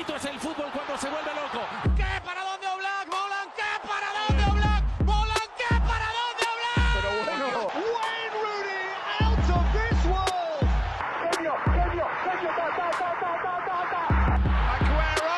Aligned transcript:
bonito 0.00 0.16
es 0.16 0.24
el 0.24 0.40
fútbol 0.40 0.70
cuando 0.72 0.96
se 0.96 1.10
vuelve 1.10 1.30
loco. 1.34 1.60
¿Qué? 1.94 2.04
¿Para 2.24 2.40
dónde 2.42 2.66
Oblak? 2.68 3.06
¿Molan? 3.12 3.48
¿Qué? 3.54 3.70
¿Para 3.86 4.08
dónde 4.16 4.42
Oblak? 4.50 4.82
¿Molan? 5.04 5.48
¿Qué? 5.60 5.74
¿Para 5.76 6.08
dónde 6.16 6.42
Oblak? 6.48 6.88
Pero 6.96 7.10
bueno. 7.28 7.46
Wayne 7.76 8.32
Rooney 8.40 8.96
out 9.20 9.50
of 9.52 9.64
this 9.76 10.00
world. 10.08 10.64
Genio, 11.20 11.52
genio, 11.76 12.06
genio, 12.24 12.50
ta, 12.56 12.66
ta, 12.76 12.88
ta, 12.96 13.08
ta, 13.20 13.32
ta, 13.44 13.54
ta, 13.68 13.78
ta. 13.92 14.02
¡Aguero! 14.72 15.36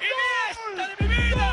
¡Iniesta 0.00 0.82
de 0.88 0.94
mi 1.00 1.08
vida! 1.12 1.48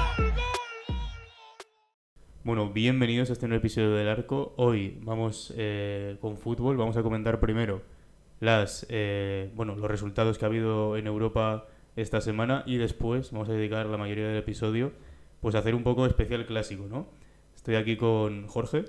Bueno, 2.45 2.69
bienvenidos 2.71 3.29
a 3.31 3.33
este 3.33 3.49
nuevo 3.49 3.59
episodio 3.59 3.91
del 3.95 4.07
Arco. 4.07 4.53
Hoy 4.55 4.97
vamos 5.01 5.53
eh, 5.57 6.15
con 6.21 6.37
fútbol. 6.37 6.77
Vamos 6.77 6.95
a 6.95 7.03
comentar 7.03 7.41
primero 7.41 7.96
las, 8.39 8.85
eh, 8.89 9.51
bueno, 9.55 9.75
los 9.75 9.89
resultados 9.89 10.37
que 10.37 10.45
ha 10.45 10.47
habido 10.47 10.97
en 10.97 11.07
Europa 11.07 11.67
esta 11.95 12.21
semana 12.21 12.63
y 12.65 12.77
después 12.77 13.31
vamos 13.31 13.49
a 13.49 13.53
dedicar 13.53 13.85
la 13.87 13.97
mayoría 13.97 14.27
del 14.27 14.37
episodio 14.37 14.91
pues 15.39 15.55
a 15.55 15.59
hacer 15.59 15.75
un 15.75 15.83
poco 15.83 16.05
especial 16.05 16.45
clásico, 16.45 16.85
¿no? 16.89 17.07
Estoy 17.55 17.75
aquí 17.75 17.97
con 17.97 18.47
Jorge, 18.47 18.85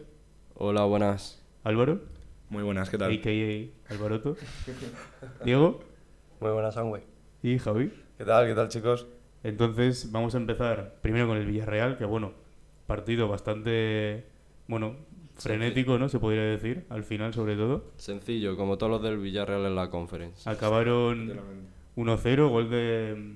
Hola, 0.55 0.85
buenas. 0.85 1.43
Álvaro, 1.65 2.01
Muy 2.51 2.63
buenas, 2.63 2.91
¿qué 2.91 2.99
tal? 2.99 3.13
a.k.a. 3.13 3.93
Alvaroto, 3.93 4.37
Diego 5.45 5.81
Muy 6.41 6.51
buenas, 6.51 6.77
Angüe. 6.77 7.03
y 7.43 7.59
Javi. 7.59 7.93
¿Qué 8.17 8.25
tal? 8.25 8.47
¿Qué 8.47 8.55
tal, 8.55 8.69
chicos? 8.69 9.07
Entonces 9.45 10.11
vamos 10.11 10.35
a 10.35 10.39
empezar 10.39 10.97
primero 11.01 11.27
con 11.29 11.37
el 11.37 11.47
Villarreal, 11.47 11.97
que 11.97 12.05
bueno, 12.05 12.33
partido 12.87 13.29
bastante, 13.29 14.27
bueno, 14.67 14.97
frenético, 15.39 15.99
¿no? 15.99 16.09
Se 16.09 16.19
podría 16.19 16.43
decir, 16.43 16.85
al 16.89 17.05
final 17.05 17.33
sobre 17.35 17.57
todo. 17.57 17.93
Sencillo, 17.97 18.57
como 18.57 18.77
todos 18.79 18.91
los 18.93 19.03
del 19.03 19.19
Villarreal 19.19 19.67
en 19.67 19.75
la 19.75 19.91
conference. 19.91 20.49
Acabaron 20.49 21.41
1-0, 21.97 22.49
gol 22.49 22.71
de, 22.71 23.35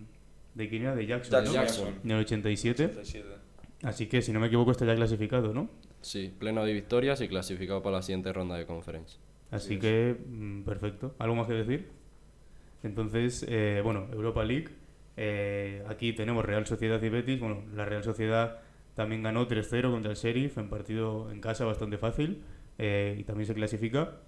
de 0.55 0.69
quién 0.69 0.83
era? 0.83 0.95
de 0.95 1.07
Jackson, 1.07 1.45
¿no? 1.45 1.53
Jackson. 1.53 1.95
en 2.05 2.11
el 2.11 2.21
87. 2.21 2.91
Así 3.83 4.07
que 4.07 4.23
si 4.23 4.33
no 4.33 4.39
me 4.41 4.47
equivoco 4.47 4.71
está 4.71 4.85
ya 4.87 4.95
clasificado, 4.95 5.53
¿no? 5.53 5.69
Sí, 6.01 6.33
pleno 6.39 6.65
de 6.65 6.73
victorias 6.73 7.21
y 7.21 7.29
clasificado 7.29 7.83
para 7.83 7.97
la 7.97 8.03
siguiente 8.03 8.33
ronda 8.33 8.57
de 8.57 8.67
conference. 8.67 9.19
Así 9.51 9.79
que 9.79 10.17
mm, 10.29 10.63
perfecto. 10.63 11.15
¿Algo 11.19 11.35
más 11.37 11.47
que 11.47 11.55
decir? 11.55 11.89
Entonces, 12.83 13.45
eh, 13.49 13.81
bueno, 13.85 14.09
Europa 14.13 14.45
League. 14.45 14.69
eh, 15.17 15.85
aquí 15.89 16.13
tenemos 16.13 16.45
Real 16.45 16.67
Sociedad 16.67 17.01
y 17.03 17.09
Betis. 17.09 17.39
Bueno, 17.39 17.63
la 17.75 17.85
Real 17.85 18.03
Sociedad 18.03 18.61
también 18.95 19.23
ganó 19.23 19.49
3-0 19.49 19.91
contra 19.91 20.13
el 20.13 20.17
Sheriff 20.17 20.59
en 20.59 20.69
partido 20.69 21.31
en 21.31 21.41
casa 21.41 21.65
bastante 21.65 21.97
fácil 21.97 22.43
eh, 22.79 23.17
y 23.19 23.25
también 23.25 23.47
se 23.47 23.55
clasifica. 23.55 24.19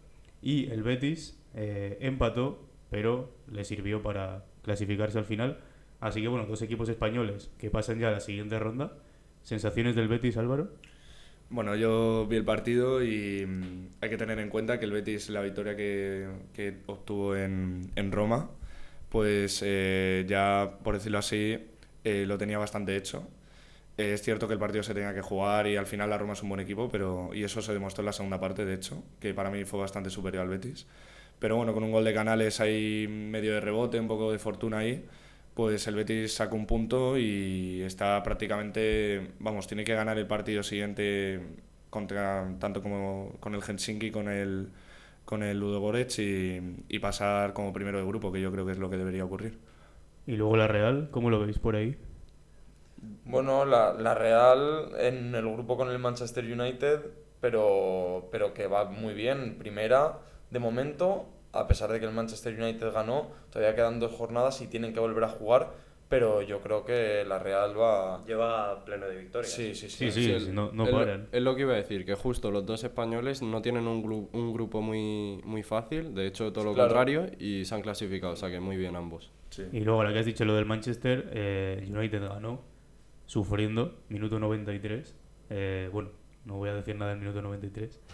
Y 0.41 0.71
el 0.71 0.83
Betis 0.83 1.39
eh, 1.55 1.99
empató, 2.01 2.67
pero 2.91 3.31
le 3.51 3.65
sirvió 3.65 4.03
para 4.03 4.45
clasificarse 4.63 5.19
al 5.19 5.25
final. 5.25 5.59
Así 6.01 6.23
que 6.23 6.29
bueno, 6.29 6.47
dos 6.47 6.63
equipos 6.63 6.89
españoles 6.89 7.51
que 7.59 7.71
pasan 7.71 7.99
ya 7.99 8.09
a 8.09 8.13
la 8.13 8.21
siguiente 8.21 8.59
ronda. 8.59 8.93
¿Sensaciones 9.43 9.95
del 9.95 10.09
Betis, 10.09 10.37
Álvaro? 10.39 10.71
Bueno, 11.51 11.77
yo 11.77 12.27
vi 12.27 12.37
el 12.37 12.45
partido 12.45 13.03
y 13.05 13.45
mm, 13.47 13.89
hay 14.01 14.11
que 14.11 14.17
tener 14.17 14.39
en 14.39 14.49
cuenta 14.49 14.79
que 14.79 14.87
el 14.87 14.93
Betis, 14.93 15.29
la 15.29 15.43
victoria 15.43 15.77
que, 15.77 16.27
que 16.55 16.79
obtuvo 16.87 17.37
en, 17.37 17.91
en 17.97 18.13
Roma, 18.13 18.51
pues 19.11 19.63
eh, 19.65 20.25
ya, 20.27 20.79
por 20.83 20.95
decirlo 20.95 21.19
así, 21.19 21.59
lo 22.05 22.37
tenía 22.39 22.59
bastante 22.59 22.97
hecho. 22.97 23.27
Es 23.97 24.23
cierto 24.23 24.49
que 24.49 24.55
el 24.55 24.59
partido 24.59 24.83
se 24.83 24.93
tenía 24.93 25.15
que 25.15 25.23
jugar 25.23 25.69
y 25.69 25.77
al 25.77 25.87
final 25.87 26.11
la 26.11 26.19
Roma 26.19 26.33
es 26.33 26.43
un 26.43 26.49
buen 26.49 26.61
equipo, 26.61 26.89
pero 26.89 27.31
y 27.33 27.45
eso 27.45 27.63
se 27.63 27.73
demostró 27.73 28.03
en 28.03 28.07
la 28.07 28.13
segunda 28.13 28.41
parte, 28.41 28.65
de 28.65 28.75
hecho, 28.75 29.05
que 29.21 29.33
para 29.35 29.51
mí 29.51 29.65
fue 29.65 29.79
bastante 29.79 30.11
superior 30.11 30.43
al 30.43 30.49
Betis. 30.49 30.87
Pero 31.39 31.57
bueno, 31.57 31.75
con 31.75 31.85
un 31.85 31.93
gol 31.93 32.05
de 32.05 32.13
Canales 32.13 32.61
ahí 32.61 33.07
medio 33.09 33.55
de 33.55 33.61
rebote, 33.61 34.01
un 34.01 34.09
poco 34.09 34.33
de 34.33 34.39
fortuna 34.41 34.79
ahí, 34.79 35.05
pues 35.55 35.87
el 35.87 35.95
Betis 35.95 36.35
sacó 36.35 36.57
un 36.57 36.67
punto 36.67 37.17
y 37.19 37.83
está 37.83 38.23
prácticamente, 38.25 39.33
vamos, 39.39 39.67
tiene 39.69 39.85
que 39.85 39.95
ganar 39.95 40.19
el 40.19 40.27
partido 40.27 40.63
siguiente 40.65 41.41
contra 41.91 42.53
tanto 42.59 42.83
como 42.83 43.37
con 43.41 43.55
el 43.55 43.63
Helsinki, 43.63 44.11
con 44.11 44.29
el 44.29 44.71
con 45.25 45.43
el 45.43 45.59
Ludogorets 45.59 46.19
y, 46.19 46.61
y 46.89 46.99
pasar 46.99 47.55
como 47.55 47.73
primero 47.73 47.99
de 47.99 48.05
grupo, 48.07 48.33
que 48.33 48.41
yo 48.41 48.53
creo 48.53 48.67
que 48.67 48.73
es 48.73 48.79
lo 48.79 48.91
que 48.91 48.97
debería 48.97 49.25
ocurrir. 49.25 49.59
Y 50.27 50.37
luego 50.37 50.57
la 50.57 50.69
Real, 50.69 51.09
¿cómo 51.11 51.31
lo 51.31 51.41
veis 51.41 51.59
por 51.59 51.77
ahí? 51.77 51.97
Bueno, 53.25 53.65
la, 53.65 53.93
la 53.95 54.15
Real 54.15 54.91
en 54.99 55.35
el 55.35 55.51
grupo 55.53 55.77
con 55.77 55.91
el 55.91 55.99
Manchester 55.99 56.45
United, 56.45 57.01
pero, 57.41 58.29
pero 58.31 58.55
que 58.55 58.67
va 58.67 58.85
muy 58.85 59.15
bien. 59.15 59.57
Primera, 59.59 60.19
de 60.51 60.59
momento, 60.59 61.27
a 61.53 61.67
pesar 61.67 61.91
de 61.93 62.01
que 62.01 62.07
el 62.07 62.13
Manchester 62.13 62.55
United 62.59 62.93
ganó, 62.93 63.29
todavía 63.51 63.75
quedan 63.75 64.01
dos 64.01 64.13
jornadas 64.13 64.61
y 64.63 64.67
tienen 64.67 64.93
que 64.93 65.01
volver 65.01 65.25
a 65.25 65.29
jugar, 65.29 65.71
pero 66.09 66.43
yo 66.43 66.61
creo 66.61 66.85
que 66.85 67.25
la 67.27 67.39
Real 67.39 67.79
va... 67.79 68.23
Lleva 68.27 68.85
pleno 68.85 69.07
de 69.07 69.17
victorias. 69.17 69.53
Sí, 69.53 69.75
sí, 69.75 69.89
sí. 69.89 70.11
Sí, 70.11 70.25
sí, 70.25 70.31
el- 70.33 70.55
no, 70.55 70.71
no 70.73 70.85
es 70.85 70.91
lo- 70.93 70.99
paran. 70.99 71.29
Es 71.33 71.43
lo 71.43 71.55
que 71.57 71.63
iba 71.63 71.73
a 71.73 71.77
decir, 71.77 72.05
que 72.05 72.15
justo 72.15 72.51
los 72.51 72.65
dos 72.67 72.85
españoles 72.85 73.43
no 73.43 73.63
tienen 73.63 73.87
un, 73.87 74.05
gru- 74.05 74.29
un 74.33 74.53
grupo 74.53 74.81
muy, 74.83 75.41
muy 75.45 75.63
fácil, 75.63 76.15
de 76.15 76.27
hecho 76.27 76.53
todo 76.53 76.65
lo 76.65 76.75
Claro. 76.75 76.89
contrario, 76.91 77.27
y 77.39 77.65
se 77.65 77.75
han 77.75 77.81
clasificado, 77.83 78.35
o 78.35 78.37
sea 78.37 78.51
que 78.51 78.61
muy 78.61 78.77
bien 78.77 78.97
ambos. 78.97 79.33
Y 79.73 79.81
luego, 79.81 80.03
la 80.05 80.13
que 80.13 80.19
has 80.19 80.27
dicho, 80.27 80.45
lo 80.45 80.55
del 80.57 80.67
Manchester, 80.67 81.31
eh, 81.33 81.79
el 81.83 81.97
United 81.97 82.23
ganó 82.23 82.61
sufriendo, 83.27 83.99
minuto 84.09 84.39
93. 84.39 85.15
Eh, 85.51 85.89
bueno, 85.93 86.11
no 86.45 86.57
voy 86.57 86.69
a 86.69 86.75
decir 86.75 86.97
nada 86.97 87.13
del 87.13 87.21
minuto 87.21 87.43
93. 87.43 88.01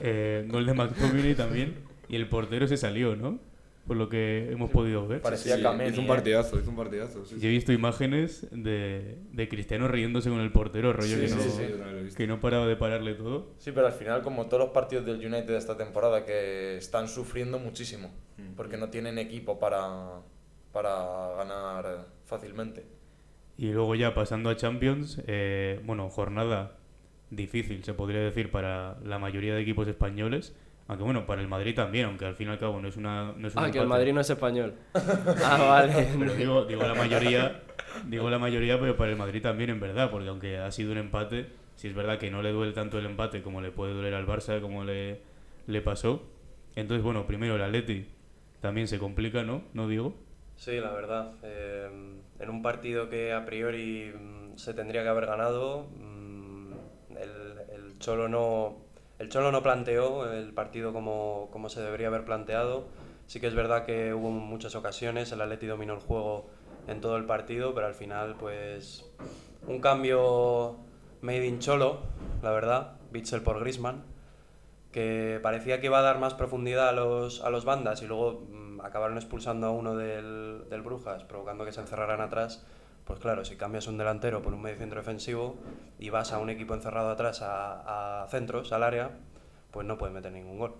Eh, 0.00 0.46
gol 0.48 0.66
de 0.66 0.74
McTominay 0.74 1.34
también. 1.34 1.74
Y 2.08 2.16
el 2.16 2.28
portero 2.28 2.66
se 2.68 2.76
salió, 2.76 3.16
¿no? 3.16 3.38
Por 3.86 3.96
lo 3.96 4.08
que 4.08 4.50
hemos 4.50 4.70
podido 4.70 5.06
ver. 5.06 5.20
Parecía 5.20 5.60
Kameni, 5.62 5.90
hizo 5.90 6.00
un 6.00 6.06
¿eh? 6.06 6.08
partidazo, 6.08 6.58
hizo 6.58 6.70
un 6.70 6.76
partidazo. 6.76 7.24
Sí, 7.24 7.36
Yo 7.38 7.48
he 7.48 7.52
visto 7.52 7.72
imágenes 7.72 8.48
de, 8.50 9.18
de 9.32 9.48
Cristiano 9.48 9.86
riéndose 9.86 10.28
con 10.28 10.40
el 10.40 10.50
portero, 10.50 10.92
rollo 10.92 11.14
Sí, 11.14 11.20
que, 11.20 11.28
sí, 11.28 11.36
no, 11.36 12.10
sí, 12.10 12.16
que 12.16 12.26
no 12.26 12.40
paraba 12.40 12.66
de 12.66 12.76
pararle 12.76 13.14
todo. 13.14 13.52
Sí, 13.58 13.70
pero 13.72 13.86
al 13.86 13.92
final, 13.92 14.22
como 14.22 14.46
todos 14.46 14.64
los 14.64 14.70
partidos 14.72 15.04
del 15.06 15.16
United 15.16 15.46
de 15.46 15.56
esta 15.56 15.76
temporada, 15.76 16.24
que 16.24 16.76
están 16.76 17.08
sufriendo 17.08 17.58
muchísimo, 17.58 18.10
porque 18.56 18.76
no 18.76 18.88
tienen 18.90 19.18
equipo 19.18 19.58
para, 19.58 20.20
para 20.72 21.34
ganar 21.36 22.06
fácilmente. 22.24 22.95
Y 23.58 23.72
luego 23.72 23.94
ya 23.94 24.14
pasando 24.14 24.50
a 24.50 24.56
Champions, 24.56 25.20
eh, 25.26 25.80
bueno, 25.84 26.08
jornada 26.10 26.76
difícil 27.30 27.82
se 27.84 27.94
podría 27.94 28.20
decir 28.20 28.50
para 28.50 28.98
la 29.04 29.18
mayoría 29.18 29.54
de 29.54 29.62
equipos 29.62 29.88
españoles, 29.88 30.54
aunque 30.88 31.04
bueno, 31.04 31.26
para 31.26 31.40
el 31.40 31.48
Madrid 31.48 31.74
también, 31.74 32.06
aunque 32.06 32.26
al 32.26 32.34
fin 32.36 32.48
y 32.48 32.50
al 32.50 32.58
cabo 32.58 32.80
no 32.80 32.88
es 32.88 32.96
una... 32.96 33.32
No 33.36 33.48
es 33.48 33.56
un 33.56 33.62
Ah, 33.64 33.70
que 33.70 33.78
el 33.78 33.84
empate. 33.84 33.88
Madrid 33.88 34.12
no 34.12 34.20
es 34.20 34.30
español. 34.30 34.74
ah, 34.94 35.58
vale. 35.68 36.06
Pero 36.18 36.34
digo, 36.34 36.64
digo 36.66 36.82
la 36.82 36.94
mayoría, 36.94 37.62
digo 38.06 38.30
la 38.30 38.38
mayoría, 38.38 38.78
pero 38.78 38.96
para 38.96 39.10
el 39.10 39.16
Madrid 39.16 39.42
también 39.42 39.70
en 39.70 39.80
verdad, 39.80 40.10
porque 40.10 40.28
aunque 40.28 40.58
ha 40.58 40.70
sido 40.70 40.92
un 40.92 40.98
empate, 40.98 41.46
si 41.76 41.88
es 41.88 41.94
verdad 41.94 42.18
que 42.18 42.30
no 42.30 42.42
le 42.42 42.52
duele 42.52 42.72
tanto 42.72 42.98
el 42.98 43.06
empate 43.06 43.42
como 43.42 43.60
le 43.60 43.70
puede 43.72 43.94
doler 43.94 44.14
al 44.14 44.26
Barça, 44.26 44.60
como 44.60 44.84
le, 44.84 45.20
le 45.66 45.80
pasó. 45.82 46.22
Entonces, 46.76 47.02
bueno, 47.02 47.26
primero 47.26 47.56
el 47.56 47.62
Atleti 47.62 48.06
también 48.60 48.86
se 48.86 48.98
complica, 48.98 49.42
¿no? 49.42 49.62
¿No 49.74 49.88
digo? 49.88 50.14
Sí, 50.56 50.78
la 50.78 50.92
verdad. 50.92 51.32
eh, 51.42 51.88
en 52.38 52.50
un 52.50 52.62
partido 52.62 53.08
que 53.08 53.32
a 53.32 53.44
priori 53.44 54.12
mm, 54.12 54.56
se 54.56 54.74
tendría 54.74 55.02
que 55.02 55.08
haber 55.08 55.26
ganado, 55.26 55.86
mm, 55.96 56.72
el, 57.16 57.58
el 57.74 57.98
Cholo 57.98 58.28
no 58.28 58.86
el 59.18 59.30
Cholo 59.30 59.50
no 59.50 59.62
planteó 59.62 60.30
el 60.30 60.52
partido 60.52 60.92
como, 60.92 61.48
como 61.50 61.68
se 61.68 61.80
debería 61.80 62.08
haber 62.08 62.24
planteado. 62.24 62.84
Sí 63.26 63.40
que 63.40 63.46
es 63.46 63.54
verdad 63.54 63.84
que 63.84 64.12
hubo 64.12 64.30
muchas 64.30 64.74
ocasiones, 64.74 65.32
el 65.32 65.40
Atleti 65.40 65.66
dominó 65.66 65.94
el 65.94 66.00
juego 66.00 66.46
en 66.86 67.00
todo 67.00 67.16
el 67.16 67.24
partido, 67.24 67.74
pero 67.74 67.86
al 67.86 67.94
final, 67.94 68.36
pues, 68.38 69.10
un 69.66 69.80
cambio 69.80 70.76
made 71.22 71.46
in 71.46 71.58
Cholo, 71.58 72.00
la 72.42 72.50
verdad, 72.50 72.98
Bitzel 73.10 73.40
por 73.40 73.58
Griezmann, 73.58 74.04
que 74.92 75.40
parecía 75.42 75.80
que 75.80 75.86
iba 75.86 75.98
a 75.98 76.02
dar 76.02 76.18
más 76.18 76.34
profundidad 76.34 76.88
a 76.90 76.92
los, 76.92 77.40
a 77.40 77.50
los 77.50 77.64
bandas 77.64 78.02
y 78.02 78.06
luego 78.06 78.46
mm, 78.48 78.65
acabaron 78.86 79.16
expulsando 79.18 79.66
a 79.66 79.70
uno 79.70 79.94
del, 79.96 80.64
del 80.70 80.82
Brujas, 80.82 81.24
provocando 81.24 81.64
que 81.64 81.72
se 81.72 81.80
encerraran 81.80 82.20
atrás. 82.20 82.64
Pues 83.04 83.20
claro, 83.20 83.44
si 83.44 83.56
cambias 83.56 83.86
un 83.86 83.98
delantero 83.98 84.42
por 84.42 84.52
un 84.52 84.62
medio 84.62 84.78
centro 84.78 84.98
defensivo 84.98 85.56
y 85.98 86.10
vas 86.10 86.32
a 86.32 86.38
un 86.38 86.50
equipo 86.50 86.74
encerrado 86.74 87.10
atrás 87.10 87.40
a, 87.42 88.22
a 88.24 88.28
centros, 88.28 88.72
al 88.72 88.82
área, 88.82 89.10
pues 89.70 89.86
no 89.86 89.96
puedes 89.96 90.14
meter 90.14 90.32
ningún 90.32 90.58
gol. 90.58 90.74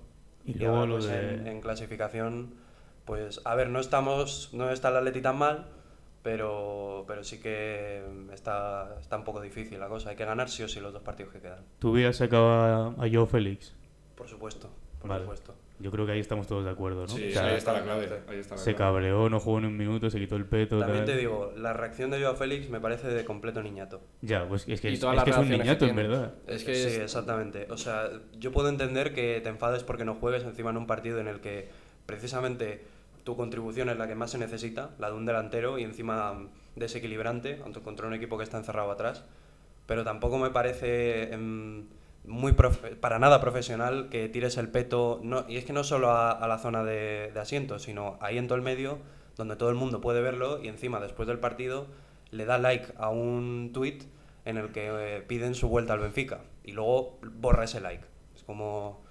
Y 0.44 0.53
Y 0.53 0.55
luego 0.55 0.76
ahora, 0.79 0.87
lo 0.88 0.94
pues, 0.97 1.06
de- 1.06 1.35
en, 1.35 1.47
en 1.47 1.61
clasificación, 1.61 2.55
pues 3.05 3.41
a 3.44 3.55
ver, 3.55 3.69
no 3.69 3.79
estamos, 3.79 4.50
no 4.52 4.70
está 4.70 4.88
el 4.88 4.97
Atleti 4.97 5.20
tan 5.20 5.38
mal, 5.38 5.67
pero, 6.25 7.05
pero 7.06 7.23
sí 7.23 7.41
que 7.41 8.02
está, 8.32 8.97
está 9.00 9.17
un 9.17 9.23
poco 9.25 9.41
difícil 9.41 9.79
la 9.79 9.87
cosa. 9.88 10.11
Hay 10.11 10.17
que 10.17 10.25
ganar 10.25 10.49
sí 10.49 10.64
o 10.64 10.69
sí 10.69 10.81
los 10.81 10.93
dos 10.93 11.02
partidos 11.02 11.32
que 11.32 11.41
quedan. 11.41 11.64
¿Tú 11.79 11.91
hubieras 11.93 12.17
sacado 12.17 12.49
a, 12.50 12.87
a 12.88 13.09
Joe 13.12 13.26
Félix? 13.26 13.75
Por 14.17 14.26
supuesto, 14.26 14.69
por 15.00 15.11
Vale. 15.11 15.23
supuesto. 15.23 15.55
Yo 15.78 15.90
creo 15.90 16.06
que 16.06 16.12
ahí 16.12 16.20
estamos 16.20 16.46
todos 16.46 16.64
de 16.64 16.70
acuerdo, 16.70 17.02
¿no? 17.02 17.08
Sí, 17.08 17.28
O 17.28 17.32
sea, 17.32 17.46
ahí 17.49 17.56
está 17.56 17.73
la 17.75 17.82
clave. 17.82 18.08
Ahí 18.28 18.38
está 18.38 18.55
la 18.55 18.61
se 18.61 18.75
clave. 18.75 18.93
cabreó, 18.94 19.28
no 19.28 19.38
jugó 19.40 19.61
ni 19.61 19.67
un 19.67 19.76
minuto, 19.76 20.08
se 20.08 20.19
quitó 20.19 20.37
el 20.37 20.46
peto. 20.46 20.78
También 20.78 21.05
tal. 21.05 21.14
te 21.14 21.20
digo, 21.20 21.52
la 21.56 21.73
reacción 21.75 22.11
de 22.11 22.20
Joao 22.20 22.34
Félix 22.34 22.70
me 22.70 22.81
parece 22.81 23.08
de 23.08 23.25
completo 23.25 23.62
niñato. 23.62 24.00
Ya, 24.23 24.49
pues 24.49 24.62
es 24.69 24.81
que, 24.81 24.88
es, 24.93 25.02
es 25.02 25.23
que 25.25 25.31
es 25.31 25.37
un 25.37 25.49
niñato, 25.50 25.84
en 25.87 25.96
verdad. 25.96 26.32
Es 26.46 26.64
que 26.64 26.75
sí, 26.75 26.87
es- 26.88 26.99
exactamente. 26.99 27.67
O 27.70 27.76
sea, 27.76 28.08
yo 28.38 28.52
puedo 28.52 28.69
entender 28.70 29.12
que 29.12 29.40
te 29.43 29.49
enfades 29.50 29.82
porque 29.84 30.05
no 30.06 30.14
juegues 30.14 30.44
encima 30.44 30.70
en 30.70 30.78
un 30.78 30.87
partido 30.87 31.19
en 31.20 31.28
el 31.28 31.40
que 31.40 31.69
precisamente 32.06 32.82
tu 33.25 33.37
contribución 33.37 33.88
es 33.90 33.99
la 33.99 34.06
que 34.08 34.14
más 34.14 34.31
se 34.31 34.38
necesita, 34.38 34.90
la 34.99 35.08
de 35.11 35.17
un 35.17 35.26
delantero 35.26 35.78
y 35.78 35.82
encima 35.82 36.38
desequilibrante 36.76 37.61
ante- 37.64 37.81
contra 37.81 38.06
un 38.06 38.14
equipo 38.14 38.38
que 38.38 38.44
está 38.44 38.56
encerrado 38.56 38.90
atrás. 38.90 39.25
Pero 39.87 40.05
tampoco 40.05 40.38
me 40.38 40.50
parece 40.50 41.32
em, 41.34 41.84
muy 42.26 42.52
para 42.52 43.19
nada 43.19 43.40
profesional 43.40 44.08
que 44.08 44.28
tires 44.28 44.56
el 44.56 44.69
peto, 44.69 45.20
no, 45.23 45.44
y 45.49 45.56
es 45.56 45.64
que 45.64 45.73
no 45.73 45.84
solo 45.84 46.11
a, 46.11 46.46
la 46.46 46.58
zona 46.58 46.84
de, 46.84 47.31
de 47.32 47.40
asientos, 47.40 47.82
sino 47.82 48.19
ahí 48.20 48.38
en 48.38 48.46
todo 48.49 48.56
el 48.56 48.62
medio, 48.62 48.99
donde 49.37 49.56
todo 49.56 49.69
el 49.70 49.76
mundo 49.76 50.00
puede 50.00 50.23
verlo 50.23 50.62
y 50.62 50.69
encima 50.69 50.99
después 51.00 51.28
del 51.28 51.38
partido 51.38 51.87
le 52.31 52.44
da 52.44 52.58
like 52.58 52.87
a 52.96 53.08
un 53.11 53.70
tweet 53.73 53.99
en 54.44 54.56
el 54.56 54.70
que 54.73 54.88
eh, 54.90 55.23
piden 55.23 55.55
su 55.55 55.69
vuelta 55.69 55.93
al 55.93 56.00
Benfica 56.00 56.40
y 56.64 56.73
luego 56.73 57.19
borra 57.23 57.64
ese 57.64 57.81
like. 57.81 58.05
Es 58.34 58.43
como, 58.44 59.02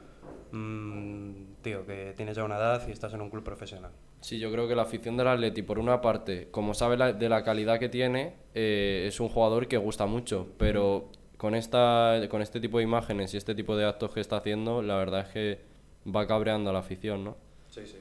mm, 0.52 1.32
tío, 1.62 1.86
que 1.86 2.14
tienes 2.16 2.36
ya 2.36 2.44
una 2.44 2.58
edad 2.58 2.88
y 2.88 2.92
estás 2.92 3.14
en 3.14 3.22
un 3.22 3.30
club 3.30 3.44
profesional. 3.44 3.92
Sí, 4.22 4.40
yo 4.40 4.52
creo 4.52 4.68
que 4.68 4.76
la 4.76 4.84
afición 4.84 5.18
del 5.18 5.28
Atleti, 5.28 5.62
por 5.62 5.78
una 5.78 6.02
parte, 6.02 6.50
como 6.52 6.74
sabe 6.74 6.98
la- 6.98 7.14
de 7.14 7.30
la 7.30 7.44
calidad 7.44 7.80
que 7.80 7.90
tiene, 7.90 8.36
eh, 8.54 9.06
es 9.08 9.20
un 9.20 9.30
jugador 9.30 9.68
que 9.68 9.78
gusta 9.78 10.06
mucho, 10.08 10.48
pero 10.58 11.10
con, 11.46 11.54
esta, 11.54 12.20
con 12.32 12.42
este 12.42 12.60
tipo 12.60 12.80
de 12.80 12.86
imágenes 12.86 13.32
y 13.36 13.38
este 13.38 13.54
tipo 13.54 13.78
de 13.78 13.86
actos 13.86 14.12
que 14.12 14.20
está 14.20 14.38
haciendo, 14.38 14.82
la 14.82 14.96
verdad 14.96 15.28
es 15.28 15.28
que 15.28 15.60
va 16.04 16.26
cabreando 16.26 16.72
a 16.72 16.74
la 16.74 16.80
afición, 16.80 17.24
¿no? 17.24 17.38
Sí, 17.70 17.82
sí. 17.86 18.00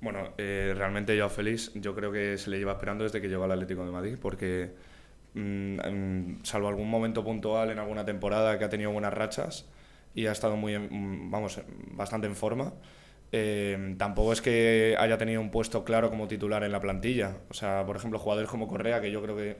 Bueno, 0.00 0.30
eh, 0.38 0.72
realmente 0.74 1.14
yo 1.14 1.26
a 1.26 1.28
Félix 1.28 1.70
yo 1.74 1.94
creo 1.94 2.10
que 2.10 2.38
se 2.38 2.48
le 2.48 2.58
lleva 2.58 2.72
esperando 2.72 3.04
desde 3.04 3.20
que 3.20 3.28
llegó 3.28 3.44
al 3.44 3.52
Atlético 3.52 3.84
de 3.84 3.90
Madrid, 3.90 4.16
porque 4.18 4.70
mm, 5.34 5.80
mm, 5.86 6.44
salvo 6.44 6.68
algún 6.68 6.88
momento 6.88 7.22
puntual 7.22 7.70
en 7.70 7.78
alguna 7.78 8.06
temporada 8.06 8.58
que 8.58 8.64
ha 8.64 8.70
tenido 8.70 8.90
buenas 8.90 9.12
rachas 9.12 9.68
y 10.14 10.24
ha 10.24 10.32
estado 10.32 10.56
muy, 10.56 10.78
mm, 10.78 11.30
vamos, 11.30 11.60
bastante 11.90 12.26
en 12.26 12.36
forma, 12.36 12.72
eh, 13.32 13.96
tampoco 13.98 14.32
es 14.32 14.40
que 14.40 14.96
haya 14.98 15.18
tenido 15.18 15.42
un 15.42 15.50
puesto 15.50 15.84
claro 15.84 16.08
como 16.08 16.26
titular 16.26 16.64
en 16.64 16.72
la 16.72 16.80
plantilla. 16.80 17.36
O 17.50 17.54
sea, 17.54 17.84
por 17.84 17.96
ejemplo, 17.96 18.18
jugadores 18.18 18.48
como 18.48 18.66
Correa, 18.66 19.02
que 19.02 19.12
yo 19.12 19.20
creo 19.20 19.36
que 19.36 19.58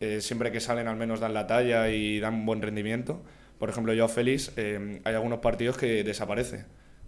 eh, 0.00 0.20
siempre 0.20 0.52
que 0.52 0.60
salen 0.60 0.88
al 0.88 0.96
menos 0.96 1.20
dan 1.20 1.34
la 1.34 1.46
talla 1.46 1.88
y 1.90 2.20
dan 2.20 2.44
buen 2.46 2.62
rendimiento. 2.62 3.22
Por 3.58 3.70
ejemplo, 3.70 3.92
yo 3.94 4.04
a 4.04 4.08
Félix 4.08 4.52
eh, 4.56 5.00
hay 5.04 5.14
algunos 5.14 5.38
partidos 5.40 5.76
que 5.78 6.04
desaparece. 6.04 6.64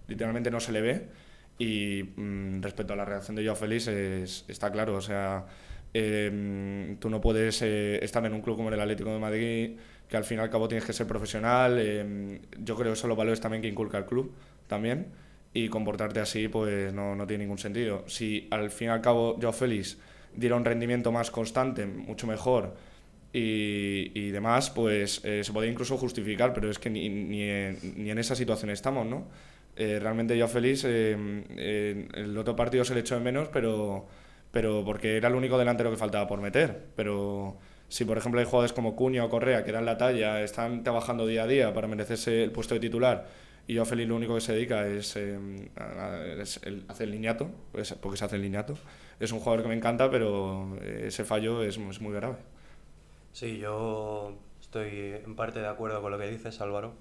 Literalmente 0.06 0.50
no 0.50 0.60
se 0.60 0.72
le 0.72 0.80
ve. 0.80 1.08
Y 1.58 2.04
mm, 2.16 2.62
respecto 2.62 2.92
a 2.92 2.96
la 2.96 3.04
reacción 3.04 3.36
de 3.36 3.44
Joao 3.44 3.56
Félix, 3.56 3.88
es- 3.88 4.44
está 4.48 4.70
claro. 4.72 4.96
O 4.96 5.00
sea, 5.00 5.46
eh, 5.94 6.96
tú 7.00 7.10
no 7.10 7.20
puedes 7.20 7.60
eh, 7.62 7.98
estar 8.04 8.24
en 8.24 8.32
un 8.34 8.42
club 8.42 8.56
como 8.56 8.68
el 8.70 8.80
Atlético 8.80 9.12
de 9.12 9.18
Madrid, 9.18 9.76
que 10.08 10.16
al 10.16 10.24
fin 10.24 10.38
y 10.38 10.40
al 10.40 10.50
cabo 10.50 10.68
tienes 10.68 10.84
que 10.84 10.92
ser 10.92 11.06
profesional. 11.06 11.76
eh, 11.80 12.40
yo 12.58 12.76
creo 12.76 12.92
que 12.92 12.96
son 12.96 13.08
los 13.08 13.18
valores 13.18 13.40
también 13.40 13.62
que 13.62 13.68
inculca 13.68 13.98
el 13.98 14.06
club 14.06 14.32
también. 14.66 15.06
Y 15.54 15.68
comportarte 15.68 16.20
así, 16.20 16.46
pues 16.48 16.92
no, 16.92 17.14
no 17.16 17.26
tiene 17.26 17.44
ningún 17.44 17.58
sentido. 17.58 18.04
Si 18.06 18.46
al 18.50 18.70
fin 18.70 18.88
y 18.88 18.90
al 18.90 19.00
cabo 19.00 19.38
Joao 19.40 19.52
Félix 19.52 19.98
diera 20.34 20.56
un 20.56 20.64
rendimiento 20.64 21.12
más 21.12 21.30
constante, 21.30 21.86
mucho 21.86 22.26
mejor 22.26 22.74
y, 23.32 24.10
y 24.14 24.30
demás, 24.30 24.70
pues 24.70 25.20
eh, 25.24 25.44
se 25.44 25.52
podría 25.52 25.70
incluso 25.72 25.96
justificar, 25.98 26.52
pero 26.54 26.70
es 26.70 26.78
que 26.78 26.90
ni, 26.90 27.08
ni, 27.08 27.42
en, 27.42 27.78
ni 27.96 28.10
en 28.10 28.18
esa 28.18 28.34
situación 28.34 28.70
estamos, 28.70 29.06
¿no? 29.06 29.28
Eh, 29.76 29.98
realmente 30.00 30.36
yo 30.36 30.48
feliz, 30.48 30.84
eh, 30.86 31.16
eh, 31.56 32.08
el 32.14 32.36
otro 32.36 32.56
partido 32.56 32.84
se 32.84 32.94
le 32.94 33.00
echó 33.00 33.14
de 33.16 33.20
menos, 33.20 33.48
pero, 33.48 34.06
pero 34.50 34.82
porque 34.84 35.16
era 35.16 35.28
el 35.28 35.34
único 35.34 35.58
delantero 35.58 35.90
que 35.90 35.96
faltaba 35.96 36.26
por 36.26 36.40
meter. 36.40 36.86
Pero 36.96 37.58
si, 37.88 38.04
por 38.04 38.18
ejemplo, 38.18 38.40
hay 38.40 38.46
jugadores 38.46 38.72
como 38.72 38.96
Cuña 38.96 39.24
o 39.24 39.28
Correa 39.28 39.62
que 39.64 39.70
dan 39.72 39.84
la 39.84 39.96
talla, 39.98 40.42
están 40.42 40.82
trabajando 40.82 41.26
día 41.26 41.44
a 41.44 41.46
día 41.46 41.72
para 41.74 41.86
merecerse 41.86 42.42
el 42.42 42.50
puesto 42.50 42.74
de 42.74 42.80
titular, 42.80 43.26
y 43.68 43.74
yo 43.74 43.84
Félix 43.84 44.08
lo 44.08 44.16
único 44.16 44.34
que 44.34 44.40
se 44.40 44.54
dedica 44.54 44.88
es, 44.88 45.14
eh, 45.16 45.38
a- 45.76 45.82
a- 46.06 46.26
es 46.42 46.58
el, 46.64 46.84
hacer 46.88 47.06
el 47.08 47.12
niñato, 47.12 47.50
pues, 47.70 47.92
porque 48.00 48.16
se 48.16 48.24
hace 48.24 48.36
el 48.36 48.42
niñato. 48.42 48.76
Es 49.20 49.32
un 49.32 49.40
jugador 49.40 49.62
que 49.62 49.68
me 49.68 49.74
encanta, 49.74 50.10
pero 50.10 50.76
ese 50.82 51.24
fallo 51.24 51.62
es, 51.62 51.78
muy 51.78 52.14
grave. 52.14 52.36
Sí, 53.32 53.58
yo 53.58 54.34
estoy 54.60 55.16
en 55.24 55.34
parte 55.34 55.58
de 55.58 55.66
acuerdo 55.66 56.00
con 56.00 56.12
lo 56.12 56.18
que 56.18 56.28
dices, 56.28 56.60
Álvaro. 56.60 56.92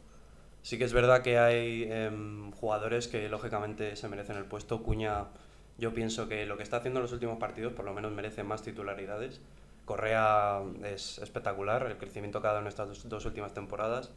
Sí 0.63 0.77
que 0.77 0.83
es 0.83 0.93
verdad 0.93 1.21
que 1.21 1.37
hay 1.37 1.87
em, 1.89 2.51
jugadores 2.51 3.07
que 3.07 3.29
lógicamente 3.29 3.95
se 3.95 4.09
merecen 4.09 4.35
el 4.37 4.45
puesto. 4.45 4.81
Cuña, 4.81 5.25
yo 5.77 5.93
pienso 5.93 6.27
que 6.27 6.45
lo 6.45 6.57
que 6.57 6.63
está 6.63 6.77
haciendo 6.77 6.99
en 6.99 7.03
los 7.03 7.13
últimos 7.13 7.37
partidos 7.37 7.73
por 7.73 7.85
lo 7.85 7.93
menos 7.93 8.11
merece 8.11 8.43
más 8.43 8.63
titularidades. 8.63 9.39
Correa 9.85 10.61
es 10.83 11.19
espectacular, 11.19 11.85
el 11.85 11.97
crecimiento 11.97 12.41
que 12.41 12.47
ha 12.47 12.49
dado 12.49 12.61
en 12.61 12.67
estas 12.67 12.89
dos, 12.89 13.07
dos 13.07 13.25
últimas 13.25 13.53
temporadas. 13.53 14.11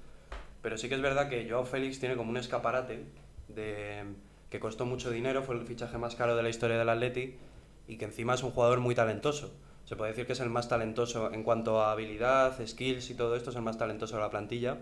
Pero 0.62 0.78
sí 0.78 0.88
que 0.88 0.94
es 0.94 1.02
verdad 1.02 1.28
que 1.28 1.48
Joao 1.48 1.64
Félix 1.64 2.00
tiene 2.00 2.16
como 2.16 2.30
un 2.30 2.38
escaparate 2.38 3.04
de, 3.48 4.04
que 4.48 4.58
costó 4.58 4.86
mucho 4.86 5.10
dinero, 5.10 5.42
fue 5.42 5.54
el 5.54 5.66
fichaje 5.66 5.98
más 5.98 6.16
caro 6.16 6.34
de 6.34 6.42
la 6.42 6.48
historia 6.48 6.78
del 6.78 6.88
Atleti 6.88 7.36
y 7.90 7.96
que 7.98 8.04
encima 8.04 8.34
es 8.34 8.42
un 8.42 8.52
jugador 8.52 8.78
muy 8.78 8.94
talentoso. 8.94 9.52
Se 9.84 9.96
puede 9.96 10.12
decir 10.12 10.24
que 10.24 10.34
es 10.34 10.40
el 10.40 10.48
más 10.48 10.68
talentoso 10.68 11.32
en 11.32 11.42
cuanto 11.42 11.82
a 11.82 11.90
habilidad, 11.90 12.54
skills 12.64 13.10
y 13.10 13.14
todo 13.14 13.34
esto, 13.34 13.50
es 13.50 13.56
el 13.56 13.62
más 13.62 13.78
talentoso 13.78 14.14
de 14.16 14.22
la 14.22 14.30
plantilla. 14.30 14.78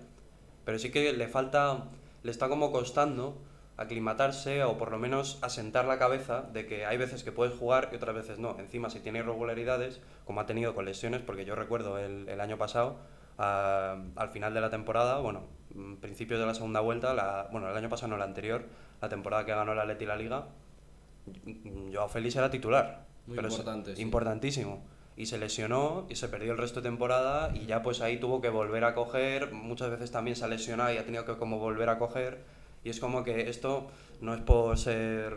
Pero 0.66 0.78
sí 0.78 0.90
que 0.90 1.14
le 1.14 1.26
falta, 1.26 1.84
le 2.22 2.30
está 2.30 2.50
como 2.50 2.70
costando 2.70 3.38
aclimatarse 3.78 4.62
o 4.64 4.76
por 4.76 4.90
lo 4.90 4.98
menos 4.98 5.38
asentar 5.40 5.86
la 5.86 5.98
cabeza 5.98 6.42
de 6.52 6.66
que 6.66 6.84
hay 6.84 6.98
veces 6.98 7.24
que 7.24 7.32
puedes 7.32 7.54
jugar 7.56 7.88
y 7.92 7.96
otras 7.96 8.14
veces 8.14 8.38
no. 8.38 8.58
Encima, 8.58 8.90
si 8.90 9.00
tiene 9.00 9.20
irregularidades, 9.20 10.02
como 10.26 10.40
ha 10.40 10.46
tenido 10.46 10.74
con 10.74 10.84
lesiones, 10.84 11.22
porque 11.22 11.46
yo 11.46 11.54
recuerdo 11.54 11.96
el, 11.98 12.40
año 12.40 12.58
pasado, 12.58 12.96
a- 13.38 13.96
al 14.16 14.28
final 14.28 14.52
de 14.52 14.60
la 14.60 14.68
temporada, 14.68 15.20
bueno, 15.20 15.44
principios 16.02 16.40
de 16.40 16.46
la 16.46 16.54
segunda 16.54 16.80
vuelta, 16.80 17.14
la, 17.14 17.48
bueno, 17.52 17.70
el 17.70 17.76
año 17.76 17.88
pasado 17.88 18.10
no, 18.10 18.18
la 18.18 18.24
anterior, 18.24 18.64
la 19.00 19.08
temporada 19.08 19.46
que 19.46 19.52
ganó 19.52 19.72
el 19.72 19.78
Atleti 19.78 20.04
la 20.04 20.16
Liga, 20.16 20.48
Joao 21.92 22.08
Félix 22.08 22.36
era 22.36 22.50
titular. 22.50 23.06
Muy 23.26 23.36
pero 23.36 23.48
es 23.48 23.54
importante, 23.54 23.96
sí. 23.96 24.02
Importantísimo. 24.02 24.82
Y 25.16 25.26
se 25.26 25.38
lesionó 25.38 26.06
y 26.08 26.16
se 26.16 26.28
perdió 26.28 26.52
el 26.52 26.58
resto 26.58 26.80
de 26.80 26.88
temporada 26.88 27.52
y 27.54 27.66
ya 27.66 27.82
pues 27.82 28.00
ahí 28.00 28.18
tuvo 28.18 28.40
que 28.40 28.50
volver 28.50 28.84
a 28.84 28.94
coger, 28.94 29.52
muchas 29.52 29.90
veces 29.90 30.12
también 30.12 30.36
se 30.36 30.44
ha 30.44 30.48
lesionado 30.48 30.92
y 30.92 30.96
ha 30.96 31.04
tenido 31.04 31.24
que 31.24 31.36
como 31.36 31.58
volver 31.58 31.88
a 31.88 31.98
coger 31.98 32.38
y 32.84 32.90
es 32.90 33.00
como 33.00 33.24
que 33.24 33.50
esto 33.50 33.88
no 34.20 34.34
es 34.34 34.40
por 34.40 34.78
ser, 34.78 35.36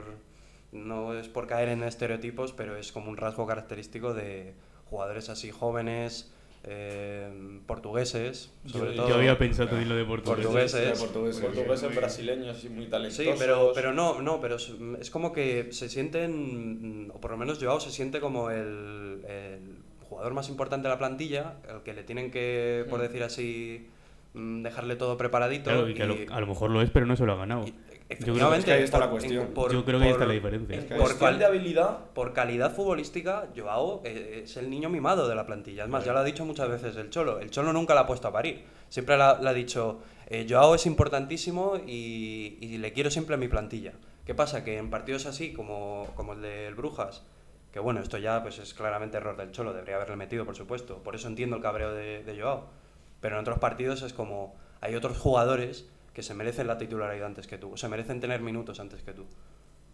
no 0.71 1.13
es 1.15 1.27
por 1.27 1.47
caer 1.47 1.69
en 1.69 1.83
estereotipos, 1.83 2.53
pero 2.53 2.77
es 2.77 2.91
como 2.91 3.09
un 3.09 3.17
rasgo 3.17 3.47
característico 3.47 4.13
de 4.13 4.53
jugadores 4.89 5.29
así 5.29 5.51
jóvenes, 5.51 6.31
eh, 6.63 7.59
portugueses, 7.65 8.53
sobre 8.65 8.91
Yo, 8.91 8.97
todo. 8.97 9.09
yo 9.09 9.15
había 9.15 9.37
pensado 9.37 9.77
en 9.79 9.89
lo 9.89 9.95
de. 9.95 10.05
Portugueses. 10.05 10.99
portugueses. 10.99 11.41
Portugueses, 11.43 11.95
brasileños 11.95 12.63
y 12.63 12.69
muy 12.69 12.85
talentosos. 12.87 13.25
Sí, 13.25 13.31
pero, 13.39 13.71
pero 13.73 13.93
no, 13.93 14.21
no, 14.21 14.39
pero 14.41 14.55
es, 14.57 14.71
es 14.99 15.09
como 15.09 15.33
que 15.33 15.71
se 15.71 15.89
sienten, 15.89 17.11
o 17.13 17.19
por 17.19 17.31
lo 17.31 17.37
menos 17.37 17.57
Joao 17.61 17.79
se 17.79 17.89
siente 17.91 18.19
como 18.19 18.51
el, 18.51 19.21
el 19.27 19.59
jugador 20.07 20.33
más 20.33 20.49
importante 20.49 20.87
de 20.87 20.93
la 20.93 20.99
plantilla, 20.99 21.55
al 21.69 21.83
que 21.83 21.93
le 21.93 22.03
tienen 22.03 22.29
que, 22.31 22.85
por 22.89 23.01
decir 23.01 23.23
así, 23.23 23.87
mm, 24.33 24.61
dejarle 24.61 24.95
todo 24.97 25.17
preparadito. 25.17 25.69
Claro, 25.71 25.89
y 25.89 25.93
que 25.93 26.03
a 26.03 26.05
lo, 26.05 26.15
a 26.29 26.39
lo 26.41 26.47
mejor 26.47 26.69
lo 26.69 26.81
es, 26.81 26.89
pero 26.91 27.05
no 27.05 27.15
se 27.15 27.25
lo 27.25 27.33
ha 27.33 27.37
ganado. 27.37 27.65
y- 27.67 27.73
Yo 28.19 28.33
creo, 28.33 28.53
es 28.53 28.65
que 28.65 28.71
ahí 28.73 28.83
está 28.83 28.99
la 28.99 29.05
por- 29.09 29.19
cuestión. 29.19 29.47
por- 29.53 29.71
yo 29.71 29.85
creo 29.85 29.99
que 29.99 30.05
ahí 30.05 30.11
está 30.11 30.25
la 30.25 30.33
diferencia. 30.33 30.75
En 30.77 30.87
por 30.87 30.99
cuestión 30.99 31.39
de 31.39 31.45
habilidad, 31.45 31.97
por 32.13 32.33
calidad 32.33 32.73
futbolística, 32.75 33.47
Joao 33.55 34.01
eh, 34.03 34.41
es 34.43 34.57
el 34.57 34.69
niño 34.69 34.89
mimado 34.89 35.27
de 35.27 35.35
la 35.35 35.45
plantilla. 35.45 35.83
Es 35.83 35.89
más, 35.89 36.03
ya 36.05 36.13
lo 36.13 36.19
ha 36.19 36.23
dicho 36.23 36.45
muchas 36.45 36.69
veces 36.69 36.95
el 36.97 37.09
Cholo. 37.09 37.39
El 37.39 37.49
Cholo 37.51 37.71
nunca 37.73 37.93
la 37.95 38.01
ha 38.01 38.07
puesto 38.07 38.27
a 38.27 38.31
parir. 38.31 38.63
Siempre 38.89 39.17
la- 39.17 39.39
le 39.41 39.49
ha 39.49 39.53
dicho, 39.53 39.99
eh, 40.27 40.45
Joao 40.49 40.75
es 40.75 40.85
importantísimo 40.85 41.77
y, 41.87 42.57
y 42.61 42.77
le 42.77 42.93
quiero 42.93 43.09
siempre 43.11 43.35
en 43.35 43.39
mi 43.39 43.47
plantilla. 43.47 43.93
¿Qué 44.25 44.35
pasa? 44.35 44.63
Que 44.63 44.77
en 44.77 44.89
partidos 44.89 45.25
así, 45.25 45.53
como, 45.53 46.07
como 46.15 46.33
el 46.33 46.41
del 46.41 46.75
Brujas, 46.75 47.23
que 47.73 47.79
bueno, 47.79 48.01
esto 48.01 48.17
ya 48.17 48.41
pues 48.43 48.59
es 48.59 48.73
claramente 48.73 49.17
error 49.17 49.37
del 49.37 49.51
Cholo, 49.51 49.73
debería 49.73 49.95
haberle 49.95 50.15
metido, 50.17 50.45
por 50.45 50.55
supuesto. 50.55 50.97
Por 51.03 51.15
eso 51.15 51.27
entiendo 51.27 51.55
el 51.55 51.61
cabreo 51.61 51.93
de, 51.93 52.23
de 52.23 52.39
Joao. 52.41 52.65
Pero 53.21 53.35
en 53.35 53.41
otros 53.41 53.59
partidos 53.59 54.01
es 54.01 54.13
como, 54.13 54.55
hay 54.81 54.95
otros 54.95 55.17
jugadores 55.17 55.87
que 56.13 56.23
se 56.23 56.33
merecen 56.33 56.67
la 56.67 56.77
titularidad 56.77 57.27
antes 57.27 57.47
que 57.47 57.57
tú, 57.57 57.77
se 57.77 57.87
merecen 57.87 58.19
tener 58.19 58.41
minutos 58.41 58.79
antes 58.79 59.03
que 59.03 59.13
tú. 59.13 59.25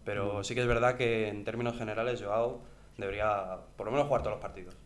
Pero 0.04 0.42
sí 0.42 0.54
que 0.54 0.62
es 0.62 0.66
verdad 0.66 0.96
que 0.96 1.28
en 1.28 1.44
términos 1.44 1.76
generales 1.76 2.22
Joao 2.22 2.62
debería 2.96 3.58
por 3.76 3.86
lo 3.86 3.92
menos 3.92 4.06
jugar 4.06 4.22
todos 4.22 4.36
los 4.36 4.42
partidos. 4.42 4.76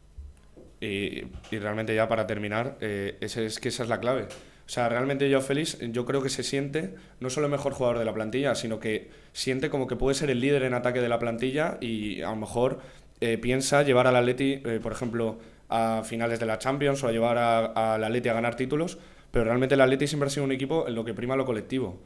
Y, 0.81 1.25
y 1.51 1.59
realmente 1.59 1.95
ya 1.95 2.09
para 2.09 2.27
terminar, 2.27 2.77
eh, 2.81 3.17
ese 3.21 3.47
es 3.47 3.61
que 3.61 3.69
esa 3.69 3.85
es 3.85 3.89
la 3.89 4.01
clave. 4.01 4.27
O 4.67 4.69
sea, 4.69 4.89
realmente 4.89 5.29
yo 5.29 5.41
Félix, 5.41 5.79
yo 5.81 6.07
creo 6.07 6.23
que 6.23 6.29
se 6.29 6.43
siente 6.43 6.95
no 7.21 7.31
solo 7.31 7.47
el 7.47 7.53
mejor 7.53 7.73
jugador 7.73 7.99
de 7.99 8.05
la 8.05 8.15
plantilla, 8.15 8.55
sino 8.55 8.79
que 8.81 9.11
siente 9.33 9.71
como 9.71 9.87
que 9.87 9.97
puede 9.97 10.15
ser 10.15 10.31
el 10.31 10.41
líder 10.41 10.63
en 10.63 10.75
ataque 10.75 11.01
de 11.01 11.09
la 11.09 11.19
plantilla 11.19 11.79
y 11.81 12.23
a 12.23 12.31
lo 12.31 12.37
mejor 12.37 12.79
eh, 13.21 13.39
piensa 13.39 13.83
llevar 13.83 14.07
al 14.07 14.17
Atleti, 14.17 14.63
eh, 14.65 14.81
por 14.83 14.93
ejemplo, 14.93 15.39
a 15.69 16.03
finales 16.05 16.41
de 16.41 16.47
la 16.47 16.59
Champions 16.59 17.03
o 17.03 17.09
a 17.09 17.13
llevar 17.13 17.39
al 17.39 18.03
Atleti 18.05 18.29
a 18.29 18.35
ganar 18.35 18.57
títulos, 18.57 18.99
pero 19.33 19.45
realmente 19.47 19.75
el 19.75 19.81
Atleti 19.81 20.07
siempre 20.07 20.29
ha 20.29 20.31
sido 20.31 20.45
un 20.45 20.53
equipo 20.53 20.87
en 20.87 20.95
lo 20.95 21.05
que 21.05 21.15
prima 21.15 21.35
lo 21.37 21.45
colectivo. 21.45 21.99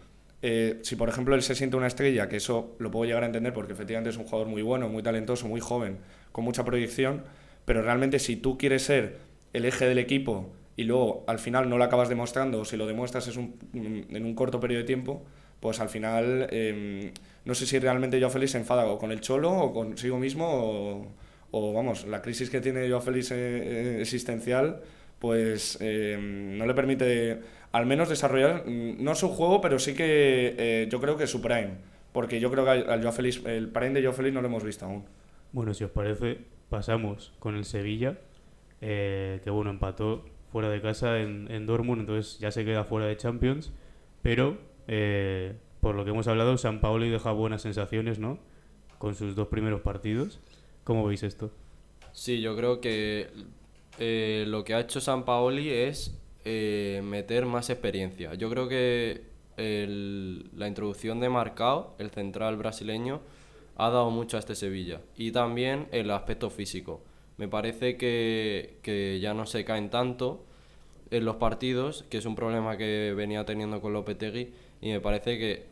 Eh, 0.42 0.78
si 0.82 0.96
por 0.96 1.08
ejemplo 1.08 1.34
él 1.34 1.42
se 1.42 1.54
siente 1.54 1.76
una 1.76 1.86
estrella, 1.86 2.28
que 2.28 2.36
eso 2.36 2.76
lo 2.78 2.90
puedo 2.90 3.04
llegar 3.06 3.22
a 3.22 3.26
entender 3.26 3.52
porque 3.52 3.72
efectivamente 3.74 4.10
es 4.10 4.16
un 4.16 4.24
jugador 4.24 4.48
muy 4.48 4.62
bueno, 4.62 4.88
muy 4.88 5.02
talentoso, 5.02 5.48
muy 5.48 5.60
joven, 5.60 5.98
con 6.32 6.44
mucha 6.44 6.64
proyección, 6.64 7.24
pero 7.64 7.82
realmente 7.82 8.18
si 8.18 8.36
tú 8.36 8.56
quieres 8.58 8.82
ser 8.82 9.18
el 9.52 9.64
eje 9.64 9.86
del 9.86 9.98
equipo 9.98 10.52
y 10.76 10.84
luego 10.84 11.24
al 11.26 11.38
final 11.38 11.68
no 11.70 11.78
lo 11.78 11.84
acabas 11.84 12.08
demostrando, 12.10 12.60
o 12.60 12.64
si 12.64 12.76
lo 12.76 12.86
demuestras 12.86 13.26
es 13.28 13.36
un- 13.36 13.56
en 13.72 14.24
un 14.24 14.34
corto 14.34 14.60
periodo 14.60 14.80
de 14.82 14.86
tiempo, 14.86 15.24
pues 15.60 15.80
al 15.80 15.88
final 15.88 16.46
em, 16.50 17.12
no 17.46 17.54
sé 17.54 17.66
si 17.66 17.78
realmente 17.78 18.18
Joao 18.20 18.30
Félix 18.30 18.52
se 18.52 18.58
enfada 18.58 18.86
o 18.86 18.98
con 18.98 19.10
el 19.10 19.20
Cholo 19.22 19.50
o 19.52 19.72
consigo 19.72 20.18
mismo 20.18 20.46
o, 20.46 21.06
o, 21.50 21.72
vamos, 21.72 22.06
la 22.06 22.20
crisis 22.20 22.50
que 22.50 22.60
tiene 22.60 22.88
Joao 22.90 23.00
Félix 23.00 23.30
eh, 23.30 23.36
eh, 23.36 23.98
existencial 24.02 24.82
pues 25.26 25.76
em, 25.80 26.56
no 26.56 26.66
le 26.66 26.72
permite 26.72 27.40
al 27.72 27.84
menos 27.84 28.08
desarrollar, 28.08 28.62
mm, 28.64 29.02
no 29.02 29.16
su 29.16 29.28
juego, 29.28 29.60
pero 29.60 29.80
sí 29.80 29.92
que 29.92 30.54
eh, 30.56 30.88
yo 30.88 31.00
creo 31.00 31.16
que 31.16 31.26
su 31.26 31.42
prime, 31.42 31.78
porque 32.12 32.38
yo 32.38 32.48
creo 32.48 32.64
que 32.64 32.70
al 32.70 33.00
Joao 33.00 33.12
Félix, 33.12 33.44
el 33.44 33.68
prime 33.70 33.90
de 33.90 34.02
Joao 34.02 34.12
Félix 34.12 34.34
no 34.34 34.40
lo 34.40 34.46
hemos 34.46 34.62
visto 34.62 34.84
aún. 34.84 35.04
Bueno, 35.50 35.74
si 35.74 35.82
os 35.82 35.90
parece, 35.90 36.38
pasamos 36.68 37.32
con 37.40 37.56
el 37.56 37.64
Sevilla, 37.64 38.20
eh, 38.80 39.40
que 39.42 39.50
bueno, 39.50 39.70
empató 39.70 40.24
fuera 40.52 40.68
de 40.68 40.80
casa 40.80 41.18
en, 41.18 41.50
en 41.50 41.66
Dortmund, 41.66 42.02
entonces 42.02 42.38
ya 42.38 42.52
se 42.52 42.64
queda 42.64 42.84
fuera 42.84 43.06
de 43.06 43.16
Champions, 43.16 43.72
pero 44.22 44.58
eh, 44.86 45.54
por 45.80 45.96
lo 45.96 46.04
que 46.04 46.12
hemos 46.12 46.28
hablado, 46.28 46.56
San 46.56 46.80
Paolo 46.80 47.04
deja 47.04 47.32
buenas 47.32 47.62
sensaciones, 47.62 48.20
¿no? 48.20 48.38
Con 48.98 49.16
sus 49.16 49.34
dos 49.34 49.48
primeros 49.48 49.80
partidos. 49.80 50.38
¿Cómo 50.84 51.04
veis 51.04 51.24
esto? 51.24 51.50
Sí, 52.12 52.40
yo 52.40 52.56
creo 52.56 52.80
que 52.80 53.26
eh, 53.98 54.44
lo 54.46 54.64
que 54.64 54.74
ha 54.74 54.80
hecho 54.80 55.00
San 55.00 55.24
Paoli 55.24 55.70
es 55.70 56.18
eh, 56.44 57.00
meter 57.04 57.46
más 57.46 57.70
experiencia. 57.70 58.34
Yo 58.34 58.50
creo 58.50 58.68
que 58.68 59.34
la 59.56 60.68
introducción 60.68 61.18
de 61.18 61.30
Marcao, 61.30 61.94
el 61.98 62.10
central 62.10 62.58
brasileño, 62.58 63.22
ha 63.76 63.90
dado 63.90 64.10
mucho 64.10 64.36
a 64.36 64.40
este 64.40 64.54
Sevilla. 64.54 65.00
Y 65.16 65.32
también 65.32 65.88
el 65.92 66.10
aspecto 66.10 66.50
físico. 66.50 67.02
Me 67.38 67.48
parece 67.48 67.96
que, 67.96 68.78
que 68.82 69.18
ya 69.20 69.34
no 69.34 69.46
se 69.46 69.64
caen 69.64 69.90
tanto 69.90 70.44
en 71.10 71.24
los 71.24 71.36
partidos, 71.36 72.04
que 72.10 72.18
es 72.18 72.26
un 72.26 72.34
problema 72.34 72.76
que 72.76 73.14
venía 73.16 73.44
teniendo 73.44 73.80
con 73.80 73.92
Lopetegui. 73.92 74.52
Y 74.80 74.90
me 74.90 75.00
parece 75.00 75.38
que, 75.38 75.66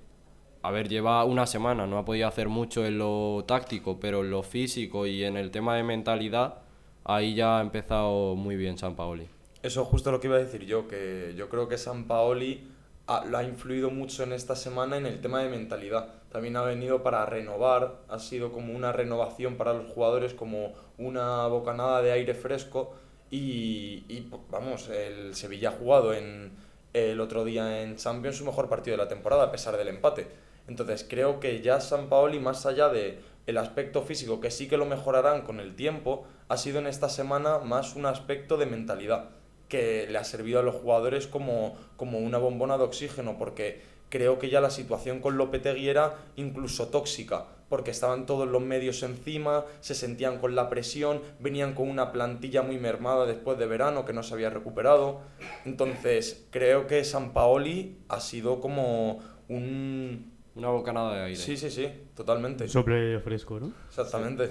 a 0.62 0.70
ver, 0.70 0.88
lleva 0.88 1.24
una 1.24 1.46
semana, 1.46 1.86
no 1.86 1.98
ha 1.98 2.04
podido 2.04 2.28
hacer 2.28 2.48
mucho 2.48 2.84
en 2.84 2.98
lo 2.98 3.44
táctico, 3.46 3.98
pero 4.00 4.22
en 4.22 4.30
lo 4.30 4.42
físico 4.42 5.06
y 5.06 5.24
en 5.24 5.36
el 5.36 5.50
tema 5.50 5.76
de 5.76 5.82
mentalidad, 5.82 6.63
ahí 7.04 7.34
ya 7.34 7.58
ha 7.58 7.60
empezado 7.60 8.34
muy 8.34 8.56
bien 8.56 8.78
San 8.78 8.96
Paoli. 8.96 9.28
Eso 9.62 9.82
es 9.82 9.88
justo 9.88 10.10
lo 10.10 10.20
que 10.20 10.26
iba 10.26 10.36
a 10.36 10.40
decir 10.40 10.64
yo, 10.66 10.88
que 10.88 11.34
yo 11.36 11.48
creo 11.48 11.68
que 11.68 11.78
San 11.78 12.04
Paoli 12.06 12.68
ha, 13.06 13.24
lo 13.24 13.38
ha 13.38 13.44
influido 13.44 13.90
mucho 13.90 14.22
en 14.22 14.32
esta 14.32 14.56
semana 14.56 14.96
en 14.96 15.06
el 15.06 15.20
tema 15.20 15.42
de 15.42 15.48
mentalidad. 15.48 16.08
También 16.30 16.56
ha 16.56 16.62
venido 16.62 17.02
para 17.02 17.24
renovar, 17.26 18.00
ha 18.08 18.18
sido 18.18 18.52
como 18.52 18.74
una 18.74 18.92
renovación 18.92 19.56
para 19.56 19.72
los 19.72 19.86
jugadores, 19.92 20.34
como 20.34 20.74
una 20.98 21.46
bocanada 21.46 22.02
de 22.02 22.12
aire 22.12 22.34
fresco. 22.34 22.94
Y, 23.30 24.28
vamos, 24.50 24.88
el 24.88 25.34
Sevilla 25.34 25.70
ha 25.70 25.72
jugado 25.72 26.14
en, 26.14 26.52
el 26.92 27.20
otro 27.20 27.44
día 27.44 27.82
en 27.82 27.96
Champions 27.96 28.36
su 28.36 28.44
mejor 28.44 28.68
partido 28.68 28.96
de 28.96 29.02
la 29.02 29.08
temporada, 29.08 29.44
a 29.44 29.50
pesar 29.50 29.76
del 29.76 29.88
empate. 29.88 30.26
Entonces 30.66 31.06
creo 31.08 31.40
que 31.40 31.60
ya 31.60 31.80
San 31.80 32.08
Paoli, 32.08 32.38
más 32.38 32.64
allá 32.66 32.88
de 32.88 33.18
el 33.46 33.58
aspecto 33.58 34.02
físico, 34.02 34.40
que 34.40 34.50
sí 34.50 34.68
que 34.68 34.76
lo 34.76 34.86
mejorarán 34.86 35.42
con 35.42 35.60
el 35.60 35.76
tiempo, 35.76 36.24
ha 36.48 36.56
sido 36.56 36.78
en 36.78 36.86
esta 36.86 37.08
semana 37.08 37.58
más 37.58 37.96
un 37.96 38.06
aspecto 38.06 38.56
de 38.56 38.66
mentalidad, 38.66 39.30
que 39.68 40.06
le 40.08 40.18
ha 40.18 40.24
servido 40.24 40.60
a 40.60 40.62
los 40.62 40.74
jugadores 40.74 41.26
como, 41.26 41.76
como 41.96 42.18
una 42.18 42.38
bombona 42.38 42.78
de 42.78 42.84
oxígeno, 42.84 43.36
porque 43.38 43.82
creo 44.08 44.38
que 44.38 44.48
ya 44.48 44.60
la 44.60 44.70
situación 44.70 45.20
con 45.20 45.36
Lopetegui 45.36 45.88
era 45.88 46.14
incluso 46.36 46.88
tóxica, 46.88 47.46
porque 47.68 47.90
estaban 47.90 48.26
todos 48.26 48.46
los 48.46 48.62
medios 48.62 49.02
encima, 49.02 49.64
se 49.80 49.94
sentían 49.94 50.38
con 50.38 50.54
la 50.54 50.68
presión, 50.68 51.20
venían 51.40 51.74
con 51.74 51.88
una 51.88 52.12
plantilla 52.12 52.62
muy 52.62 52.78
mermada 52.78 53.26
después 53.26 53.58
de 53.58 53.66
verano 53.66 54.04
que 54.04 54.12
no 54.12 54.22
se 54.22 54.34
había 54.34 54.50
recuperado. 54.50 55.20
Entonces, 55.64 56.46
creo 56.50 56.86
que 56.86 57.02
San 57.04 57.32
Paoli 57.32 57.98
ha 58.08 58.20
sido 58.20 58.60
como 58.60 59.20
un... 59.48 60.33
Una 60.56 60.68
bocanada 60.68 61.14
de 61.16 61.22
aire. 61.24 61.36
Sí, 61.36 61.56
sí, 61.56 61.70
sí, 61.70 61.88
totalmente. 62.14 62.68
Sople 62.68 63.18
fresco, 63.20 63.58
¿no? 63.60 63.72
Exactamente. 63.88 64.50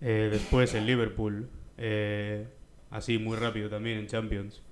Eh, 0.00 0.28
después 0.30 0.74
el 0.74 0.86
Liverpool, 0.86 1.48
eh, 1.78 2.46
así 2.90 3.18
muy 3.18 3.36
rápido 3.36 3.68
también 3.68 3.98
en 3.98 4.06
Champions. 4.06 4.62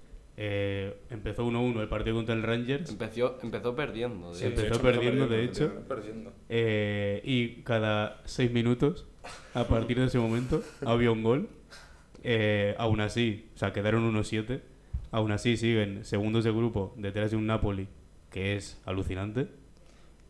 Eh, 0.40 0.96
empezó 1.10 1.44
1-1 1.44 1.80
el 1.80 1.88
partido 1.88 2.16
contra 2.16 2.34
el 2.34 2.42
Rangers. 2.42 2.90
Empezó, 2.90 3.38
empezó 3.42 3.74
perdiendo. 3.74 4.30
de 4.30 4.34
Sí, 4.36 4.44
hecho. 4.44 4.48
empezó 4.60 4.66
empezó 4.66 4.82
perdiendo, 4.82 5.26
de 5.26 5.44
hecho. 5.44 5.72
Perdiendo. 5.88 6.32
Eh, 6.48 7.20
y 7.24 7.62
cada 7.62 8.20
6 8.24 8.52
minutos, 8.52 9.06
a 9.54 9.64
partir 9.64 9.98
de 9.98 10.06
ese 10.06 10.18
momento, 10.18 10.62
había 10.84 11.10
un 11.10 11.22
gol. 11.22 11.48
Eh, 12.22 12.74
aún 12.78 13.00
así, 13.00 13.48
o 13.54 13.58
sea, 13.58 13.72
quedaron 13.72 14.04
1-7. 14.14 14.60
Aún 15.10 15.32
así 15.32 15.56
siguen 15.56 16.04
segundos 16.04 16.44
de 16.44 16.50
grupo 16.52 16.94
detrás 16.96 17.30
de 17.30 17.36
un 17.36 17.46
Napoli 17.46 17.88
que 18.30 18.56
es 18.56 18.80
alucinante. 18.84 19.48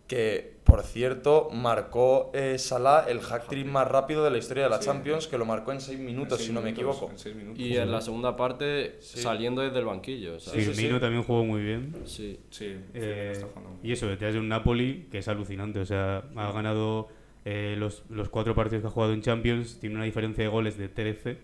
Que, 0.09 0.57
por 0.65 0.83
cierto, 0.85 1.50
marcó 1.53 2.31
eh, 2.35 2.59
Salah 2.59 3.05
el 3.09 3.21
hack-trick 3.21 3.67
más 3.67 3.87
rápido 3.87 4.25
de 4.25 4.31
la 4.31 4.38
historia 4.38 4.65
de 4.65 4.71
la 4.71 4.79
Sí. 4.81 4.87
Champions, 4.87 5.27
que 5.29 5.37
lo 5.37 5.45
marcó 5.45 5.71
en 5.71 5.81
6 5.83 5.99
minutos, 5.99 6.33
En 6.33 6.38
seis 6.38 6.47
si 6.49 6.53
no 6.55 6.61
me 6.62 6.73
minutos, 6.73 6.95
equivoco. 6.97 7.12
en 7.12 7.19
seis 7.19 7.37
minutos. 7.37 7.61
Y 7.61 7.77
en 7.77 7.93
la 7.93 8.00
segunda 8.00 8.35
parte 8.35 8.97
Sí. 9.00 9.21
saliendo 9.21 9.61
desde 9.61 9.79
el 9.79 9.85
banquillo. 9.85 10.41
Firmino 10.41 10.95
sí. 10.97 11.00
también 11.00 11.23
jugó 11.23 11.45
muy 11.45 11.61
bien. 11.62 11.95
sí. 12.07 12.41
Sí, 12.50 12.75
Eh, 12.95 13.33
está 13.35 13.47
jugando 13.49 13.71
muy 13.71 13.88
y 13.88 13.93
eso, 13.93 14.07
detrás 14.09 14.33
de 14.33 14.41
un 14.41 14.49
Napoli 14.49 15.07
que 15.11 15.19
es 15.19 15.29
alucinante. 15.29 15.79
O 15.79 15.85
sea, 15.87 16.25
ha 16.37 16.53
ganado 16.53 17.09
eh, 17.45 17.77
los, 17.79 18.05
los 18.09 18.31
cuatro 18.31 18.55
partidos 18.55 18.81
que 18.83 18.88
ha 18.88 18.91
jugado 18.91 19.12
en 19.12 19.21
Champions. 19.21 19.79
Tiene 19.79 19.95
una 19.97 20.05
diferencia 20.05 20.43
de 20.43 20.49
goles 20.49 20.79
de 20.79 20.88
13, 20.88 21.37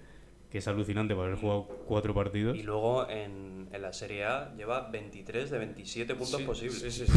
que 0.51 0.59
es 0.59 0.69
alucinante 0.69 1.15
para 1.15 1.27
haber 1.29 1.39
jugado 1.39 1.65
cuatro 1.87 2.15
partidos. 2.15 2.57
Y 2.57 2.63
luego 2.63 3.09
en, 3.11 3.69
en 3.73 3.83
la 3.83 3.93
Serie 3.93 4.25
A 4.25 4.55
lleva 4.57 4.89
23 4.91 5.51
de 5.51 5.59
27 5.59 6.15
puntos 6.15 6.41
Sí, 6.41 6.47
posibles. 6.47 6.79
Sí, 6.81 6.91
sí, 6.91 7.07
sí. 7.07 7.13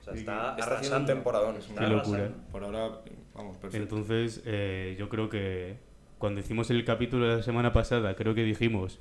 O 0.00 0.02
sea, 0.04 0.14
está, 0.14 0.20
Está 0.20 0.36
haciendo 0.48 0.64
un 0.64 0.72
arrasando. 0.72 1.12
temporadón. 1.12 1.56
Está 1.56 1.74
Qué 1.80 1.86
locura. 1.86 2.30
Por 2.50 2.64
ahora, 2.64 3.00
vamos, 3.34 3.56
perfecto. 3.58 3.76
Entonces, 3.96 4.42
eh, 4.46 4.96
yo 4.98 5.08
creo 5.08 5.28
que 5.28 5.76
cuando 6.18 6.40
hicimos 6.40 6.70
el 6.70 6.84
capítulo 6.84 7.28
de 7.28 7.36
la 7.36 7.42
semana 7.42 7.72
pasada, 7.72 8.14
creo 8.14 8.34
que 8.34 8.42
dijimos 8.44 9.00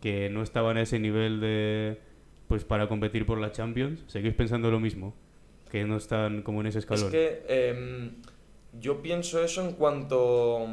que 0.00 0.28
no 0.30 0.42
estaban 0.42 0.76
a 0.76 0.82
ese 0.82 0.98
nivel 0.98 1.40
de 1.40 2.00
pues 2.48 2.64
para 2.64 2.88
competir 2.88 3.24
por 3.26 3.38
la 3.38 3.52
Champions. 3.52 4.04
¿Seguís 4.06 4.34
pensando 4.34 4.70
lo 4.70 4.78
mismo? 4.80 5.14
Que 5.70 5.84
no 5.84 5.96
están 5.96 6.42
como 6.42 6.60
en 6.60 6.66
ese 6.68 6.80
escalón. 6.80 7.06
Es 7.06 7.10
que 7.10 7.42
em, 7.48 8.16
yo 8.80 9.00
pienso 9.02 9.42
eso 9.42 9.64
en 9.66 9.72
cuanto 9.72 10.66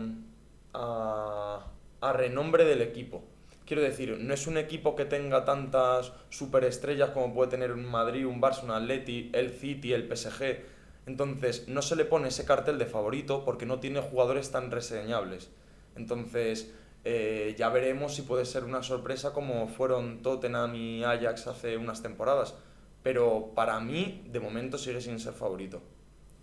a, 0.74 1.66
a 2.02 2.14
renombre 2.14 2.66
del 2.66 2.82
equipo. 2.82 3.24
Quiero 3.72 3.84
decir, 3.84 4.20
no 4.20 4.34
es 4.34 4.48
un 4.48 4.58
equipo 4.58 4.98
que 4.98 5.06
tenga 5.06 5.46
tantas 5.46 6.12
superestrellas 6.28 7.12
como 7.12 7.34
puede 7.34 7.52
tener 7.52 7.72
un 7.72 7.86
Madrid, 7.86 8.26
un 8.26 8.42
Barça, 8.42 8.66
un 8.66 8.72
Atleti, 8.72 9.30
el 9.32 9.50
City, 9.50 9.94
el 9.94 10.14
PSG. 10.14 10.58
Entonces, 11.06 11.70
no 11.70 11.82
se 11.82 11.96
le 11.96 12.04
pone 12.04 12.28
ese 12.28 12.44
cartel 12.44 12.78
de 12.78 12.86
favorito 12.86 13.46
porque 13.46 13.66
no 13.66 13.80
tiene 13.80 14.02
jugadores 14.02 14.52
tan 14.52 14.72
reseñables. 14.72 15.52
Entonces, 15.96 16.74
eh, 17.06 17.56
ya 17.58 17.70
veremos 17.70 18.14
si 18.14 18.24
puede 18.24 18.44
ser 18.44 18.66
una 18.66 18.84
sorpresa 18.84 19.32
como 19.32 19.70
fueron 19.70 20.22
Tottenham 20.22 20.76
y 20.76 21.06
Ajax 21.06 21.48
hace 21.48 21.78
unas 21.78 22.02
temporadas. 22.02 22.56
Pero 23.04 23.54
para 23.56 23.80
mí, 23.80 24.22
de 24.30 24.42
momento, 24.42 24.78
sigue 24.78 25.00
sin 25.00 25.18
ser 25.18 25.32
favorito. 25.32 25.82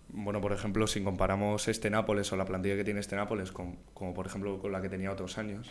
Bueno, 0.07 0.41
por 0.41 0.51
ejemplo, 0.51 0.87
si 0.87 1.03
comparamos 1.03 1.67
este 1.67 1.91
Nápoles 1.91 2.33
o 2.33 2.37
la 2.37 2.45
plantilla 2.45 2.75
que 2.75 2.83
tiene 2.83 3.01
este 3.01 3.15
Nápoles 3.15 3.51
con, 3.51 3.77
como 3.93 4.15
por 4.15 4.25
ejemplo 4.25 4.57
con 4.57 4.71
la 4.71 4.81
que 4.81 4.89
tenía 4.89 5.11
otros 5.11 5.37
años, 5.37 5.69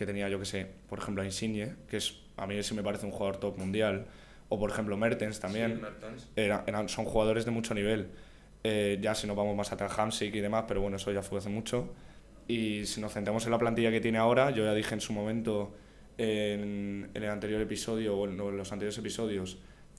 que 0.00 0.06
tenía 0.06 0.30
yo 0.30 0.38
que 0.38 0.46
sé, 0.46 0.66
por 0.88 0.98
ejemplo 0.98 1.22
a 1.22 1.26
Insigne, 1.26 1.74
que 1.86 1.98
es 1.98 2.14
a 2.38 2.46
mí 2.46 2.60
sí 2.62 2.72
me 2.74 2.82
parece 2.82 3.04
un 3.04 3.12
jugador 3.12 3.36
top 3.38 3.58
mundial, 3.58 4.06
o 4.48 4.58
por 4.58 4.70
ejemplo 4.70 4.96
Mertens 4.96 5.38
también, 5.40 5.74
Sí, 5.76 5.82
Mertens. 5.82 6.28
era- 6.36 6.64
eran, 6.66 6.88
son 6.88 7.04
jugadores 7.04 7.44
de 7.44 7.50
mucho 7.50 7.74
nivel. 7.74 8.08
Eh, 8.64 8.98
ya 9.02 9.14
si 9.14 9.26
nos 9.26 9.36
vamos 9.36 9.54
más 9.54 9.72
atrás, 9.72 9.92
Hamsik 9.98 10.34
y 10.34 10.40
demás, 10.40 10.64
pero 10.66 10.80
bueno, 10.80 10.96
eso 10.96 11.12
ya 11.12 11.20
fue 11.20 11.38
hace 11.38 11.50
mucho. 11.50 11.92
Y 12.48 12.86
si 12.86 13.00
nos 13.02 13.12
centramos 13.12 13.44
en 13.44 13.50
la 13.52 13.58
plantilla 13.58 13.90
que 13.90 14.00
tiene 14.00 14.16
ahora, 14.16 14.50
yo 14.50 14.64
ya 14.64 14.72
dije 14.72 14.94
en 14.94 15.02
su 15.02 15.12
momento 15.12 15.74
en, 16.16 17.10
en 17.14 17.22
el 17.22 17.28
anterior 17.30 17.60
episodio 17.60 18.16
o 18.16 18.26
en 18.26 18.38
lo- 18.38 18.48
en 18.48 18.56
los 18.56 18.72
anteriores 18.72 18.96
episodios 18.98 19.58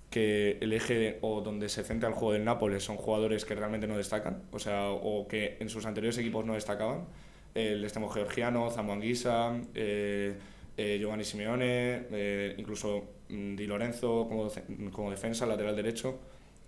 que 0.09 0.57
el 0.61 0.73
eje 0.73 1.19
o 1.21 1.41
donde 1.41 1.69
se 1.69 1.83
centra 1.83 2.09
el 2.09 2.15
juego 2.15 2.33
del 2.33 2.43
Nápoles 2.43 2.83
son 2.83 2.97
jugadores 2.97 3.45
que 3.45 3.53
realmente 3.55 3.85
no 3.87 3.97
destacan, 3.97 4.41
o 4.51 4.57
sea, 4.59 4.89
o 4.89 5.27
que 5.27 5.57
en 5.59 5.69
sus 5.69 5.85
anteriores 5.85 6.17
equipos 6.17 6.43
no 6.43 6.55
destacaban. 6.55 7.05
El 7.53 7.83
extremo 7.83 8.09
georgiano, 8.09 8.69
Zamuanguisa, 8.69 9.59
eh, 9.75 10.37
eh, 10.77 10.97
Giovanni 10.99 11.25
Simeone, 11.25 12.05
eh, 12.11 12.55
incluso 12.57 13.03
mm, 13.29 13.55
Di 13.55 13.67
Lorenzo 13.67 14.25
como, 14.27 14.49
como 14.91 15.11
defensa, 15.11 15.45
lateral 15.45 15.75
derecho, 15.75 16.19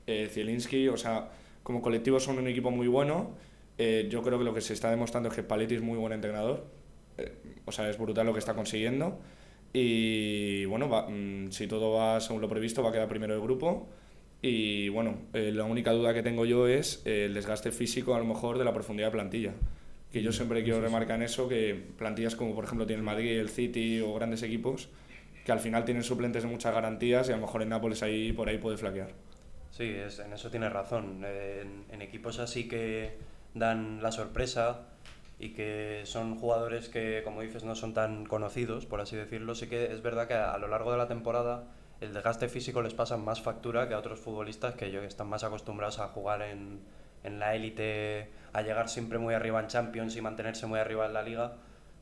Zielinski, 0.06 0.90
o 0.90 0.98
sea, 0.98 1.30
como 1.64 1.82
colectivo 1.82 2.20
son 2.20 2.38
un 2.38 2.48
equipo 2.48 2.72
muy 2.72 2.88
bueno. 2.88 3.32
Yo 3.78 4.22
creo 4.22 4.38
que 4.38 4.44
lo 4.44 4.54
que 4.54 4.62
se 4.62 4.74
está 4.74 4.90
demostrando 4.92 5.30
es 5.30 5.36
que 5.36 5.44
Paletti 5.44 5.76
es 5.76 5.82
muy 5.82 5.98
buen 5.98 6.14
entrenador. 6.14 6.66
O 7.66 7.72
sea, 7.72 7.90
es 7.90 7.98
brutal 7.98 8.26
lo 8.26 8.34
que 8.34 8.40
está 8.40 8.54
consiguiendo. 8.54 9.20
Y 9.72 10.66
bueno, 10.66 10.88
mm, 11.10 11.52
si 11.52 11.68
todo 11.68 11.94
va 11.94 12.20
según 12.20 12.42
lo 12.42 12.50
previsto, 12.50 12.84
va 12.84 12.90
a 12.90 12.92
quedar 12.92 13.08
primero 13.08 13.34
del 13.34 13.42
grupo. 13.42 13.88
Y 14.42 14.90
bueno, 14.90 15.16
la 15.32 15.64
única 15.64 15.92
duda 15.94 16.14
que 16.14 16.22
tengo 16.22 16.46
yo 16.46 16.68
es 16.68 17.02
el 17.06 17.34
desgaste 17.34 17.72
físico, 17.72 18.14
a 18.14 18.20
lo 18.20 18.26
mejor, 18.26 18.58
de 18.58 18.66
la 18.66 18.74
profundidad 18.74 19.08
de 19.08 19.12
plantilla. 19.12 19.54
Que 20.14 20.22
yo 20.22 20.32
siempre 20.32 20.64
quiero 20.64 20.80
remarcar 20.80 21.18
en 21.18 21.24
eso, 21.24 21.50
que 21.50 21.76
plantillas 21.98 22.36
como 22.36 22.56
por 22.56 22.64
ejemplo 22.64 22.86
tiene 22.86 23.00
el 23.00 23.06
Madrid, 23.06 23.40
el 23.40 23.50
City 23.50 24.00
o 24.00 24.14
grandes 24.14 24.44
equipos, 24.44 24.88
que 25.44 25.52
al 25.52 25.60
final 25.60 25.84
tienen 25.84 26.04
suplentes 26.04 26.44
de 26.44 26.50
muchas 26.50 26.74
garantías 26.74 27.28
y 27.28 27.34
a 27.34 27.36
lo 27.36 27.42
mejor 27.42 27.64
en 27.64 27.70
Nápoles 27.70 28.04
ahí 28.04 28.32
por 28.32 28.48
ahí 28.48 28.60
puede 28.60 28.78
flaquear. 28.78 29.10
Sí, 29.72 29.86
es, 29.86 30.20
en 30.20 30.32
eso 30.32 30.52
tienes 30.52 30.72
razón. 30.72 31.26
En, 31.26 31.86
en 31.92 32.02
equipos 32.02 32.38
así 32.38 32.68
que 32.68 33.18
dan 33.56 34.04
la 34.04 34.12
sorpresa 34.12 34.82
y 35.40 35.50
que 35.50 36.04
son 36.06 36.36
jugadores 36.38 36.90
que, 36.90 37.22
como 37.24 37.42
dices, 37.42 37.64
no 37.64 37.76
son 37.76 37.96
tan 37.96 38.26
conocidos, 38.26 38.86
por 38.86 39.02
así 39.02 39.16
decirlo, 39.16 39.56
sí 39.56 39.68
que 39.68 39.92
es 39.92 40.04
verdad 40.04 40.28
que 40.28 40.36
a, 40.36 40.54
a 40.54 40.58
lo 40.60 40.68
largo 40.68 40.92
de 40.92 41.00
la 41.00 41.08
temporada 41.08 41.64
el 42.02 42.14
desgaste 42.14 42.50
físico 42.50 42.82
les 42.82 42.94
pasa 42.94 43.18
más 43.18 43.42
factura 43.42 43.88
que 43.88 43.96
a 43.96 44.00
otros 44.00 44.20
futbolistas 44.20 44.76
que 44.76 44.92
yo, 44.92 45.02
que 45.02 45.08
están 45.08 45.28
más 45.28 45.44
acostumbrados 45.44 46.00
a 46.00 46.10
jugar 46.10 46.44
en, 46.44 46.82
en 47.24 47.40
la 47.40 47.56
élite, 47.56 48.30
a 48.54 48.62
llegar 48.62 48.90
siempre 48.90 49.20
muy 49.20 49.34
arriba 49.34 49.60
en 49.60 49.68
Champions 49.68 50.16
y 50.16 50.22
mantenerse 50.22 50.66
muy 50.68 50.80
arriba 50.80 51.06
en 51.06 51.14
la 51.14 51.24
liga. 51.24 51.54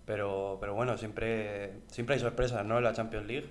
Pero, 0.05 0.57
pero 0.59 0.73
bueno, 0.73 0.97
siempre, 0.97 1.73
siempre 1.87 2.15
hay 2.15 2.21
sorpresas 2.21 2.65
¿no? 2.65 2.77
en 2.77 2.83
la 2.83 2.93
Champions 2.93 3.27
League 3.27 3.49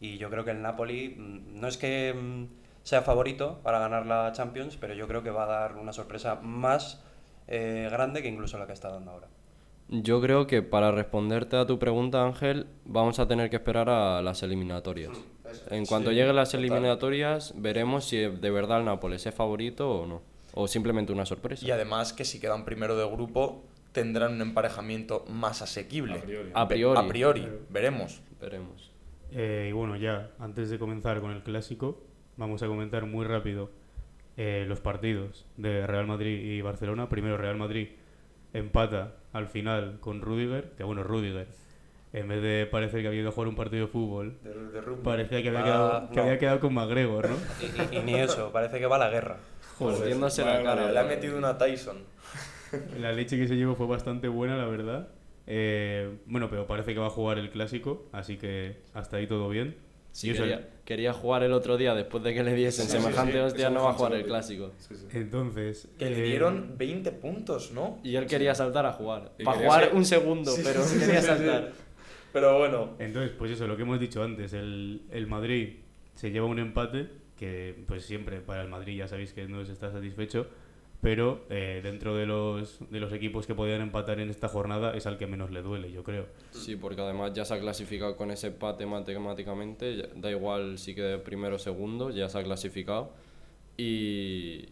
y 0.00 0.16
yo 0.18 0.30
creo 0.30 0.44
que 0.44 0.50
el 0.50 0.62
Napoli 0.62 1.14
mm, 1.16 1.60
no 1.60 1.68
es 1.68 1.76
que 1.76 2.14
mm, 2.14 2.46
sea 2.82 3.02
favorito 3.02 3.60
para 3.62 3.78
ganar 3.78 4.06
la 4.06 4.32
Champions, 4.32 4.76
pero 4.76 4.94
yo 4.94 5.06
creo 5.06 5.22
que 5.22 5.30
va 5.30 5.44
a 5.44 5.46
dar 5.46 5.76
una 5.76 5.92
sorpresa 5.92 6.36
más 6.36 7.04
eh, 7.48 7.88
grande 7.90 8.22
que 8.22 8.28
incluso 8.28 8.58
la 8.58 8.66
que 8.66 8.72
está 8.72 8.90
dando 8.90 9.10
ahora. 9.10 9.28
Yo 9.88 10.20
creo 10.20 10.46
que 10.46 10.62
para 10.62 10.92
responderte 10.92 11.56
a 11.56 11.66
tu 11.66 11.78
pregunta, 11.78 12.24
Ángel, 12.24 12.68
vamos 12.84 13.18
a 13.18 13.26
tener 13.26 13.50
que 13.50 13.56
esperar 13.56 13.90
a 13.90 14.22
las 14.22 14.42
eliminatorias. 14.44 15.10
En 15.68 15.84
cuanto 15.84 16.10
Sí, 16.10 16.16
lleguen 16.16 16.36
las 16.36 16.54
eliminatorias, 16.54 17.54
veremos 17.56 18.04
si 18.04 18.18
de 18.18 18.50
verdad 18.50 18.78
el 18.78 18.84
Nápoles 18.84 19.26
es 19.26 19.34
favorito 19.34 19.90
o 19.90 20.06
no. 20.06 20.22
O 20.54 20.66
simplemente 20.68 21.12
una 21.12 21.26
sorpresa. 21.26 21.64
Y 21.66 21.70
además 21.70 22.12
que 22.12 22.24
si 22.24 22.40
quedan 22.40 22.64
primero 22.64 22.96
de 22.96 23.06
grupo 23.06 23.64
tendrán 23.92 24.34
un 24.34 24.42
emparejamiento 24.42 25.24
más 25.28 25.62
asequible. 25.62 26.18
A 26.18 26.22
priori. 26.22 26.50
A 26.54 26.68
priori. 26.68 26.98
A 27.00 27.08
priori, 27.08 27.48
veremos. 27.70 28.20
Veremos. 28.40 28.90
Eh, 29.32 29.66
y 29.68 29.72
bueno, 29.72 29.96
ya, 29.96 30.30
antes 30.38 30.70
de 30.70 30.78
comenzar 30.78 31.20
con 31.20 31.30
el 31.32 31.42
clásico, 31.42 32.02
vamos 32.36 32.62
a 32.62 32.66
comentar 32.66 33.06
muy 33.06 33.24
rápido 33.26 33.70
eh, 34.36 34.64
los 34.66 34.80
partidos 34.80 35.46
de 35.56 35.86
Real 35.86 36.06
Madrid 36.06 36.38
y 36.40 36.60
Barcelona. 36.62 37.08
Primero, 37.08 37.36
Real 37.36 37.56
Madrid 37.56 37.88
empata 38.52 39.14
al 39.32 39.46
final 39.48 39.98
con 40.00 40.20
Rudiger, 40.20 40.72
que 40.76 40.82
bueno, 40.82 41.02
Rudiger, 41.04 41.46
en 42.12 42.26
vez 42.28 42.42
de 42.42 42.66
parecer 42.66 43.02
que 43.02 43.08
había 43.08 43.20
ido 43.20 43.28
a 43.28 43.32
jugar 43.32 43.48
un 43.48 43.54
partido 43.54 43.86
de 43.86 43.92
fútbol, 43.92 44.36
parecía 45.04 45.42
que 45.42 45.48
había, 45.48 45.60
Ah, 45.60 45.64
quedado, 45.64 46.08
que 46.10 46.16
no. 46.16 46.22
había 46.22 46.38
quedado 46.38 46.60
con 46.60 46.74
McGregor, 46.74 47.28
¿no? 47.30 47.36
Y, 47.92 47.94
y- 47.96 47.98
y 47.98 48.02
ni 48.02 48.14
eso, 48.16 48.50
parece 48.52 48.78
que 48.80 48.86
va 48.86 48.96
a 48.96 49.00
la 49.00 49.10
guerra. 49.10 49.36
Partiéndose 49.86 50.44
la 50.44 50.62
cara. 50.62 50.90
Le 50.92 50.98
ha 50.98 51.04
metido 51.04 51.36
una 51.38 51.56
Tyson. 51.58 51.98
La 53.00 53.12
leche 53.12 53.36
que 53.36 53.48
se 53.48 53.56
llevó 53.56 53.74
fue 53.74 53.86
bastante 53.86 54.28
buena, 54.28 54.56
la 54.56 54.66
verdad. 54.66 55.08
Eh, 55.46 56.18
bueno, 56.26 56.48
pero 56.48 56.66
parece 56.68 56.94
que 56.94 57.00
va 57.00 57.06
a 57.08 57.10
jugar 57.10 57.38
el 57.38 57.50
clásico, 57.50 58.06
así 58.12 58.36
que 58.36 58.76
hasta 58.94 59.16
ahí 59.16 59.26
todo 59.26 59.48
bien. 59.48 59.76
Sí, 60.12 60.32
quería, 60.32 60.68
quería 60.84 61.12
jugar 61.12 61.42
el 61.44 61.52
otro 61.52 61.76
día 61.76 61.94
después 61.94 62.22
de 62.24 62.34
que 62.34 62.42
le 62.44 62.54
diesen 62.54 62.86
Sí, 62.86 62.92
sí, 62.92 62.98
semejante 63.02 63.32
sí, 63.34 63.38
hostia, 63.38 63.66
eso 63.66 63.74
no 63.74 63.84
va 63.84 63.90
a 63.90 63.94
jugar 63.94 64.14
el 64.14 64.24
clásico. 64.24 64.72
Sí, 64.78 64.94
sí. 64.96 65.06
Entonces. 65.12 65.88
Que 65.98 66.10
le 66.10 66.18
eh, 66.20 66.22
dieron 66.22 66.74
20 66.78 67.10
puntos, 67.12 67.72
¿no? 67.72 67.98
Y 68.04 68.16
él 68.16 68.26
quería 68.26 68.54
saltar 68.54 68.86
a 68.86 68.92
jugar. 68.92 69.32
Y 69.38 69.44
Para 69.44 69.58
jugar 69.58 69.84
ser- 69.86 69.94
un 69.94 70.04
segundo, 70.04 70.50
Sí, 70.52 70.62
pero 70.64 70.82
sí, 70.82 70.94
sí, 70.98 71.00
quería 71.06 71.20
sí, 71.22 71.26
saltar. 71.26 71.72
sí. 71.74 71.82
Pero 72.32 72.58
bueno. 72.58 72.90
Entonces, 73.00 73.32
pues 73.36 73.50
eso, 73.52 73.66
lo 73.66 73.76
que 73.76 73.82
hemos 73.82 73.98
dicho 73.98 74.22
antes, 74.22 74.52
el, 74.52 75.02
el 75.10 75.26
Madrid 75.26 75.78
se 76.14 76.30
lleva 76.30 76.46
un 76.46 76.58
empate, 76.60 77.08
que 77.40 77.74
pues 77.88 78.04
siempre 78.04 78.40
para 78.42 78.60
el 78.60 78.68
Madrid 78.68 78.98
ya 78.98 79.08
sabéis 79.08 79.32
que 79.32 79.48
no 79.48 79.64
se 79.64 79.72
está 79.72 79.90
satisfecho, 79.90 80.46
pero 81.00 81.46
eh, 81.48 81.80
dentro 81.82 82.14
de 82.14 82.26
los, 82.26 82.78
de 82.90 83.00
los 83.00 83.14
equipos 83.14 83.46
que 83.46 83.54
podían 83.54 83.80
empatar 83.80 84.20
en 84.20 84.28
esta 84.28 84.46
jornada 84.46 84.94
es 84.94 85.06
al 85.06 85.16
que 85.16 85.26
menos 85.26 85.50
le 85.50 85.62
duele, 85.62 85.90
yo 85.90 86.04
creo. 86.04 86.26
Sí, 86.50 86.76
porque 86.76 87.00
además 87.00 87.32
ya 87.32 87.46
se 87.46 87.54
ha 87.54 87.58
clasificado 87.58 88.14
con 88.18 88.30
ese 88.30 88.48
empate 88.48 88.84
matemáticamente. 88.84 90.10
Da 90.16 90.30
igual 90.30 90.76
si 90.76 90.94
quede 90.94 91.16
primero 91.16 91.56
o 91.56 91.58
segundo, 91.58 92.10
ya 92.10 92.28
se 92.28 92.38
ha 92.38 92.44
clasificado. 92.44 93.10
Y, 93.78 94.66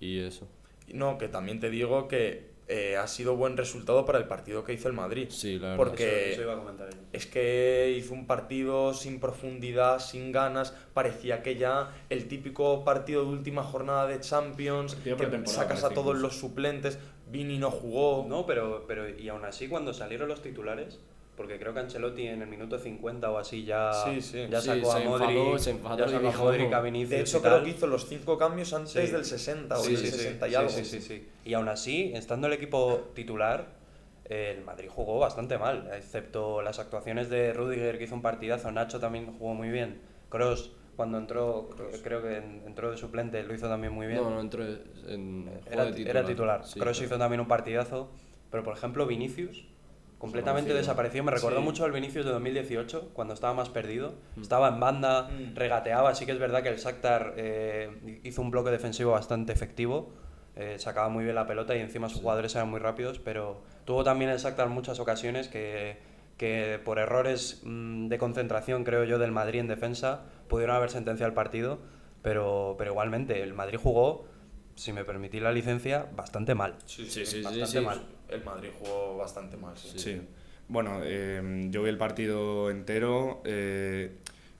y 0.00 0.20
eso. 0.20 0.48
No, 0.94 1.18
que 1.18 1.28
también 1.28 1.60
te 1.60 1.68
digo 1.68 2.08
que 2.08 2.55
eh, 2.68 2.96
ha 2.96 3.06
sido 3.06 3.36
buen 3.36 3.56
resultado 3.56 4.04
para 4.04 4.18
el 4.18 4.24
partido 4.26 4.64
que 4.64 4.72
hizo 4.72 4.88
el 4.88 4.94
Madrid. 4.94 5.28
Sí, 5.30 5.58
la 5.58 5.68
verdad. 5.70 5.76
Porque- 5.76 6.24
Eso, 6.32 6.32
eso 6.32 6.42
iba 6.42 6.54
a 6.54 6.58
comentar 6.58 6.90
yo. 6.90 6.98
Es 7.12 7.26
que 7.26 7.94
hizo 7.96 8.12
un 8.12 8.26
partido 8.26 8.92
sin 8.92 9.20
profundidad, 9.20 10.00
sin 10.00 10.32
ganas. 10.32 10.74
Parecía 10.92 11.42
que 11.42 11.56
ya 11.56 11.92
el 12.10 12.26
típico 12.28 12.84
partido 12.84 13.22
de 13.24 13.30
última 13.30 13.62
jornada 13.62 14.06
de 14.06 14.18
Champions, 14.20 14.96
que 14.96 15.26
sacas 15.46 15.84
a 15.84 15.90
todos 15.90 16.16
los 16.18 16.36
suplentes. 16.36 16.98
Vini 17.30 17.58
no 17.58 17.70
jugó. 17.70 18.26
No, 18.28 18.46
pero, 18.46 18.84
pero 18.88 19.08
y 19.08 19.28
aún 19.28 19.44
así 19.44 19.68
cuando 19.68 19.92
salieron 19.94 20.28
los 20.28 20.42
titulares, 20.42 20.98
porque 21.36 21.58
creo 21.58 21.74
que 21.74 21.80
Ancelotti 21.80 22.26
en 22.26 22.42
el 22.42 22.48
minuto 22.48 22.78
50 22.78 23.30
o 23.30 23.38
así 23.38 23.64
ya, 23.64 23.92
Sí, 23.92 24.20
sí. 24.22 24.46
ya 24.50 24.60
Sí, 24.60 24.68
sacó 24.68 24.92
se 24.92 25.02
a 25.02 25.08
Modric, 25.08 25.28
enfadó, 25.30 25.58
se 25.58 25.70
enfadó 25.70 25.98
ya 25.98 26.08
sacó 26.08 26.28
a 26.28 26.32
Modric, 26.32 26.72
a 26.72 26.80
Vinicius 26.80 27.10
De 27.10 27.20
hecho, 27.20 27.38
y 27.38 27.40
creo 27.42 27.62
que 27.64 27.70
hizo 27.70 27.86
los 27.86 28.06
cinco 28.08 28.38
cambios 28.38 28.72
antes 28.72 28.92
Sí. 28.92 29.12
del 29.12 29.24
60 29.24 29.78
o 29.78 29.82
Sí, 29.82 29.92
del 29.92 29.98
sí, 29.98 30.06
sí, 30.06 30.16
60 30.16 30.46
y 30.46 30.50
sí, 30.50 30.56
algo. 30.56 30.70
sí, 30.70 30.84
sí, 30.84 31.00
sí. 31.00 31.28
Y 31.44 31.54
aún 31.54 31.68
así, 31.68 32.12
estando 32.14 32.46
el 32.46 32.54
equipo 32.54 33.10
titular, 33.14 33.66
el 34.24 34.64
Madrid 34.64 34.88
jugó 34.88 35.18
bastante 35.18 35.58
mal, 35.58 35.90
excepto 35.94 36.62
las 36.62 36.78
actuaciones 36.78 37.28
de 37.30 37.52
Rudiger, 37.52 37.98
que 37.98 38.04
hizo 38.04 38.14
un 38.14 38.22
partidazo, 38.22 38.70
Nacho 38.72 38.98
también 38.98 39.26
jugó 39.38 39.54
muy 39.54 39.68
bien, 39.68 40.00
Cross 40.30 40.72
cuando 40.96 41.18
entró, 41.18 41.68
creo 42.02 42.22
que 42.22 42.38
en- 42.38 42.62
entró 42.66 42.90
de 42.90 42.96
suplente, 42.96 43.42
lo 43.42 43.54
hizo 43.54 43.68
también 43.68 43.92
muy 43.92 44.06
bien. 44.06 44.18
No, 44.22 44.30
no 44.30 44.40
entró 44.40 44.64
en 44.64 45.44
juego 45.44 45.60
era, 45.70 45.84
de 45.84 45.92
titular. 45.92 46.16
era 46.16 46.24
titular. 46.26 46.64
Sí, 46.64 46.78
pero- 46.78 46.90
hizo 46.92 47.18
también 47.18 47.40
un 47.40 47.46
partidazo, 47.48 48.08
pero 48.50 48.64
por 48.64 48.74
ejemplo 48.74 49.06
Vinicius 49.06 49.66
completamente 50.18 50.72
Desaparecido. 50.72 50.78
desapareció. 50.78 51.24
Me 51.24 51.30
recordó 51.32 51.58
Sí. 51.58 51.64
mucho 51.64 51.84
al 51.84 51.92
Vinicius 51.92 52.24
de 52.24 52.30
2018, 52.32 53.10
cuando 53.12 53.34
estaba 53.34 53.54
más 53.54 53.68
perdido. 53.68 54.14
Estaba 54.40 54.68
en 54.68 54.80
banda, 54.80 55.28
Mm. 55.28 55.54
regateaba. 55.54 56.14
Sí 56.14 56.24
que 56.26 56.32
es 56.32 56.38
verdad 56.38 56.62
que 56.62 56.70
el 56.70 56.76
Shakhtar 56.76 57.34
eh, 57.36 58.20
hizo 58.24 58.40
un 58.42 58.50
bloque 58.50 58.70
defensivo 58.70 59.12
bastante 59.12 59.52
efectivo. 59.52 60.12
eh, 60.58 60.78
sacaba 60.78 61.10
muy 61.10 61.22
bien 61.24 61.34
la 61.34 61.46
pelota 61.46 61.76
y 61.76 61.80
encima 61.80 62.08
sus 62.08 62.22
jugadores 62.22 62.54
eran 62.54 62.70
muy 62.70 62.80
rápidos, 62.80 63.18
pero 63.18 63.60
tuvo 63.84 64.04
también 64.04 64.30
el 64.30 64.38
Shakhtar 64.38 64.70
muchas 64.70 64.98
ocasiones 65.00 65.48
que, 65.48 65.98
que 66.38 66.80
por 66.82 66.98
errores 66.98 67.60
mm, 67.62 68.08
de 68.08 68.16
concentración, 68.16 68.82
creo 68.82 69.04
yo, 69.04 69.18
del 69.18 69.32
Madrid 69.32 69.60
en 69.60 69.68
defensa, 69.68 70.22
pudieron 70.48 70.74
haber 70.76 70.88
sentenciado 70.88 71.28
el 71.28 71.34
partido, 71.34 71.78
pero, 72.22 72.74
pero 72.78 72.92
igualmente 72.92 73.42
el 73.42 73.52
Madrid 73.52 73.78
jugó, 73.82 74.24
si 74.76 74.94
me 74.94 75.04
permitís 75.04 75.42
la 75.42 75.52
licencia, 75.52 76.06
bastante 76.16 76.54
mal. 76.54 76.76
Sí, 76.86 77.04
Sí, 77.04 77.26
sí, 77.26 77.26
sí, 77.26 77.42
bastante 77.42 77.66
sí. 77.66 77.80
mal. 77.80 78.00
El 78.28 78.44
Madrid 78.44 78.68
jugó 78.78 79.16
bastante 79.16 79.56
mal, 79.56 79.76
sí. 79.76 79.98
Sí. 79.98 80.20
Bueno, 80.68 81.00
eh, 81.04 81.68
yo 81.70 81.82
vi 81.82 81.90
el 81.90 81.98
partido 81.98 82.70
entero. 82.70 83.40
eh, 83.44 84.10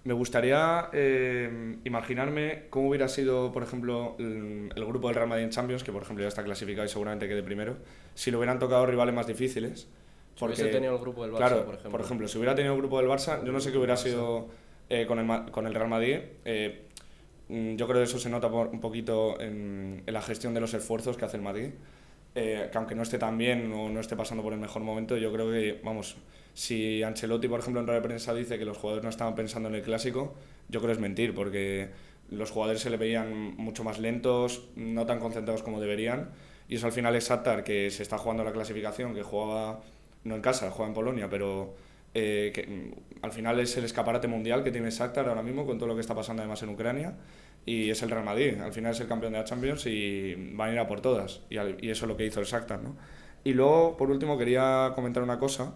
me 0.04 0.12
gustaría 0.12 0.88
eh, 0.92 1.78
imaginarme 1.82 2.66
cómo 2.70 2.90
hubiera 2.90 3.08
sido, 3.08 3.50
por 3.50 3.64
ejemplo, 3.64 4.14
el, 4.20 4.70
el 4.74 4.84
grupo 4.84 5.08
del 5.08 5.16
Real 5.16 5.28
Madrid 5.28 5.42
en 5.44 5.50
Champions, 5.50 5.82
que 5.82 5.90
por 5.90 6.02
ejemplo 6.02 6.22
ya 6.22 6.28
está 6.28 6.44
clasificado 6.44 6.86
y 6.86 6.88
seguramente 6.88 7.26
quede 7.26 7.42
primero, 7.42 7.76
si 8.14 8.30
le 8.30 8.36
hubieran 8.36 8.60
tocado 8.60 8.86
rivales 8.86 9.12
más 9.16 9.26
difíciles. 9.26 9.88
Si 10.36 10.44
hubiese 10.44 10.62
tenido 10.72 10.94
el 10.94 11.00
grupo 11.00 11.22
del 11.24 11.32
Barça, 11.32 11.38
claro, 11.38 11.64
por 11.90 12.00
ejemplo. 12.02 12.28
si 12.28 12.38
hubiera 12.38 12.54
tenido 12.54 12.74
el 12.74 12.78
grupo 12.80 12.98
del 13.00 13.08
Barça, 13.08 13.44
yo 13.44 13.50
no 13.50 13.58
sé 13.58 13.72
qué 13.72 13.78
hubiera 13.78 13.96
sido 13.96 14.46
eh, 14.90 15.06
con, 15.06 15.18
el, 15.18 15.50
con 15.50 15.66
el 15.66 15.74
Real 15.74 15.88
Madrid. 15.88 16.18
eh, 16.44 16.82
mm, 17.48 17.74
yo 17.74 17.86
creo 17.88 17.98
que 17.98 18.04
eso 18.04 18.20
se 18.20 18.28
nota 18.30 18.48
por- 18.48 18.68
un 18.68 18.80
poquito 18.80 19.40
en, 19.40 20.04
en 20.06 20.14
la 20.14 20.22
gestión 20.22 20.54
de 20.54 20.60
los 20.60 20.72
esfuerzos 20.72 21.16
que 21.16 21.24
hace 21.24 21.36
el 21.36 21.42
Madrid. 21.42 21.70
Eh, 22.38 22.68
que 22.70 22.76
aunque 22.76 22.94
no 22.94 23.02
esté 23.02 23.16
tan 23.16 23.38
bien 23.38 23.72
o 23.72 23.88
no 23.88 23.98
esté 23.98 24.14
pasando 24.14 24.42
por 24.42 24.52
el 24.52 24.58
mejor 24.58 24.82
momento, 24.82 25.16
yo 25.16 25.32
creo 25.32 25.50
que, 25.50 25.80
vamos, 25.82 26.18
si 26.52 27.02
Ancelotti, 27.02 27.48
por 27.48 27.60
ejemplo, 27.60 27.80
en 27.80 27.86
rueda 27.86 28.02
de 28.02 28.06
prensa 28.06 28.34
dice 28.34 28.58
que 28.58 28.66
los 28.66 28.76
jugadores 28.76 29.02
no 29.02 29.08
estaban 29.08 29.34
pensando 29.34 29.70
en 29.70 29.74
el 29.74 29.80
clásico, 29.80 30.34
yo 30.68 30.80
creo 30.80 30.88
que 30.88 30.92
es 30.92 30.98
mentir, 30.98 31.34
porque 31.34 31.88
los 32.28 32.50
jugadores 32.50 32.82
se 32.82 32.90
le 32.90 32.98
veían 32.98 33.56
mucho 33.56 33.84
más 33.84 33.98
lentos, 33.98 34.68
no 34.76 35.06
tan 35.06 35.18
concentrados 35.18 35.62
como 35.62 35.80
deberían, 35.80 36.28
y 36.68 36.74
eso 36.74 36.84
al 36.84 36.92
final 36.92 37.16
es 37.16 37.26
Shakhtar, 37.26 37.64
que 37.64 37.90
se 37.90 38.02
está 38.02 38.18
jugando 38.18 38.44
la 38.44 38.52
clasificación, 38.52 39.14
que 39.14 39.22
jugaba 39.22 39.80
no 40.24 40.34
en 40.34 40.42
casa, 40.42 40.70
juega 40.70 40.88
en 40.88 40.94
Polonia, 40.94 41.30
pero 41.30 41.74
eh, 42.12 42.52
que 42.54 42.92
al 43.22 43.32
final 43.32 43.60
es 43.60 43.74
el 43.78 43.84
escaparate 43.86 44.28
mundial 44.28 44.62
que 44.62 44.70
tiene 44.70 44.90
Shakhtar 44.90 45.26
ahora 45.26 45.42
mismo 45.42 45.64
con 45.64 45.78
todo 45.78 45.88
lo 45.88 45.94
que 45.94 46.02
está 46.02 46.14
pasando 46.14 46.42
además 46.42 46.62
en 46.62 46.68
Ucrania 46.68 47.14
y 47.66 47.90
es 47.90 48.02
el 48.02 48.10
Real 48.10 48.24
Madrid, 48.24 48.58
al 48.60 48.72
final 48.72 48.92
es 48.92 49.00
el 49.00 49.08
campeón 49.08 49.32
de 49.32 49.40
la 49.40 49.44
Champions 49.44 49.84
y 49.86 50.34
van 50.54 50.70
a 50.70 50.72
ir 50.72 50.78
a 50.78 50.86
por 50.86 51.00
todas 51.02 51.42
y, 51.50 51.56
eso 51.56 52.06
es 52.06 52.08
lo 52.08 52.16
que 52.16 52.24
hizo 52.24 52.40
el 52.40 52.46
Shakhtar, 52.46 52.82
¿no? 52.82 52.96
Y 53.44 53.52
luego, 53.52 53.96
por 53.96 54.10
último, 54.10 54.38
quería 54.38 54.92
comentar 54.94 55.22
una 55.22 55.38
cosa, 55.38 55.74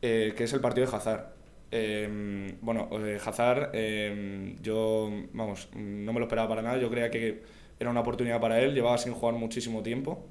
eh, 0.00 0.32
que 0.36 0.44
es 0.44 0.52
el 0.52 0.60
partido 0.60 0.86
de 0.86 0.96
Hazard. 0.96 1.26
Eh, 1.70 2.56
bueno, 2.60 2.88
eh, 3.04 3.18
Hazard, 3.24 3.70
eh, 3.74 4.56
yo, 4.60 5.10
vamos, 5.32 5.68
no 5.74 6.12
me 6.12 6.18
lo 6.18 6.26
esperaba 6.26 6.48
para 6.48 6.62
nada, 6.62 6.78
yo 6.78 6.90
creía 6.90 7.10
que 7.10 7.42
era 7.78 7.90
una 7.90 8.00
oportunidad 8.00 8.40
para 8.40 8.60
él, 8.60 8.74
llevaba 8.74 8.98
sin 8.98 9.12
jugar 9.12 9.34
muchísimo 9.34 9.82
tiempo. 9.82 10.26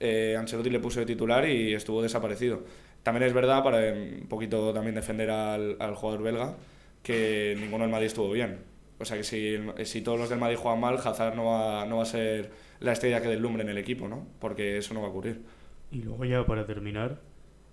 Eh, 0.00 0.36
Ancelotti 0.36 0.70
le 0.70 0.80
puso 0.80 1.00
de 1.00 1.06
titular 1.06 1.48
y 1.48 1.74
estuvo 1.74 2.02
desaparecido. 2.02 2.64
También 3.02 3.24
es 3.24 3.32
verdad, 3.32 3.62
para 3.62 3.88
eh, 3.88 4.18
un 4.22 4.28
poquito 4.28 4.72
también 4.72 4.94
defender 4.94 5.30
al, 5.30 5.76
al 5.80 5.94
jugador 5.94 6.22
belga, 6.22 6.56
que 7.02 7.56
ninguno 7.58 7.84
del 7.84 7.92
Madrid 7.92 8.06
estuvo 8.06 8.30
bien. 8.32 8.58
O 9.02 9.04
sea 9.04 9.16
que 9.16 9.24
si, 9.24 9.58
si 9.84 10.00
todos 10.00 10.18
los 10.18 10.30
del 10.30 10.38
Madrid 10.38 10.56
juegan 10.56 10.80
mal, 10.80 10.96
Hazard 10.96 11.34
no 11.34 11.46
va, 11.46 11.84
no 11.86 11.96
va 11.96 12.02
a 12.04 12.06
ser 12.06 12.50
la 12.78 12.92
estrella 12.92 13.20
que 13.20 13.28
deslumbre 13.28 13.62
en 13.62 13.68
el 13.68 13.78
equipo, 13.78 14.08
¿no? 14.08 14.26
Porque 14.38 14.78
eso 14.78 14.94
no 14.94 15.00
va 15.00 15.08
a 15.08 15.10
ocurrir. 15.10 15.42
Y 15.90 16.02
luego 16.02 16.24
ya 16.24 16.46
para 16.46 16.66
terminar, 16.66 17.20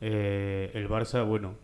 eh, 0.01 0.71
el 0.73 0.89
Barça, 0.89 1.25
bueno, 1.25 1.55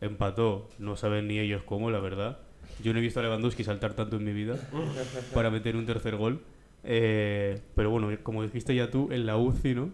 empató, 0.00 0.68
no 0.78 0.96
saben 0.96 1.28
ni 1.28 1.38
ellos 1.38 1.62
cómo, 1.62 1.90
la 1.90 2.00
verdad. 2.00 2.38
Yo 2.82 2.92
no 2.92 2.98
he 2.98 3.02
visto 3.02 3.20
a 3.20 3.22
Lewandowski 3.22 3.64
saltar 3.64 3.94
tanto 3.94 4.16
en 4.16 4.24
mi 4.24 4.32
vida 4.32 4.56
para 5.34 5.50
meter 5.50 5.76
un 5.76 5.86
tercer 5.86 6.16
gol. 6.16 6.42
Eh, 6.84 7.60
pero 7.76 7.90
bueno, 7.90 8.10
como 8.24 8.42
dijiste 8.42 8.74
ya 8.74 8.90
tú, 8.90 9.08
en 9.12 9.24
la 9.24 9.36
UCI, 9.36 9.74
¿no? 9.74 9.90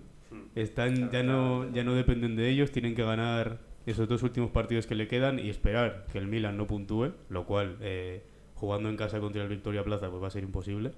Están, 0.54 1.10
ya, 1.10 1.22
no, 1.22 1.70
ya 1.72 1.84
no 1.84 1.94
dependen 1.94 2.34
de 2.34 2.48
ellos, 2.48 2.72
tienen 2.72 2.94
que 2.94 3.04
ganar 3.04 3.58
esos 3.86 4.08
dos 4.08 4.22
últimos 4.22 4.50
partidos 4.50 4.86
que 4.86 4.94
le 4.94 5.06
quedan 5.06 5.38
y 5.38 5.50
esperar 5.50 6.06
que 6.12 6.18
el 6.18 6.26
Milan 6.26 6.56
no 6.56 6.66
puntúe, 6.66 7.12
lo 7.28 7.46
cual 7.46 7.76
eh, 7.80 8.22
jugando 8.58 8.88
en 8.88 8.96
casa 8.96 9.20
contra 9.20 9.42
el 9.42 9.48
Victoria 9.48 9.82
Plaza 9.84 10.10
pues 10.10 10.22
va 10.22 10.26
a 10.28 10.30
ser 10.30 10.42
imposible. 10.42 10.92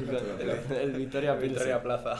el, 0.00 0.76
el 0.76 0.92
Victoria, 0.92 1.34
Victoria 1.34 1.82
Plaza. 1.82 2.14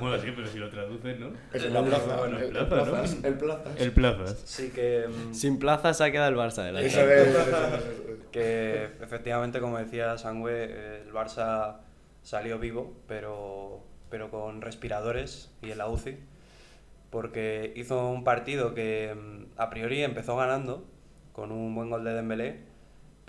Bueno, 0.00 0.18
sí, 0.18 0.28
pero 0.34 0.46
si 0.48 0.58
lo 0.58 0.70
traduces, 0.70 1.18
¿no? 1.18 1.32
Es 1.52 1.64
en 1.64 1.74
la 1.74 1.84
plaza. 1.84 2.16
Bueno, 2.16 2.38
el, 2.38 2.44
el 2.56 2.66
plaza, 2.66 2.76
¿no? 2.76 2.90
plazas, 2.92 3.24
el 3.24 3.34
plazas. 3.34 3.80
El 3.80 3.92
Plazas. 3.92 4.42
Sí 4.44 4.70
que... 4.70 5.06
mm, 5.08 5.34
Sin 5.34 5.58
plaza 5.58 5.92
se 5.94 6.04
ha 6.04 6.10
quedado 6.12 6.30
el 6.30 6.36
Barça 6.36 6.64
de 6.64 6.72
la 6.72 6.80
Eso 6.80 7.00
es, 7.02 7.28
eso 7.28 7.40
es. 7.40 7.82
que 8.32 8.84
efectivamente, 9.02 9.60
como 9.60 9.78
decía 9.78 10.16
Sangüe, 10.18 10.52
eh, 10.52 11.02
el 11.06 11.12
Barça 11.12 11.78
salió 12.22 12.58
vivo, 12.58 12.94
pero, 13.06 13.80
pero 14.08 14.30
con 14.30 14.62
respiradores 14.62 15.50
y 15.62 15.70
en 15.70 15.78
la 15.78 15.88
UCI, 15.88 16.16
porque 17.10 17.72
hizo 17.76 18.08
un 18.08 18.24
partido 18.24 18.74
que 18.74 19.14
mm, 19.14 19.60
a 19.60 19.68
priori 19.70 20.02
empezó 20.02 20.36
ganando 20.36 20.86
con 21.32 21.52
un 21.52 21.74
buen 21.74 21.90
gol 21.90 22.04
de 22.04 22.14
Dembélé, 22.14 22.60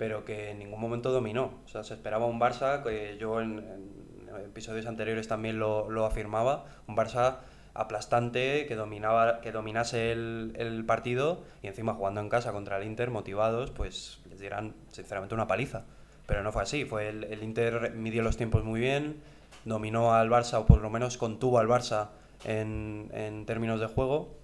pero 0.02 0.24
que 0.24 0.50
en 0.50 0.58
ningún 0.58 0.80
momento 0.80 1.12
dominó. 1.12 1.60
O 1.64 1.68
sea, 1.68 1.84
se 1.84 1.94
esperaba 1.94 2.26
un 2.26 2.40
Barça, 2.40 2.82
que 2.82 3.16
yo 3.20 3.40
en, 3.40 3.60
en 3.60 4.44
episodios 4.44 4.86
anteriores 4.86 5.28
también 5.28 5.60
lo, 5.60 5.88
lo 5.90 6.04
afirmaba, 6.04 6.64
un 6.88 6.96
Barça 6.96 7.36
aplastante, 7.72 8.66
que, 8.66 8.74
dominaba, 8.74 9.40
que 9.40 9.52
dominase 9.52 10.10
el, 10.10 10.54
el 10.56 10.84
partido 10.84 11.44
y 11.62 11.68
encima 11.68 11.94
jugando 11.94 12.20
en 12.20 12.30
casa 12.30 12.50
contra 12.50 12.78
el 12.78 12.84
Inter, 12.84 13.12
motivados, 13.12 13.70
pues 13.70 14.18
les 14.28 14.40
dieran 14.40 14.74
sinceramente 14.88 15.36
una 15.36 15.46
paliza. 15.46 15.84
Pero 16.26 16.42
no 16.42 16.50
fue 16.50 16.62
así, 16.62 16.84
fue 16.84 17.08
el, 17.08 17.22
el 17.22 17.44
Inter 17.44 17.92
midió 17.94 18.24
los 18.24 18.36
tiempos 18.36 18.64
muy 18.64 18.80
bien, 18.80 19.22
dominó 19.64 20.14
al 20.14 20.28
Barça 20.28 20.58
o 20.58 20.66
por 20.66 20.80
lo 20.80 20.90
menos 20.90 21.16
contuvo 21.16 21.60
al 21.60 21.68
Barça 21.68 22.08
en, 22.44 23.08
en 23.14 23.46
términos 23.46 23.78
de 23.78 23.86
juego 23.86 24.41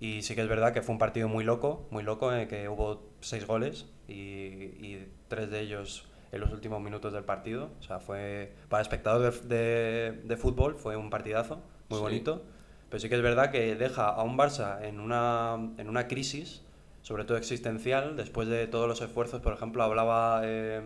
y 0.00 0.22
sí 0.22 0.34
que 0.34 0.42
es 0.42 0.48
verdad 0.48 0.72
que 0.72 0.82
fue 0.82 0.92
un 0.92 0.98
partido 0.98 1.28
muy 1.28 1.44
loco, 1.44 1.86
muy 1.90 2.02
loco, 2.02 2.32
en 2.32 2.40
el 2.40 2.48
que 2.48 2.68
hubo 2.68 3.02
seis 3.20 3.46
goles 3.46 3.86
y, 4.06 4.12
y 4.14 5.08
tres 5.28 5.50
de 5.50 5.60
ellos 5.60 6.06
en 6.30 6.40
los 6.40 6.52
últimos 6.52 6.80
minutos 6.80 7.12
del 7.12 7.24
partido. 7.24 7.70
O 7.80 7.82
sea, 7.82 7.98
fue 8.00 8.52
para 8.68 8.82
espectador 8.82 9.32
de, 9.42 9.56
de- 9.56 10.12
de 10.22 10.36
fútbol 10.36 10.76
fue 10.76 10.96
un 10.96 11.10
partidazo, 11.10 11.56
muy 11.88 11.98
Sí. 11.98 12.02
bonito. 12.02 12.42
Pero 12.90 13.00
sí 13.00 13.08
que 13.08 13.16
es 13.16 13.22
verdad 13.22 13.50
que 13.50 13.74
deja 13.74 14.08
a 14.08 14.22
un 14.22 14.38
Barça 14.38 14.82
en 14.82 14.98
una, 15.00 15.56
en 15.78 15.88
una 15.90 16.06
crisis, 16.08 16.62
sobre 17.02 17.24
todo 17.24 17.36
existencial, 17.36 18.16
después 18.16 18.48
de 18.48 18.66
todos 18.66 18.88
los 18.88 19.00
esfuerzos. 19.02 19.40
Por 19.42 19.52
ejemplo, 19.52 19.82
hablaba, 19.82 20.40
eh, 20.44 20.80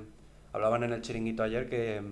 hablaban 0.53 0.83
en 0.85 0.93
el 0.93 1.03
chiringuito 1.03 1.43
ayer 1.45 1.69
que, 1.69 2.03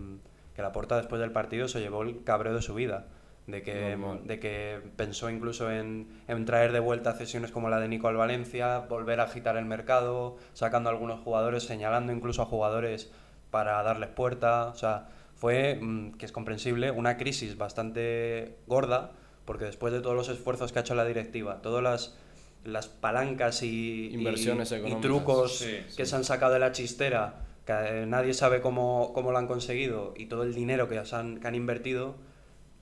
que 0.55 0.63
la 0.63 0.71
porta 0.73 0.97
después 0.97 1.21
del 1.21 1.33
partido 1.33 1.67
se 1.67 1.81
llevó 1.81 2.03
el 2.03 2.23
cabreo 2.25 2.55
de 2.55 2.63
su 2.63 2.75
vida. 2.75 3.07
De 3.47 3.63
que, 3.63 3.97
Normal. 3.97 4.27
de 4.27 4.39
que 4.39 4.81
pensó 4.97 5.29
incluso 5.29 5.71
en, 5.73 6.07
en 6.29 6.45
traer 6.45 6.73
de 6.73 6.79
vuelta 6.79 7.15
cesiones 7.15 7.51
como 7.51 7.69
la 7.69 7.81
de 7.81 7.89
Nico 7.89 8.07
al 8.07 8.17
Valencia, 8.17 8.79
volver 8.81 9.19
a 9.19 9.25
agitar 9.25 9.57
el 9.57 9.65
mercado, 9.65 10.37
sacando 10.53 10.89
a 10.89 10.93
algunos 10.93 11.21
jugadores, 11.21 11.65
señalando 11.65 12.13
incluso 12.13 12.43
a 12.43 12.47
jugadores 12.47 13.11
para 13.51 13.83
darles 13.83 14.11
puerta. 14.11 14.67
O 14.67 14.75
sea, 14.77 15.09
fue, 15.35 15.79
mm, 15.81 16.13
que 16.13 16.27
es 16.27 16.33
comprensible, 16.33 16.91
una 16.93 17.17
crisis 17.17 17.57
bastante 17.59 18.57
gorda, 18.67 19.13
porque 19.47 19.65
después 19.65 19.93
de 19.93 20.01
todos 20.01 20.15
los 20.15 20.29
esfuerzos 20.29 20.71
que 20.73 20.79
ha 20.79 20.83
hecho 20.83 20.95
la 20.95 21.05
directiva, 21.05 21.61
todas 21.63 21.83
las, 21.83 22.17
las 22.63 22.87
palancas 22.89 23.63
y, 23.65 24.11
y- 24.11 24.15
Inversiones 24.15 24.71
y, 24.71 24.75
económicas. 24.77 25.01
trucos 25.03 25.59
Sí, 25.59 25.79
que 25.97 26.05
sí. 26.05 26.11
se 26.11 26.15
han 26.17 26.25
sacado 26.25 26.53
de 26.53 26.59
la 26.61 26.71
chistera, 26.73 27.41
que 27.67 27.73
eh, 27.73 28.07
nadie 28.07 28.35
sabe 28.35 28.61
cómo, 28.61 29.13
cómo 29.13 29.33
lo 29.33 29.39
han 29.39 29.47
conseguido, 29.49 30.15
y 30.17 30.27
todo 30.27 30.45
el 30.45 30.55
dinero 30.55 30.89
que, 30.89 31.05
se 31.05 31.17
han, 31.17 31.41
que 31.41 31.49
han 31.49 31.55
invertido, 31.57 32.15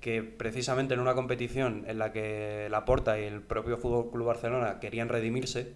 que 0.00 0.22
precisamente 0.22 0.94
en 0.94 1.00
una 1.00 1.14
competición 1.14 1.84
en 1.88 1.98
la 1.98 2.12
que 2.12 2.68
Laporta 2.70 3.18
y 3.18 3.24
el 3.24 3.40
propio 3.40 3.78
Fútbol 3.78 4.10
Club 4.10 4.26
Barcelona 4.26 4.78
querían 4.80 5.08
redimirse, 5.08 5.72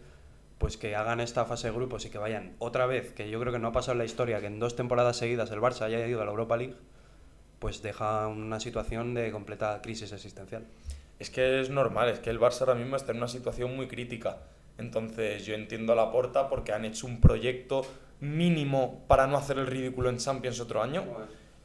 pues 0.59 0.77
que 0.77 0.95
hagan 0.95 1.21
esta 1.21 1.45
fase 1.45 1.69
de 1.69 1.75
grupos 1.75 2.05
y 2.05 2.11
que 2.11 2.19
vayan 2.19 2.55
otra 2.59 2.87
vez, 2.87 3.13
que 3.13 3.29
yo 3.29 3.41
creo 3.41 3.53
que 3.53 3.59
no 3.59 3.69
ha 3.69 3.73
pasado 3.73 3.93
en 3.93 3.99
la 3.99 4.05
historia 4.05 4.41
que 4.41 4.47
en 4.47 4.61
dos 4.61 4.77
temporadas 4.77 5.17
seguidas 5.17 5.51
el 5.51 5.61
Barça 5.61 5.83
haya 5.83 6.07
ido 6.07 6.23
a 6.23 6.25
la 6.25 6.31
Europa 6.31 6.57
League, 6.57 6.77
pues 7.59 7.83
deja 7.83 8.29
una 8.29 8.61
situación 8.61 9.15
de 9.15 9.31
completa 9.33 9.81
crisis 9.83 10.13
existencial. 10.13 10.65
Es 11.19 11.31
que 11.31 11.61
es 11.61 11.71
normal, 11.71 12.09
es 12.09 12.21
que 12.21 12.31
el 12.31 12.39
Barça 12.39 12.61
ahora 12.61 12.75
mismo 12.75 12.97
está 12.97 13.11
en 13.13 13.19
una 13.19 13.29
situación 13.29 13.75
muy 13.75 13.89
crítica. 13.89 14.39
Entonces 14.79 15.45
yo 15.47 15.55
entiendo 15.55 15.93
a 15.93 15.97
la 15.97 16.11
porta 16.11 16.49
porque 16.49 16.73
han 16.73 16.85
hecho 16.85 17.07
un 17.07 17.21
proyecto 17.21 17.83
mínimo 18.21 19.05
para 19.09 19.27
no 19.27 19.37
hacer 19.37 19.59
el 19.59 19.67
ridículo 19.67 20.11
en 20.11 20.19
Champions 20.19 20.61
otro 20.61 20.81
año. 20.83 21.05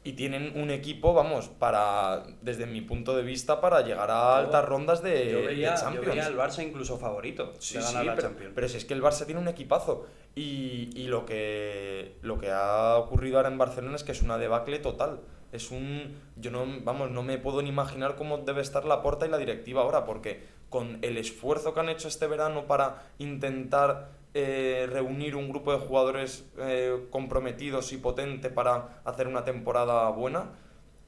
Y 0.04 0.12
tienen 0.12 0.52
un 0.58 0.70
equipo, 0.70 1.12
vamos, 1.12 1.48
para, 1.48 2.22
desde 2.40 2.66
mi 2.66 2.80
punto 2.80 3.14
de 3.16 3.22
vista, 3.22 3.60
para 3.60 3.82
llegar 3.82 4.10
a 4.10 4.38
altas 4.38 4.64
rondas 4.64 5.02
de, 5.02 5.30
yo, 5.30 5.38
de 5.40 5.46
veía, 5.48 5.74
yo 5.74 5.80
Champions. 5.82 6.06
veía 6.06 6.26
al 6.26 6.36
Barça 6.36 6.66
incluso 6.66 6.96
favorito 6.98 7.52
Sí, 7.58 7.74
de 7.76 7.82
sí, 7.82 7.88
ganar 7.92 8.06
la 8.06 8.14
pero, 8.14 8.28
Champions. 8.28 8.52
pero 8.54 8.68
si 8.68 8.76
es 8.78 8.84
que 8.84 8.94
el 8.94 9.02
Barça 9.02 9.26
tiene 9.26 9.40
un 9.40 9.48
equipazo. 9.48 10.06
Y, 10.34 10.90
y 10.94 11.08
lo, 11.08 11.26
que, 11.26 12.16
lo 12.22 12.38
que 12.38 12.50
ha 12.50 12.96
ocurrido 12.96 13.36
ahora 13.38 13.48
en 13.48 13.58
Barcelona 13.58 13.96
es 13.96 14.04
que 14.04 14.12
es 14.12 14.22
una 14.22 14.38
debacle 14.38 14.78
total. 14.78 15.20
Es 15.50 15.70
un. 15.72 16.14
Yo 16.36 16.50
no, 16.52 16.64
vamos, 16.84 17.10
no 17.10 17.22
me 17.22 17.38
puedo 17.38 17.60
ni 17.62 17.70
imaginar 17.70 18.14
cómo 18.16 18.38
debe 18.38 18.60
estar 18.60 18.84
la 18.84 19.02
porta 19.02 19.26
y 19.26 19.30
la 19.30 19.38
directiva 19.38 19.82
ahora, 19.82 20.04
porque 20.04 20.46
con 20.68 20.98
el 21.02 21.16
esfuerzo 21.16 21.74
que 21.74 21.80
han 21.80 21.88
hecho 21.88 22.06
este 22.08 22.26
verano 22.28 22.66
para 22.66 23.02
intentar 23.18 24.10
eh, 24.34 24.88
reunir 24.90 25.36
un 25.36 25.48
grupo 25.48 25.72
de 25.72 25.78
jugadores 25.86 26.44
eh, 26.58 27.06
comprometidos 27.10 27.92
y 27.92 27.96
potente 27.98 28.50
para 28.50 29.00
hacer 29.04 29.26
una 29.28 29.44
temporada 29.44 30.08
buena, 30.10 30.50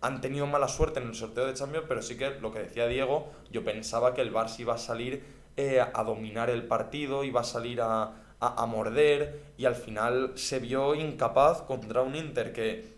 han 0.01 0.21
tenido 0.21 0.47
mala 0.47 0.69
suerte 0.69 1.01
en 1.01 1.09
el 1.09 1.15
sorteo 1.15 1.47
de 1.47 1.55
Champions, 1.55 1.87
pero 1.89 2.03
sí 2.03 2.17
que 2.17 2.31
lo 2.41 2.53
que 2.53 2.61
decía 2.61 2.87
Diego, 2.87 3.31
yo 3.51 3.65
pensaba 3.65 4.15
que 4.15 4.23
el 4.23 4.33
Barça 4.33 4.61
iba 4.61 4.75
a 4.75 4.79
salir 4.79 5.23
eh, 5.57 5.81
a 5.81 6.05
dominar 6.05 6.49
el 6.51 6.65
partido, 6.67 7.23
iba 7.25 7.43
a 7.43 7.45
salir 7.45 7.81
a, 7.83 8.03
a- 8.05 8.63
a 8.63 8.67
morder 8.67 9.41
y 9.59 9.67
al 9.67 9.75
final 9.75 10.33
se 10.37 10.59
vio 10.59 10.95
incapaz 10.95 11.63
contra 11.63 12.01
un 12.03 12.17
Inter 12.17 12.53
que, 12.53 12.95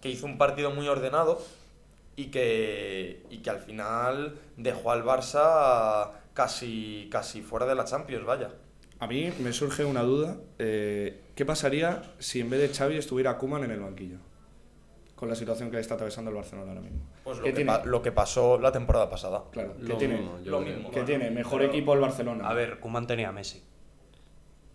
que 0.00 0.10
hizo 0.10 0.26
un 0.26 0.38
partido 0.38 0.70
muy 0.70 0.88
ordenado 0.88 1.40
y 2.16 2.26
que, 2.26 3.24
y 3.30 3.38
que 3.38 3.50
al 3.50 3.60
final 3.60 4.38
dejó 4.56 4.92
al 4.92 5.04
Barça 5.04 6.10
casi, 6.34 7.08
casi 7.10 7.42
fuera 7.42 7.66
de 7.66 7.74
la 7.74 7.84
Champions, 7.84 8.26
vaya. 8.26 8.50
A 9.04 9.06
mí 9.06 9.30
me 9.40 9.52
surge 9.52 9.84
una 9.84 10.02
duda. 10.02 10.38
eh, 10.58 11.20
¿Qué 11.34 11.44
pasaría 11.44 12.14
si 12.18 12.40
en 12.40 12.48
vez 12.48 12.58
de 12.60 12.68
Xavi 12.74 12.96
estuviera 12.96 13.36
Koeman 13.36 13.62
en 13.64 13.70
el 13.72 13.80
banquillo? 13.80 14.16
Con 15.14 15.28
la 15.28 15.34
situación 15.34 15.70
que 15.70 15.78
está 15.78 15.92
atravesando 15.94 16.30
el 16.30 16.36
Barcelona 16.36 16.70
ahora 16.70 16.80
mismo. 16.80 17.02
Pues 17.22 17.36
lo 17.36 17.44
¿Qué 17.44 17.50
que, 17.50 17.56
tiene? 17.56 17.70
pa- 17.70 17.84
lo 17.84 18.00
que 18.00 18.12
pasó 18.12 18.58
la 18.58 18.72
temporada 18.72 19.10
pasada. 19.10 19.44
Claro, 19.52 19.74
¿qué 19.76 19.82
Lo 19.82 19.96
tiene? 19.98 20.16
mismo, 20.16 20.38
Lo. 20.46 20.64
¿Qué 20.90 21.02
tiene? 21.02 21.30
Mejor 21.30 21.62
equipo 21.62 21.92
el 21.92 22.00
Barcelona. 22.00 22.48
A 22.48 22.54
ver, 22.54 22.80
Koeman 22.80 23.06
tenía 23.06 23.28
a 23.28 23.32
Messi. 23.32 23.62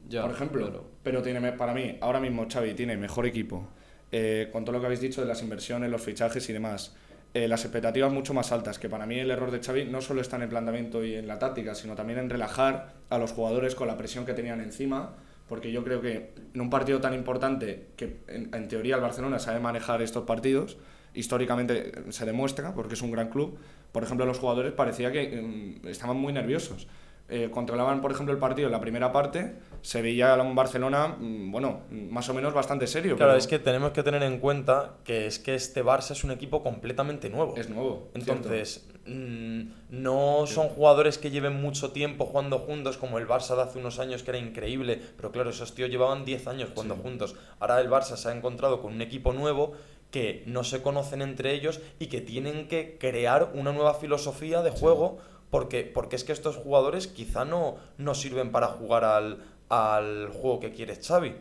Ya, 0.08 0.22
por 0.22 0.32
ejemplo. 0.32 0.66
pero- 0.68 0.86
Pero 1.02 1.22
tiene, 1.24 1.52
para 1.54 1.74
mí, 1.74 1.98
ahora 2.00 2.20
mismo 2.20 2.46
Xavi 2.48 2.76
tiene 2.76 2.98
mejor 2.98 3.26
equipo. 3.26 3.68
eh, 4.12 4.50
con 4.52 4.64
todo 4.66 4.74
lo 4.74 4.80
que 4.80 4.88
habéis 4.88 5.02
dicho 5.02 5.22
de 5.22 5.28
las 5.28 5.42
inversiones, 5.44 5.90
los 5.92 6.02
fichajes 6.02 6.48
y 6.50 6.54
demás. 6.54 6.96
Eh, 7.34 7.48
las 7.48 7.64
expectativas 7.64 8.12
mucho 8.12 8.34
más 8.34 8.52
altas, 8.52 8.80
que 8.80 8.90
para 8.90 9.06
mí 9.06 9.20
el 9.20 9.30
error 9.30 9.52
de 9.52 9.60
Xavi 9.60 9.86
no 9.86 10.02
solo 10.02 10.22
está 10.22 10.38
en 10.38 10.44
el 10.44 10.50
planteamiento 10.50 11.04
y 11.04 11.16
en 11.16 11.28
la 11.28 11.38
táctica, 11.38 11.76
sino 11.76 11.96
también 11.96 12.18
en 12.20 12.30
relajar 12.30 12.94
a 13.10 13.18
los 13.20 13.32
jugadores 13.34 13.76
con 13.76 13.88
la 13.88 13.98
presión 13.98 14.26
que 14.26 14.34
tenían 14.34 14.62
encima, 14.62 15.14
porque 15.48 15.72
yo 15.72 15.84
creo 15.84 16.02
que 16.02 16.34
en 16.54 16.62
un 16.62 16.70
partido 16.70 17.00
tan 17.00 17.14
importante, 17.14 17.88
que 17.96 18.18
en, 18.28 18.68
teoría 18.68 18.96
el 18.96 19.02
Barcelona 19.02 19.38
sabe 19.38 19.60
manejar 19.60 20.02
estos 20.02 20.26
partidos, 20.26 20.78
históricamente 21.14 21.92
se 22.10 22.26
demuestra, 22.26 22.74
porque 22.74 22.96
es 22.96 23.02
un 23.02 23.12
gran 23.12 23.30
club, 23.30 23.60
por 23.92 24.04
ejemplo 24.04 24.26
los 24.26 24.40
jugadores 24.40 24.74
parecía 24.74 25.12
que 25.12 25.80
mm, 25.84 25.88
estaban 25.88 26.18
muy 26.18 26.34
nerviosos. 26.34 26.88
Eh, 27.32 27.50
controlaban, 27.52 28.02
por 28.02 28.12
ejemplo, 28.12 28.34
el 28.34 28.40
partido 28.40 28.68
en 28.68 28.72
la 28.72 28.82
primera 28.82 29.12
parte, 29.12 29.54
se 29.82 30.02
veía 30.02 30.34
a 30.34 30.42
un 30.42 30.56
Barcelona, 30.56 31.16
mm, 31.20 31.52
bueno, 31.52 31.82
mm, 31.90 32.10
más 32.10 32.28
o 32.30 32.34
menos 32.34 32.54
bastante 32.54 32.88
serio. 32.88 33.16
Claro, 33.16 33.32
pero 33.32 33.40
es 33.40 33.48
que 33.48 33.60
tenemos 33.60 33.92
que 33.92 34.04
tener 34.04 34.24
en 34.24 34.40
cuenta 34.40 34.96
que 35.04 35.28
es 35.28 35.40
que 35.40 35.56
este 35.56 35.84
Barça 35.84 36.12
es 36.12 36.24
un 36.24 36.32
equipo 36.32 36.62
completamente 36.64 37.30
nuevo. 37.30 37.56
es 37.58 37.70
nuevo. 37.70 38.10
Entonces, 38.14 38.88
mm, 39.06 39.62
no 39.90 40.46
son 40.48 40.70
jugadores 40.70 41.18
que 41.18 41.32
lleven 41.32 41.62
mucho 41.62 41.92
tiempo 41.92 42.26
jugando 42.26 42.60
juntos, 42.60 42.98
como 42.98 43.18
el 43.18 43.28
Barça 43.28 43.56
de 43.56 43.64
hace 43.64 43.80
unos 43.80 44.00
años, 44.00 44.24
que 44.24 44.32
era 44.32 44.38
increíble. 44.40 45.02
Pero 45.18 45.32
claro, 45.32 45.50
esos 45.50 45.74
tíos 45.76 45.90
llevaban 45.90 46.26
10 46.26 46.48
años 46.48 46.70
jugando 46.74 46.96
Sí. 46.96 47.02
juntos. 47.04 47.36
Ahora 47.60 47.80
el 47.82 47.90
Barça 47.90 48.16
se 48.18 48.30
ha 48.30 48.36
encontrado 48.36 48.82
con 48.82 48.94
un 48.94 49.02
equipo 49.02 49.34
nuevo 49.34 49.74
que 50.12 50.44
no 50.48 50.64
se 50.64 50.82
conocen 50.82 51.22
entre 51.22 51.54
ellos 51.54 51.80
y 52.00 52.08
que 52.08 52.20
tienen 52.22 52.68
que 52.68 52.98
crear 53.00 53.52
una 53.54 53.72
nueva 53.72 53.94
filosofía 53.94 54.62
de 54.62 54.72
juego. 54.72 55.18
Porque, 55.52 55.84
porque 55.84 56.16
es 56.16 56.24
que 56.24 56.32
estos 56.32 56.58
jugadores 56.58 57.08
quizá 57.08 57.44
no, 57.44 57.78
no 57.98 58.14
sirven 58.14 58.52
para 58.52 58.68
jugar 58.68 59.04
al, 59.04 59.40
al 59.70 60.30
juego 60.30 60.60
que 60.60 60.72
quiere 60.72 60.96
Xavi. 60.96 61.34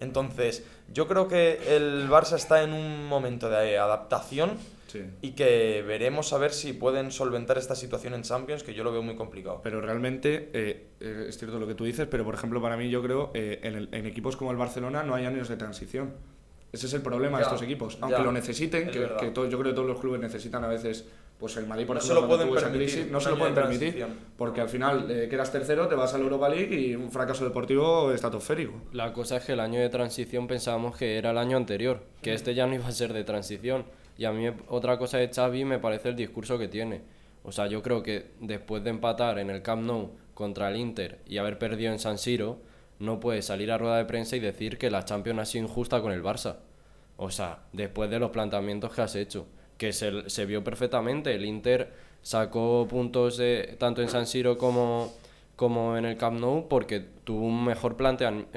Entonces, 0.00 0.64
yo 0.92 1.08
creo 1.08 1.28
que 1.28 1.76
el 1.76 2.08
Barça 2.08 2.36
está 2.36 2.62
en 2.62 2.72
un 2.72 3.06
momento 3.06 3.48
de 3.50 3.78
adaptación 3.78 4.52
Sí. 4.86 5.02
y 5.20 5.32
que 5.32 5.84
veremos 5.86 6.32
a 6.32 6.38
ver 6.38 6.50
si 6.52 6.72
pueden 6.72 7.10
solventar 7.10 7.58
esta 7.58 7.74
situación 7.74 8.14
en 8.14 8.22
Champions, 8.22 8.62
que 8.62 8.72
yo 8.72 8.84
lo 8.84 8.90
veo 8.92 9.02
muy 9.02 9.16
complicado. 9.16 9.60
Pero 9.62 9.82
realmente 9.82 10.48
eh, 10.54 10.86
eh, 11.00 11.26
es 11.28 11.36
cierto 11.36 11.58
lo 11.58 11.66
que 11.66 11.74
tú 11.74 11.84
dices, 11.84 12.06
pero 12.10 12.24
por 12.24 12.34
ejemplo 12.34 12.62
para 12.62 12.76
mí 12.78 12.88
yo 12.88 13.02
creo 13.02 13.30
eh, 13.34 13.60
en, 13.64 13.74
el- 13.74 13.88
en 13.92 14.06
equipos 14.06 14.36
como 14.38 14.50
el 14.50 14.56
Barcelona 14.56 15.02
no 15.02 15.14
hay 15.14 15.26
años 15.26 15.48
de 15.50 15.56
transición. 15.58 16.14
Ese 16.72 16.86
es 16.86 16.92
el 16.94 17.00
problema 17.02 17.38
Ya, 17.38 17.38
de 17.38 17.42
estos 17.44 17.62
equipos. 17.62 17.96
Aunque 18.00 18.18
ya, 18.18 18.24
lo 18.24 18.32
necesiten, 18.32 18.88
es 18.88 18.90
que, 18.96 19.08
que 19.18 19.30
todos- 19.30 19.50
yo 19.50 19.58
creo 19.58 19.72
que 19.72 19.76
todos 19.76 19.88
los 19.88 19.98
clubes 20.00 20.20
necesitan 20.20 20.62
a 20.64 20.68
veces, 20.68 21.06
pues 21.38 21.56
el 21.56 21.66
Madrid, 21.66 21.86
por 21.86 21.96
No 21.96 22.02
se 22.02 22.08
ejemplo, 22.08 22.20
lo 22.22 22.26
cuando 22.28 22.46
pueden 22.52 22.64
permitir, 22.72 22.94
crisis, 22.94 23.10
no 23.12 23.20
se 23.20 23.30
lo 23.30 23.38
pueden 23.38 23.54
de 23.54 23.60
permitir. 23.62 24.06
Porque 24.36 24.60
al 24.60 24.68
final 24.68 25.10
eh, 25.10 25.28
quedas 25.30 25.50
tercero, 25.50 25.88
te 25.88 25.94
vas 25.94 26.12
a 26.12 26.18
la 26.18 26.24
Europa 26.24 26.48
League 26.50 26.78
y 26.78 26.94
un 26.94 27.10
fracaso 27.10 27.44
deportivo 27.44 28.12
estratosférico. 28.12 28.74
La 28.92 29.12
cosa 29.14 29.36
es 29.38 29.44
que 29.44 29.52
el 29.52 29.60
año 29.60 29.80
de 29.80 29.88
transición 29.88 30.46
pensábamos 30.46 30.96
que 30.96 31.16
era 31.16 31.30
el 31.30 31.38
año 31.38 31.56
anterior, 31.56 32.02
que 32.20 32.34
este 32.34 32.54
ya 32.54 32.66
no 32.66 32.74
iba 32.74 32.86
a 32.86 32.92
ser 32.92 33.12
de 33.14 33.24
transición. 33.24 33.84
Y 34.18 34.24
a 34.26 34.32
mí 34.32 34.50
otra 34.68 34.98
cosa 34.98 35.16
de 35.18 35.28
Xavi 35.28 35.64
me 35.64 35.78
parece 35.78 36.10
el 36.10 36.16
discurso 36.16 36.58
que 36.58 36.68
tiene. 36.68 37.00
O 37.44 37.52
sea, 37.52 37.66
yo 37.66 37.82
creo 37.82 38.02
que 38.02 38.32
después 38.40 38.82
de 38.84 38.90
empatar 38.90 39.38
en 39.38 39.48
el 39.48 39.62
Camp 39.62 39.84
Nou 39.86 40.10
contra 40.34 40.68
el 40.68 40.76
Inter 40.76 41.20
y 41.26 41.38
haber 41.38 41.56
perdido 41.58 41.92
en 41.92 41.98
San 41.98 42.18
Siro, 42.18 42.58
no 42.98 43.20
puede 43.20 43.42
salir 43.42 43.70
a 43.70 43.78
rueda 43.78 43.96
de 43.98 44.04
prensa 44.04 44.36
y 44.36 44.40
decir 44.40 44.78
que 44.78 44.90
la 44.90 45.04
Champions 45.04 45.40
ha 45.40 45.44
sido 45.44 45.64
injusta 45.66 46.00
con 46.00 46.12
el 46.12 46.22
Barça. 46.22 46.56
O 47.16 47.30
sea, 47.30 47.60
después 47.72 48.10
de 48.10 48.18
los 48.18 48.30
planteamientos 48.30 48.92
que 48.94 49.02
has 49.02 49.14
hecho, 49.16 49.46
que 49.76 49.92
se, 49.92 50.28
se 50.30 50.46
vio 50.46 50.62
perfectamente, 50.64 51.34
el 51.34 51.44
Inter 51.44 51.92
sacó 52.22 52.86
puntos 52.88 53.36
de- 53.36 53.76
tanto 53.78 54.02
en 54.02 54.08
San 54.08 54.26
Siro 54.26 54.56
como, 54.58 55.12
como 55.56 55.96
en 55.96 56.04
el 56.04 56.16
Camp 56.16 56.38
Nou 56.40 56.68
porque 56.68 57.00
tuvo 57.24 57.46
un 57.46 57.64
mejor 57.64 57.96
planteamiento, 57.96 58.50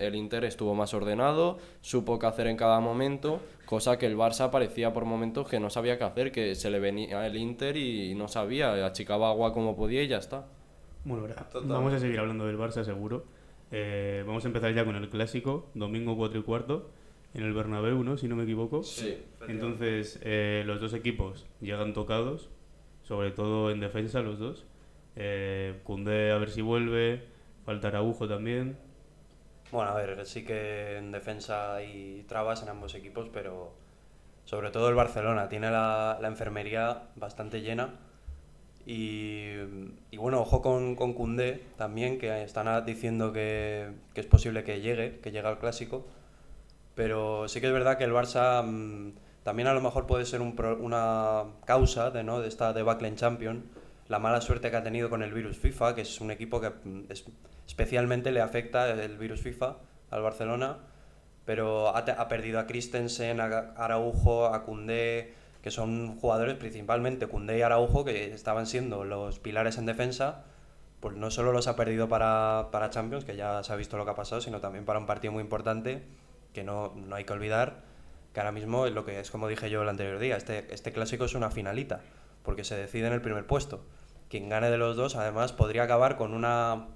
el 0.00 0.14
Inter 0.14 0.44
estuvo 0.44 0.74
más 0.74 0.94
ordenado, 0.94 1.58
supo 1.80 2.18
qué 2.18 2.26
hacer 2.26 2.46
en 2.48 2.56
cada 2.56 2.80
momento, 2.80 3.40
cosa 3.66 3.98
que 3.98 4.06
el 4.06 4.16
Barça 4.16 4.50
parecía 4.50 4.92
por 4.92 5.04
momentos 5.04 5.48
que 5.48 5.60
no 5.60 5.70
sabía 5.70 5.98
qué 5.98 6.04
hacer, 6.04 6.32
que 6.32 6.54
se 6.54 6.70
le 6.70 6.78
venía 6.80 7.26
el 7.26 7.36
Inter 7.36 7.76
y 7.76 8.14
no 8.14 8.26
sabía, 8.28 8.84
achicaba 8.86 9.28
agua 9.30 9.52
como 9.52 9.76
podía 9.76 10.02
y 10.02 10.08
ya 10.08 10.18
está. 10.18 10.46
Bueno, 11.04 11.22
ahora 11.24 11.46
vamos 11.54 11.92
a 11.94 11.98
seguir 12.00 12.18
hablando 12.18 12.46
del 12.46 12.58
Barça 12.58 12.84
seguro. 12.84 13.24
Eh, 13.70 14.24
vamos 14.26 14.44
a 14.44 14.48
empezar 14.48 14.72
ya 14.74 14.84
con 14.84 14.96
el 14.96 15.08
clásico, 15.08 15.70
domingo 15.74 16.16
4 16.16 16.40
y 16.40 16.42
cuarto, 16.42 16.90
en 17.34 17.44
el 17.44 17.52
Bernabéu, 17.52 18.02
¿no? 18.02 18.16
Si 18.16 18.28
no 18.28 18.36
me 18.36 18.44
equivoco. 18.44 18.82
Sí. 18.82 19.18
Entonces, 19.46 20.18
eh, 20.22 20.62
los 20.66 20.80
dos 20.80 20.94
equipos 20.94 21.46
llegan 21.60 21.92
tocados, 21.92 22.48
sobre 23.02 23.30
todo 23.30 23.70
en 23.70 23.80
defensa 23.80 24.20
los 24.22 24.38
dos. 24.38 24.66
Eh, 25.16 25.80
a 25.86 26.38
ver 26.38 26.50
si 26.50 26.62
vuelve, 26.62 27.22
falta 27.64 27.88
Araujo 27.88 28.28
también. 28.28 28.78
Bueno, 29.70 29.90
a 29.90 29.94
ver, 29.94 30.24
sí 30.24 30.44
que 30.44 30.96
en 30.96 31.12
defensa 31.12 31.74
hay 31.74 32.24
trabas 32.26 32.62
en 32.62 32.70
ambos 32.70 32.94
equipos, 32.94 33.28
pero 33.32 33.72
sobre 34.44 34.70
todo 34.70 34.88
el 34.88 34.94
Barcelona 34.94 35.48
tiene 35.48 35.70
la, 35.70 36.18
la 36.22 36.28
enfermería 36.28 37.08
bastante 37.16 37.60
llena. 37.60 37.94
Y, 38.90 40.16
bueno, 40.16 40.40
ojo 40.40 40.62
con, 40.62 40.96
con 40.96 41.12
Koundé 41.12 41.62
también, 41.76 42.18
que 42.18 42.42
están 42.42 42.86
diciendo 42.86 43.34
que, 43.34 43.90
que 44.14 44.20
es 44.22 44.26
posible 44.26 44.64
que 44.64 44.80
llegue, 44.80 45.18
que 45.20 45.30
llegue 45.30 45.46
al 45.46 45.58
clásico. 45.58 46.06
Pero 46.94 47.48
sí 47.48 47.60
que 47.60 47.66
es 47.66 47.72
verdad 47.74 47.98
que 47.98 48.04
el 48.04 48.12
Barça 48.12 48.64
mm, 48.64 49.12
también 49.42 49.68
a 49.68 49.74
lo 49.74 49.82
mejor 49.82 50.06
puede 50.06 50.24
ser 50.24 50.40
un 50.40 50.56
pro- 50.56 50.78
una 50.80 51.44
causa 51.66 52.10
de, 52.10 52.24
¿no? 52.24 52.40
de 52.40 52.48
esta 52.48 52.72
debacle 52.72 53.08
en 53.08 53.16
Champions, 53.16 53.62
la 54.08 54.18
mala 54.18 54.40
suerte 54.40 54.70
que 54.70 54.76
ha 54.78 54.82
tenido 54.82 55.10
con 55.10 55.22
el 55.22 55.34
virus 55.34 55.58
FIFA, 55.58 55.94
que 55.94 56.00
es 56.00 56.20
un 56.22 56.30
equipo 56.30 56.58
que 56.60 56.70
mm, 56.70 57.04
es- 57.10 57.26
especialmente 57.66 58.32
le 58.32 58.40
afecta 58.40 58.90
el 58.90 59.18
virus 59.18 59.42
FIFA 59.42 59.76
al 60.10 60.22
Barcelona, 60.22 60.78
pero 61.44 61.88
ha, 61.94 61.98
ha 61.98 62.28
perdido 62.28 62.58
a 62.58 62.66
Christensen, 62.66 63.38
a 63.40 63.74
Araujo, 63.76 64.46
a 64.46 64.64
Koundé, 64.64 65.34
que 65.68 65.72
son 65.72 66.18
jugadores 66.18 66.54
principalmente 66.54 67.26
Koundé 67.26 67.58
y 67.58 67.60
Araujo, 67.60 68.02
que 68.02 68.32
estaban 68.32 68.66
siendo 68.66 69.04
los 69.04 69.38
pilares 69.38 69.76
en 69.76 69.84
defensa, 69.84 70.44
pues 70.98 71.14
no 71.14 71.30
solo 71.30 71.52
los 71.52 71.68
ha 71.68 71.76
perdido 71.76 72.08
para, 72.08 72.68
para 72.72 72.88
Champions, 72.88 73.26
que 73.26 73.36
ya 73.36 73.62
se 73.62 73.70
ha 73.70 73.76
visto 73.76 73.98
lo 73.98 74.06
que 74.06 74.12
ha 74.12 74.14
pasado, 74.14 74.40
sino 74.40 74.60
también 74.60 74.86
para 74.86 74.98
un 74.98 75.04
partido 75.04 75.30
muy 75.30 75.42
importante 75.42 76.04
que 76.54 76.64
no, 76.64 76.94
no 76.96 77.16
hay 77.16 77.24
que 77.24 77.34
olvidar 77.34 77.82
que 78.32 78.40
ahora 78.40 78.50
mismo 78.50 78.86
es 78.86 78.94
lo 78.94 79.04
que 79.04 79.20
es 79.20 79.30
como 79.30 79.46
dije 79.46 79.68
yo 79.68 79.82
el 79.82 79.90
anterior 79.90 80.18
día, 80.18 80.38
este, 80.38 80.72
este 80.72 80.90
clásico 80.90 81.26
es 81.26 81.34
una 81.34 81.50
finalita, 81.50 82.00
porque 82.44 82.64
se 82.64 82.74
decide 82.74 83.08
en 83.08 83.12
el 83.12 83.20
primer 83.20 83.46
puesto. 83.46 83.84
Quien 84.30 84.48
gane 84.48 84.70
de 84.70 84.78
los 84.78 84.96
dos, 84.96 85.16
además, 85.16 85.52
podría 85.52 85.82
acabar 85.82 86.16
con 86.16 86.32
una 86.32 86.86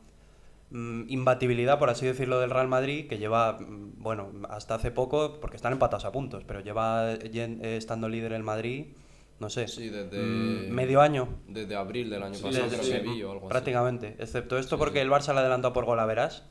imbatibilidad, 1.08 1.78
por 1.78 1.90
así 1.90 2.06
decirlo, 2.06 2.40
del 2.40 2.50
Real 2.50 2.68
Madrid, 2.68 3.08
que 3.08 3.18
lleva, 3.18 3.58
mm, 3.60 3.94
bueno, 4.02 4.32
hasta 4.48 4.74
hace 4.76 4.90
poco, 4.90 5.38
porque 5.40 5.56
están 5.56 5.72
empatados 5.72 6.04
a 6.04 6.12
puntos, 6.12 6.44
pero 6.44 6.60
lleva 6.60 7.14
yen- 7.18 7.60
eh, 7.62 7.76
estando 7.76 8.08
líder 8.08 8.32
el 8.32 8.42
Madrid, 8.42 8.86
no 9.38 9.50
sé, 9.50 9.68
Sí, 9.68 9.88
desde 9.90 10.18
mm, 10.70 10.72
medio 10.72 11.00
año. 11.00 11.28
Desde 11.48 11.74
abril 11.76 12.08
del 12.10 12.22
año 12.22 12.34
Sí, 12.34 12.42
pasado, 12.44 12.64
desde- 12.64 12.76
creo 12.78 12.84
sí, 12.88 12.92
que 12.92 13.00
vi 13.10 13.22
o 13.22 13.32
algo 13.32 13.46
así. 13.46 13.50
prácticamente, 13.50 14.16
excepto 14.18 14.56
esto 14.58 14.76
Sí, 14.76 14.78
porque 14.78 14.98
sí. 15.00 15.02
el 15.02 15.10
Barça 15.10 15.32
le 15.32 15.38
ha 15.38 15.40
adelantado 15.40 15.72
por 15.74 15.84
gol 15.84 15.98
a 16.00 16.06
Verás, 16.06 16.44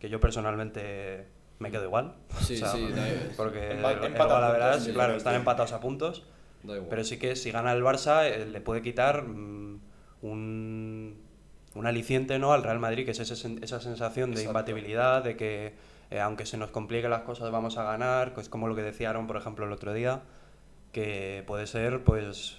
que 0.00 0.08
yo 0.10 0.20
personalmente 0.20 1.26
me 1.58 1.70
quedo 1.70 1.84
igual. 1.84 2.14
Sí, 2.40 2.60
porque 3.36 3.70
el, 3.70 3.80
gol 3.80 4.30
a 4.44 4.50
Verás, 4.52 4.86
claro, 4.88 5.14
están 5.14 5.34
empatados 5.34 5.72
a 5.72 5.80
puntos, 5.80 6.24
Da 6.62 6.74
igual. 6.74 6.88
pero 6.90 7.04
sí 7.04 7.18
que 7.18 7.36
si 7.36 7.50
gana 7.52 7.72
el 7.72 7.82
Barça 7.82 8.24
eh, 8.28 8.44
le 8.44 8.60
puede 8.60 8.82
quitar 8.82 9.22
mm, 9.22 9.80
un, 10.22 11.25
un 11.76 11.86
aliciente 11.86 12.38
¿no? 12.38 12.52
al 12.52 12.62
Real 12.62 12.78
Madrid, 12.78 13.04
que 13.04 13.12
es 13.12 13.20
ese 13.20 13.58
esa 13.62 13.80
sensación 13.80 14.30
de 14.30 14.40
Exacto. 14.40 14.50
imbatibilidad, 14.50 15.22
de 15.22 15.36
que 15.36 15.74
eh, 16.10 16.20
aunque 16.20 16.46
se 16.46 16.56
nos 16.56 16.70
compliquen 16.70 17.10
las 17.10 17.22
cosas 17.22 17.50
vamos 17.50 17.78
a 17.78 17.84
ganar, 17.84 18.32
pues 18.34 18.48
como 18.48 18.68
lo 18.68 18.74
que 18.74 18.82
decía 18.82 19.10
Aaron, 19.10 19.26
por 19.26 19.36
ejemplo, 19.36 19.66
el 19.66 19.72
otro 19.72 19.92
día, 19.92 20.22
que 20.92 21.44
puede 21.46 21.66
ser 21.66 22.04
pues 22.04 22.58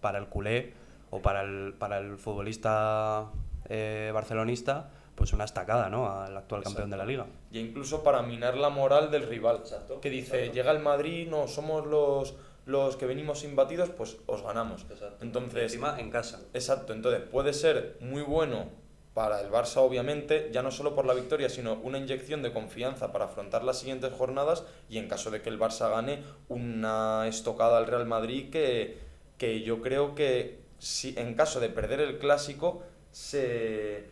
para 0.00 0.18
el 0.18 0.26
culé 0.26 0.74
o 1.10 1.20
para 1.20 1.42
el, 1.42 1.74
para 1.78 1.98
el 1.98 2.18
futbolista 2.18 3.26
eh, 3.68 4.10
barcelonista 4.12 4.90
pues 5.14 5.32
una 5.32 5.44
estacada 5.44 5.90
¿no? 5.90 6.08
al 6.12 6.36
actual 6.36 6.62
campeón 6.62 6.90
de 6.90 6.96
la 6.96 7.04
liga. 7.04 7.26
Y 7.50 7.58
incluso 7.58 8.04
para 8.04 8.22
minar 8.22 8.56
la 8.56 8.70
moral 8.70 9.10
del 9.10 9.26
rival. 9.26 9.62
que 10.00 10.10
dice, 10.10 10.50
llega 10.50 10.70
el 10.70 10.78
Madrid, 10.78 11.28
no, 11.28 11.48
somos 11.48 11.84
los, 11.86 12.36
los 12.68 12.96
que 12.96 13.06
venimos 13.06 13.44
imbatidos, 13.44 13.88
pues 13.88 14.18
os 14.26 14.42
ganamos. 14.42 14.84
Entonces, 15.22 15.62
Encima 15.72 15.98
en 15.98 16.10
casa. 16.10 16.42
Exacto, 16.52 16.92
entonces 16.92 17.22
puede 17.22 17.54
ser 17.54 17.96
muy 18.00 18.20
bueno 18.20 18.68
para 19.14 19.40
el 19.40 19.50
Barça, 19.50 19.78
obviamente, 19.78 20.50
ya 20.52 20.62
no 20.62 20.70
solo 20.70 20.94
por 20.94 21.06
la 21.06 21.14
victoria, 21.14 21.48
sino 21.48 21.74
una 21.82 21.96
inyección 21.96 22.42
de 22.42 22.52
confianza 22.52 23.10
para 23.10 23.24
afrontar 23.24 23.64
las 23.64 23.78
siguientes 23.78 24.12
jornadas 24.12 24.64
y 24.90 24.98
en 24.98 25.08
caso 25.08 25.30
de 25.30 25.40
que 25.40 25.48
el 25.48 25.58
Barça 25.58 25.90
gane, 25.90 26.22
una 26.48 27.26
estocada 27.26 27.78
al 27.78 27.86
Real 27.86 28.04
Madrid 28.04 28.50
que, 28.50 28.98
que 29.38 29.62
yo 29.62 29.80
creo 29.80 30.14
que 30.14 30.60
si 30.78 31.14
en 31.18 31.34
caso 31.34 31.60
de 31.60 31.70
perder 31.70 32.00
el 32.00 32.18
clásico 32.18 32.82
se, 33.10 34.10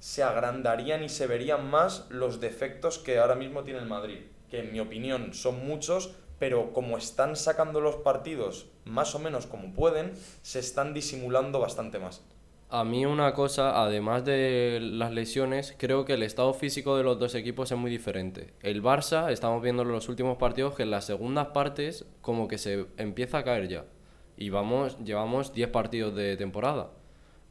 se 0.00 0.24
agrandarían 0.24 1.04
y 1.04 1.08
se 1.08 1.28
verían 1.28 1.70
más 1.70 2.06
los 2.10 2.40
defectos 2.40 2.98
que 2.98 3.18
ahora 3.18 3.36
mismo 3.36 3.62
tiene 3.62 3.78
el 3.78 3.86
Madrid, 3.86 4.18
que 4.50 4.58
en 4.58 4.72
mi 4.72 4.80
opinión 4.80 5.32
son 5.32 5.64
muchos, 5.64 6.16
pero 6.38 6.72
como 6.72 6.98
están 6.98 7.36
sacando 7.36 7.80
los 7.80 7.96
partidos 7.96 8.66
más 8.84 9.14
o 9.14 9.18
menos 9.18 9.46
como 9.46 9.72
pueden, 9.72 10.12
se 10.42 10.58
están 10.58 10.94
disimulando 10.94 11.60
bastante 11.60 11.98
más. 11.98 12.22
A 12.70 12.82
mí 12.82 13.06
una 13.06 13.34
cosa, 13.34 13.80
además 13.82 14.24
de 14.24 14.80
las 14.82 15.12
lesiones, 15.12 15.74
creo 15.78 16.04
que 16.04 16.14
el 16.14 16.22
estado 16.24 16.52
físico 16.54 16.96
de 16.96 17.04
los 17.04 17.18
dos 17.20 17.34
equipos 17.36 17.70
es 17.70 17.78
muy 17.78 17.90
diferente. 17.90 18.52
El 18.62 18.82
Barça, 18.82 19.30
estamos 19.30 19.62
viendo 19.62 19.82
en 19.82 19.92
los 19.92 20.08
últimos 20.08 20.38
partidos 20.38 20.74
que 20.74 20.82
en 20.82 20.90
las 20.90 21.04
segundas 21.04 21.48
partes 21.48 22.04
como 22.20 22.48
que 22.48 22.58
se 22.58 22.86
empieza 22.96 23.38
a 23.38 23.44
caer 23.44 23.68
ya. 23.68 23.84
Y 24.36 24.50
vamos, 24.50 24.98
llevamos 25.04 25.54
10 25.54 25.68
partidos 25.68 26.16
de 26.16 26.36
temporada. 26.36 26.90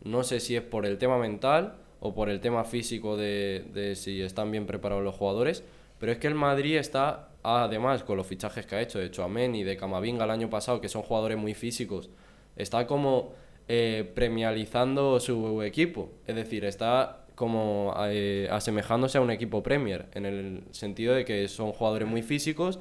No 0.03 0.23
sé 0.23 0.41
si 0.41 0.57
es 0.57 0.61
por 0.61 0.85
el 0.85 0.97
tema 0.97 1.17
mental 1.17 1.75
o 2.01 2.13
por 2.13 2.29
el 2.29 2.41
tema 2.41 2.65
físico 2.65 3.15
de, 3.15 3.65
de 3.73 3.95
si 3.95 4.21
están 4.21 4.51
bien 4.51 4.65
preparados 4.65 5.05
los 5.05 5.15
jugadores, 5.15 5.63
pero 5.99 6.11
es 6.11 6.17
que 6.17 6.27
el 6.27 6.35
Madrid 6.35 6.77
está, 6.77 7.29
además, 7.43 8.03
con 8.03 8.17
los 8.17 8.27
fichajes 8.27 8.65
que 8.65 8.75
ha 8.75 8.81
hecho, 8.81 8.99
de 8.99 9.11
Chouameni 9.11 9.61
y 9.61 9.63
de 9.63 9.77
Camavinga 9.77 10.25
el 10.25 10.31
año 10.31 10.49
pasado, 10.49 10.81
que 10.81 10.89
son 10.89 11.01
jugadores 11.01 11.37
muy 11.37 11.53
físicos, 11.53 12.09
está 12.55 12.85
como 12.87 13.33
eh, 13.67 14.11
premializando 14.13 15.19
su 15.19 15.61
equipo. 15.61 16.11
Es 16.27 16.35
decir, 16.35 16.65
está 16.65 17.23
como 17.35 17.93
eh, 18.07 18.47
asemejándose 18.51 19.17
a 19.17 19.21
un 19.21 19.31
equipo 19.31 19.63
Premier, 19.63 20.07
en 20.13 20.25
el 20.25 20.63
sentido 20.71 21.15
de 21.15 21.25
que 21.25 21.47
son 21.47 21.71
jugadores 21.71 22.07
muy 22.07 22.21
físicos 22.21 22.79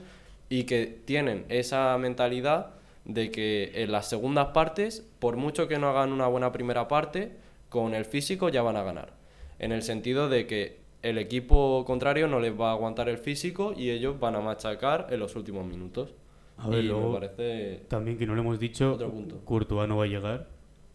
y 0.49 0.65
que 0.65 0.87
tienen 1.05 1.47
esa 1.49 1.97
mentalidad 1.99 2.75
de 3.05 3.31
que 3.31 3.73
en 3.75 3.93
las 3.93 4.09
segundas 4.09 4.49
partes, 4.49 5.07
por 5.19 5.37
mucho 5.37 5.69
que 5.69 5.79
no 5.79 5.89
hagan 5.89 6.13
una 6.13 6.27
buena 6.27 6.53
primera 6.53 6.89
parte, 6.89 7.33
con 7.69 7.95
el 7.95 8.05
físico 8.05 8.49
ya 8.49 8.63
van 8.63 8.77
a 8.77 8.83
ganar. 8.83 9.15
En 9.59 9.73
el 9.73 9.83
sentido 9.83 10.29
de 10.29 10.47
que 10.47 10.82
el 11.03 11.19
equipo 11.19 11.85
contrario 11.85 12.29
no 12.29 12.39
les 12.41 12.59
va 12.59 12.71
a 12.71 12.73
aguantar 12.73 13.09
el 13.09 13.19
físico 13.19 13.75
y 13.77 13.91
ellos 13.91 14.19
van 14.21 14.37
a 14.37 14.41
machacar 14.41 15.09
en 15.11 15.19
los 15.21 15.35
últimos 15.37 15.67
minutos. 15.67 16.15
A 16.59 16.69
ver, 16.69 16.85
y 16.85 16.89
luego, 16.89 17.13
me 17.19 17.27
parece... 17.27 17.83
también 17.89 18.17
que 18.19 18.27
no 18.27 18.35
le 18.35 18.41
hemos 18.41 18.59
dicho, 18.61 18.95
Otro 18.95 19.11
punto. 19.11 19.41
Courtois 19.45 19.89
no 19.89 19.97
va 19.97 20.05
a 20.05 20.07
llegar. 20.09 20.49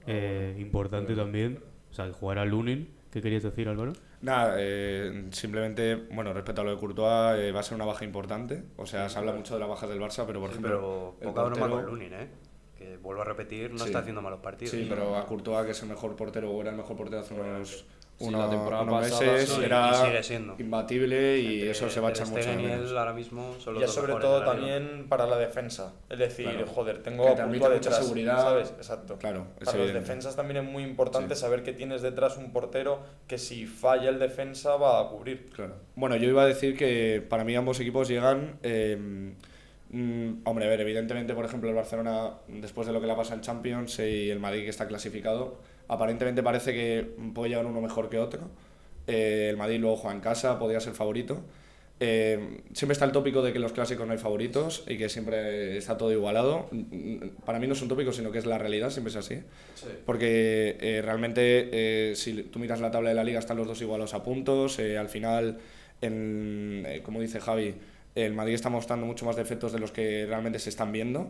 eh, 0.05 0.55
importante 0.59 1.13
también. 1.15 1.59
O 1.91 1.93
sea, 1.93 2.11
jugará 2.13 2.45
Lunin. 2.45 2.89
¿Qué 3.11 3.21
querías 3.21 3.43
decir, 3.43 3.67
Álvaro? 3.67 3.93
Nada, 4.21 4.55
eh, 4.57 5.25
simplemente, 5.31 5.95
bueno, 5.95 6.31
respecto 6.33 6.61
a 6.61 6.63
lo 6.63 6.71
de 6.71 6.77
Courtois, 6.77 7.39
eh, 7.39 7.51
va 7.51 7.59
a 7.59 7.63
ser 7.63 7.75
una 7.75 7.85
baja 7.85 8.05
importante. 8.05 8.63
O 8.77 8.85
sea, 8.85 9.09
se 9.09 9.17
habla 9.19 9.33
mucho 9.33 9.53
de 9.55 9.59
las 9.59 9.69
bajas 9.69 9.89
del 9.89 9.99
Barça, 9.99 10.25
pero 10.25 10.39
por 10.39 10.49
Sí, 10.51 10.57
ejemplo. 10.59 11.15
pero 11.19 11.29
el 11.29 11.35
poca 11.35 11.43
broma 11.49 11.67
portero- 11.67 11.85
con 11.85 11.93
Lunin, 11.95 12.13
¿eh? 12.13 12.27
Que 12.77 12.97
vuelvo 12.97 13.21
a 13.23 13.25
repetir, 13.25 13.71
no 13.71 13.79
Sí. 13.79 13.85
está 13.85 13.99
haciendo 13.99 14.21
malos 14.21 14.39
partidos. 14.39 14.71
Sí, 14.71 14.85
pero 14.87 15.15
a 15.17 15.25
Courtois, 15.25 15.65
que 15.65 15.71
es 15.71 15.81
el 15.81 15.89
mejor 15.89 16.15
portero 16.15 16.51
o 16.51 16.61
era 16.61 16.69
el 16.71 16.77
mejor 16.77 16.95
portero 16.95 17.21
hace 17.21 17.33
unos, 17.33 17.85
Sí, 18.19 18.31
la 18.31 18.49
temporada 18.49 18.85
pasada, 18.85 19.31
meses 19.33 19.49
sí, 19.49 19.61
era 19.63 19.91
y 19.91 20.05
sigue 20.07 20.23
siendo. 20.23 20.55
imbatible 20.57 21.37
y 21.39 21.53
Entre 21.57 21.71
eso 21.71 21.87
se 21.89 21.99
va 21.99 22.07
a 22.07 22.11
echar 22.11 22.27
mucho 22.27 22.49
de 22.49 22.53
y 22.53 22.57
menos. 22.65 22.89
él 22.91 22.97
ahora 22.97 23.13
mismo 23.13 23.53
son 23.59 23.75
los 23.75 23.81
Ya 23.81 23.85
dos 23.85 23.95
sobre 23.95 24.13
todo 24.15 24.43
también 24.43 25.05
para 25.07 25.27
la 25.27 25.37
defensa. 25.37 25.93
Es 26.09 26.17
decir, 26.17 26.49
Claro. 26.49 26.65
joder, 26.67 27.03
tengo 27.03 27.23
Que 27.35 27.41
a 27.41 27.45
mucha 27.45 27.69
detrás, 27.69 27.97
seguridad. 28.03 28.41
¿sabes? 28.41 28.69
Exacto. 28.77 29.17
Claro, 29.19 29.45
para 29.59 29.65
los 29.65 29.75
evidente. 29.75 29.99
defensas 29.99 30.35
también 30.35 30.65
es 30.65 30.71
muy 30.71 30.83
importante 30.83 31.35
Sí. 31.35 31.41
saber 31.41 31.61
que 31.61 31.73
tienes 31.73 32.01
detrás 32.01 32.37
un 32.37 32.51
portero 32.51 33.01
que 33.27 33.37
si 33.37 33.67
falla 33.67 34.09
el 34.09 34.17
defensa 34.17 34.75
va 34.77 34.99
a 34.99 35.07
cubrir. 35.09 35.49
Claro. 35.53 35.75
Bueno, 35.95 36.15
yo 36.15 36.27
iba 36.27 36.41
a 36.41 36.47
decir 36.47 36.75
que 36.75 37.23
para 37.29 37.43
mí 37.43 37.55
ambos 37.55 37.79
equipos 37.79 38.07
llegan. 38.07 38.57
eh, 38.63 38.97
mm, 39.89 40.31
hombre, 40.43 40.65
a 40.65 40.69
ver, 40.69 40.81
evidentemente, 40.81 41.33
por 41.33 41.45
ejemplo, 41.45 41.69
el 41.69 41.75
Barcelona, 41.75 42.31
después 42.47 42.87
de 42.87 42.93
lo 42.93 42.99
que 42.99 43.05
le 43.07 43.13
ha 43.13 43.15
pasado 43.15 43.35
en 43.35 43.41
Champions 43.41 43.99
eh, 43.99 44.09
y 44.09 44.29
el 44.31 44.39
Madrid 44.39 44.63
que 44.63 44.69
está 44.69 44.87
clasificado, 44.87 45.59
aparentemente 45.87 46.43
parece 46.43 46.73
que 46.73 47.07
puede 47.33 47.49
llegar 47.49 47.65
uno 47.65 47.81
mejor 47.81 48.09
que 48.09 48.19
otro. 48.19 48.49
Eh, 49.07 49.47
el 49.49 49.57
Madrid 49.57 49.79
luego 49.79 49.97
juega 49.97 50.15
en 50.15 50.21
casa, 50.21 50.59
podría 50.59 50.79
ser 50.79 50.93
favorito. 50.93 51.41
Eh, 51.99 52.61
siempre 52.73 52.93
está 52.93 53.05
el 53.05 53.11
tópico 53.11 53.41
de 53.41 53.51
que 53.51 53.57
en 53.57 53.63
los 53.63 53.71
clásicos 53.71 54.05
no 54.05 54.13
hay 54.13 54.19
favoritos 54.19 54.83
y 54.87 54.97
que 54.99 55.09
siempre 55.09 55.77
está 55.77 55.97
todo 55.97 56.11
igualado. 56.11 56.69
Para 57.43 57.57
mí 57.59 57.65
no 57.65 57.73
es 57.73 57.81
un 57.81 57.87
tópico, 57.87 58.11
sino 58.11 58.31
que 58.31 58.37
es 58.37 58.45
la 58.45 58.57
realidad, 58.59 58.91
siempre 58.91 59.09
es 59.09 59.15
así. 59.15 59.39
Porque 60.05 60.77
eh, 60.79 61.01
realmente, 61.03 61.69
eh, 62.11 62.15
si 62.15 62.43
tú 62.43 62.59
miras 62.59 62.81
la 62.81 62.91
tabla 62.91 63.09
de 63.09 63.15
la 63.15 63.23
liga, 63.23 63.39
están 63.39 63.57
los 63.57 63.67
dos 63.67 63.81
igualados 63.81 64.13
a 64.13 64.23
puntos. 64.23 64.77
eh, 64.79 64.97
al 64.97 65.09
final, 65.09 65.57
en, 66.01 66.83
eh, 66.87 67.01
como 67.01 67.19
dice 67.19 67.39
Javi, 67.39 67.73
el 68.13 68.33
Madrid 68.33 68.53
está 68.53 68.69
mostrando 68.69 69.05
mucho 69.05 69.25
más 69.25 69.35
defectos 69.35 69.71
de 69.71 69.79
los 69.79 69.91
que 69.91 70.25
realmente 70.27 70.59
se 70.59 70.69
están 70.69 70.91
viendo. 70.91 71.29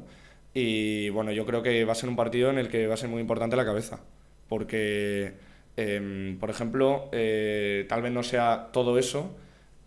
Y 0.53 1.09
bueno, 1.09 1.31
yo 1.31 1.45
creo 1.45 1.61
que 1.63 1.85
va 1.85 1.93
a 1.93 1.95
ser 1.95 2.09
un 2.09 2.15
partido 2.15 2.49
en 2.49 2.57
el 2.57 2.67
que 2.67 2.87
va 2.87 2.95
a 2.95 2.97
ser 2.97 3.09
muy 3.09 3.21
importante 3.21 3.55
la 3.55 3.65
cabeza. 3.65 4.01
Porque, 4.47 5.33
em, 5.75 6.37
por 6.39 6.49
ejemplo, 6.49 7.09
eh, 7.11 7.85
tal 7.89 8.01
vez 8.01 8.11
no 8.11 8.23
sea 8.23 8.69
todo 8.71 8.97
eso, 8.97 9.35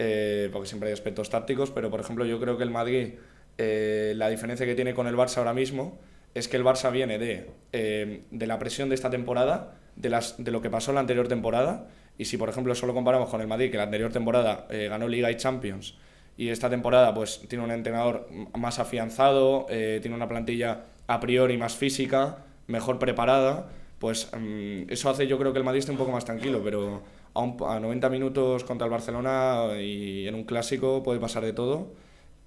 eh, 0.02 0.48
porque 0.50 0.66
siempre 0.66 0.88
hay 0.88 0.94
aspectos 0.94 1.28
tácticos, 1.28 1.70
pero 1.70 1.90
por 1.90 2.00
ejemplo, 2.00 2.24
yo 2.24 2.40
creo 2.40 2.56
que 2.56 2.62
el 2.62 2.70
Madrid, 2.70 3.16
eh, 3.58 4.14
la 4.16 4.30
diferencia 4.30 4.64
que 4.64 4.74
tiene 4.74 4.94
con 4.94 5.06
el 5.06 5.14
Barça 5.14 5.36
ahora 5.36 5.52
mismo 5.52 5.98
es 6.32 6.48
que 6.48 6.56
el 6.56 6.64
Barça 6.64 6.90
viene 6.90 7.18
de, 7.18 7.50
eh, 7.74 8.22
de 8.30 8.46
la 8.46 8.58
presión 8.58 8.88
de 8.88 8.94
esta 8.94 9.10
temporada, 9.10 9.74
de, 9.96 10.08
las, 10.08 10.42
de 10.42 10.52
lo 10.52 10.62
que 10.62 10.70
pasó 10.70 10.94
la 10.94 11.00
anterior 11.00 11.28
temporada, 11.28 11.86
y 12.16 12.24
si 12.24 12.38
por 12.38 12.48
ejemplo 12.48 12.74
solo 12.74 12.94
comparamos 12.94 13.28
con 13.28 13.42
el 13.42 13.46
Madrid, 13.46 13.70
que 13.70 13.76
la 13.76 13.82
anterior 13.82 14.10
temporada 14.10 14.66
ganó 14.70 15.06
Liga 15.06 15.30
y 15.30 15.36
Champions, 15.36 15.98
y 16.38 16.48
esta 16.48 16.70
temporada 16.70 17.12
pues 17.12 17.42
tiene 17.46 17.62
un 17.62 17.70
entrenador 17.70 18.26
más 18.56 18.78
afianzado, 18.78 19.66
tiene 19.68 20.14
una 20.14 20.28
plantilla 20.28 20.84
a 21.08 21.20
priori 21.20 21.58
más 21.58 21.76
física, 21.76 22.38
mejor 22.68 22.98
preparada, 22.98 23.68
pues 24.00 24.30
mm, 24.36 24.90
eso 24.90 25.10
hace 25.10 25.28
yo 25.28 25.38
creo 25.38 25.52
que 25.54 25.60
el 25.60 25.64
Madrid 25.66 25.80
esté 25.80 25.92
un 25.92 25.98
poco 25.98 26.12
más 26.12 26.26
tranquilo, 26.26 26.62
pero 26.64 27.02
a, 27.34 27.40
un- 27.42 27.56
a 27.68 27.80
90 27.80 28.10
minutos 28.10 28.64
contra 28.64 28.86
el 28.86 28.92
Barcelona 28.92 29.80
y 29.80 30.28
en 30.28 30.34
un 30.36 30.44
clásico 30.44 31.04
puede 31.04 31.20
pasar 31.20 31.44
de 31.44 31.54
todo. 31.54 31.94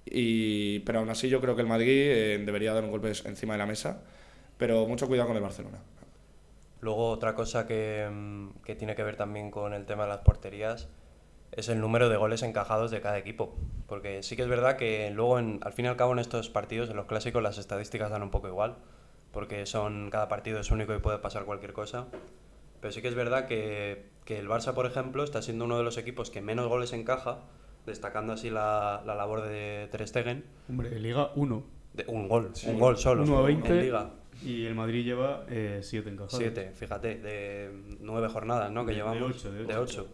Y, 0.06 0.80
pero 0.80 1.00
aún 1.00 1.10
así 1.10 1.28
yo 1.30 1.40
creo 1.40 1.56
que 1.56 1.62
el 1.62 1.68
Madrid 1.68 1.88
eh, 1.90 2.42
debería 2.44 2.74
dar 2.74 2.84
un 2.84 2.92
golpe 2.92 3.08
encima 3.26 3.54
de 3.54 3.58
la 3.58 3.66
mesa, 3.66 4.02
pero 4.58 4.86
mucho 4.86 5.08
cuidado 5.08 5.28
con 5.28 5.36
el 5.36 5.42
Barcelona. 5.44 5.78
Luego 6.80 7.10
otra 7.10 7.34
cosa 7.34 7.66
que, 7.66 8.08
mm, 8.12 8.62
que 8.64 8.74
tiene 8.76 8.94
que 8.94 9.02
ver 9.04 9.16
también 9.16 9.50
con 9.50 9.74
el 9.74 9.86
tema 9.86 10.04
de 10.04 10.10
las 10.10 10.18
porterías 10.20 10.88
es 11.52 11.68
el 11.68 11.80
número 11.80 12.08
de 12.08 12.16
goles 12.16 12.42
encajados 12.42 12.90
de 12.90 13.00
cada 13.00 13.18
equipo. 13.18 13.54
Porque 13.88 14.22
sí 14.22 14.36
que 14.36 14.42
es 14.42 14.48
verdad 14.48 14.76
que 14.76 15.10
luego, 15.10 15.36
al 15.38 15.72
fin 15.72 15.86
y 15.86 15.88
al 15.88 15.96
cabo, 15.96 16.12
en 16.12 16.18
estos 16.18 16.50
partidos, 16.50 16.90
en 16.90 16.96
los 16.96 17.06
clásicos, 17.06 17.42
las 17.42 17.58
estadísticas 17.58 18.10
dan 18.10 18.22
un 18.22 18.30
poco 18.30 18.48
igual. 18.48 18.76
Porque 19.34 19.66
son 19.66 20.08
cada 20.10 20.28
partido 20.28 20.60
es 20.60 20.70
único 20.70 20.94
y 20.94 20.98
puede 21.00 21.18
pasar 21.18 21.44
cualquier 21.44 21.72
cosa. 21.74 22.06
Pero 22.80 22.92
sí 22.92 23.02
que 23.02 23.08
es 23.08 23.14
verdad 23.14 23.46
que, 23.46 24.06
que 24.24 24.38
el 24.38 24.48
Barça, 24.48 24.72
por 24.72 24.86
ejemplo, 24.86 25.24
está 25.24 25.42
siendo 25.42 25.64
uno 25.64 25.76
de 25.76 25.84
los 25.84 25.98
equipos 25.98 26.30
que 26.30 26.40
menos 26.40 26.68
goles 26.68 26.92
encaja, 26.92 27.40
destacando 27.84 28.32
así 28.32 28.48
la, 28.50 29.02
la 29.04 29.14
labor 29.14 29.42
de 29.42 29.88
Ter 29.90 30.06
Stegen. 30.06 30.44
Hombre, 30.68 30.98
Liga 31.00 31.30
1. 31.34 31.64
De 31.94 32.04
un 32.08 32.28
gol, 32.28 32.52
un 32.66 32.78
gol 32.78 32.96
solo. 32.96 33.22
1 33.22 33.36
a 33.36 33.40
en 33.40 33.46
20 33.62 33.82
Liga. 33.82 34.10
y 34.42 34.66
el 34.66 34.74
Madrid 34.74 35.04
lleva 35.04 35.44
7 35.48 36.08
encajados. 36.10 36.32
Siete, 36.36 36.72
fíjate, 36.74 37.16
de 37.16 37.70
nueve 38.00 38.28
jornadas, 38.28 38.70
¿no? 38.72 38.84
Que 38.84 38.92
De- 38.92 38.98
de 38.98 39.02
llevamos. 39.04 39.42
de 39.44 39.50
de 39.64 39.76
ocho. 39.76 40.02
ocho. 40.02 40.08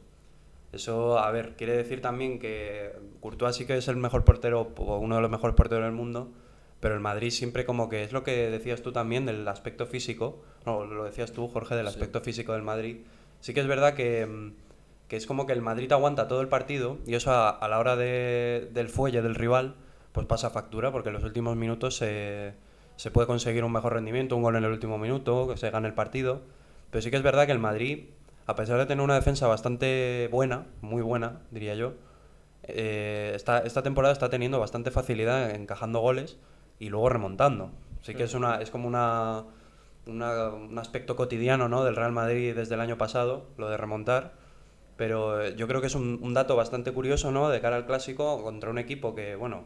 Eso, 0.73 1.19
a 1.19 1.31
ver, 1.33 1.57
quiere 1.57 1.77
decir 1.77 2.01
también 2.01 2.39
que 2.39 2.93
Courtois 3.21 3.57
sí 3.57 3.67
que 3.67 3.77
es 3.77 3.89
el 3.89 3.97
mejor 3.97 4.25
portero, 4.25 4.73
o 4.77 4.99
uno 4.99 5.17
de 5.17 5.23
los 5.23 5.31
mejores 5.31 5.57
porteros 5.57 5.85
del 5.85 5.93
mundo, 5.95 6.31
pero 6.81 6.95
el 6.95 7.01
Madrid 7.01 7.31
siempre 7.31 7.65
como 7.65 7.89
que 7.89 8.03
es 8.03 8.13
lo 8.13 8.25
que 8.25 8.51
decías 8.51 8.83
tú 8.83 8.93
también 8.93 9.27
del 9.27 9.47
aspecto 9.49 9.87
físico, 9.87 10.43
no, 10.67 10.85
lo 10.85 11.05
decías 11.05 11.33
tú, 11.33 11.47
Jorge, 11.49 11.75
del 11.75 11.87
aspecto 11.87 12.21
físico 12.21 12.53
del 12.53 12.63
Madrid. 12.63 12.99
Sí 13.41 13.55
que 13.55 13.61
es 13.61 13.67
verdad 13.67 13.95
que, 13.95 14.27
mm, 14.27 14.53
que 15.09 15.17
es 15.17 15.27
como 15.27 15.47
que 15.47 15.53
el 15.53 15.63
Madrid 15.63 15.91
aguanta 15.93 16.29
todo 16.29 16.41
el 16.41 16.49
partido 16.49 16.99
y 17.07 17.15
eso 17.15 17.33
a, 17.33 17.51
a 17.51 17.69
la 17.69 17.79
hora 17.79 17.97
de- 17.97 18.69
del 18.73 18.89
fuelle 18.89 19.23
del 19.23 19.35
rival, 19.35 19.75
pues 20.13 20.27
pasa 20.27 20.51
factura, 20.51 20.91
porque 20.93 21.09
en 21.11 21.15
los 21.15 21.25
últimos 21.25 21.57
minutos 21.57 21.97
se, 21.97 22.55
se 22.97 23.11
puede 23.11 23.27
conseguir 23.27 23.63
un 23.65 23.73
mejor 23.73 23.93
rendimiento, 23.95 24.37
un 24.37 24.43
gol 24.43 24.57
en 24.57 24.65
el 24.65 24.71
último 24.73 24.99
minuto, 24.99 25.49
que 25.49 25.57
se 25.57 25.71
gane 25.71 25.87
el 25.89 25.95
partido. 25.95 26.41
Pero 26.91 27.03
sí 27.03 27.11
que 27.11 27.17
es 27.17 27.23
verdad 27.23 27.47
que 27.47 27.53
el 27.53 27.59
Madrid, 27.61 28.05
a 28.47 28.55
pesar 28.57 28.79
de 28.79 28.87
tener 28.87 29.03
una 29.05 29.15
defensa 29.15 29.47
bastante 29.47 30.29
buena, 30.33 30.67
muy 30.81 31.03
buena, 31.03 31.41
diría 31.51 31.75
yo, 31.75 31.93
eh, 32.65 33.33
esta, 33.35 33.59
esta 33.61 33.83
temporada 33.83 34.13
está 34.13 34.29
teniendo 34.31 34.59
bastante 34.61 34.91
facilidad 34.91 35.51
encajando 35.55 36.01
goles 36.01 36.39
y 36.81 36.89
luego 36.89 37.09
remontando. 37.09 37.71
Sí 38.03 38.15
que 38.15 38.25
es, 38.25 38.35
una, 38.35 38.61
es 38.61 38.71
como 38.71 38.89
una, 38.89 39.45
una- 40.07 40.49
un 40.49 40.79
aspecto 40.79 41.15
cotidiano 41.15 41.69
¿no? 41.69 41.85
del 41.85 41.95
Real 41.95 42.11
Madrid 42.13 42.55
desde 42.57 42.75
el 42.75 42.81
año 42.81 42.99
pasado, 42.99 43.47
lo 43.59 43.69
de 43.69 43.77
remontar. 43.77 44.33
Pero 44.97 45.41
eh, 45.41 45.55
yo 45.57 45.69
creo 45.69 45.81
que 45.81 45.87
es 45.87 45.95
un, 45.95 46.19
un 46.23 46.35
dato 46.35 46.57
bastante 46.57 46.93
curioso 46.93 47.31
¿no? 47.31 47.49
de 47.51 47.61
cara 47.61 47.77
al 47.77 47.87
clásico 47.87 48.43
contra 48.43 48.71
un 48.71 48.79
equipo 48.79 49.15
que, 49.15 49.35
bueno, 49.37 49.65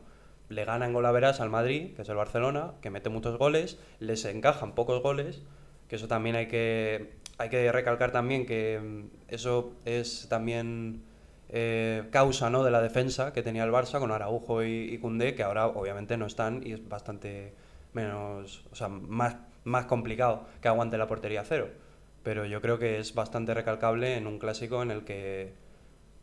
le 0.49 0.65
gana 0.65 0.87
en 0.87 0.93
golaveras 0.93 1.41
al 1.41 1.49
Madrid, 1.51 1.95
que 1.95 2.03
es 2.03 2.09
el 2.09 2.17
Barcelona, 2.17 2.73
que 2.83 2.91
mete 2.91 3.09
muchos 3.09 3.39
goles, 3.39 3.79
les 4.01 4.25
encajan 4.27 4.73
pocos 4.75 5.03
goles, 5.03 5.43
que 5.89 5.97
eso 5.97 6.07
también 6.09 6.37
hay 6.37 6.49
que, 6.49 7.15
hay 7.39 7.49
que 7.49 7.71
recalcar 7.73 8.11
también 8.13 8.47
que 8.47 8.81
mm, 8.81 9.33
eso 9.33 9.73
es 9.85 10.27
también 10.29 11.03
eh, 11.57 12.09
causa 12.11 12.51
¿no? 12.51 12.65
de 12.65 12.73
la 12.73 12.83
defensa 12.83 13.33
que 13.33 13.41
tenía 13.45 13.63
el 13.63 13.71
Barça 13.71 14.01
con 14.01 14.11
Araujo 14.11 14.65
y, 14.65 15.01
y 15.01 15.35
que 15.35 15.43
ahora 15.45 15.69
obviamente 15.69 16.17
no 16.17 16.27
están 16.27 16.67
y 16.67 16.73
es 16.73 16.89
bastante 16.89 17.55
menos, 17.93 18.65
o 18.73 18.75
sea, 18.75 18.89
más, 18.89 19.37
más 19.63 19.87
complicado 19.87 20.49
que 20.61 20.67
aguante 20.67 20.99
la 20.99 21.07
portería 21.07 21.45
cero. 21.45 21.69
Pero 22.25 22.45
yo 22.45 22.61
creo 22.61 22.81
que 22.81 22.99
es 22.99 23.15
bastante 23.15 23.55
recalcable 23.55 24.17
en 24.17 24.27
un 24.27 24.41
clásico 24.41 24.83
en 24.83 24.91
el 24.91 25.05
que 25.05 25.53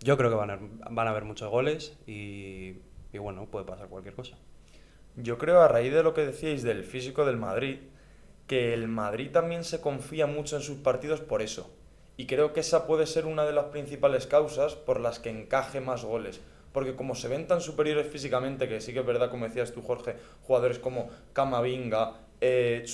yo 0.02 0.18
creo 0.18 0.30
que 0.32 0.36
van 0.36 0.52
a, 0.52 0.60
van 0.90 1.08
a 1.08 1.12
haber 1.12 1.24
muchos 1.24 1.50
goles 1.50 1.98
y, 2.06 2.76
y 3.14 3.18
bueno, 3.18 3.46
puede 3.46 3.66
pasar 3.66 3.88
cualquier 3.88 4.16
cosa. 4.16 4.36
Yo 5.16 5.38
creo, 5.38 5.62
a 5.62 5.70
raíz 5.70 5.94
de 5.94 6.04
lo 6.04 6.14
que 6.14 6.26
decíais 6.26 6.62
del 6.62 6.84
físico 6.84 7.24
del 7.24 7.38
Madrid, 7.38 7.78
que 8.48 8.74
el 8.74 8.90
Madrid 8.90 9.32
también 9.32 9.64
se 9.64 9.80
confía 9.80 10.28
mucho 10.28 10.58
en 10.58 10.62
sus 10.62 10.80
partidos 10.80 11.22
por 11.22 11.42
eso. 11.42 11.74
Y 12.22 12.28
creo 12.28 12.54
que 12.54 12.60
esa 12.60 12.86
puede 12.86 13.08
ser 13.08 13.26
una 13.26 13.46
de 13.46 13.52
las 13.52 13.66
principales 13.66 14.28
causas 14.28 14.76
por 14.76 15.00
las 15.00 15.18
que 15.18 15.32
encaje 15.32 15.82
más 15.82 16.06
goles. 16.06 16.40
Porque 16.72 16.96
como 16.96 17.16
se 17.16 17.28
ven 17.28 17.48
tan 17.48 17.62
superiores 17.62 18.06
físicamente, 18.06 18.70
que 18.70 18.80
sí 18.80 18.94
que 18.94 19.00
es 19.00 19.06
verdad, 19.08 19.32
como 19.32 19.48
decías 19.48 19.72
tú, 19.72 19.82
Jorge, 19.82 20.18
jugadores 20.44 20.78
como 20.78 21.10
Camavinga, 21.34 22.20
eh, 22.40 22.86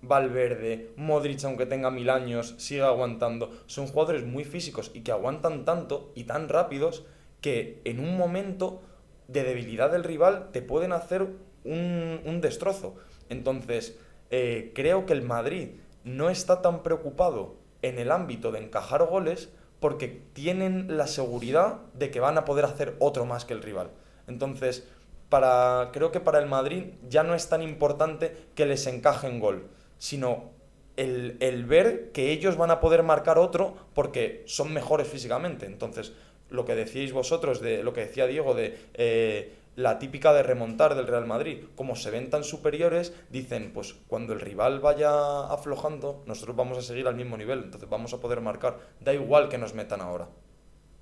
Valverde, 0.00 0.90
Modric, 0.96 1.44
aunque 1.44 1.66
tenga 1.66 1.92
mil 1.92 2.10
años, 2.10 2.56
sigue 2.58 2.82
aguantando. 2.82 3.52
Son 3.66 3.86
jugadores 3.86 4.24
muy 4.24 4.42
físicos 4.42 4.90
y 4.92 5.02
que 5.02 5.12
aguantan 5.12 5.64
tanto 5.64 6.10
y 6.16 6.24
tan 6.24 6.48
rápidos 6.48 7.04
que 7.40 7.80
en 7.84 8.00
un 8.00 8.16
momento 8.16 8.82
de 9.28 9.44
debilidad 9.44 9.92
del 9.92 10.02
rival 10.02 10.48
te 10.50 10.62
pueden 10.62 10.90
hacer 10.90 11.28
un, 11.62 12.20
un 12.24 12.40
destrozo. 12.40 12.96
Entonces, 13.28 14.00
eh, 14.30 14.72
creo 14.74 15.06
que 15.06 15.12
el 15.12 15.22
Madrid 15.22 15.68
no 16.02 16.28
está 16.28 16.60
tan 16.60 16.82
preocupado 16.82 17.61
en 17.82 17.98
el 17.98 18.10
ámbito 18.10 18.52
de 18.52 18.60
encajar 18.60 19.04
goles 19.04 19.50
porque 19.80 20.22
tienen 20.32 20.96
la 20.96 21.06
seguridad 21.06 21.78
de 21.94 22.10
que 22.10 22.20
van 22.20 22.38
a 22.38 22.44
poder 22.44 22.64
hacer 22.64 22.94
otro 23.00 23.26
más 23.26 23.44
que 23.44 23.52
el 23.52 23.62
rival. 23.62 23.90
Entonces, 24.28 24.88
para, 25.28 25.90
creo 25.92 26.12
que 26.12 26.20
para 26.20 26.38
el 26.38 26.46
Madrid 26.46 26.84
ya 27.08 27.24
no 27.24 27.34
es 27.34 27.48
tan 27.48 27.62
importante 27.62 28.36
que 28.54 28.66
les 28.66 28.86
encajen 28.86 29.40
gol, 29.40 29.66
sino 29.98 30.50
el, 30.96 31.36
el 31.40 31.64
ver 31.64 32.12
que 32.12 32.30
ellos 32.30 32.56
van 32.56 32.70
a 32.70 32.80
poder 32.80 33.02
marcar 33.02 33.38
otro 33.38 33.74
porque 33.94 34.44
son 34.46 34.72
mejores 34.72 35.08
físicamente. 35.08 35.66
Entonces, 35.66 36.12
lo 36.52 36.64
que 36.64 36.74
decíais 36.74 37.12
vosotros, 37.12 37.60
de 37.60 37.82
lo 37.82 37.92
que 37.92 38.02
decía 38.02 38.26
Diego, 38.26 38.54
de 38.54 38.78
eh, 38.94 39.52
la 39.74 39.98
típica 39.98 40.32
de 40.32 40.42
remontar 40.42 40.94
del 40.94 41.06
Real 41.06 41.26
Madrid, 41.26 41.64
como 41.76 41.96
se 41.96 42.10
ven 42.10 42.30
tan 42.30 42.44
superiores, 42.44 43.14
dicen, 43.30 43.70
pues 43.72 43.94
cuando 44.06 44.32
el 44.32 44.40
rival 44.40 44.80
vaya 44.80 45.46
aflojando, 45.46 46.22
nosotros 46.26 46.56
vamos 46.56 46.78
a 46.78 46.82
seguir 46.82 47.06
al 47.06 47.14
mismo 47.14 47.36
nivel, 47.36 47.64
entonces 47.64 47.88
vamos 47.88 48.12
a 48.12 48.20
poder 48.20 48.40
marcar, 48.40 48.78
da 49.00 49.14
igual 49.14 49.48
que 49.48 49.58
nos 49.58 49.74
metan 49.74 50.00
ahora. 50.00 50.28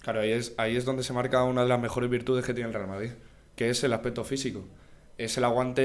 Claro, 0.03 0.21
ahí 0.21 0.33
es, 0.33 0.55
ahí 0.57 0.77
es 0.77 0.85
donde 0.85 1.03
se 1.03 1.12
marca 1.12 1.45
una 1.45 1.62
de 1.62 1.68
las 1.68 1.81
mejores 1.81 2.09
virtudes 2.09 2.45
que 2.45 2.55
tiene 2.55 2.68
el 2.68 2.75
Real 2.75 2.89
Madrid, 2.89 3.11
que 3.57 3.71
es 3.71 3.83
el 3.85 3.93
aspecto 3.93 4.25
físico. 4.25 4.64
Es 5.18 5.37
el 5.37 5.45
aguante, 5.45 5.83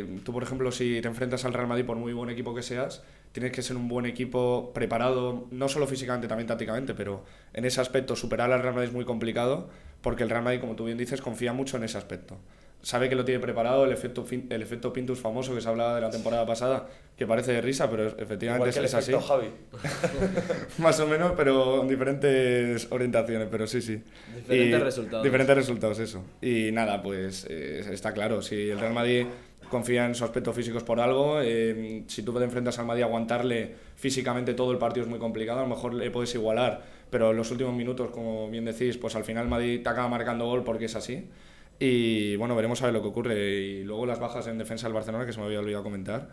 eh, 0.00 0.20
tú 0.22 0.32
por 0.32 0.42
ejemplo, 0.42 0.70
si 0.70 1.00
te 1.00 1.08
enfrentas 1.08 1.44
al 1.46 1.54
Real 1.54 1.66
Madrid 1.66 1.86
por 1.86 1.96
muy 1.96 2.12
buen 2.12 2.28
equipo 2.28 2.54
que 2.54 2.62
seas, 2.62 3.02
tienes 3.32 3.52
que 3.52 3.62
ser 3.62 3.76
un 3.76 3.88
buen 3.88 4.04
equipo 4.04 4.72
preparado, 4.74 5.46
no 5.50 5.68
solo 5.68 5.86
físicamente, 5.86 6.28
también 6.28 6.46
tácticamente, 6.46 6.92
pero 6.92 7.24
en 7.54 7.64
ese 7.64 7.80
aspecto 7.80 8.16
superar 8.16 8.52
al 8.52 8.62
Real 8.62 8.74
Madrid 8.74 8.88
es 8.88 8.94
muy 8.94 9.04
complicado 9.06 9.70
porque 10.06 10.22
el 10.22 10.30
Real 10.30 10.44
Madrid, 10.44 10.60
como 10.60 10.76
tú 10.76 10.84
bien 10.84 10.96
dices, 10.96 11.20
confía 11.20 11.52
mucho 11.52 11.78
en 11.78 11.82
ese 11.82 11.98
aspecto. 11.98 12.38
Sabe 12.80 13.08
que 13.08 13.16
lo 13.16 13.24
tiene 13.24 13.40
preparado, 13.40 13.84
el 13.84 13.90
efecto, 13.90 14.24
el 14.30 14.62
efecto 14.62 14.92
Pintus 14.92 15.18
famoso 15.18 15.52
que 15.52 15.60
se 15.60 15.68
hablaba 15.68 15.96
de 15.96 16.00
la 16.00 16.10
temporada 16.10 16.46
pasada, 16.46 16.86
que 17.18 17.26
parece 17.26 17.50
de 17.50 17.60
risa, 17.60 17.90
pero 17.90 18.06
efectivamente 18.16 18.68
Igual 18.68 18.68
es, 18.68 18.74
que 18.76 18.78
el 18.78 18.84
es 18.84 18.94
así. 18.94 19.10
efecto 19.10 19.26
Javi. 19.26 19.48
Más 20.78 21.00
o 21.00 21.08
menos, 21.08 21.32
pero 21.36 21.82
en 21.82 21.88
diferentes 21.88 22.86
orientaciones, 22.92 23.48
pero 23.50 23.66
sí, 23.66 23.82
sí. 23.82 24.00
Diferentes 24.48 24.82
resultados. 24.84 25.24
Diferentes 25.24 25.56
resultados, 25.56 25.98
eso. 25.98 26.22
Y 26.40 26.70
nada, 26.70 27.02
pues 27.02 27.44
eh, 27.50 27.84
está 27.90 28.12
claro, 28.12 28.42
si 28.42 28.70
el 28.70 28.78
Real 28.78 28.94
Madrid 28.94 29.26
confía 29.68 30.06
en 30.06 30.14
su 30.14 30.24
aspecto 30.24 30.52
físico 30.52 30.78
es 30.78 30.84
por 30.84 31.00
algo, 31.00 31.40
eh, 31.42 32.04
si 32.06 32.22
tú 32.22 32.32
te 32.32 32.44
enfrentas 32.44 32.78
al 32.78 32.86
Madrid 32.86 33.02
aguantarle 33.02 33.74
físicamente 33.96 34.54
todo 34.54 34.70
el 34.70 34.78
partido 34.78 35.04
es 35.04 35.10
muy 35.10 35.18
complicado, 35.18 35.58
a 35.58 35.62
lo 35.62 35.68
mejor 35.68 35.94
le 35.94 36.12
puedes 36.12 36.32
igualar, 36.36 36.84
pero 37.10 37.30
en 37.30 37.36
los 37.36 37.50
últimos 37.50 37.74
minutos, 37.74 38.10
como 38.10 38.50
bien 38.50 38.64
decís, 38.64 38.98
pues 38.98 39.14
al 39.16 39.24
final 39.24 39.48
Madrid 39.48 39.82
te 39.82 39.88
acaba 39.88 40.08
marcando 40.08 40.46
gol 40.46 40.64
porque 40.64 40.86
es 40.86 40.96
así. 40.96 41.28
Y 41.78 42.36
bueno, 42.36 42.56
veremos 42.56 42.82
a 42.82 42.86
ver 42.86 42.94
lo 42.94 43.02
que 43.02 43.08
ocurre. 43.08 43.36
Y 43.38 43.84
luego 43.84 44.06
las 44.06 44.18
bajas 44.18 44.46
en 44.46 44.58
defensa 44.58 44.86
del 44.86 44.94
Barcelona, 44.94 45.26
que 45.26 45.32
se 45.32 45.40
me 45.40 45.46
había 45.46 45.60
olvidado 45.60 45.82
comentar, 45.84 46.28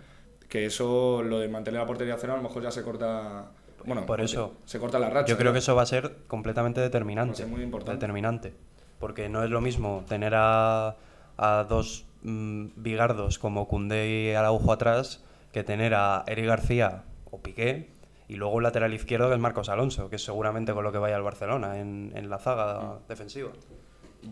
que 0.48 0.66
eso, 0.66 1.22
lo 1.22 1.40
de 1.40 1.50
mantener 1.50 1.82
la 1.82 1.86
portería 1.88 2.16
cero, 2.20 2.34
a 2.34 2.38
lo 2.38 2.44
mejor 2.44 2.64
ya 2.64 2.72
se 2.72 2.84
corta... 2.84 3.52
Bueno, 3.86 4.06
Por 4.06 4.22
eso, 4.22 4.54
se 4.64 4.80
corta 4.80 4.98
la 4.98 5.10
racha. 5.10 5.28
Yo 5.28 5.38
creo 5.38 5.50
¿no? 5.50 5.54
que 5.54 5.60
eso 5.60 5.76
va 5.76 5.82
a 5.82 5.86
ser 5.86 6.16
completamente 6.28 6.80
determinante. 6.80 7.32
Va 7.32 7.34
a 7.34 7.38
ser 7.38 7.48
muy 7.48 7.62
importante. 7.62 8.00
Determinante. 8.00 8.54
Porque 8.98 9.28
no 9.28 9.44
es 9.44 9.50
lo 9.50 9.60
mismo 9.60 10.06
tener 10.08 10.34
a, 10.36 10.96
a 11.36 11.66
dos 11.68 12.06
mm, 12.22 12.68
bigardos 12.78 13.40
como 13.40 13.68
Cundé 13.68 14.30
y 14.30 14.34
Araujo 14.34 14.72
atrás 14.72 15.22
que 15.52 15.64
tener 15.64 15.94
a 15.96 16.24
Eric 16.28 16.46
García 16.46 17.04
o 17.30 17.42
Piqué 17.42 17.93
y 18.34 18.36
luego 18.36 18.56
un 18.56 18.64
lateral 18.64 18.92
izquierdo 18.96 19.28
que 19.28 19.36
es 19.36 19.40
Marcos 19.40 19.70
Alonso, 19.70 20.10
que 20.10 20.16
es 20.16 20.24
seguramente 20.24 20.74
con 20.74 20.84
lo 20.84 20.92
que 20.92 20.98
vaya 20.98 21.16
al 21.16 21.22
Barcelona 21.22 21.80
en, 21.80 22.12
en 22.16 22.32
la 22.32 22.40
zaga 22.40 22.98
defensiva. 23.08 23.52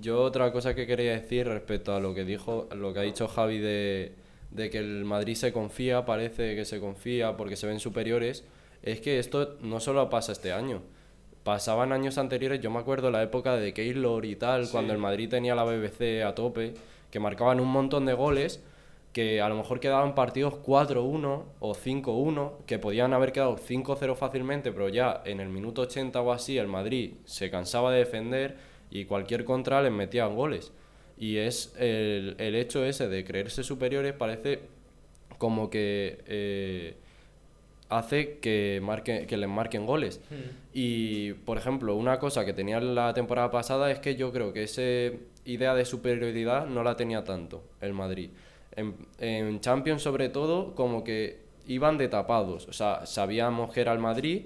Yo 0.01 0.23
otra 0.23 0.51
cosa 0.51 0.73
que 0.73 0.87
quería 0.87 1.11
decir 1.11 1.47
respecto 1.47 1.93
a 1.93 1.99
lo 1.99 2.15
que 2.15 2.25
dijo, 2.25 2.67
lo 2.75 2.93
que 2.93 2.99
ha 2.99 3.03
dicho 3.03 3.27
Javi 3.27 3.59
de, 3.59 4.15
de 4.49 4.71
que 4.71 4.79
el 4.79 5.05
Madrid 5.05 5.35
se 5.35 5.53
confía, 5.53 6.03
parece 6.03 6.55
que 6.55 6.65
se 6.65 6.79
confía 6.79 7.37
porque 7.37 7.55
se 7.55 7.67
ven 7.67 7.79
superiores, 7.79 8.43
es 8.81 9.01
que 9.01 9.19
esto 9.19 9.57
no 9.61 9.79
solo 9.79 10.09
pasa 10.09 10.31
este 10.31 10.51
año. 10.51 10.81
Pasaban 11.43 11.91
años 11.91 12.17
anteriores, 12.17 12.59
yo 12.59 12.71
me 12.71 12.79
acuerdo 12.79 13.11
la 13.11 13.21
época 13.21 13.55
de 13.55 13.71
Keylor 13.71 14.25
y 14.25 14.35
tal, 14.35 14.67
cuando 14.71 14.93
el 14.93 14.99
Madrid 14.99 15.29
tenía 15.29 15.53
la 15.53 15.63
BBC 15.63 16.23
a 16.25 16.33
tope, 16.33 16.73
que 17.11 17.19
marcaban 17.19 17.59
un 17.59 17.67
montón 17.67 18.07
de 18.07 18.13
goles, 18.13 18.63
que 19.14 19.41
a 19.41 19.49
lo 19.49 19.55
mejor 19.55 19.80
quedaban 19.80 20.16
partidos 20.16 20.53
4-1 20.55 21.43
o 21.59 21.76
5-1, 21.76 22.66
que 22.66 22.80
podían 22.80 23.14
haber 23.14 23.32
quedado 23.32 23.57
5-0 23.57 24.16
fácilmente, 24.16 24.72
pero 24.72 24.89
ya 24.89 25.22
en 25.26 25.39
el 25.39 25.49
minuto 25.49 25.82
80 25.82 26.22
o 26.22 26.32
así 26.32 26.57
el 26.57 26.68
Madrid 26.68 27.16
se 27.26 27.49
cansaba 27.49 27.91
de 27.91 27.99
defender 27.99 28.57
y 28.89 29.05
cualquier 29.05 29.43
contra 29.43 29.82
les 29.82 29.91
metían 29.91 30.36
goles. 30.36 30.72
Y 31.18 31.38
es 31.38 31.76
el, 31.78 32.36
el 32.39 32.55
hecho 32.55 32.86
ese 32.86 33.07
de 33.07 33.24
creerse 33.24 33.64
superiores 33.64 34.14
parece 34.14 34.62
como 35.38 35.70
que 35.70 36.20
eh, 36.28 36.95
hace 37.89 38.38
que, 38.39 38.80
marque, 38.82 39.26
que 39.28 39.38
les 39.38 39.49
marquen 39.49 39.86
goles. 39.86 40.22
Y, 40.74 41.34
por 41.34 41.57
ejemplo, 41.57 41.95
una 41.95 42.20
cosa 42.20 42.45
que 42.45 42.53
tenía 42.53 42.80
la 42.80 43.14
temporada 43.14 43.51
pasada 43.51 43.91
es 43.91 43.99
que 43.99 44.16
yo 44.16 44.32
creo 44.32 44.53
que 44.53 44.64
esa 44.64 44.82
idea 45.45 45.76
de 45.76 45.86
superioridad 45.86 46.68
no 46.68 46.84
la 46.84 46.95
tenía 46.95 47.24
tanto 47.24 47.64
el 47.82 47.93
Madrid. 47.93 48.30
En, 48.76 49.59
Champions, 49.59 50.01
sobre 50.01 50.30
todo, 50.30 50.76
como 50.76 51.03
que 51.03 51.41
iban 51.67 51.97
de 51.97 52.07
tapados. 52.07 52.67
O 52.67 52.74
sea, 52.74 53.05
sabíamos 53.05 53.74
que 53.74 53.82
era 53.82 53.93
el 53.93 53.99
Madrid, 53.99 54.45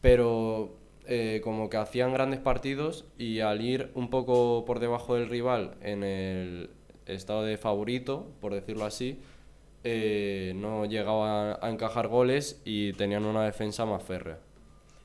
pero 0.00 0.74
eh, 1.06 1.40
como 1.44 1.70
que 1.70 1.76
hacían 1.76 2.12
grandes 2.12 2.40
partidos 2.40 3.04
y 3.18 3.40
al 3.40 3.60
ir 3.60 3.90
un 3.94 4.10
poco 4.10 4.64
por 4.64 4.80
debajo 4.80 5.14
del 5.14 5.28
rival 5.28 5.74
en 5.82 6.02
el 6.02 6.70
estado 7.06 7.42
de 7.44 7.56
favorito, 7.56 8.26
por 8.40 8.54
decirlo 8.54 8.84
así, 8.84 9.18
eh, 9.84 10.52
no 10.56 10.84
llegaban 10.86 11.56
a 11.60 11.70
encajar 11.70 12.08
goles 12.08 12.60
y 12.64 12.92
tenían 12.94 13.24
una 13.24 13.44
defensa 13.44 13.86
más 13.86 14.02
férrea. 14.02 14.38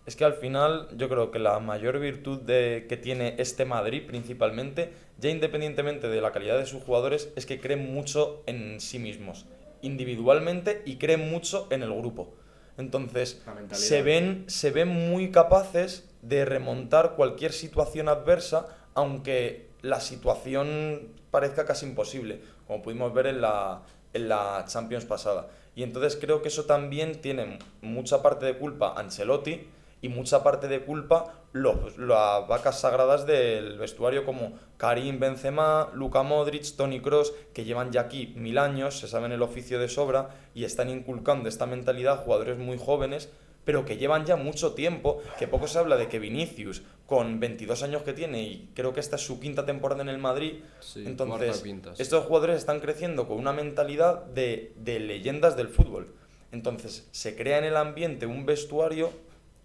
Es 0.06 0.18
que 0.18 0.26
al 0.26 0.34
final 0.34 0.90
yo 0.98 1.08
creo 1.08 1.32
que 1.32 1.40
la 1.40 1.60
mayor 1.60 2.00
virtud 2.00 2.42
de, 2.42 2.86
que 2.90 2.98
tiene 2.98 3.36
este 3.38 3.64
Madrid 3.64 4.04
principalmente, 4.06 4.92
ya 5.18 5.30
independientemente 5.30 6.10
de 6.10 6.20
la 6.20 6.32
calidad 6.32 6.58
de 6.58 6.66
sus 6.66 6.84
jugadores, 6.84 7.32
es 7.36 7.46
que 7.46 7.60
creen 7.60 7.94
mucho 7.94 8.44
en 8.46 8.82
sí 8.82 9.00
mismos, 9.00 9.46
individualmente 9.82 10.82
y 10.86 10.98
creen 10.98 11.30
mucho 11.30 11.68
en 11.72 11.84
el 11.84 11.94
grupo. 11.94 12.34
Entonces, 12.78 13.42
se 13.72 14.02
ven, 14.02 14.46
se 14.48 14.72
ven 14.72 14.90
muy 14.90 15.32
capaces 15.32 16.10
de 16.22 16.44
remontar 16.44 17.16
cualquier 17.16 17.54
situación 17.54 18.10
adversa, 18.10 18.68
aunque 18.96 19.68
la 19.82 20.02
situación 20.02 21.10
parezca 21.32 21.66
casi 21.66 21.86
imposible, 21.86 22.42
como 22.68 22.82
pudimos 22.82 23.14
ver 23.14 23.28
en 23.28 23.42
la, 23.42 23.84
en 24.14 24.28
la 24.28 24.66
Champions 24.68 25.06
pasada. 25.06 25.50
Y 25.76 25.84
entonces 25.84 26.18
creo 26.20 26.42
que 26.42 26.50
eso 26.50 26.66
también 26.66 27.22
tiene 27.22 27.60
mucha 27.82 28.22
parte 28.22 28.46
de 28.46 28.58
culpa 28.58 28.94
Ancelotti 28.98 29.68
y 30.04 30.10
mucha 30.10 30.44
parte 30.44 30.68
de 30.68 30.82
culpa 30.82 31.34
los, 31.54 31.98
las 31.98 32.46
vacas 32.48 32.82
sagradas 32.82 33.26
del 33.26 33.78
vestuario 33.78 34.26
como 34.26 34.52
Karim 34.78 35.18
Benzema, 35.18 35.90
Luka 35.94 36.24
Modric, 36.24 36.76
Toni 36.76 37.00
Kroos, 37.00 37.34
que 37.54 37.64
llevan 37.64 37.92
ya 37.92 38.02
aquí 38.02 38.34
mil 38.36 38.58
años, 38.58 39.00
se 39.00 39.08
saben 39.08 39.32
el 39.32 39.42
oficio 39.42 39.80
de 39.80 39.88
sobra 39.88 40.30
y 40.54 40.66
están 40.66 40.90
inculcando 40.90 41.48
esta 41.48 41.66
mentalidad 41.66 42.16
a 42.16 42.18
jugadores 42.18 42.58
muy 42.58 42.78
jóvenes, 42.78 43.30
pero 43.64 43.86
que 43.86 43.96
llevan 43.96 44.26
ya 44.26 44.36
mucho 44.36 44.74
tiempo, 44.74 45.22
que 45.40 45.48
poco 45.48 45.68
se 45.68 45.80
habla 45.80 45.96
de 45.96 46.10
que 46.10 46.20
Vinicius, 46.20 46.82
con 47.06 47.40
22 47.40 47.82
años 47.84 48.02
que 48.02 48.12
tiene 48.12 48.44
y 48.44 48.72
creo 48.74 48.94
que 48.94 49.00
esta 49.00 49.16
es 49.16 49.26
su 49.26 49.40
quinta 49.40 49.66
temporada 49.66 50.02
en 50.02 50.10
el 50.10 50.18
Madrid, 50.18 50.56
Sí, 50.82 51.04
entonces 51.06 51.64
estos 51.98 52.26
jugadores 52.26 52.58
están 52.58 52.82
creciendo 52.82 53.26
con 53.26 53.38
una 53.38 53.54
mentalidad 53.54 54.26
de, 54.26 54.74
de 54.76 55.00
leyendas 55.00 55.56
del 55.56 55.70
fútbol. 55.70 56.14
Entonces 56.52 57.08
se 57.12 57.38
crea 57.38 57.58
en 57.58 57.64
el 57.64 57.78
ambiente 57.78 58.26
un 58.26 58.46
vestuario, 58.46 59.12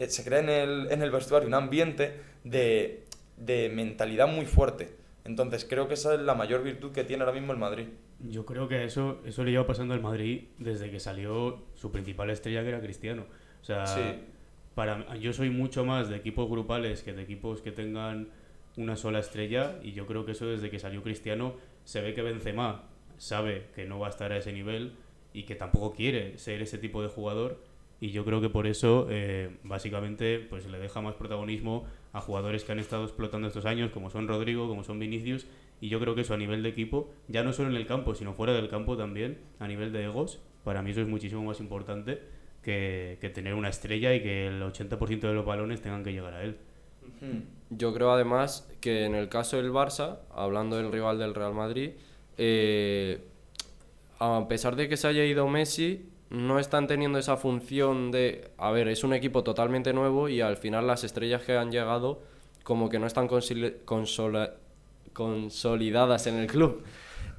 se 0.06 0.24
crea 0.24 0.40
en 0.40 0.48
el, 0.48 0.88
en 0.90 1.02
el 1.02 1.10
vestuario 1.10 1.48
un 1.48 1.54
ambiente 1.54 2.20
de, 2.44 3.04
de 3.36 3.68
mentalidad 3.68 4.28
muy 4.28 4.46
fuerte. 4.46 4.96
Entonces 5.24 5.66
creo 5.68 5.88
que 5.88 5.94
esa 5.94 6.14
es 6.14 6.20
la 6.20 6.34
mayor 6.34 6.62
virtud 6.62 6.92
que 6.92 7.04
tiene 7.04 7.22
ahora 7.24 7.34
mismo 7.38 7.52
el 7.52 7.58
Madrid. 7.58 7.86
Yo 8.20 8.46
creo 8.46 8.66
que 8.68 8.84
eso, 8.84 9.20
eso 9.26 9.44
le 9.44 9.50
lleva 9.52 9.66
pasando 9.66 9.94
al 9.94 10.00
Madrid 10.00 10.44
desde 10.58 10.90
que 10.90 10.98
salió 11.00 11.62
su 11.74 11.92
principal 11.92 12.30
estrella, 12.30 12.62
que 12.62 12.68
era 12.70 12.80
Cristiano. 12.80 13.26
O 13.60 13.64
sea, 13.64 13.86
Sí. 13.86 14.00
para, 14.74 15.16
yo 15.16 15.32
soy 15.32 15.50
mucho 15.50 15.84
más 15.84 16.08
de 16.08 16.16
equipos 16.16 16.48
grupales 16.48 17.02
que 17.02 17.12
de 17.12 17.22
equipos 17.22 17.60
que 17.62 17.72
tengan 17.72 18.28
una 18.76 18.96
sola 18.96 19.18
estrella 19.18 19.78
y 19.82 19.92
yo 19.92 20.06
creo 20.06 20.24
que 20.24 20.32
eso 20.32 20.46
desde 20.46 20.70
que 20.70 20.78
salió 20.78 21.02
Cristiano 21.02 21.54
se 21.84 22.00
ve 22.00 22.14
que 22.14 22.22
Benzema 22.22 22.84
sabe 23.18 23.66
que 23.74 23.84
no 23.86 23.98
va 23.98 24.06
a 24.06 24.10
estar 24.10 24.30
a 24.32 24.36
ese 24.36 24.52
nivel 24.52 24.92
y 25.32 25.42
que 25.42 25.56
tampoco 25.56 25.92
quiere 25.92 26.38
ser 26.38 26.62
ese 26.62 26.78
tipo 26.78 27.02
de 27.02 27.08
jugador 27.08 27.60
y 28.00 28.10
yo 28.10 28.24
creo 28.24 28.40
que 28.40 28.48
por 28.48 28.66
eso 28.66 29.06
eh, 29.10 29.56
básicamente 29.64 30.38
pues 30.38 30.66
le 30.66 30.78
deja 30.78 31.00
más 31.00 31.14
protagonismo 31.14 31.84
a 32.12 32.20
jugadores 32.20 32.64
que 32.64 32.72
han 32.72 32.78
estado 32.78 33.04
explotando 33.04 33.48
estos 33.48 33.66
años 33.66 33.90
como 33.90 34.10
son 34.10 34.28
Rodrigo, 34.28 34.68
como 34.68 34.84
son 34.84 34.98
Vinicius 34.98 35.46
y 35.80 35.88
yo 35.88 36.00
creo 36.00 36.14
que 36.14 36.22
eso 36.22 36.34
a 36.34 36.36
nivel 36.36 36.62
de 36.62 36.68
equipo, 36.68 37.10
ya 37.28 37.42
no 37.42 37.52
solo 37.52 37.70
en 37.70 37.76
el 37.76 37.86
campo 37.86 38.14
sino 38.14 38.34
fuera 38.34 38.52
del 38.52 38.68
campo 38.68 38.96
también, 38.96 39.38
a 39.58 39.68
nivel 39.68 39.92
de 39.92 40.04
egos, 40.04 40.40
para 40.64 40.82
mí 40.82 40.90
eso 40.90 41.00
es 41.00 41.08
muchísimo 41.08 41.42
más 41.42 41.60
importante 41.60 42.20
que, 42.62 43.18
que 43.20 43.30
tener 43.30 43.54
una 43.54 43.68
estrella 43.68 44.14
y 44.14 44.22
que 44.22 44.46
el 44.46 44.62
80% 44.62 45.20
de 45.20 45.34
los 45.34 45.44
balones 45.44 45.80
tengan 45.80 46.04
que 46.04 46.12
llegar 46.12 46.34
a 46.34 46.42
él. 46.42 46.56
Yo 47.70 47.92
creo 47.94 48.12
además 48.12 48.68
que 48.80 49.04
en 49.04 49.14
el 49.14 49.28
caso 49.28 49.56
del 49.56 49.72
Barça, 49.72 50.20
hablando 50.30 50.76
del 50.76 50.92
rival 50.92 51.18
del 51.18 51.34
Real 51.34 51.54
Madrid, 51.54 51.92
eh, 52.36 53.20
a 54.18 54.46
pesar 54.48 54.76
de 54.76 54.88
que 54.88 54.96
se 54.96 55.08
haya 55.08 55.24
ido 55.24 55.48
Messi, 55.48 56.08
no 56.30 56.58
están 56.58 56.86
teniendo 56.86 57.18
esa 57.18 57.36
función 57.36 58.10
de, 58.10 58.50
a 58.58 58.70
ver, 58.70 58.88
es 58.88 59.04
un 59.04 59.12
equipo 59.14 59.42
totalmente 59.42 59.92
nuevo 59.92 60.28
y 60.28 60.40
al 60.40 60.56
final 60.56 60.86
las 60.86 61.04
estrellas 61.04 61.42
que 61.42 61.56
han 61.56 61.70
llegado 61.70 62.20
como 62.62 62.88
que 62.88 62.98
no 62.98 63.06
están 63.06 63.28
consolidadas 65.14 66.26
en 66.26 66.34
el 66.36 66.46
club. 66.46 66.82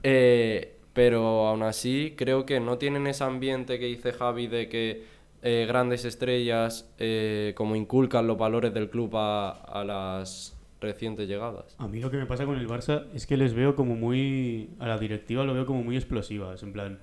Eh, 0.01 0.75
pero 0.93 1.47
aún 1.47 1.63
así 1.63 2.15
creo 2.17 2.45
que 2.45 2.59
no 2.59 2.77
tienen 2.77 3.05
ese 3.07 3.23
ambiente 3.23 3.79
que 3.79 3.85
dice 3.85 4.11
Javi 4.11 4.47
de 4.47 4.67
que 4.69 5.03
eh, 5.43 5.65
grandes 5.67 6.03
estrellas 6.03 6.91
eh, 6.97 7.53
como 7.55 7.75
inculcan 7.75 8.27
los 8.27 8.37
valores 8.37 8.73
del 8.73 8.89
club 8.89 9.15
a, 9.15 9.51
a 9.51 9.83
las 9.83 10.57
recientes 10.81 11.27
llegadas. 11.27 11.75
A 11.77 11.87
mí 11.87 11.99
lo 11.99 12.09
que 12.09 12.17
me 12.17 12.25
pasa 12.25 12.45
con 12.45 12.57
el 12.57 12.67
Barça 12.67 13.05
es 13.13 13.27
que 13.27 13.37
les 13.37 13.53
veo 13.53 13.75
como 13.75 13.95
muy. 13.95 14.71
A 14.79 14.87
la 14.87 14.97
directiva 14.97 15.43
lo 15.43 15.53
veo 15.53 15.65
como 15.65 15.83
muy 15.83 15.95
explosivas. 15.95 16.63
En 16.63 16.73
plan, 16.73 16.99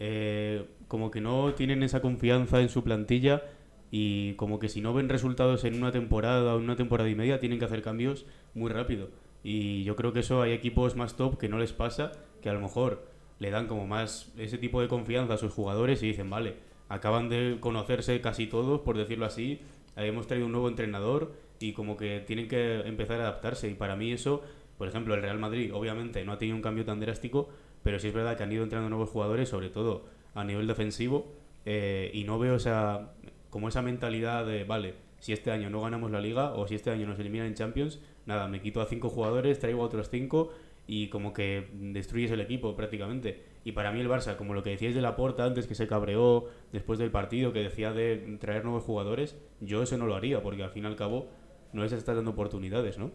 eh, 0.00 0.64
como 0.88 1.10
que 1.10 1.20
no 1.20 1.54
tienen 1.54 1.82
esa 1.82 2.00
confianza 2.00 2.60
en 2.60 2.70
su 2.70 2.82
plantilla 2.82 3.42
y 3.90 4.32
como 4.34 4.58
que 4.58 4.68
si 4.68 4.80
no 4.80 4.94
ven 4.94 5.08
resultados 5.08 5.64
en 5.64 5.74
una 5.76 5.92
temporada 5.92 6.54
o 6.54 6.58
en 6.58 6.64
una 6.64 6.76
temporada 6.76 7.10
y 7.10 7.14
media 7.14 7.38
tienen 7.38 7.58
que 7.58 7.66
hacer 7.66 7.82
cambios 7.82 8.26
muy 8.54 8.70
rápido. 8.70 9.10
Y 9.44 9.84
yo 9.84 9.96
creo 9.96 10.12
que 10.12 10.20
eso 10.20 10.42
hay 10.42 10.52
equipos 10.52 10.96
más 10.96 11.16
top 11.16 11.38
que 11.38 11.48
no 11.48 11.58
les 11.58 11.72
pasa, 11.72 12.12
que 12.42 12.48
a 12.48 12.52
lo 12.54 12.60
mejor 12.60 13.06
le 13.38 13.50
dan 13.50 13.66
como 13.66 13.86
más 13.86 14.32
ese 14.38 14.58
tipo 14.58 14.80
de 14.80 14.88
confianza 14.88 15.34
a 15.34 15.38
sus 15.38 15.52
jugadores 15.52 16.02
y 16.02 16.08
dicen, 16.08 16.30
vale, 16.30 16.56
acaban 16.88 17.28
de 17.28 17.58
conocerse 17.60 18.20
casi 18.20 18.46
todos, 18.46 18.80
por 18.80 18.96
decirlo 18.96 19.26
así, 19.26 19.60
hemos 19.96 20.26
traído 20.26 20.46
un 20.46 20.52
nuevo 20.52 20.68
entrenador 20.68 21.32
y 21.58 21.72
como 21.72 21.96
que 21.96 22.20
tienen 22.20 22.48
que 22.48 22.80
empezar 22.80 23.20
a 23.20 23.24
adaptarse 23.24 23.68
y 23.68 23.74
para 23.74 23.96
mí 23.96 24.12
eso, 24.12 24.42
por 24.78 24.88
ejemplo, 24.88 25.14
el 25.14 25.22
Real 25.22 25.38
Madrid 25.38 25.74
obviamente 25.74 26.24
no 26.24 26.32
ha 26.32 26.38
tenido 26.38 26.56
un 26.56 26.62
cambio 26.62 26.84
tan 26.84 27.00
drástico, 27.00 27.50
pero 27.82 27.98
sí 27.98 28.08
es 28.08 28.14
verdad 28.14 28.36
que 28.36 28.42
han 28.42 28.52
ido 28.52 28.62
entrando 28.62 28.88
nuevos 28.88 29.10
jugadores, 29.10 29.48
sobre 29.48 29.70
todo 29.70 30.04
a 30.34 30.44
nivel 30.44 30.66
defensivo, 30.66 31.32
eh, 31.64 32.10
y 32.14 32.24
no 32.24 32.38
veo 32.38 32.56
esa, 32.56 33.12
como 33.50 33.68
esa 33.68 33.82
mentalidad 33.82 34.46
de, 34.46 34.64
vale, 34.64 34.94
si 35.18 35.32
este 35.32 35.50
año 35.50 35.70
no 35.70 35.82
ganamos 35.82 36.10
la 36.10 36.20
liga 36.20 36.54
o 36.54 36.66
si 36.66 36.74
este 36.74 36.90
año 36.90 37.06
nos 37.06 37.18
eliminan 37.18 37.46
en 37.46 37.54
Champions, 37.54 38.00
nada, 38.26 38.48
me 38.48 38.60
quito 38.60 38.80
a 38.80 38.86
cinco 38.86 39.08
jugadores, 39.08 39.58
traigo 39.58 39.82
a 39.82 39.86
otros 39.86 40.08
cinco 40.10 40.50
y 40.86 41.08
como 41.08 41.32
que 41.32 41.68
destruyes 41.72 42.30
el 42.30 42.40
equipo 42.40 42.74
prácticamente. 42.74 43.44
Y 43.64 43.72
para 43.72 43.92
mí 43.92 44.00
el 44.00 44.08
Barça, 44.08 44.36
como 44.36 44.54
lo 44.54 44.62
que 44.62 44.70
decíais 44.70 44.94
de 44.94 45.02
la 45.02 45.14
porta 45.14 45.44
antes 45.44 45.66
que 45.66 45.74
se 45.74 45.86
cabreó 45.86 46.46
después 46.72 46.98
del 46.98 47.10
partido, 47.10 47.52
que 47.52 47.60
decía 47.60 47.92
de 47.92 48.38
traer 48.40 48.64
nuevos 48.64 48.82
jugadores, 48.82 49.36
yo 49.60 49.82
eso 49.82 49.98
no 49.98 50.06
lo 50.06 50.16
haría, 50.16 50.42
porque 50.42 50.62
al 50.62 50.70
fin 50.70 50.84
y 50.84 50.86
al 50.86 50.96
cabo 50.96 51.28
no 51.72 51.82
les 51.82 51.92
está 51.92 52.14
dando 52.14 52.30
oportunidades, 52.30 52.98
¿no? 52.98 53.12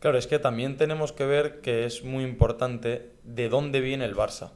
Claro, 0.00 0.18
es 0.18 0.26
que 0.26 0.38
también 0.38 0.76
tenemos 0.76 1.12
que 1.12 1.24
ver 1.24 1.60
que 1.60 1.86
es 1.86 2.04
muy 2.04 2.24
importante 2.24 3.12
de 3.24 3.48
dónde 3.48 3.80
viene 3.80 4.04
el 4.04 4.14
Barça. 4.14 4.52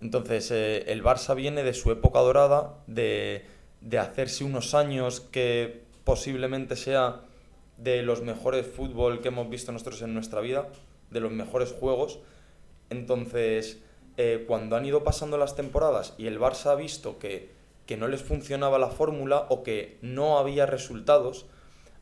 Entonces, 0.00 0.50
eh, 0.50 0.84
el 0.92 1.02
Barça 1.02 1.34
viene 1.34 1.64
de 1.64 1.74
su 1.74 1.90
época 1.90 2.20
dorada, 2.20 2.74
de, 2.86 3.44
de 3.80 3.98
hacerse 3.98 4.44
unos 4.44 4.74
años 4.74 5.20
que 5.20 5.82
posiblemente 6.04 6.76
sea 6.76 7.22
de 7.78 8.02
los 8.02 8.22
mejores 8.22 8.66
fútbol 8.66 9.20
que 9.20 9.28
hemos 9.28 9.50
visto 9.50 9.72
nosotros 9.72 10.02
en 10.02 10.14
nuestra 10.14 10.40
vida, 10.40 10.68
de 11.10 11.20
los 11.20 11.32
mejores 11.32 11.72
juegos. 11.72 12.20
Entonces, 12.90 13.82
eh, 14.16 14.44
cuando 14.46 14.76
han 14.76 14.86
ido 14.86 15.04
pasando 15.04 15.36
las 15.36 15.56
temporadas 15.56 16.14
y 16.16 16.26
el 16.26 16.38
Barça 16.38 16.70
ha 16.70 16.74
visto 16.74 17.18
que, 17.18 17.50
que 17.86 17.96
no 17.96 18.08
les 18.08 18.22
funcionaba 18.22 18.78
la 18.78 18.88
fórmula 18.88 19.46
o 19.48 19.62
que 19.62 19.98
no 20.00 20.38
había 20.38 20.64
resultados, 20.64 21.46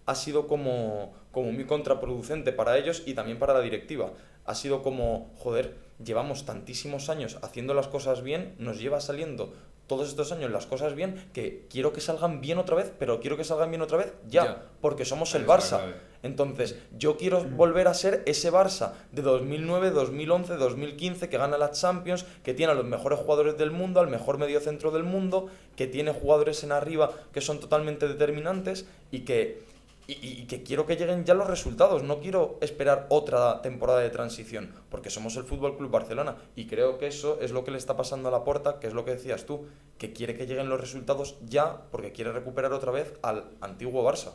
ha 0.07 0.15
sido 0.15 0.47
como, 0.47 1.13
como 1.33 1.53
muy 1.53 1.65
contraproducente 1.65 2.53
para 2.53 2.77
ellos 2.79 3.03
y 3.07 3.15
también 3.15 3.39
para 3.39 3.55
la 3.55 3.61
directiva. 3.61 4.13
Ha 4.45 4.55
sido 4.55 4.83
como, 4.83 5.33
joder, 5.39 5.77
llevamos 6.05 6.45
tantísimos 6.45 7.09
años 7.09 7.39
haciendo 7.43 7.73
las 7.75 7.89
cosas 7.89 8.23
bien, 8.23 8.55
nos 8.59 8.79
lleva 8.79 9.01
saliendo 9.01 9.53
todos 9.87 10.09
estos 10.09 10.33
años 10.33 10.51
las 10.51 10.67
cosas 10.67 10.95
bien, 10.95 11.29
que 11.35 11.67
quiero 11.71 11.93
que 11.93 12.01
salgan 12.01 12.41
bien 12.41 12.57
otra 12.59 12.75
vez, 12.75 12.91
pero 12.99 13.21
quiero 13.21 13.37
que 13.37 13.45
salgan 13.45 13.71
bien 13.71 13.83
otra 13.83 13.99
vez 13.99 14.15
ya, 14.29 14.45
Ya. 14.45 14.63
porque 14.81 15.05
somos 15.05 15.35
el 15.35 15.47
Barça. 15.47 15.93
Entonces, 16.23 16.79
yo 16.97 17.19
quiero 17.19 17.45
volver 17.45 17.87
a 17.87 17.93
ser 17.93 18.23
ese 18.25 18.51
Barça 18.51 18.93
de 19.13 19.21
2009, 19.21 19.91
2011, 19.91 20.57
2015, 20.57 21.29
que 21.29 21.37
gana 21.37 21.59
la 21.59 21.71
Champions, 21.71 22.25
que 22.43 22.55
tiene 22.55 22.73
a 22.73 22.75
los 22.75 22.87
mejores 22.87 23.19
jugadores 23.19 23.59
del 23.59 23.73
mundo, 23.73 24.01
al 24.01 24.09
mejor 24.09 24.39
mediocentro 24.39 24.91
del 24.91 25.03
mundo, 25.03 25.49
que 25.77 25.87
tiene 25.87 26.13
jugadores 26.13 26.65
en 26.65 26.73
arriba 26.73 27.11
que 27.35 27.43
son 27.43 27.61
totalmente 27.61 28.09
determinantes 28.09 28.87
y 29.11 29.21
que, 29.21 29.63
y, 30.07 30.45
que 30.47 30.63
quiero 30.63 30.87
que 30.87 30.97
lleguen 30.97 31.25
ya 31.25 31.35
los 31.35 31.47
resultados. 31.47 32.03
No 32.03 32.21
quiero 32.21 32.59
esperar 32.61 33.07
otra 33.09 33.63
temporada 33.63 34.01
de 34.01 34.11
transición, 34.11 34.73
porque 34.91 35.11
somos 35.11 35.37
el 35.37 35.45
Fútbol 35.45 35.77
Club 35.77 35.91
Barcelona 35.91 36.37
y 36.57 36.67
creo 36.67 36.99
que 36.99 37.07
eso 37.07 37.39
es 37.41 37.53
lo 37.53 37.65
que 37.65 37.71
le 37.71 37.79
está 37.79 37.97
pasando 37.97 38.29
a 38.29 38.33
la 38.33 38.45
porta, 38.45 38.81
que 38.81 38.87
es 38.87 38.95
lo 38.95 39.05
que 39.05 39.13
decías 39.13 39.47
tú, 39.47 39.67
que 39.99 40.13
quiere 40.13 40.37
que 40.37 40.47
lleguen 40.47 40.69
los 40.69 40.81
resultados 40.81 41.37
ya, 41.47 41.83
porque 41.91 42.13
quiere 42.13 42.33
recuperar 42.33 42.73
otra 42.73 42.93
vez 42.93 43.15
al 43.23 43.45
antiguo 43.61 44.05
Barça. 44.05 44.33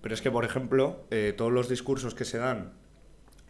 Pero 0.00 0.14
es 0.14 0.22
que, 0.22 0.30
por 0.30 0.44
ejemplo, 0.44 1.04
eh, 1.10 1.34
todos 1.36 1.52
los 1.52 1.68
discursos 1.68 2.14
que 2.14 2.24
se 2.24 2.38
dan, 2.38 2.72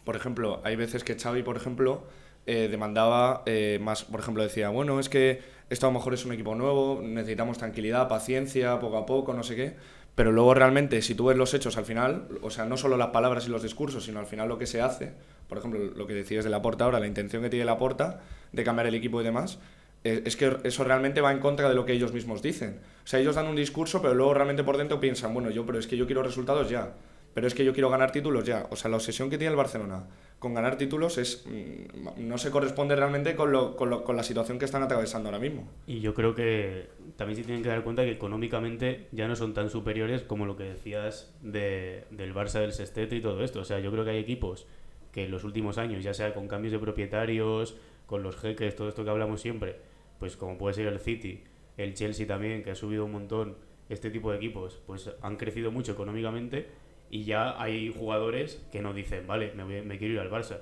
por 0.05 0.17
ejemplo, 0.17 0.61
hay 0.65 0.77
veces 0.77 1.05
que 1.05 1.19
Xavi, 1.19 1.43
por 1.43 1.57
ejemplo, 1.57 2.05
eh, 2.47 2.69
demandaba 2.69 3.43
eh, 3.45 3.79
más, 3.83 4.05
por 4.05 4.21
ejemplo, 4.21 4.43
decía, 4.43 4.71
bueno, 4.71 4.99
es 5.01 5.11
que 5.11 5.43
esto 5.69 5.87
a 5.87 5.91
lo 5.91 5.99
mejor 5.99 6.15
es 6.15 6.25
un 6.25 6.33
equipo 6.33 6.55
nuevo, 6.55 7.01
necesitamos 7.03 7.59
tranquilidad, 7.59 8.09
paciencia, 8.09 8.79
poco 8.81 8.97
a 8.97 9.05
poco, 9.05 9.35
no 9.35 9.43
sé 9.43 9.55
qué. 9.55 9.77
Pero 10.19 10.33
luego 10.33 10.53
realmente, 10.53 11.01
si 11.01 11.15
tú 11.15 11.27
ves 11.27 11.37
los 11.37 11.55
hechos 11.55 11.77
al 11.77 11.85
final, 11.85 12.27
o 12.43 12.51
sea, 12.51 12.65
no 12.65 12.77
solo 12.77 12.97
las 12.97 13.11
palabras 13.11 13.47
y 13.47 13.51
los 13.51 13.63
discursos, 13.63 14.03
sino 14.03 14.19
al 14.19 14.27
final 14.27 14.49
lo 14.49 14.59
que 14.59 14.67
se 14.67 14.83
hace, 14.83 15.13
por 15.49 15.59
ejemplo, 15.59 15.79
lo 15.79 16.09
que 16.09 16.13
decías 16.13 16.43
de 16.43 16.51
la 16.51 16.61
porta 16.61 16.87
ahora, 16.87 16.99
la 16.99 17.07
intención 17.07 17.41
que 17.41 17.51
tiene 17.51 17.65
la 17.65 17.79
porta 17.79 18.19
de 18.51 18.65
cambiar 18.65 18.89
el 18.89 18.97
equipo 18.97 19.21
y 19.21 19.25
demás, 19.25 19.61
eh, 20.03 20.25
es 20.27 20.35
que 20.35 20.57
eso 20.65 20.83
realmente 20.83 21.21
va 21.21 21.31
en 21.31 21.39
contra 21.39 21.69
de 21.69 21.77
lo 21.77 21.87
que 21.87 21.93
ellos 21.93 22.13
mismos 22.13 22.43
dicen. 22.43 22.81
O 23.05 23.07
sea, 23.07 23.21
ellos 23.21 23.37
dan 23.37 23.47
un 23.47 23.55
discurso, 23.55 24.03
pero 24.03 24.13
luego 24.15 24.35
realmente 24.35 24.65
por 24.65 24.77
dentro 24.77 24.99
piensan, 24.99 25.33
bueno, 25.33 25.51
yo, 25.51 25.65
pero 25.65 25.79
es 25.79 25.87
que 25.87 25.97
yo 25.97 26.07
quiero 26.07 26.25
resultados 26.25 26.69
ya. 26.69 26.95
Pero 27.35 27.47
es 27.47 27.55
que 27.55 27.65
yo 27.65 27.73
quiero 27.73 27.91
ganar 27.91 28.11
títulos 28.13 28.45
ya. 28.45 28.67
O 28.71 28.77
sea, 28.77 28.91
la 28.91 28.97
obsesión 28.97 29.31
que 29.31 29.39
tiene 29.39 29.51
el 29.53 29.57
Barcelona 29.57 30.07
con 30.39 30.55
ganar 30.55 30.77
títulos 30.79 31.19
es 31.19 31.45
mm, 31.47 32.27
no 32.29 32.39
se 32.39 32.51
corresponde 32.51 32.95
realmente 32.97 33.35
con, 33.37 33.53
lo- 33.53 33.77
con, 33.77 33.91
lo- 33.91 34.05
con 34.05 34.17
la 34.17 34.23
situación 34.23 34.59
que 34.59 34.65
están 34.65 34.83
atravesando 34.83 35.29
ahora 35.29 35.39
mismo. 35.39 35.69
Y 35.87 36.01
yo 36.01 36.15
creo 36.15 36.35
que 36.35 36.89
también 37.17 37.37
se 37.37 37.45
tienen 37.45 37.63
que 37.63 37.69
dar 37.69 37.83
cuenta 37.85 38.03
que 38.05 38.13
económicamente 38.13 39.07
ya 39.13 39.29
no 39.29 39.37
son 39.37 39.55
tan 39.55 39.71
superiores 39.71 40.23
como 40.23 40.47
lo 40.47 40.57
que 40.57 40.65
decías 40.65 41.33
de, 41.43 42.05
del 42.11 42.35
Barça 42.35 42.61
del 42.61 42.73
Sestete 42.73 43.17
y 43.17 43.21
todo 43.21 43.43
esto. 43.45 43.61
O 43.61 43.65
sea, 43.65 43.79
yo 43.81 43.91
creo 43.93 44.05
que 44.05 44.11
hay 44.11 44.19
equipos 44.19 44.67
que 45.13 45.25
en 45.25 45.31
los 45.31 45.45
últimos 45.45 45.79
años, 45.79 46.03
ya 46.05 46.15
sea 46.15 46.35
con 46.35 46.49
cambios 46.49 46.73
de 46.73 46.79
propietarios, 46.79 47.77
con 48.07 48.23
los 48.23 48.37
jeques, 48.37 48.75
todo 48.77 48.89
esto 48.89 49.05
que 49.05 49.11
hablamos 49.11 49.41
siempre, 49.41 49.77
pues 50.19 50.37
como 50.37 50.57
puede 50.59 50.75
ser 50.75 50.87
el 50.87 50.99
City, 50.99 51.45
el 51.77 51.95
Chelsea 51.95 52.27
también, 52.27 52.63
que 52.63 52.71
ha 52.71 52.75
subido 52.75 53.05
un 53.05 53.13
montón, 53.13 53.57
este 53.89 54.11
tipo 54.11 54.31
de 54.31 54.37
equipos, 54.37 54.81
pues 54.87 55.11
han 55.23 55.37
crecido 55.37 55.71
mucho 55.71 55.93
económicamente 55.93 56.67
y 57.11 57.25
ya 57.25 57.61
hay 57.61 57.93
jugadores 57.97 58.65
que 58.73 58.83
no 58.83 58.93
dicen, 58.93 59.27
vale, 59.27 59.53
me, 59.55 59.65
voy- 59.65 59.83
me 59.83 59.99
quiero 59.99 60.15
ir 60.15 60.21
al 60.21 60.31
Barça. 60.31 60.59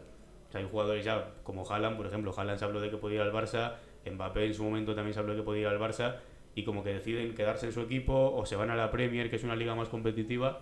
O 0.48 0.52
sea, 0.52 0.60
hay 0.60 0.68
jugadores 0.70 1.04
ya 1.04 1.32
como 1.42 1.68
Haaland, 1.68 1.96
por 1.96 2.06
ejemplo, 2.06 2.32
Haaland 2.36 2.58
se 2.58 2.64
habló 2.64 2.80
de 2.80 2.90
que 2.90 2.96
podía 2.96 3.16
ir 3.16 3.22
al 3.22 3.32
Barça, 3.32 3.74
Mbappé 4.10 4.46
en 4.46 4.54
su 4.54 4.62
momento 4.62 4.94
también 4.94 5.14
se 5.14 5.20
habló 5.20 5.32
de 5.32 5.38
que 5.40 5.44
podía 5.44 5.62
ir 5.62 5.66
al 5.68 5.80
Barça 5.80 6.16
y 6.54 6.62
como 6.64 6.84
que 6.84 6.94
deciden 6.94 7.34
quedarse 7.34 7.66
en 7.66 7.72
su 7.72 7.80
equipo 7.80 8.32
o 8.34 8.46
se 8.46 8.54
van 8.56 8.70
a 8.70 8.76
la 8.76 8.90
Premier, 8.90 9.28
que 9.28 9.36
es 9.36 9.44
una 9.44 9.56
liga 9.56 9.74
más 9.74 9.88
competitiva. 9.88 10.60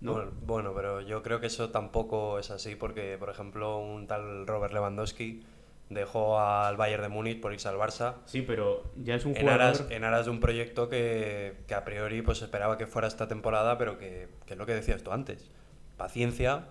No, 0.00 0.12
Bueno, 0.14 0.30
bueno, 0.46 0.72
pero 0.74 1.00
yo 1.02 1.22
creo 1.22 1.40
que 1.40 1.48
eso 1.48 1.70
tampoco 1.70 2.38
es 2.38 2.50
así 2.50 2.76
porque, 2.76 3.16
por 3.18 3.28
ejemplo, 3.30 3.78
un 3.78 4.06
tal 4.06 4.46
Robert 4.46 4.72
Lewandowski 4.72 5.42
dejó 5.90 6.38
al 6.38 6.76
Bayern 6.76 7.02
de 7.02 7.08
Múnich 7.08 7.40
por 7.40 7.52
irse 7.52 7.68
al 7.68 7.76
Barça 7.76 8.16
sí, 8.26 8.42
pero 8.42 8.84
ya 8.96 9.14
es 9.14 9.24
un 9.24 9.34
en 9.34 9.42
jugador... 9.42 9.62
aras, 9.62 9.84
en 9.90 10.04
aras 10.04 10.26
de 10.26 10.30
un 10.30 10.40
proyecto 10.40 10.88
que, 10.88 11.56
que 11.66 11.74
a 11.74 11.84
priori 11.84 12.20
pues 12.22 12.42
esperaba 12.42 12.76
que 12.76 12.86
fuera 12.86 13.08
esta 13.08 13.26
temporada, 13.26 13.78
pero 13.78 13.98
que, 13.98 14.28
que 14.46 14.54
es 14.54 14.58
lo 14.58 14.66
que 14.66 14.74
decías 14.74 15.02
tú 15.02 15.12
antes. 15.12 15.50
Paciencia, 15.96 16.66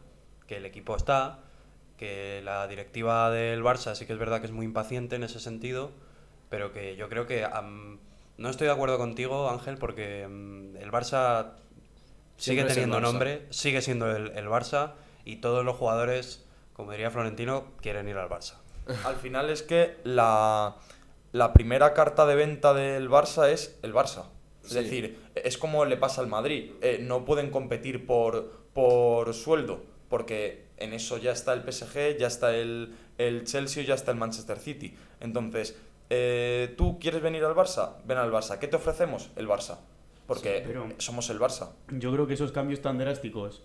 que 0.46 0.58
el 0.58 0.66
equipo 0.66 0.96
está, 0.96 1.40
que 1.98 2.42
la 2.44 2.68
directiva 2.68 3.32
del 3.32 3.64
Barça 3.64 3.96
sí 3.96 4.06
que 4.06 4.14
es 4.14 4.20
verdad 4.20 4.40
que 4.40 4.46
es 4.46 4.52
muy 4.52 4.66
impaciente 4.66 5.16
en 5.16 5.24
ese 5.24 5.40
sentido, 5.40 5.92
pero 6.50 6.72
que 6.72 6.96
yo 6.96 7.10
creo 7.10 7.26
que 7.26 7.44
am, 7.44 8.00
no 8.38 8.50
estoy 8.50 8.68
de 8.68 8.74
acuerdo 8.74 8.98
contigo, 9.00 9.50
Ángel, 9.50 9.78
porque 9.78 10.24
am, 10.26 10.76
el 10.78 10.92
Barça 10.92 11.54
sigue 12.38 12.68
Siempre 12.68 12.74
teniendo 12.76 13.00
Barça. 13.00 13.02
nombre, 13.02 13.48
sigue 13.50 13.82
siendo 13.82 14.16
el, 14.16 14.32
el 14.38 14.48
Barça 14.48 14.94
y 15.26 15.38
todos 15.38 15.66
los 15.66 15.76
jugadores, 15.76 16.46
como 16.74 16.92
diría 16.92 17.10
Florentino, 17.10 17.74
quieren 17.82 18.08
ir 18.08 18.18
al 18.18 18.30
Barça. 18.30 18.58
Al 19.06 19.16
final 19.16 19.50
es 19.50 19.64
que 19.64 19.98
la, 20.04 20.76
la 21.32 21.54
primera 21.54 21.94
carta 21.94 22.26
de 22.26 22.36
venta 22.36 22.74
del 22.74 23.10
Barça 23.10 23.50
es 23.50 23.78
el 23.84 23.94
Barça. 23.94 24.26
Es 24.64 24.72
Sí. 24.74 24.76
decir, 24.84 25.20
es 25.36 25.58
como 25.58 25.86
le 25.86 25.96
pasa 25.98 26.22
al 26.22 26.28
Madrid. 26.28 26.72
eh, 26.82 27.00
no 27.02 27.24
pueden 27.26 27.50
competir 27.52 28.06
por, 28.06 28.52
por 28.74 29.34
sueldo, 29.34 29.84
porque 30.10 30.66
en 30.78 30.94
eso 30.94 31.18
ya 31.18 31.32
está 31.32 31.54
el 31.54 31.64
PSG, 31.64 32.18
ya 32.18 32.28
está 32.28 32.56
el, 32.56 32.96
el 33.18 33.44
Chelsea, 33.46 33.84
ya 33.84 33.94
está 33.96 34.12
el 34.12 34.18
Manchester 34.18 34.60
City. 34.60 34.96
Entonces, 35.22 35.76
eh, 36.10 36.74
¿tú 36.78 37.00
quieres 37.00 37.22
venir 37.22 37.44
al 37.46 37.56
Barça? 37.56 37.94
Ven 38.06 38.18
al 38.18 38.32
Barça. 38.32 38.60
¿Qué 38.60 38.68
te 38.68 38.76
ofrecemos? 38.76 39.30
El 39.36 39.48
Barça. 39.48 39.78
Porque 40.28 40.66
Sí, 40.66 40.96
somos 40.98 41.30
el 41.30 41.40
Barça. 41.40 41.70
Yo 41.90 42.12
creo 42.12 42.28
que 42.28 42.34
esos 42.34 42.52
cambios 42.52 42.82
tan 42.82 42.98
drásticos 42.98 43.64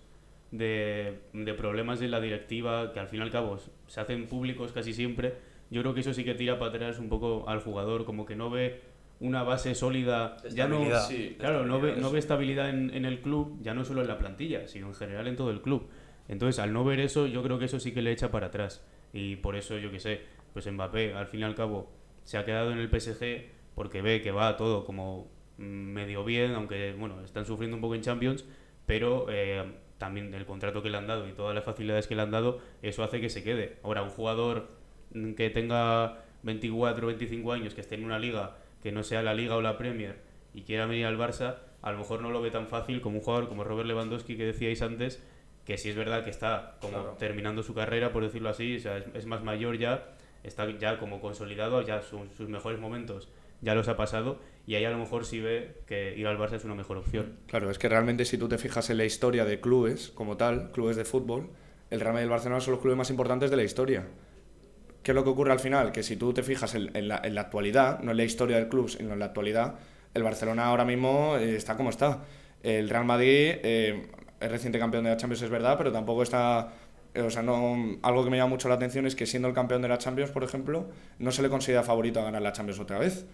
de, 0.52 1.18
de 1.32 1.54
problemas 1.54 1.98
de 1.98 2.06
la 2.08 2.20
directiva, 2.20 2.92
que 2.92 3.00
al 3.00 3.08
fin 3.08 3.18
y 3.20 3.22
al 3.22 3.30
cabo 3.30 3.58
se 3.88 4.00
hacen 4.00 4.28
públicos 4.28 4.70
casi 4.72 4.92
siempre, 4.92 5.34
yo 5.70 5.80
creo 5.80 5.94
que 5.94 6.00
eso 6.00 6.14
sí 6.14 6.22
que 6.22 6.34
tira 6.34 6.58
para 6.58 6.70
atrás 6.70 6.98
un 6.98 7.08
poco 7.08 7.48
al 7.48 7.60
jugador, 7.60 8.04
como 8.04 8.24
que 8.24 8.36
no 8.36 8.50
ve 8.50 8.80
una 9.18 9.42
base 9.42 9.74
sólida, 9.74 10.36
ya 10.50 10.68
no, 10.68 10.82
Estabilidad. 10.82 11.08
Sí, 11.08 11.36
claro, 11.38 11.66
no 11.66 11.80
ve, 11.80 11.88
estabilidad, 11.88 12.02
no 12.02 12.12
ve 12.12 12.18
estabilidad 12.18 12.70
en, 12.70 12.94
en 12.94 13.04
el 13.04 13.20
club, 13.20 13.58
ya 13.62 13.72
no 13.72 13.84
solo 13.84 14.02
en 14.02 14.08
la 14.08 14.18
plantilla, 14.18 14.68
sino 14.68 14.88
en 14.88 14.94
general 14.94 15.26
en 15.26 15.36
todo 15.36 15.50
el 15.50 15.62
club. 15.62 15.88
Entonces, 16.28 16.58
al 16.58 16.72
no 16.72 16.84
ver 16.84 17.00
eso, 17.00 17.26
yo 17.26 17.42
creo 17.42 17.58
que 17.58 17.64
eso 17.64 17.80
sí 17.80 17.92
que 17.92 18.02
le 18.02 18.12
echa 18.12 18.30
para 18.30 18.48
atrás. 18.48 18.84
Y 19.12 19.36
por 19.36 19.56
eso, 19.56 19.78
yo 19.78 19.90
que 19.90 20.00
sé, 20.00 20.20
pues 20.52 20.70
Mbappé, 20.70 21.14
al 21.14 21.26
fin 21.26 21.40
y 21.40 21.42
al 21.44 21.54
cabo, 21.54 21.90
se 22.24 22.38
ha 22.38 22.44
quedado 22.44 22.72
en 22.72 22.78
el 22.78 22.88
PSG 22.88 23.46
porque 23.74 24.02
ve 24.02 24.20
que 24.20 24.30
va 24.30 24.56
todo 24.56 24.84
como 24.84 25.30
medio 25.56 26.24
bien, 26.24 26.52
aunque, 26.52 26.94
bueno, 26.98 27.22
están 27.24 27.46
sufriendo 27.46 27.76
un 27.76 27.80
poco 27.80 27.94
en 27.94 28.02
Champions, 28.02 28.44
pero 28.86 29.26
eh, 29.30 29.64
también 30.02 30.34
el 30.34 30.44
contrato 30.46 30.82
que 30.82 30.90
le 30.90 30.96
han 30.98 31.06
dado 31.06 31.28
y 31.28 31.32
todas 31.32 31.54
las 31.54 31.62
facilidades 31.64 32.08
que 32.08 32.16
le 32.16 32.22
han 32.22 32.32
dado, 32.32 32.58
eso 32.82 33.04
hace 33.04 33.20
que 33.20 33.30
se 33.30 33.44
quede. 33.44 33.76
Ahora, 33.84 34.02
un 34.02 34.10
jugador 34.10 34.66
que 35.36 35.48
tenga 35.50 36.18
24 36.42 37.06
25 37.06 37.52
años, 37.52 37.72
que 37.74 37.80
esté 37.82 37.94
en 37.94 38.04
una 38.04 38.18
liga 38.18 38.56
que 38.82 38.90
no 38.90 39.04
sea 39.04 39.22
la 39.22 39.32
liga 39.32 39.54
o 39.56 39.62
la 39.62 39.78
Premier 39.78 40.16
y 40.54 40.62
quiera 40.62 40.86
venir 40.86 41.06
al 41.06 41.16
Barça, 41.16 41.58
a 41.82 41.92
lo 41.92 41.98
mejor 41.98 42.20
no 42.20 42.30
lo 42.30 42.42
ve 42.42 42.50
tan 42.50 42.66
fácil 42.66 43.00
como 43.00 43.18
un 43.18 43.22
jugador 43.22 43.48
como 43.48 43.62
Robert 43.62 43.86
Lewandowski 43.86 44.36
que 44.36 44.44
decíais 44.44 44.82
antes, 44.82 45.22
que 45.64 45.78
sí 45.78 45.88
es 45.90 45.94
verdad 45.96 46.24
que 46.24 46.30
está 46.30 46.76
como 46.80 46.94
Claro. 46.94 47.16
terminando 47.16 47.62
su 47.62 47.74
carrera, 47.74 48.12
por 48.12 48.24
decirlo 48.24 48.48
así, 48.48 48.76
o 48.76 48.80
sea, 48.80 48.96
es, 48.96 49.04
es 49.14 49.26
más 49.26 49.44
mayor 49.44 49.78
ya, 49.78 50.08
está 50.42 50.68
ya 50.78 50.98
como 50.98 51.20
consolidado, 51.20 51.80
ya 51.82 52.02
su- 52.02 52.26
sus 52.36 52.48
mejores 52.48 52.80
momentos 52.80 53.28
ya 53.60 53.76
los 53.76 53.86
ha 53.86 53.96
pasado 53.96 54.40
y 54.66 54.74
ahí 54.76 54.84
a 54.84 54.90
lo 54.90 54.98
mejor 54.98 55.24
sí 55.24 55.40
ve 55.40 55.82
que 55.86 56.14
ir 56.16 56.26
al 56.26 56.38
Barça 56.38 56.54
es 56.54 56.64
una 56.64 56.74
mejor 56.74 56.96
opción. 56.96 57.36
Claro, 57.46 57.70
es 57.70 57.78
que 57.78 57.88
realmente 57.88 58.24
si 58.24 58.38
tú 58.38 58.48
te 58.48 58.58
fijas 58.58 58.90
en 58.90 58.98
la 58.98 59.04
historia 59.04 59.44
de 59.44 59.60
clubes 59.60 60.10
como 60.14 60.36
tal, 60.36 60.70
clubes 60.72 60.96
de 60.96 61.04
fútbol, 61.04 61.50
el 61.90 62.00
Real 62.00 62.12
Madrid 62.12 62.24
y 62.24 62.28
el 62.28 62.30
Barcelona 62.30 62.60
son 62.60 62.72
los 62.72 62.80
clubes 62.80 62.96
más 62.96 63.10
importantes 63.10 63.50
de 63.50 63.56
la 63.56 63.64
historia. 63.64 64.06
¿Qué 65.02 65.10
es 65.10 65.14
lo 65.14 65.24
que 65.24 65.30
ocurre 65.30 65.50
al 65.52 65.58
final? 65.58 65.90
Que 65.90 66.02
si 66.04 66.16
tú 66.16 66.32
te 66.32 66.42
fijas 66.44 66.74
en, 66.76 67.08
la, 67.08 67.20
en 67.24 67.34
la 67.34 67.40
actualidad, 67.40 67.98
no 68.00 68.12
en 68.12 68.16
la 68.16 68.24
historia 68.24 68.56
del 68.56 68.68
club, 68.68 68.88
sino 68.88 69.12
en 69.12 69.18
la 69.18 69.26
actualidad, 69.26 69.74
el 70.14 70.22
Barcelona 70.22 70.66
ahora 70.66 70.84
mismo 70.84 71.36
eh, 71.38 71.56
está 71.56 71.76
como 71.76 71.90
está. 71.90 72.22
El 72.62 72.88
Real 72.88 73.04
Madrid 73.04 73.28
eh, 73.64 74.06
es 74.40 74.50
reciente 74.50 74.78
campeón 74.78 75.02
de 75.04 75.10
la 75.10 75.16
Champions, 75.16 75.42
es 75.42 75.50
verdad, 75.50 75.76
pero 75.76 75.90
tampoco 75.90 76.22
está... 76.22 76.72
eh, 77.14 77.22
O 77.22 77.30
sea, 77.30 77.42
no, 77.42 77.98
algo 78.02 78.22
que 78.22 78.30
me 78.30 78.36
llama 78.36 78.50
mucho 78.50 78.68
la 78.68 78.76
atención 78.76 79.04
es 79.06 79.16
que 79.16 79.26
siendo 79.26 79.48
el 79.48 79.54
campeón 79.54 79.82
de 79.82 79.88
la 79.88 79.98
Champions, 79.98 80.30
por 80.30 80.44
ejemplo, 80.44 80.88
no 81.18 81.32
se 81.32 81.42
le 81.42 81.48
considera 81.48 81.82
favorito 81.82 82.20
a 82.20 82.24
ganar 82.24 82.40
la 82.42 82.52
Champions 82.52 82.78
otra 82.78 82.98
vez. 83.00 83.26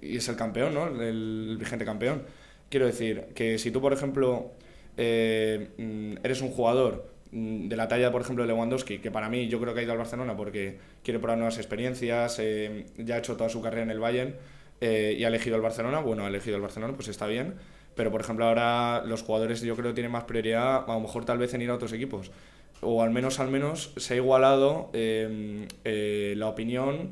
Y 0.00 0.16
es 0.16 0.28
el 0.28 0.36
campeón, 0.36 0.74
¿no? 0.74 0.86
El, 0.86 1.56
vigente 1.58 1.84
campeón. 1.84 2.22
Quiero 2.68 2.86
decir 2.86 3.26
que 3.34 3.58
si 3.58 3.70
tú, 3.70 3.80
por 3.80 3.92
ejemplo, 3.92 4.52
eh, 4.96 5.68
mm, 5.78 6.24
eres 6.24 6.40
un 6.42 6.50
jugador 6.50 7.10
mm, 7.30 7.68
de 7.68 7.76
la 7.76 7.88
talla, 7.88 8.10
por 8.10 8.22
ejemplo, 8.22 8.44
de 8.44 8.48
Lewandowski, 8.48 8.98
que 8.98 9.10
para 9.10 9.28
mí 9.28 9.48
yo 9.48 9.60
creo 9.60 9.74
que 9.74 9.80
ha 9.80 9.82
ido 9.82 9.92
al 9.92 9.98
Barcelona 9.98 10.36
porque 10.36 10.78
quiere 11.02 11.18
probar 11.18 11.38
nuevas 11.38 11.58
experiencias, 11.58 12.38
eh, 12.38 12.86
ya 12.98 13.16
ha 13.16 13.18
hecho 13.18 13.36
toda 13.36 13.50
su 13.50 13.60
carrera 13.62 13.82
en 13.82 13.90
el 13.90 14.00
Bayern 14.00 14.34
eh, 14.80 15.16
y 15.18 15.24
ha 15.24 15.28
elegido 15.28 15.56
el 15.56 15.62
Barcelona, 15.62 16.00
bueno, 16.00 16.24
ha 16.24 16.28
elegido 16.28 16.56
el 16.56 16.62
Barcelona, 16.62 16.94
pues 16.94 17.08
está 17.08 17.26
bien, 17.26 17.54
pero 17.94 18.10
por 18.10 18.20
ejemplo 18.20 18.46
ahora 18.46 19.02
los 19.06 19.22
jugadores 19.22 19.60
yo 19.62 19.76
creo 19.76 19.94
tienen 19.94 20.12
más 20.12 20.24
prioridad, 20.24 20.84
a 20.88 20.94
lo 20.94 21.00
mejor 21.00 21.24
tal 21.24 21.38
vez 21.38 21.54
en 21.54 21.62
ir 21.62 21.70
a 21.70 21.74
otros 21.74 21.92
equipos, 21.92 22.32
o 22.80 23.02
al 23.02 23.10
menos, 23.10 23.38
al 23.38 23.50
menos 23.50 23.92
se 23.96 24.14
ha 24.14 24.16
igualado 24.16 24.90
la 24.92 26.48
opinión 26.48 27.10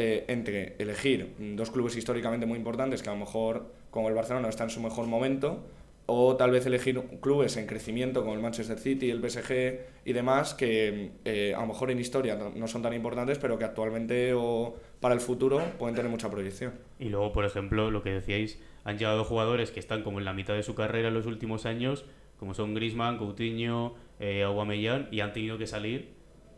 eh, 0.00 0.24
entre 0.28 0.74
elegir 0.78 1.34
dos 1.38 1.70
clubes 1.70 1.94
históricamente 1.96 2.46
muy 2.46 2.56
importantes 2.58 3.02
que 3.02 3.10
a 3.10 3.12
lo 3.12 3.18
mejor 3.18 3.66
como 3.90 4.08
el 4.08 4.14
Barcelona 4.14 4.48
está 4.48 4.64
en 4.64 4.70
su 4.70 4.80
mejor 4.80 5.06
momento 5.06 5.62
o 6.06 6.34
tal 6.36 6.50
vez 6.50 6.66
elegir 6.66 7.00
clubes 7.20 7.56
en 7.56 7.66
crecimiento 7.66 8.22
como 8.22 8.34
el 8.34 8.40
Manchester 8.40 8.78
City, 8.78 9.10
el 9.10 9.20
PSG 9.20 9.78
y 10.04 10.12
demás 10.12 10.54
que 10.54 11.10
eh, 11.24 11.54
a 11.56 11.60
lo 11.60 11.66
mejor 11.68 11.90
en 11.90 12.00
historia 12.00 12.36
no- 12.36 12.66
son 12.66 12.82
tan 12.82 12.94
importantes 12.94 13.38
pero 13.38 13.58
que 13.58 13.64
actualmente 13.64 14.32
o 14.34 14.74
para 15.00 15.14
el 15.14 15.20
futuro 15.20 15.60
pueden 15.78 15.94
tener 15.94 16.10
mucha 16.10 16.28
proyección. 16.30 16.72
Y 16.98 17.10
luego, 17.10 17.32
por 17.32 17.44
ejemplo, 17.44 17.90
lo 17.90 18.02
que 18.02 18.10
decíais, 18.10 18.58
han 18.84 18.98
llegado 18.98 19.22
jugadores 19.24 19.70
que 19.70 19.78
están 19.80 20.02
como 20.02 20.18
en 20.18 20.24
la 20.24 20.32
mitad 20.32 20.54
de 20.54 20.62
su 20.62 20.74
carrera 20.74 21.08
en 21.08 21.14
los 21.14 21.26
últimos 21.26 21.64
años, 21.66 22.04
como 22.38 22.54
son 22.54 22.74
Griezmann, 22.74 23.18
Coutinho, 23.18 23.94
eh, 24.18 24.44
y 25.12 25.20
han 25.20 25.32
tenido 25.32 25.58
que 25.58 25.66
salir 25.66 26.08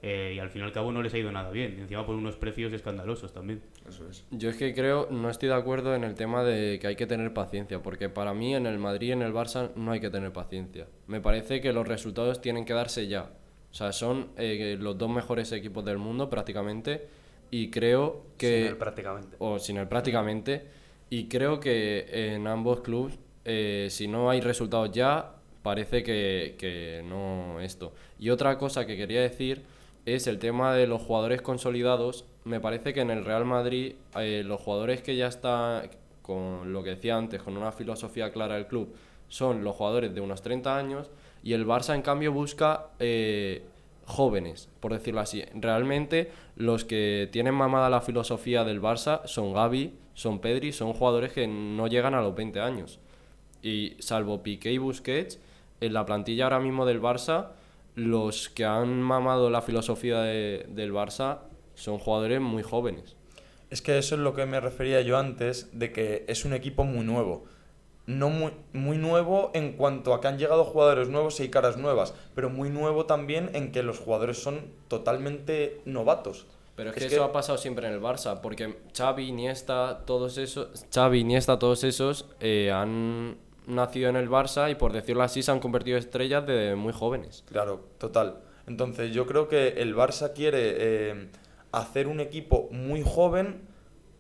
eh, 0.05 0.33
y 0.35 0.41
al 0.41 0.51
fin 0.51 0.63
y 0.63 0.65
al 0.65 0.73
cabo 0.73 0.91
no 0.91 1.01
les 1.01 1.15
ha 1.15 1.19
ido 1.19 1.31
nada 1.31 1.51
bien. 1.51 1.77
Y 1.79 1.81
encima 1.81 2.05
por 2.05 2.17
unos 2.17 2.35
precios 2.35 2.73
escandalosos 2.73 3.33
también. 3.33 3.63
Eso 3.89 4.09
es. 4.09 4.27
Yo 4.33 4.51
es 4.51 4.57
que 4.57 4.75
creo, 4.75 5.07
no 5.13 5.31
estoy 5.31 5.49
de 5.49 5.55
acuerdo 5.55 5.95
en 5.95 6.03
el 6.03 6.15
tema 6.17 6.43
de 6.43 6.81
que 6.81 6.89
hay 6.89 6.97
que 6.97 7.07
tener 7.07 7.33
paciencia, 7.33 7.81
porque 7.81 8.09
para 8.09 8.35
mí 8.35 8.55
en 8.55 8.67
el 8.67 8.81
Madrid 8.81 9.11
y 9.11 9.13
en 9.13 9.23
el 9.23 9.33
Barça 9.33 9.71
no 9.77 9.93
hay 9.93 10.01
que 10.01 10.11
tener 10.11 10.33
paciencia. 10.33 10.89
Me 11.07 11.21
parece 11.21 11.61
que 11.61 11.73
los 11.73 11.87
resultados 11.87 12.41
tienen 12.41 12.65
que 12.65 12.75
darse 12.75 13.07
ya. 13.07 13.31
O 13.71 13.75
sea, 13.75 13.93
son 13.93 14.31
eh, 14.37 14.77
los 14.79 14.99
dos 14.99 15.09
mejores 15.09 15.53
equipos 15.53 15.85
del 15.85 15.99
mundo 15.99 16.29
prácticamente 16.29 17.07
y 17.53 17.71
creo 17.71 18.27
que... 18.37 18.63
Sin 18.63 18.67
él 18.67 18.77
prácticamente. 18.77 19.37
O 19.39 19.59
sin 19.61 19.77
él 19.77 19.87
prácticamente. 19.87 20.67
Y 21.11 21.29
creo 21.29 21.61
que 21.61 22.35
en 22.35 22.49
ambos 22.49 22.81
clubes, 22.81 23.21
eh, 23.45 23.87
si 23.89 24.09
no 24.09 24.31
hay 24.31 24.41
resultados 24.41 24.91
ya, 24.91 25.37
parece 25.63 26.03
que, 26.03 26.57
que 26.59 27.05
no 27.09 27.61
esto. 27.61 27.93
Y 28.19 28.31
otra 28.31 28.59
cosa 28.59 28.85
que 28.85 28.97
quería 28.97 29.21
decir 29.21 29.63
es 30.07 30.27
el 30.27 30.39
tema 30.39 30.75
de 30.75 30.87
los 30.87 31.03
jugadores 31.03 31.43
consolidados. 31.43 32.25
Me 32.45 32.61
parece 32.61 32.93
que 32.93 33.01
en 33.01 33.11
el 33.11 33.25
Real 33.25 33.45
Madrid, 33.45 33.95
eh, 34.17 34.43
los 34.45 34.61
jugadores 34.61 35.03
que 35.03 35.17
ya 35.17 35.29
están, 35.29 35.89
con 36.23 36.73
lo 36.73 36.83
que 36.83 36.91
decía 36.91 37.17
antes, 37.17 37.43
con 37.43 37.57
una 37.57 37.73
filosofía 37.73 38.33
clara 38.33 38.55
del 38.55 38.67
club, 38.67 38.95
son 39.29 39.65
los 39.65 39.77
jugadores 39.77 40.15
de 40.15 40.21
unos 40.21 40.43
30 40.43 40.77
años. 40.77 41.11
Y 41.43 41.55
el 41.55 41.67
Barça, 41.67 41.95
en 41.95 42.03
cambio, 42.03 42.33
busca 42.33 42.89
eh, 42.99 43.63
jóvenes, 44.07 44.69
por 44.81 44.93
decirlo 44.93 45.21
así. 45.21 45.43
Realmente 45.55 46.31
los 46.57 46.85
que 46.85 47.29
tienen 47.33 47.55
mamada 47.55 47.89
la 47.89 48.01
filosofía 48.01 48.65
del 48.65 48.81
Barça 48.81 49.25
son 49.27 49.53
Gavi, 49.53 49.95
son 50.15 50.41
Pedri, 50.41 50.73
son 50.73 50.93
jugadores 50.93 51.33
que 51.33 51.47
no 51.47 51.87
llegan 51.87 52.15
a 52.15 52.23
los 52.23 52.35
20 52.35 52.61
años. 52.61 52.99
Y 53.63 53.97
salvo 54.01 54.43
Piqué 54.43 54.73
y 54.73 54.79
Busquets, 54.79 55.39
en 55.81 55.93
la 55.93 56.05
plantilla 56.05 56.45
ahora 56.45 56.61
mismo 56.61 56.87
del 56.87 57.01
Barça, 57.01 57.49
los 57.95 58.49
que 58.49 58.65
han 58.65 59.01
mamado 59.03 59.51
la 59.51 59.63
filosofía 59.63 60.21
de- 60.21 60.67
del 60.69 60.93
Barça 60.93 61.41
son 61.75 61.99
jugadores 61.99 62.41
muy 62.41 62.63
jóvenes. 62.63 63.17
Es 63.71 63.81
que 63.83 63.97
eso 63.99 64.15
es 64.17 64.21
lo 64.21 64.35
que 64.35 64.45
me 64.47 64.61
refería 64.61 65.01
yo 65.01 65.17
antes, 65.19 65.71
de 65.73 65.93
que 65.93 66.25
es 66.29 66.45
un 66.45 66.53
equipo 66.53 66.85
muy 66.85 67.05
nuevo. 67.05 67.45
No 68.05 68.29
muy, 68.31 68.53
muy 68.73 68.99
nuevo 68.99 69.51
en 69.55 69.73
cuanto 69.75 70.13
a 70.13 70.21
que 70.21 70.29
han 70.29 70.37
llegado 70.39 70.65
jugadores 70.65 71.09
nuevos 71.09 71.39
y 71.41 71.49
caras 71.51 71.77
nuevas, 71.77 72.15
pero 72.35 72.51
muy 72.51 72.69
nuevo 72.69 73.07
también 73.07 73.51
en 73.55 73.71
que 73.73 73.83
los 73.83 73.99
jugadores 74.01 74.43
son 74.43 74.67
totalmente 74.89 75.81
novatos. 75.85 76.47
Pero 76.75 76.91
es 76.91 76.97
que 76.97 77.05
eso 77.07 77.23
ha 77.23 77.33
pasado 77.33 77.59
siempre 77.59 77.87
en 77.87 77.93
el 77.93 78.01
Barça, 78.01 78.41
porque 78.41 78.77
Xavi, 78.97 79.29
Iniesta, 79.29 80.03
todos 80.07 80.39
esos, 80.39 80.87
Xavi, 80.93 81.21
Iniesta, 81.21 81.59
todos 81.59 81.85
esos 81.85 82.27
eh, 82.41 82.71
han 82.73 83.37
nacido 83.67 84.09
en 84.11 84.17
el 84.17 84.29
Barça 84.29 84.71
y 84.71 84.75
por 84.75 84.93
decirlo 84.93 85.23
así 85.23 85.43
se 85.43 85.51
han 85.51 85.61
convertido 85.61 85.97
en 85.97 86.03
estrellas 86.05 86.47
de 86.47 86.75
muy 86.75 86.93
jóvenes. 86.93 87.45
Claro, 87.51 87.87
total. 87.99 88.39
Entonces 88.67 89.13
yo 89.13 89.27
creo 89.27 89.49
que 89.49 89.69
el 89.79 89.95
Barça 89.95 90.33
quiere 90.35 90.75
eh, 90.79 91.29
hacer 91.73 92.07
un 92.07 92.21
equipo 92.21 92.69
muy 92.71 93.03
joven, 93.03 93.63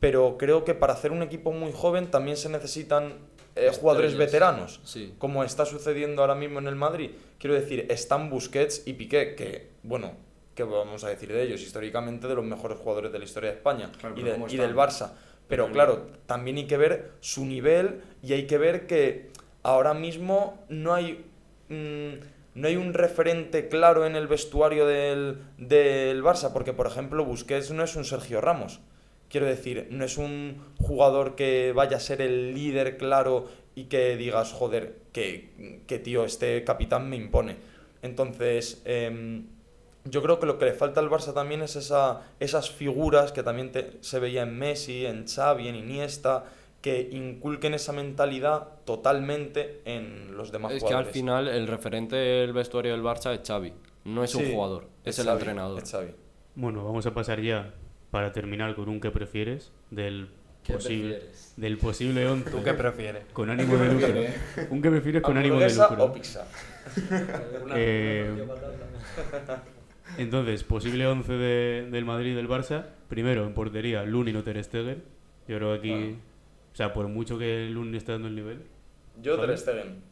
pero 0.00 0.36
creo 0.38 0.64
que 0.64 0.74
para 0.74 0.92
hacer 0.94 1.12
un 1.12 1.22
equipo 1.22 1.52
muy 1.52 1.72
joven 1.72 2.10
también 2.10 2.36
se 2.36 2.48
necesitan 2.48 3.14
eh, 3.54 3.70
jugadores 3.78 4.16
veteranos, 4.16 4.80
Sí. 4.84 5.14
como 5.18 5.44
está 5.44 5.64
sucediendo 5.66 6.22
ahora 6.22 6.34
mismo 6.34 6.58
en 6.58 6.66
el 6.66 6.74
Madrid. 6.76 7.10
Quiero 7.38 7.54
decir, 7.54 7.86
están 7.90 8.30
Busquets 8.30 8.82
y 8.86 8.94
Piqué, 8.94 9.34
que, 9.34 9.70
bueno, 9.82 10.12
¿qué 10.54 10.62
vamos 10.64 11.04
a 11.04 11.08
decir 11.10 11.30
de 11.32 11.42
ellos? 11.42 11.60
Históricamente 11.60 12.26
de 12.26 12.34
los 12.34 12.44
mejores 12.44 12.78
jugadores 12.78 13.12
de 13.12 13.18
la 13.18 13.24
historia 13.26 13.50
de 13.50 13.56
España 13.56 13.92
Claro, 13.98 14.14
y, 14.16 14.22
pero 14.22 14.32
de- 14.34 14.40
¿cómo 14.40 14.48
y 14.52 14.56
del 14.56 14.74
Barça. 14.74 15.12
Pero 15.48 15.70
claro, 15.70 16.06
también 16.26 16.56
hay 16.56 16.66
que 16.66 16.76
ver 16.76 17.12
su 17.20 17.44
nivel 17.44 18.00
y 18.22 18.32
hay 18.32 18.46
que 18.46 18.58
ver 18.58 18.86
que 18.86 19.30
ahora 19.62 19.94
mismo 19.94 20.64
no 20.68 20.94
hay, 20.94 21.24
mm, 21.68 22.12
no 22.54 22.68
hay 22.68 22.76
un 22.76 22.94
referente 22.94 23.68
claro 23.68 24.06
en 24.06 24.16
el 24.16 24.28
vestuario 24.28 24.86
del, 24.86 25.38
del 25.58 26.22
Barça, 26.22 26.52
porque 26.52 26.72
por 26.72 26.86
ejemplo 26.86 27.24
Busquets 27.24 27.70
no 27.70 27.84
es 27.84 27.96
un 27.96 28.04
Sergio 28.04 28.40
Ramos. 28.40 28.80
Quiero 29.28 29.46
decir, 29.46 29.88
no 29.90 30.04
es 30.04 30.18
un 30.18 30.62
jugador 30.78 31.36
que 31.36 31.72
vaya 31.74 31.96
a 31.96 32.00
ser 32.00 32.20
el 32.20 32.54
líder 32.54 32.98
claro 32.98 33.48
y 33.74 33.84
que 33.84 34.16
digas, 34.16 34.52
joder, 34.52 34.96
que, 35.12 35.80
que 35.86 35.98
tío, 35.98 36.24
este 36.24 36.64
capitán 36.64 37.08
me 37.08 37.16
impone. 37.16 37.56
Entonces, 38.02 38.82
em, 38.84 39.46
yo 40.04 40.22
creo 40.22 40.38
que 40.40 40.46
lo 40.46 40.58
que 40.58 40.64
le 40.66 40.72
falta 40.72 41.00
al 41.00 41.08
Barça 41.10 41.32
también 41.32 41.62
es 41.62 41.76
esa, 41.76 42.22
esas 42.40 42.70
figuras 42.70 43.32
que 43.32 43.42
también 43.42 43.70
te- 43.72 43.98
se 44.00 44.18
veía 44.18 44.42
en 44.42 44.58
Messi, 44.58 45.06
en 45.06 45.26
Xavi, 45.28 45.68
en 45.68 45.76
Iniesta, 45.76 46.44
que 46.80 47.08
inculquen 47.12 47.74
esa 47.74 47.92
mentalidad 47.92 48.66
totalmente 48.84 49.80
en 49.84 50.36
los 50.36 50.50
demás 50.50 50.72
Es 50.72 50.80
que 50.80 50.86
al 50.88 50.90
jugadores. 50.94 51.12
final 51.12 51.48
el 51.48 51.66
referente 51.68 52.16
del 52.16 52.52
vestuario 52.52 52.90
del 52.92 53.02
Barça 53.02 53.32
es 53.32 53.46
Xavi, 53.46 53.72
no 54.04 54.24
es 54.24 54.34
un 54.34 54.50
jugador, 54.52 54.88
es, 55.04 55.18
el 55.20 55.26
Xavi, 55.26 55.38
entrenador. 55.38 55.82
es 55.82 55.90
Xavi. 55.92 56.10
Bueno, 56.56 56.84
vamos 56.84 57.06
a 57.06 57.14
pasar 57.14 57.40
ya 57.40 57.72
para 58.10 58.32
terminar 58.32 58.74
con 58.74 58.88
un 58.88 59.00
que 59.00 59.10
prefieres 59.12 59.70
del 59.90 60.28
posible 60.66 61.14
prefieres? 61.14 61.54
del 61.56 61.78
posible 61.78 62.26
11 62.28 62.50
¿Tú 62.50 62.62
qué 62.64 62.72
prefieres? 62.74 63.24
con 63.32 63.48
ánimo 63.50 63.76
de 63.76 63.92
lucro. 63.92 64.66
Un 64.70 64.82
que 64.82 64.90
prefieres 64.90 65.22
con 65.22 65.36
ánimo 65.38 65.58
de 65.60 65.66
¿Hamburguesa 65.66 65.88
lucro. 65.88 66.04
o 66.04 66.12
pizza? 66.12 66.46
Eh, 67.74 68.44
entonces, 70.18 70.64
posible 70.64 71.06
11 71.06 71.32
de- 71.32 71.88
del 71.90 72.04
Madrid 72.04 72.32
y 72.32 72.34
del 72.34 72.48
Barça. 72.48 72.86
Primero, 73.08 73.46
en 73.46 73.54
portería, 73.54 74.04
Lunin 74.04 74.36
o 74.36 74.42
Ter 74.42 74.62
Stegen. 74.62 75.02
Yo 75.48 75.56
creo 75.58 75.72
que 75.72 75.78
aquí, 75.78 76.16
o 76.72 76.76
sea, 76.76 76.92
por 76.92 77.08
mucho 77.08 77.38
que 77.38 77.68
Lunin 77.70 77.94
esté 77.94 78.12
dando 78.12 78.28
el 78.28 78.34
nivel. 78.34 78.62
Yo 79.20 79.36
¿Vale? 79.36 79.48
Ter 79.48 79.58
Stegen. 79.58 80.02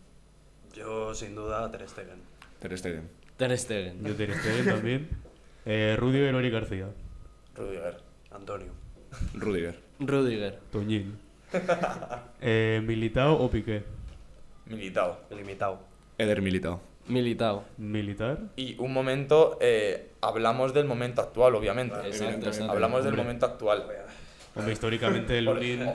Yo 0.74 1.14
sin 1.14 1.34
duda 1.34 1.70
Ter 1.70 1.88
Stegen. 1.88 2.18
Ter 2.58 2.76
Stegen. 2.78 3.08
Ter 3.36 3.58
Stegen. 3.58 4.04
Yo 4.04 4.14
Ter 4.14 4.34
Stegen 4.34 4.64
también. 4.66 5.08
Eh, 5.66 5.96
Rudiger 5.98 6.34
o 6.34 6.38
Eric 6.40 6.52
García. 6.52 6.88
Rudiger. 7.56 7.96
Antonio. 8.30 8.72
Rudiger. 9.34 9.78
Rudiger. 9.98 10.58
Toñín. 10.70 11.18
Eh, 12.40 12.80
Militao 12.86 13.34
o 13.42 13.50
Piqué. 13.50 13.82
Militao. 14.66 15.20
Limitado. 15.30 15.80
Eder 16.16 16.40
Militao. 16.40 16.80
Militao. 17.08 17.64
Militar. 17.78 18.38
Y 18.56 18.76
un 18.78 18.92
momento, 18.92 19.58
eh, 19.60 20.12
hablamos 20.20 20.72
del 20.74 20.86
momento 20.86 21.22
actual, 21.22 21.54
obviamente. 21.54 21.96
Exacto, 22.06 22.46
exacto. 22.46 22.72
Hablamos 22.72 23.02
del 23.04 23.12
Hombre. 23.14 23.24
momento 23.24 23.46
actual. 23.46 23.84
Hombre, 24.54 24.72
históricamente 24.72 25.38
el 25.38 25.48
encima. 25.48 25.94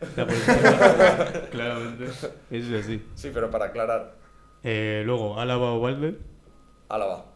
Claramente. 1.50 2.04
Eso 2.50 2.76
es 2.76 2.84
así. 2.84 3.02
Sí, 3.14 3.30
pero 3.32 3.50
para 3.50 3.66
aclarar, 3.66 4.14
Eh, 4.62 5.02
luego, 5.06 5.38
Álava 5.40 5.72
o 5.74 5.80
Valde. 5.80 6.18
Álava. 6.88 7.26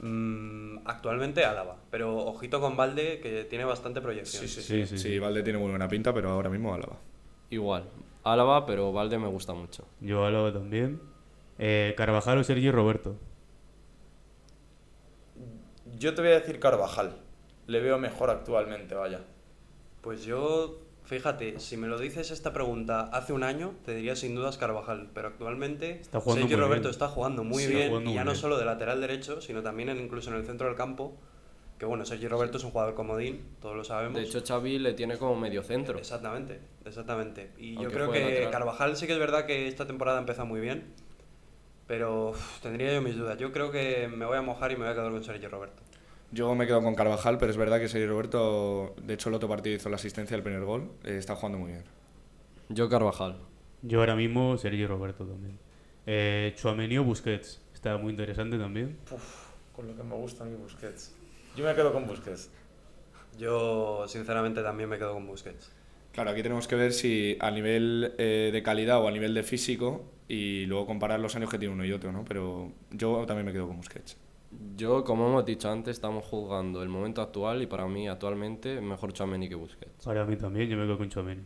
Mm, 0.00 0.78
actualmente 0.84 1.44
Álava, 1.44 1.76
pero 1.90 2.16
ojito 2.18 2.60
con 2.60 2.76
Valde 2.76 3.18
que 3.20 3.44
tiene 3.44 3.64
bastante 3.64 4.00
proyección. 4.00 4.42
Sí, 4.42 4.48
sí, 4.48 4.62
Sí, 4.62 4.86
sí, 4.86 4.98
Sí, 4.98 5.08
sí. 5.10 5.18
Valde 5.18 5.42
tiene 5.42 5.58
muy 5.58 5.70
buena 5.70 5.88
pinta, 5.88 6.14
pero 6.14 6.30
ahora 6.30 6.48
mismo 6.50 6.72
Álava. 6.72 6.96
Igual. 7.50 7.84
Álava, 8.22 8.64
pero 8.66 8.92
Valde 8.92 9.18
me 9.18 9.26
gusta 9.28 9.54
mucho. 9.54 9.84
Yo 10.00 10.24
Álava 10.24 10.52
también. 10.52 11.00
Eh, 11.58 11.94
Carvajal 11.96 12.38
o 12.38 12.44
Sergi 12.44 12.70
Roberto. 12.70 13.16
Yo 15.98 16.14
te 16.14 16.22
voy 16.22 16.30
a 16.30 16.34
decir 16.40 16.60
Carvajal. 16.60 17.16
Le 17.66 17.80
veo 17.80 17.98
mejor 17.98 18.30
actualmente, 18.30 18.94
vaya. 18.94 19.20
Pues 20.00 20.24
yo, 20.24 20.78
fíjate, 21.04 21.58
si 21.60 21.76
me 21.76 21.88
lo 21.88 21.98
dices 21.98 22.30
esta 22.30 22.52
pregunta 22.52 23.10
hace 23.12 23.32
un 23.32 23.42
año, 23.42 23.74
te 23.84 23.94
diría 23.94 24.14
sin 24.16 24.34
dudas 24.34 24.56
Carvajal, 24.58 25.10
pero 25.12 25.28
actualmente 25.28 26.00
Está 26.00 26.20
jugando 26.20 26.42
Sergio 26.42 26.58
Roberto 26.64 26.82
bien. 26.84 26.90
está 26.92 27.08
jugando 27.08 27.44
muy 27.44 27.62
Sí, 27.64 27.74
bien, 27.74 27.88
jugando 27.88 28.10
y 28.10 28.14
ya 28.14 28.20
muy 28.20 28.26
no 28.26 28.32
bien. 28.32 28.40
solo 28.40 28.58
de 28.58 28.64
lateral 28.64 29.00
derecho, 29.00 29.40
sino 29.40 29.62
también 29.62 29.88
en- 29.88 29.98
incluso 29.98 30.30
en 30.30 30.36
el 30.36 30.46
centro 30.46 30.68
del 30.68 30.76
campo, 30.76 31.16
que 31.78 31.84
bueno, 31.84 32.04
Sergio 32.06 32.28
Roberto 32.28 32.58
es 32.58 32.64
un 32.64 32.70
jugador 32.70 32.94
comodín, 32.94 33.42
todos 33.60 33.76
lo 33.76 33.84
sabemos. 33.84 34.14
De 34.20 34.22
hecho, 34.26 34.42
Xavi 34.46 34.78
le 34.78 34.94
tiene 34.94 35.18
como 35.18 35.36
medio 35.36 35.62
centro. 35.62 35.98
Exactamente, 35.98 36.60
exactamente. 36.84 37.50
Y 37.58 37.74
yo 37.74 37.90
creo 37.90 38.10
que 38.10 38.20
lateral. 38.22 38.50
Carvajal 38.50 38.96
sí 38.96 39.06
que 39.06 39.12
es 39.12 39.18
verdad 39.18 39.46
que 39.46 39.68
esta 39.68 39.86
temporada 39.86 40.18
empieza 40.18 40.44
muy 40.44 40.60
bien, 40.60 40.92
pero 41.88 42.30
uf, 42.30 42.60
tendría 42.60 42.94
yo 42.94 43.02
mis 43.02 43.16
dudas. 43.16 43.36
Yo 43.38 43.50
creo 43.50 43.72
que 43.72 44.06
me 44.06 44.24
voy 44.24 44.36
a 44.36 44.42
mojar 44.42 44.70
y 44.70 44.76
me 44.76 44.82
voy 44.82 44.90
a 44.90 44.94
quedar 44.94 45.10
con 45.10 45.24
Sergio 45.24 45.48
Roberto. 45.48 45.82
Yo 46.30 46.54
me 46.54 46.66
quedo 46.66 46.82
con 46.82 46.94
Carvajal, 46.94 47.38
pero 47.38 47.50
es 47.50 47.56
verdad 47.56 47.80
que 47.80 47.88
Sergio 47.88 48.10
Roberto, 48.10 48.94
de 49.02 49.14
hecho 49.14 49.30
el 49.30 49.34
otro 49.34 49.48
partido 49.48 49.74
hizo 49.74 49.88
la 49.88 49.96
asistencia 49.96 50.36
del 50.36 50.44
primer 50.44 50.62
gol, 50.62 50.92
eh, 51.02 51.16
está 51.16 51.34
jugando 51.34 51.58
muy 51.58 51.72
bien. 51.72 51.84
Yo 52.68 52.88
Carvajal. 52.88 53.38
Yo 53.80 54.00
ahora 54.00 54.14
mismo 54.14 54.58
Sergi 54.58 54.86
Roberto 54.86 55.24
también. 55.24 55.58
Eh, 56.04 56.52
Chouameni 56.56 56.98
o 56.98 57.04
Busquets. 57.04 57.62
Está 57.72 57.96
muy 57.96 58.10
interesante 58.10 58.58
también. 58.58 58.98
Con 59.74 59.86
lo 59.86 59.96
que 59.96 60.02
me 60.02 60.16
gusta 60.16 60.44
a 60.44 60.46
mí 60.46 60.54
Busquets. 60.56 61.14
Yo 61.56 61.64
me 61.64 61.74
quedo 61.74 61.92
con 61.92 62.06
Busquets. 62.06 62.50
Yo 63.38 64.04
sinceramente 64.08 64.62
también 64.62 64.88
me 64.90 64.98
quedo 64.98 65.14
con 65.14 65.26
Busquets. 65.26 65.70
Claro, 66.18 66.32
aquí 66.32 66.42
tenemos 66.42 66.66
que 66.66 66.74
ver 66.74 66.92
si 66.92 67.36
a 67.38 67.48
nivel 67.48 68.12
eh, 68.18 68.50
de 68.52 68.62
calidad 68.64 69.00
o 69.00 69.06
a 69.06 69.12
nivel 69.12 69.34
de 69.34 69.44
físico 69.44 70.02
y 70.26 70.66
luego 70.66 70.84
comparar 70.84 71.20
los 71.20 71.36
años 71.36 71.48
que 71.48 71.60
tiene 71.60 71.72
uno 71.72 71.84
y 71.84 71.92
otro, 71.92 72.10
¿no? 72.10 72.24
Pero 72.24 72.72
yo 72.90 73.24
también 73.24 73.46
me 73.46 73.52
quedo 73.52 73.68
con 73.68 73.76
Busquets. 73.76 74.16
Yo, 74.74 75.04
como 75.04 75.28
hemos 75.28 75.46
dicho 75.46 75.70
antes, 75.70 75.92
estamos 75.92 76.24
juzgando 76.24 76.82
el 76.82 76.88
momento 76.88 77.22
actual 77.22 77.62
y 77.62 77.66
para 77.66 77.86
mí, 77.86 78.08
actualmente, 78.08 78.80
mejor 78.80 79.12
Chouameni 79.12 79.48
que 79.48 79.54
Busquets. 79.54 80.04
Para 80.04 80.24
mí 80.24 80.34
también, 80.34 80.68
yo 80.68 80.76
me 80.76 80.86
quedo 80.86 80.98
con 80.98 81.08
Chouameni. 81.08 81.42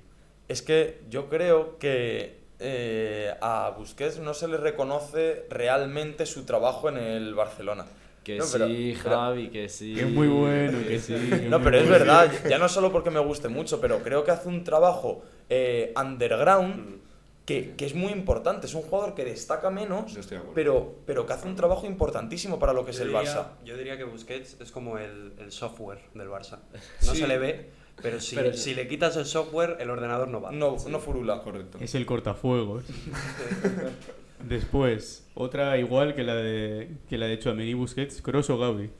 Es 0.49 0.63
que 0.63 1.03
yo 1.11 1.29
creo 1.29 1.77
que 1.79 2.39
eh, 2.59 3.31
a 3.43 3.75
Busquets 3.77 4.21
no 4.21 4.33
se 4.33 4.49
le 4.49 4.57
reconoce 4.57 5.45
realmente 5.51 6.25
su 6.25 6.47
trabajo 6.47 6.89
en 6.89 6.97
el 6.97 7.35
Barcelona. 7.35 7.85
Que 8.25 8.39
No, 8.39 8.45
pero- 8.53 8.69
sí, 8.69 8.97
pero- 9.03 9.17
Javi, 9.17 9.49
que 9.51 9.69
sí. 9.69 9.95
Que 9.95 10.03
es 10.03 10.11
muy 10.11 10.29
bueno, 10.29 10.79
que 10.87 10.99
sí. 11.01 11.15
que 11.31 11.49
No, 11.49 11.61
pero 11.63 11.79
es 11.79 11.89
bueno. 11.89 12.05
verdad, 12.05 12.33
ya 12.49 12.59
no 12.59 12.69
solo 12.69 12.93
porque 12.93 13.11
me 13.11 13.19
guste 13.21 13.49
mucho, 13.49 13.81
pero 13.81 13.99
creo 14.03 14.23
que 14.25 14.31
hace 14.31 14.49
un 14.49 14.63
trabajo 14.63 15.23
eh, 15.51 15.93
underground 16.01 17.01
que, 17.45 17.75
que 17.77 17.85
es 17.85 17.95
muy 17.97 18.13
importante. 18.13 18.67
Es 18.69 18.75
un 18.75 18.83
jugador 18.83 19.15
que 19.17 19.25
destaca 19.25 19.71
menos, 19.71 20.17
pero, 20.55 20.95
pero 21.05 21.27
que 21.27 21.33
hace 21.33 21.49
un 21.49 21.57
trabajo 21.57 21.87
importantísimo 21.87 22.61
para 22.61 22.73
lo 22.73 22.85
que 22.85 22.93
es 22.93 22.99
Yo 22.99 23.03
el 23.03 23.09
diría- 23.11 23.23
Barça. 23.35 23.47
Yo 23.65 23.77
diría 23.77 23.97
que 23.99 24.05
Busquets 24.05 24.57
es 24.61 24.71
como 24.71 24.99
el, 24.99 25.33
el 25.41 25.51
software 25.51 25.99
del 26.15 26.29
Barça. 26.29 26.59
No 27.05 27.13
Sí. 27.15 27.19
se 27.23 27.27
le 27.27 27.39
ve, 27.39 27.71
pero 28.01 28.21
si, 28.21 28.37
Pero- 28.37 28.55
si 28.55 28.75
le 28.77 28.87
quitas 28.87 29.17
el 29.17 29.27
software, 29.27 29.79
el 29.81 29.91
ordenador 29.91 30.29
no 30.29 30.41
va. 30.41 30.53
No, 30.53 30.77
no 30.89 31.01
furula. 31.01 31.43
Correcto. 31.43 31.79
Es 31.81 31.97
el 31.97 32.07
cortafuegos. 32.07 32.85
Después, 34.49 35.31
otra 35.35 35.79
igual 35.79 36.15
que 36.15 36.25
la 36.25 36.35
de 36.35 36.97
que 37.09 37.19
la 37.19 37.27
de 37.27 37.39
Chouameni 37.39 37.75
Busquets, 37.75 38.23
Kroos 38.23 38.51
o 38.51 38.59
Gavi. 38.59 38.91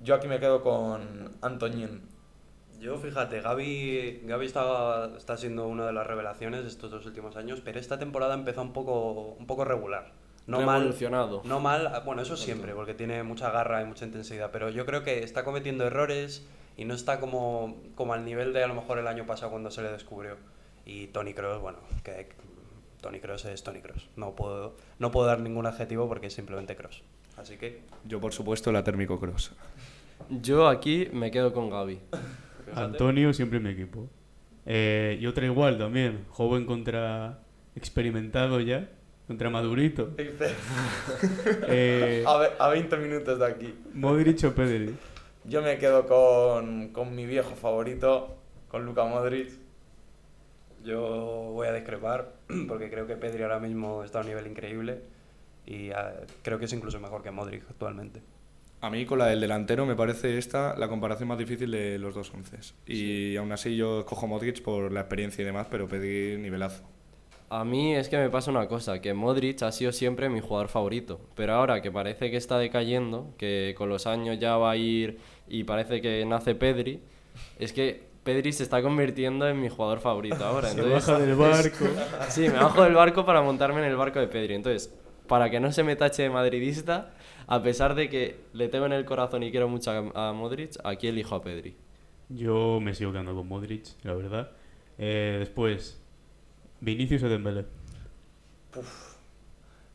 Yo 0.00 0.14
aquí 0.14 0.28
me 0.28 0.40
quedo 0.40 0.62
con 0.62 1.32
Antoñín. 1.42 2.02
Yo, 2.80 2.98
fíjate, 2.98 3.40
Gaby, 3.40 4.22
Gaby 4.24 4.46
está, 4.46 5.12
está 5.16 5.36
siendo 5.36 5.68
una 5.68 5.86
de 5.86 5.92
las 5.92 6.04
revelaciones 6.04 6.62
de 6.62 6.68
estos 6.68 6.90
dos 6.90 7.06
últimos 7.06 7.36
años, 7.36 7.60
pero 7.64 7.78
esta 7.78 7.98
temporada 7.98 8.34
empezó 8.34 8.62
un 8.62 8.72
poco, 8.72 9.36
un 9.38 9.46
poco 9.46 9.64
regular. 9.64 10.10
No 10.48 10.60
mal, 10.62 10.92
no 11.44 11.60
mal, 11.60 12.02
bueno, 12.04 12.22
eso 12.22 12.36
siempre, 12.36 12.74
porque 12.74 12.94
tiene 12.94 13.22
mucha 13.22 13.52
garra 13.52 13.80
y 13.80 13.84
mucha 13.84 14.04
intensidad, 14.04 14.50
pero 14.50 14.70
yo 14.70 14.84
creo 14.84 15.04
que 15.04 15.22
está 15.22 15.44
cometiendo 15.44 15.86
errores 15.86 16.44
y 16.76 16.84
no 16.84 16.94
está 16.94 17.20
como, 17.20 17.80
como 17.94 18.14
al 18.14 18.24
nivel 18.24 18.52
de 18.52 18.64
a 18.64 18.66
lo 18.66 18.74
mejor 18.74 18.98
el 18.98 19.06
año 19.06 19.24
pasado 19.24 19.52
cuando 19.52 19.70
se 19.70 19.82
le 19.82 19.92
descubrió. 19.92 20.36
Y 20.84 21.06
Tony 21.08 21.32
Kroos, 21.34 21.60
bueno, 21.60 21.78
que 22.02 22.30
Tony 23.02 23.20
Kroos 23.20 23.44
es 23.44 23.62
Tony 23.62 23.80
Kroos. 23.82 24.08
No 24.16 24.34
puedo, 24.34 24.76
no 24.98 25.10
puedo 25.10 25.26
dar 25.26 25.40
ningún 25.40 25.66
adjetivo 25.66 26.08
porque 26.08 26.28
es 26.28 26.32
simplemente 26.32 26.74
Kroos. 26.76 27.02
Así 27.36 27.56
que, 27.58 27.80
Yo, 28.06 28.20
por 28.20 28.32
supuesto, 28.32 28.72
la 28.72 28.82
térmico 28.84 29.18
cross. 29.20 29.52
Yo 30.30 30.68
aquí 30.68 31.08
me 31.12 31.30
quedo 31.30 31.52
con 31.52 31.68
Gaby. 31.70 31.98
Antonio 32.74 33.32
siempre 33.34 33.58
en 33.58 33.64
mi 33.64 33.70
equipo. 33.70 34.08
Eh, 34.64 35.18
y 35.20 35.26
otra 35.26 35.44
igual 35.46 35.76
también, 35.78 36.24
joven 36.30 36.64
contra 36.66 37.40
experimentado 37.74 38.60
ya, 38.60 38.88
contra 39.26 39.50
Madurito. 39.50 40.10
Eh, 41.68 42.22
A, 42.28 42.36
ve- 42.38 42.50
a 42.58 42.68
20 42.68 42.96
minutos 42.98 43.38
de 43.38 43.46
aquí. 43.46 43.74
Modric 43.94 44.44
o 44.44 44.54
Pedri. 44.54 44.94
Yo 45.44 45.60
me 45.62 45.76
quedo 45.78 46.06
con, 46.06 46.88
con 46.92 47.14
mi 47.14 47.26
viejo 47.26 47.56
favorito, 47.56 48.36
con 48.68 48.84
Luka 48.86 49.04
Modric. 49.04 49.50
Yo 50.84 51.50
voy 51.52 51.66
a 51.68 51.72
discrepar 51.72 52.32
porque 52.68 52.90
creo 52.90 53.06
que 53.06 53.16
Pedri 53.16 53.42
ahora 53.42 53.58
mismo 53.58 54.04
está 54.04 54.18
a 54.18 54.22
un 54.22 54.28
nivel 54.28 54.46
increíble 54.46 55.00
y 55.66 55.90
ah, 55.90 56.14
creo 56.42 56.58
que 56.58 56.66
es 56.66 56.72
incluso 56.72 57.00
mejor 57.00 57.22
que 57.22 57.30
Modric 57.30 57.64
actualmente. 57.68 58.22
A 58.80 58.90
mí, 58.90 59.06
con 59.06 59.20
la 59.20 59.26
del 59.26 59.40
delantero, 59.40 59.86
me 59.86 59.94
parece 59.94 60.38
esta 60.38 60.76
la 60.76 60.88
comparación 60.88 61.28
más 61.28 61.38
difícil 61.38 61.70
de 61.70 62.00
los 62.00 62.16
dos 62.16 62.32
once. 62.34 62.58
Y 62.84 63.36
aún 63.36 63.52
así, 63.52 63.76
yo 63.76 64.00
escojo 64.00 64.26
Modric 64.26 64.60
por 64.60 64.90
la 64.90 65.00
experiencia 65.00 65.42
y 65.42 65.44
demás, 65.44 65.68
pero 65.70 65.86
pedí 65.86 66.36
nivelazo. 66.36 66.82
A 67.48 67.64
mí 67.64 67.94
es 67.94 68.08
que 68.08 68.16
me 68.16 68.28
pasa 68.28 68.50
una 68.50 68.66
cosa, 68.66 69.00
que 69.00 69.14
Modric 69.14 69.62
ha 69.62 69.70
sido 69.70 69.92
siempre 69.92 70.28
mi 70.30 70.40
jugador 70.40 70.68
favorito, 70.68 71.20
pero 71.36 71.52
ahora 71.52 71.80
que 71.80 71.92
parece 71.92 72.30
que 72.30 72.38
está 72.38 72.58
decayendo, 72.58 73.34
que 73.38 73.74
con 73.76 73.88
los 73.88 74.06
años 74.06 74.40
ya 74.40 74.56
va 74.56 74.72
a 74.72 74.76
ir 74.76 75.18
y 75.46 75.62
parece 75.64 76.00
que 76.00 76.24
nace 76.24 76.54
Pedri, 76.54 77.02
es 77.58 77.72
que 77.72 78.11
Pedri 78.24 78.52
se 78.52 78.62
está 78.62 78.80
convirtiendo 78.82 79.48
en 79.48 79.60
mi 79.60 79.68
jugador 79.68 80.00
favorito 80.00 80.44
ahora. 80.44 80.68
Se 80.68 80.80
Entonces, 80.80 81.06
baja 81.06 81.18
del 81.20 81.34
barco. 81.34 81.84
Sí, 82.28 82.42
me 82.42 82.54
bajo 82.54 82.82
del 82.84 82.94
barco 82.94 83.24
para 83.24 83.42
montarme 83.42 83.80
en 83.80 83.86
el 83.86 83.96
barco 83.96 84.20
de 84.20 84.28
Pedri. 84.28 84.54
Entonces, 84.54 84.94
para 85.26 85.50
que 85.50 85.58
no 85.60 85.72
se 85.72 85.82
me 85.82 85.96
tache 85.96 86.22
de 86.22 86.30
madridista, 86.30 87.10
a 87.46 87.62
pesar 87.62 87.94
de 87.94 88.08
que 88.08 88.36
le 88.52 88.68
tengo 88.68 88.86
en 88.86 88.92
el 88.92 89.04
corazón 89.04 89.42
y 89.42 89.50
quiero 89.50 89.68
mucho 89.68 89.90
a, 90.14 90.28
a 90.28 90.32
Modric, 90.32 90.72
aquí 90.84 91.08
elijo 91.08 91.34
a 91.34 91.42
Pedri. 91.42 91.74
Yo 92.28 92.78
me 92.80 92.94
sigo 92.94 93.10
quedando 93.12 93.34
con 93.34 93.48
Modric, 93.48 93.86
la 94.04 94.14
verdad. 94.14 94.50
Eh, 94.98 95.36
después, 95.40 96.00
Vinicius 96.80 97.22
o 97.24 97.28
Dembélé. 97.28 97.64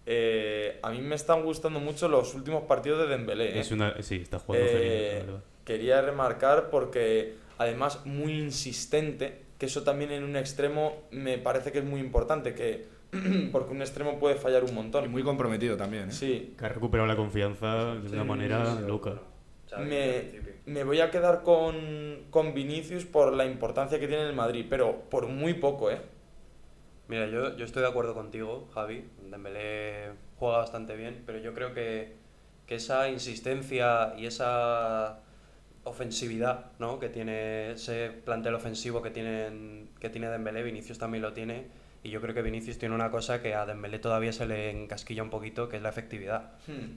Eh, 0.05 0.80
a 0.84 0.91
mí 0.91 1.01
me 1.01 1.15
están 1.15 1.43
gustando 1.43 1.80
mucho 1.80 2.07
los 2.07 2.34
últimos 2.34 2.63
partidos 2.63 2.99
de 2.99 3.07
Dembélé. 3.07 3.57
¿eh? 3.57 3.59
Es 3.59 3.71
una, 3.71 4.01
sí, 4.01 4.15
está 4.15 4.39
jugando 4.39 4.65
Eh, 4.67 4.71
genial, 4.71 5.17
la 5.19 5.25
verdad. 5.34 5.43
quería 5.65 6.01
remarcar 6.01 6.69
porque 6.69 7.36
además 7.58 8.05
muy 8.05 8.34
insistente, 8.39 9.45
que 9.58 9.66
eso 9.68 9.84
también 9.84 10.12
en 10.12 10.24
un 10.24 10.36
extremo 10.36 11.03
me 11.12 11.38
parece 11.38 11.72
que 11.72 11.80
es 11.80 11.86
muy 11.86 11.99
importante, 12.01 12.53
que 12.53 12.88
porque 13.51 13.72
un 13.74 13.82
extremo 13.82 14.20
puede 14.20 14.36
fallar 14.36 14.64
un 14.64 14.74
Y 14.74 14.74
montón. 14.74 15.10
muy 15.10 15.24
comprometido 15.24 15.78
también, 15.78 16.12
¿eh? 16.12 16.12
Sí, 16.12 16.55
Que 16.58 16.66
ha 16.66 16.70
recuperado 16.70 17.08
la 17.08 17.16
confianza 17.16 17.95
de 17.95 18.10
una 18.10 18.24
manera 18.24 18.76
loca. 18.82 19.22
me, 19.78 20.32
me 20.66 20.84
voy 20.84 20.99
a 21.01 21.12
quedar 21.12 21.43
con, 21.43 21.76
con 22.30 22.53
Vinicius 22.53 23.05
por 23.05 23.34
la 23.34 23.45
importancia 23.45 23.99
que 23.99 24.08
tiene 24.08 24.24
en 24.24 24.30
el 24.30 24.36
Madrid, 24.36 24.66
pero 24.70 25.10
por 25.10 25.28
muy 25.28 25.53
poco, 25.55 25.91
¿eh? 25.91 26.01
Mira, 27.08 27.28
yo, 27.28 27.55
yo 27.55 27.66
estoy 27.66 27.84
de 27.84 27.89
acuerdo 27.89 28.14
contigo, 28.14 28.70
Javi. 28.74 29.05
Dembélé 29.30 30.12
juega 30.38 30.58
bastante 30.58 30.95
bien, 30.95 31.24
pero 31.26 31.39
yo 31.39 31.53
creo 31.53 31.74
que, 31.74 32.16
que 32.66 32.76
esa 32.76 33.10
insistencia 33.10 34.14
y 34.18 34.26
esa 34.26 35.20
ofensividad 35.88 36.71
¿no? 36.79 36.99
que 36.99 37.09
tiene 37.09 37.71
ese 37.71 38.09
plantel 38.11 38.53
ofensivo 38.55 39.01
que, 39.01 39.09
tienen, 39.11 39.89
que 39.99 40.09
tiene 40.09 40.29
Dembélé, 40.29 40.63
Vinicius 40.63 40.97
también 40.97 41.21
lo 41.21 41.33
tiene. 41.33 41.65
Y 42.03 42.09
yo 42.11 42.21
creo 42.21 42.33
que 42.33 42.41
Vinicius 42.43 42.77
tiene 42.77 42.93
una 42.95 43.09
cosa 43.11 43.41
que 43.41 43.53
a 43.55 43.65
Dembélé 43.65 43.99
todavía 43.99 44.31
se 44.31 44.45
le 44.45 44.69
encasquilla 44.69 45.23
un 45.23 45.29
poquito, 45.29 45.67
que 45.67 45.77
es 45.77 45.81
la 45.81 45.89
efectividad. 45.89 46.51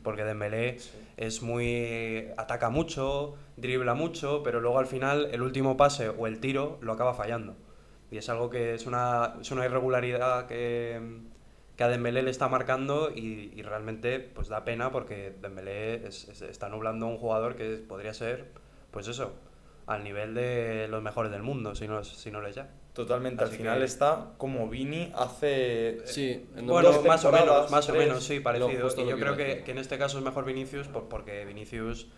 Porque 0.04 0.24
Dembélé 0.24 0.76
es 1.16 1.42
muy 1.42 2.28
ataca 2.36 2.68
mucho, 2.70 3.34
dribla 3.56 3.94
mucho, 3.94 4.42
pero 4.44 4.60
luego 4.60 4.78
al 4.78 4.86
final 4.86 5.28
el 5.32 5.42
último 5.42 5.76
pase 5.76 6.10
o 6.10 6.26
el 6.26 6.38
tiro 6.38 6.78
lo 6.82 6.92
acaba 6.92 7.14
fallando. 7.14 7.56
Y 8.12 8.18
es 8.18 8.28
algo 8.28 8.50
que 8.50 8.74
es 8.74 8.86
una, 8.86 9.34
es 9.40 9.50
una 9.50 9.64
irregularidad 9.64 10.46
que, 10.46 11.00
que 11.76 11.82
a 11.84 11.88
Dembélé 11.88 12.22
le 12.22 12.30
está 12.30 12.48
marcando 12.48 13.10
y, 13.14 13.52
y 13.56 13.62
realmente 13.62 14.20
pues 14.20 14.48
da 14.48 14.64
pena 14.64 14.92
porque 14.92 15.32
Dembélé 15.40 16.06
es- 16.06 16.28
es- 16.28 16.42
está 16.42 16.68
nublando 16.68 17.06
a 17.06 17.08
un 17.08 17.16
jugador 17.18 17.56
que 17.56 17.76
podría 17.76 18.12
ser, 18.14 18.48
pues 18.90 19.08
eso, 19.08 19.32
al 19.86 20.04
nivel 20.04 20.34
de 20.34 20.86
los 20.88 21.02
mejores 21.02 21.30
del 21.32 21.42
mundo, 21.42 21.74
si 21.74 21.88
no, 21.88 22.02
si 22.04 22.30
no 22.30 22.40
lo 22.40 22.48
es 22.48 22.54
ya. 22.56 22.68
Totalmente, 22.92 23.44
al 23.44 23.50
final 23.50 23.78
que- 23.78 23.84
está 23.84 24.32
como 24.36 24.68
Vini 24.68 25.12
hace... 25.14 26.00
Sí, 26.06 26.44
en 26.56 26.66
Bueno, 26.66 27.00
más 27.02 27.24
o 27.24 27.30
menos, 27.32 27.70
más 27.70 27.88
o 27.88 27.94
menos, 27.94 28.24
sí, 28.24 28.40
parecido. 28.40 28.88
Y 28.88 29.06
yo 29.08 29.16
que 29.16 29.20
creo 29.22 29.36
que, 29.36 29.62
que 29.64 29.70
en 29.70 29.78
este 29.78 29.96
caso 29.98 30.18
es 30.18 30.24
mejor 30.24 30.44
Vinicius 30.44 30.88
por- 30.88 31.08
porque 31.08 31.44
Vinicius 31.44 32.08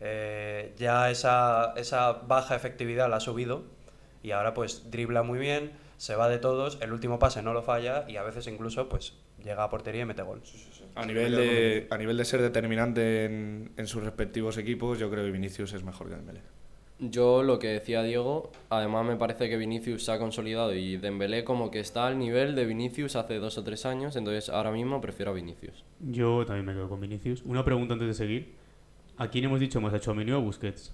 eh, 0.00 0.74
ya 0.76 1.10
esa, 1.10 1.72
esa 1.76 2.12
baja 2.12 2.54
efectividad 2.54 3.08
la 3.08 3.16
ha 3.16 3.20
subido 3.20 3.62
y 4.22 4.30
ahora 4.32 4.52
pues 4.54 4.90
dribla 4.90 5.22
muy 5.22 5.38
bien, 5.38 5.72
se 5.96 6.14
va 6.14 6.28
de 6.28 6.38
todos, 6.38 6.78
el 6.82 6.92
último 6.92 7.18
pase 7.18 7.42
no 7.42 7.52
lo 7.52 7.62
falla 7.62 8.04
y 8.08 8.16
a 8.16 8.22
veces 8.22 8.46
incluso 8.46 8.88
pues 8.88 9.14
llega 9.42 9.64
a 9.64 9.70
portería 9.70 10.02
y 10.02 10.04
mete 10.04 10.22
gol. 10.22 10.40
A 10.94 11.06
nivel, 11.06 11.36
de, 11.36 11.86
a 11.90 11.98
nivel 11.98 12.16
de 12.16 12.24
ser 12.24 12.42
determinante 12.42 13.24
en, 13.24 13.70
en 13.76 13.86
sus 13.86 14.02
respectivos 14.02 14.58
equipos, 14.58 14.98
yo 14.98 15.10
creo 15.10 15.24
que 15.24 15.30
Vinicius 15.30 15.72
es 15.72 15.84
mejor 15.84 16.08
que 16.08 16.16
Dembélé. 16.16 16.40
Yo 17.00 17.44
lo 17.44 17.60
que 17.60 17.68
decía 17.68 18.02
Diego, 18.02 18.50
además 18.70 19.06
me 19.06 19.14
parece 19.14 19.48
que 19.48 19.56
Vinicius 19.56 20.04
se 20.04 20.10
ha 20.10 20.18
consolidado 20.18 20.74
y 20.74 20.96
Dembélé 20.96 21.44
como 21.44 21.70
que 21.70 21.78
está 21.78 22.08
al 22.08 22.18
nivel 22.18 22.56
de 22.56 22.66
Vinicius 22.66 23.14
hace 23.14 23.38
dos 23.38 23.56
o 23.56 23.62
tres 23.62 23.86
años, 23.86 24.16
entonces 24.16 24.48
ahora 24.48 24.72
mismo 24.72 25.00
prefiero 25.00 25.30
a 25.30 25.34
Vinicius. 25.34 25.84
Yo 26.00 26.44
también 26.44 26.66
me 26.66 26.72
quedo 26.72 26.88
con 26.88 27.00
Vinicius. 27.00 27.42
Una 27.44 27.64
pregunta 27.64 27.94
antes 27.94 28.08
de 28.08 28.14
seguir. 28.14 28.54
¿A 29.16 29.28
quién 29.28 29.44
hemos 29.44 29.60
dicho 29.60 29.80
más? 29.80 29.94
¿A 29.94 30.00
Chouameni 30.00 30.32
o 30.32 30.36
a 30.36 30.40
Busquets? 30.40 30.92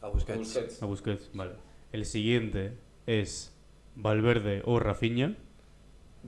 A 0.00 0.08
Busquets. 0.08 0.82
A 0.82 0.86
Busquets, 0.86 1.30
vale. 1.34 1.52
El 1.92 2.04
siguiente 2.04 2.74
es 3.06 3.52
Valverde 3.96 4.62
o 4.64 4.78
Rafinha. 4.78 5.36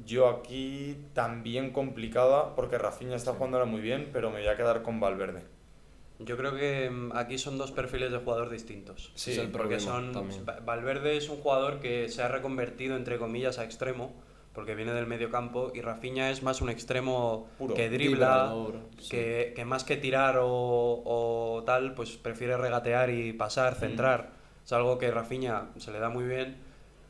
Yo 0.06 0.28
aquí 0.28 0.96
también 1.12 1.70
complicada, 1.70 2.54
porque 2.54 2.78
Rafinha 2.78 3.16
está 3.16 3.32
jugando 3.34 3.58
ahora 3.58 3.70
muy 3.70 3.80
bien, 3.80 4.08
pero 4.12 4.30
me 4.30 4.38
voy 4.38 4.48
a 4.48 4.56
quedar 4.56 4.82
con 4.82 5.00
Valverde. 5.00 5.42
Yo 6.18 6.36
creo 6.36 6.54
que 6.54 6.88
mm, 6.88 7.12
aquí 7.16 7.38
son 7.38 7.58
dos 7.58 7.72
perfiles 7.72 8.12
de 8.12 8.18
jugador 8.18 8.48
distintos. 8.50 9.12
Sí, 9.14 9.32
es 9.32 9.38
el 9.38 9.48
porque 9.50 9.76
problema 9.76 9.92
son 9.92 10.12
también. 10.12 10.46
Valverde 10.64 11.16
es 11.16 11.28
un 11.28 11.38
jugador 11.38 11.80
que 11.80 12.08
se 12.08 12.22
ha 12.22 12.28
reconvertido 12.28 12.96
entre 12.96 13.18
comillas 13.18 13.58
a 13.58 13.64
extremo 13.64 14.12
porque 14.54 14.74
viene 14.74 14.92
del 14.92 15.06
medio 15.06 15.30
campo 15.30 15.72
y 15.74 15.80
Rafinha 15.80 16.30
es 16.30 16.42
más 16.42 16.60
un 16.60 16.68
extremo 16.68 17.48
Puro. 17.58 17.74
que 17.74 17.88
dribla, 17.88 18.54
sí. 18.98 19.08
que, 19.10 19.52
que 19.56 19.64
más 19.64 19.84
que 19.84 19.96
tirar 19.96 20.38
o, 20.40 21.02
o 21.04 21.62
tal, 21.64 21.94
pues 21.94 22.10
prefiere 22.16 22.56
regatear 22.56 23.10
y 23.10 23.32
pasar, 23.32 23.74
centrar. 23.74 24.30
Es 24.64 24.72
algo 24.72 24.98
que 24.98 25.10
Rafinha 25.10 25.70
se 25.78 25.90
le 25.90 25.98
da 25.98 26.10
muy 26.10 26.24
bien, 26.24 26.56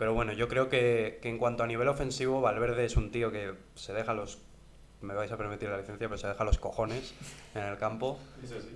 pero 0.02 0.14
bueno, 0.14 0.32
yo 0.32 0.48
creo 0.48 0.68
que, 0.68 1.20
que 1.22 1.28
en 1.28 1.38
cuanto 1.38 1.62
a 1.62 1.68
nivel 1.68 1.86
ofensivo, 1.86 2.40
Valverde 2.40 2.84
es 2.84 2.96
un 2.96 3.12
tío 3.12 3.30
que 3.30 3.54
se 3.76 3.92
deja 3.92 4.14
los 4.14 4.40
me 5.00 5.14
vais 5.14 5.30
a 5.30 5.36
permitir 5.36 5.68
la 5.68 5.78
licencia, 5.78 6.08
pero 6.08 6.18
se 6.18 6.26
deja 6.26 6.42
los 6.42 6.58
cojones 6.58 7.14
en 7.54 7.62
el 7.62 7.78
campo. 7.78 8.18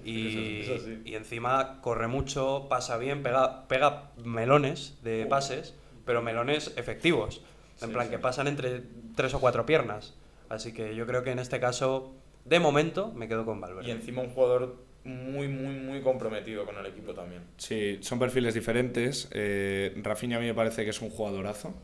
y, 0.04 0.60
eso 0.60 0.78
sí. 0.78 1.02
y 1.04 1.16
encima 1.16 1.80
corre 1.80 2.06
mucho, 2.06 2.66
pasa 2.68 2.96
bien, 2.96 3.24
pega, 3.24 3.66
pega 3.66 4.12
melones 4.24 5.02
de 5.02 5.26
pases, 5.26 5.74
pero 6.04 6.22
melones 6.22 6.72
efectivos. 6.76 7.42
En 7.80 7.92
plan, 7.92 8.08
que 8.08 8.20
pasan 8.20 8.46
entre 8.46 8.84
tres 9.16 9.34
o 9.34 9.40
cuatro 9.40 9.66
piernas. 9.66 10.14
Así 10.48 10.72
que 10.72 10.94
yo 10.94 11.08
creo 11.08 11.24
que 11.24 11.32
en 11.32 11.40
este 11.40 11.58
caso, 11.58 12.14
de 12.44 12.60
momento, 12.60 13.10
me 13.10 13.26
quedo 13.26 13.44
con 13.44 13.60
Valverde. 13.60 13.88
Y 13.88 13.90
encima 13.90 14.22
un 14.22 14.30
jugador 14.30 14.76
muy, 15.07 15.48
muy, 15.48 15.74
muy 15.76 16.00
comprometido 16.00 16.64
con 16.66 16.76
el 16.76 16.86
equipo 16.86 17.14
también. 17.14 17.42
Sí, 17.57 17.98
son 18.02 18.18
perfiles 18.18 18.54
diferentes. 18.54 19.28
Eh, 19.32 19.94
Rafinha 20.02 20.36
a 20.36 20.40
mí 20.40 20.46
me 20.46 20.54
parece 20.54 20.84
que 20.84 20.90
es 20.90 21.00
un 21.00 21.11
jugadorazo, 21.11 21.74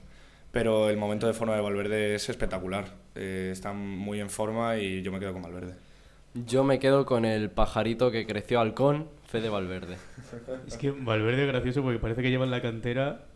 pero 0.51 0.91
el 0.91 0.97
momento 0.97 1.27
de 1.27 1.33
forma 1.33 1.55
de 1.55 1.63
Valverde 1.63 2.15
es 2.17 2.29
espectacular. 2.29 2.87
Eh, 3.15 3.51
está 3.53 3.73
muy 3.73 4.21
en 4.21 4.29
forma 4.29 4.77
y 4.77 5.03
yo 5.03 5.13
me 5.13 5.21
quedo 5.21 5.33
con 5.33 5.43
Valverde. 5.43 5.75
Yo 6.35 6.65
me 6.65 6.79
quedo 6.79 7.05
con 7.05 7.25
el 7.25 7.51
pajarito 7.51 8.11
que 8.11 8.27
creció 8.27 8.61
halcón, 8.61 9.09
Fede 9.27 9.49
Valverde. 9.49 9.97
Es 10.67 10.77
que 10.77 10.91
Valverde 10.91 11.43
es 11.43 11.49
gracioso 11.49 11.83
porque 11.83 11.99
parece 11.99 12.23
que 12.23 12.31
lleva 12.31 12.45
en 12.45 12.51
la 12.51 12.63
cantera 12.63 13.27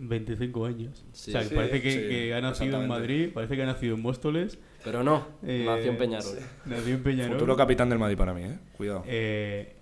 25 0.00 0.66
años. 0.66 1.04
Sí. 1.12 1.30
o 1.30 1.32
sea, 1.32 1.44
Sí, 1.44 1.54
parece 1.54 1.82
que, 1.82 1.90
sí, 1.90 1.98
que 2.08 2.34
ha 2.34 2.40
nacido 2.40 2.80
en. 2.80 2.88
Madrid, 2.88 3.30
parece 3.32 3.56
que 3.56 3.62
ha 3.62 3.66
nacido 3.66 3.94
en 3.96 4.02
Móstoles. 4.02 4.58
Pero 4.82 5.04
no, 5.04 5.26
eh, 5.42 5.64
nació 5.66 5.90
en 5.90 5.98
Peñarol. 5.98 6.38
Nació 6.64 6.94
en 6.94 7.02
Peñarol. 7.02 7.34
Futuro 7.34 7.56
capitán 7.56 7.88
del 7.90 7.98
Madrid 7.98 8.16
para 8.16 8.32
mí, 8.32 8.44
¿eh? 8.44 8.58
Cuidado. 8.76 9.04
Eh, 9.06 9.76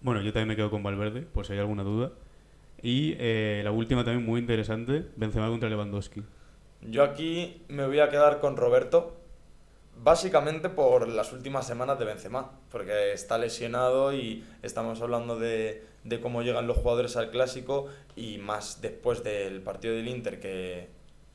bueno, 0.00 0.20
yo 0.22 0.32
también 0.32 0.48
me 0.48 0.56
quedo 0.56 0.70
con 0.70 0.82
Valverde, 0.82 1.22
por 1.22 1.46
si 1.46 1.54
hay 1.54 1.58
alguna 1.58 1.82
duda. 1.82 2.12
Y 2.82 3.16
eh, 3.18 3.62
la 3.64 3.70
última 3.70 4.04
también 4.04 4.24
muy 4.24 4.40
interesante, 4.40 5.06
Benzema 5.16 5.48
contra 5.48 5.68
Lewandowski. 5.68 6.22
Yo 6.82 7.02
aquí 7.02 7.62
me 7.68 7.86
voy 7.86 8.00
a 8.00 8.10
quedar 8.10 8.40
con 8.40 8.56
Roberto, 8.58 9.16
básicamente 10.02 10.68
por 10.68 11.08
las 11.08 11.32
últimas 11.32 11.66
semanas 11.66 11.98
de 11.98 12.04
Benzema, 12.04 12.52
porque 12.70 13.12
está 13.12 13.38
lesionado 13.38 14.12
y 14.12 14.44
estamos 14.62 15.00
hablando 15.00 15.38
de, 15.38 15.82
de 16.04 16.20
cómo 16.20 16.42
llegan 16.42 16.66
los 16.66 16.76
jugadores 16.76 17.16
al 17.16 17.30
clásico 17.30 17.88
y 18.14 18.38
más 18.38 18.80
después 18.80 19.24
del 19.24 19.62
partido 19.62 19.94
del 19.94 20.06
Inter 20.08 20.38
que 20.38 20.88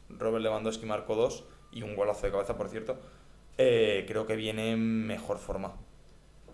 Robert 0.10 0.44
Lewandowski 0.44 0.86
marcó 0.86 1.16
dos 1.16 1.46
y 1.72 1.82
un 1.84 1.96
golazo 1.96 2.26
de 2.28 2.32
cabeza, 2.32 2.56
por 2.58 2.70
cierto, 2.70 3.00
eh, 3.58 4.06
creo 4.08 4.26
que 4.26 4.36
viene 4.36 4.72
en 4.72 5.06
mejor 5.08 5.38
forma. 5.40 5.76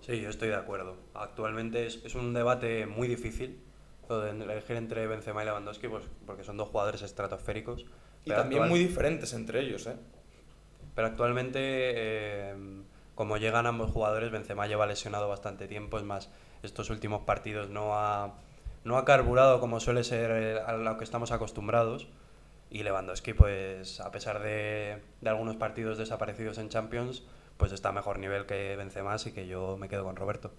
Sí, 0.01 0.20
yo 0.22 0.30
estoy 0.30 0.49
de 0.49 0.55
acuerdo. 0.55 0.97
Actualmente 1.13 1.86
es, 1.86 2.01
es 2.05 2.16
un 2.16 2.34
debate 2.34 2.86
muy 2.86 3.07
difícil 3.07 3.59
elegir 4.09 4.76
entre 4.76 5.07
Benzema 5.07 5.41
y 5.41 5.45
Lewandowski, 5.45 5.88
pues, 5.88 6.03
porque 6.28 6.43
son 6.43 6.57
dos 6.57 6.70
jugadores 6.70 7.01
estratosféricos. 7.01 7.82
Y 8.24 8.30
Pero 8.30 8.41
también 8.41 8.61
actual- 8.61 8.70
muy 8.70 8.80
diferentes 8.80 9.34
entre 9.34 9.61
ellos, 9.61 9.88
¿eh? 9.88 9.95
Pero 10.93 11.07
actualmente, 11.07 11.59
eh, 11.61 12.55
como 13.16 13.38
llegan 13.38 13.66
ambos 13.66 13.89
jugadores, 13.91 14.32
Benzema 14.32 14.68
lleva 14.68 14.86
lesionado 14.86 15.28
bastante 15.28 15.68
tiempo. 15.68 15.97
Es 15.97 16.03
más, 16.03 16.30
estos 16.66 16.89
últimos 16.89 17.22
partidos 17.22 17.70
no 17.70 17.97
ha, 17.97 18.36
no 18.84 18.97
ha 18.97 19.05
carburado 19.05 19.59
como 19.59 19.80
suele 19.80 20.03
ser 20.03 20.32
eh, 20.32 20.59
a 20.66 20.74
lo 20.74 20.97
que 20.97 21.03
estamos 21.03 21.32
acostumbrados. 21.32 22.07
Y 22.70 22.84
Lewandowski, 22.84 23.34
pues 23.34 24.01
a 24.01 24.11
pesar 24.11 24.41
de, 24.41 24.97
de 25.22 25.30
algunos 25.30 25.55
partidos 25.55 25.97
desaparecidos 25.97 26.57
en 26.57 26.70
Champions, 26.70 27.24
pues 27.57 27.72
está 27.72 27.89
a 27.89 27.93
mejor 27.93 28.20
nivel 28.20 28.45
que 28.45 28.76
Benzema, 28.76 29.13
así 29.13 29.32
que 29.32 29.47
yo 29.47 29.78
me 29.78 29.88
quedo 29.88 30.03
con 30.03 30.16
Roberto. 30.16 30.51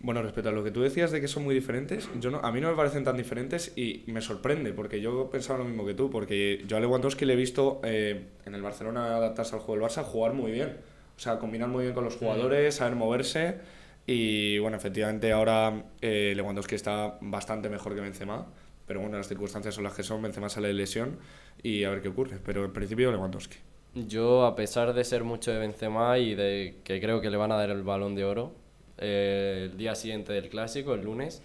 Bueno, 0.00 0.20
respecto 0.20 0.50
a 0.50 0.52
lo 0.52 0.62
que 0.62 0.70
tú 0.70 0.82
decías 0.82 1.12
de 1.12 1.20
que 1.20 1.28
son 1.28 1.44
muy 1.44 1.54
diferentes, 1.54 2.10
yo 2.20 2.30
no, 2.30 2.38
a 2.38 2.52
mí 2.52 2.60
no 2.60 2.68
me 2.68 2.76
parecen 2.76 3.04
tan 3.04 3.16
diferentes 3.16 3.72
y 3.74 4.04
me 4.06 4.20
sorprende, 4.20 4.74
porque 4.74 5.00
yo 5.00 5.30
pensaba 5.30 5.60
lo 5.60 5.64
mismo 5.64 5.86
que 5.86 5.94
tú, 5.94 6.10
porque 6.10 6.62
yo 6.66 6.76
a 6.76 6.80
Lewandowski 6.80 7.24
le 7.24 7.32
he 7.32 7.36
visto 7.36 7.80
eh, 7.84 8.26
en 8.44 8.54
el 8.54 8.60
Barcelona 8.60 9.16
adaptarse 9.16 9.54
al 9.54 9.62
juego 9.62 9.80
del 9.80 9.90
Barça, 9.90 10.02
jugar 10.02 10.34
muy 10.34 10.52
bien. 10.52 10.76
O 11.16 11.20
sea, 11.20 11.38
combinar 11.38 11.68
muy 11.68 11.84
bien 11.84 11.94
con 11.94 12.04
los 12.04 12.16
jugadores, 12.16 12.74
saber 12.74 12.96
moverse 12.96 13.60
y 14.06 14.58
bueno, 14.58 14.76
efectivamente 14.76 15.32
ahora 15.32 15.84
eh, 16.00 16.32
Lewandowski 16.36 16.74
está 16.74 17.18
bastante 17.20 17.68
mejor 17.68 17.94
que 17.94 18.00
Benzema, 18.00 18.46
pero 18.86 19.00
bueno, 19.00 19.16
las 19.16 19.28
circunstancias 19.28 19.74
son 19.74 19.84
las 19.84 19.94
que 19.94 20.02
son, 20.02 20.20
Benzema 20.20 20.48
sale 20.48 20.68
de 20.68 20.74
lesión 20.74 21.18
y 21.62 21.84
a 21.84 21.90
ver 21.90 22.02
qué 22.02 22.08
ocurre, 22.08 22.38
pero 22.44 22.64
en 22.64 22.72
principio 22.72 23.10
Lewandowski. 23.10 23.56
Yo, 23.94 24.44
a 24.44 24.56
pesar 24.56 24.92
de 24.92 25.04
ser 25.04 25.24
mucho 25.24 25.52
de 25.52 25.58
Benzema 25.58 26.18
y 26.18 26.34
de 26.34 26.80
que 26.84 27.00
creo 27.00 27.20
que 27.20 27.30
le 27.30 27.36
van 27.36 27.52
a 27.52 27.56
dar 27.56 27.70
el 27.70 27.82
balón 27.82 28.14
de 28.14 28.24
oro 28.24 28.52
eh, 28.98 29.68
el 29.70 29.76
día 29.76 29.94
siguiente 29.94 30.32
del 30.32 30.48
clásico, 30.48 30.94
el 30.94 31.02
lunes, 31.02 31.42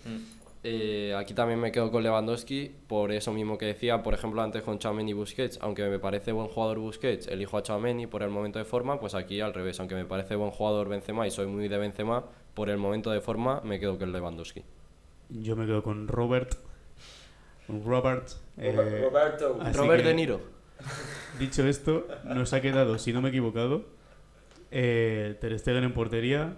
eh, 0.63 1.15
aquí 1.17 1.33
también 1.33 1.59
me 1.59 1.71
quedo 1.71 1.89
con 1.89 2.03
Lewandowski 2.03 2.71
por 2.87 3.11
eso 3.11 3.31
mismo 3.31 3.57
que 3.57 3.65
decía, 3.65 4.03
por 4.03 4.13
ejemplo, 4.13 4.41
antes 4.41 4.61
con 4.63 4.77
Tchouaméni 4.77 5.11
y 5.11 5.13
Busquets, 5.13 5.57
aunque 5.61 5.87
me 5.87 5.99
parece 5.99 6.31
buen 6.33 6.47
jugador 6.47 6.79
Busquets, 6.79 7.27
elijo 7.27 7.57
a 7.57 7.63
Tchouaméni 7.63 8.07
por 8.07 8.23
el 8.23 8.29
momento 8.29 8.59
de 8.59 8.65
forma, 8.65 8.99
pues 8.99 9.15
aquí 9.15 9.39
al 9.39 9.53
revés, 9.53 9.79
aunque 9.79 9.95
me 9.95 10.05
parece 10.05 10.35
buen 10.35 10.51
jugador 10.51 10.89
Benzema 10.89 11.25
y 11.25 11.31
soy 11.31 11.47
muy 11.47 11.67
de 11.69 11.77
Benzema, 11.77 12.25
por 12.53 12.69
el 12.69 12.77
momento 12.77 13.09
de 13.11 13.21
forma 13.21 13.61
me 13.61 13.79
quedo 13.79 13.97
con 13.97 14.11
Lewandowski. 14.11 14.63
Yo 15.29 15.55
me 15.55 15.65
quedo 15.65 15.81
con 15.81 16.07
Robert. 16.07 16.55
Con 17.67 17.85
Robert. 17.85 18.27
eh, 18.57 18.71
Roberto. 18.73 19.59
Robert 19.73 20.01
que, 20.01 20.07
De 20.09 20.13
Niro. 20.13 20.41
Dicho 21.39 21.65
esto, 21.67 22.07
nos 22.25 22.51
ha 22.53 22.61
quedado, 22.61 22.97
si 22.97 23.13
no 23.13 23.21
me 23.21 23.29
he 23.29 23.31
equivocado, 23.31 23.85
eh, 24.71 25.37
Ter 25.39 25.57
Stegen 25.57 25.83
en 25.83 25.93
portería, 25.93 26.57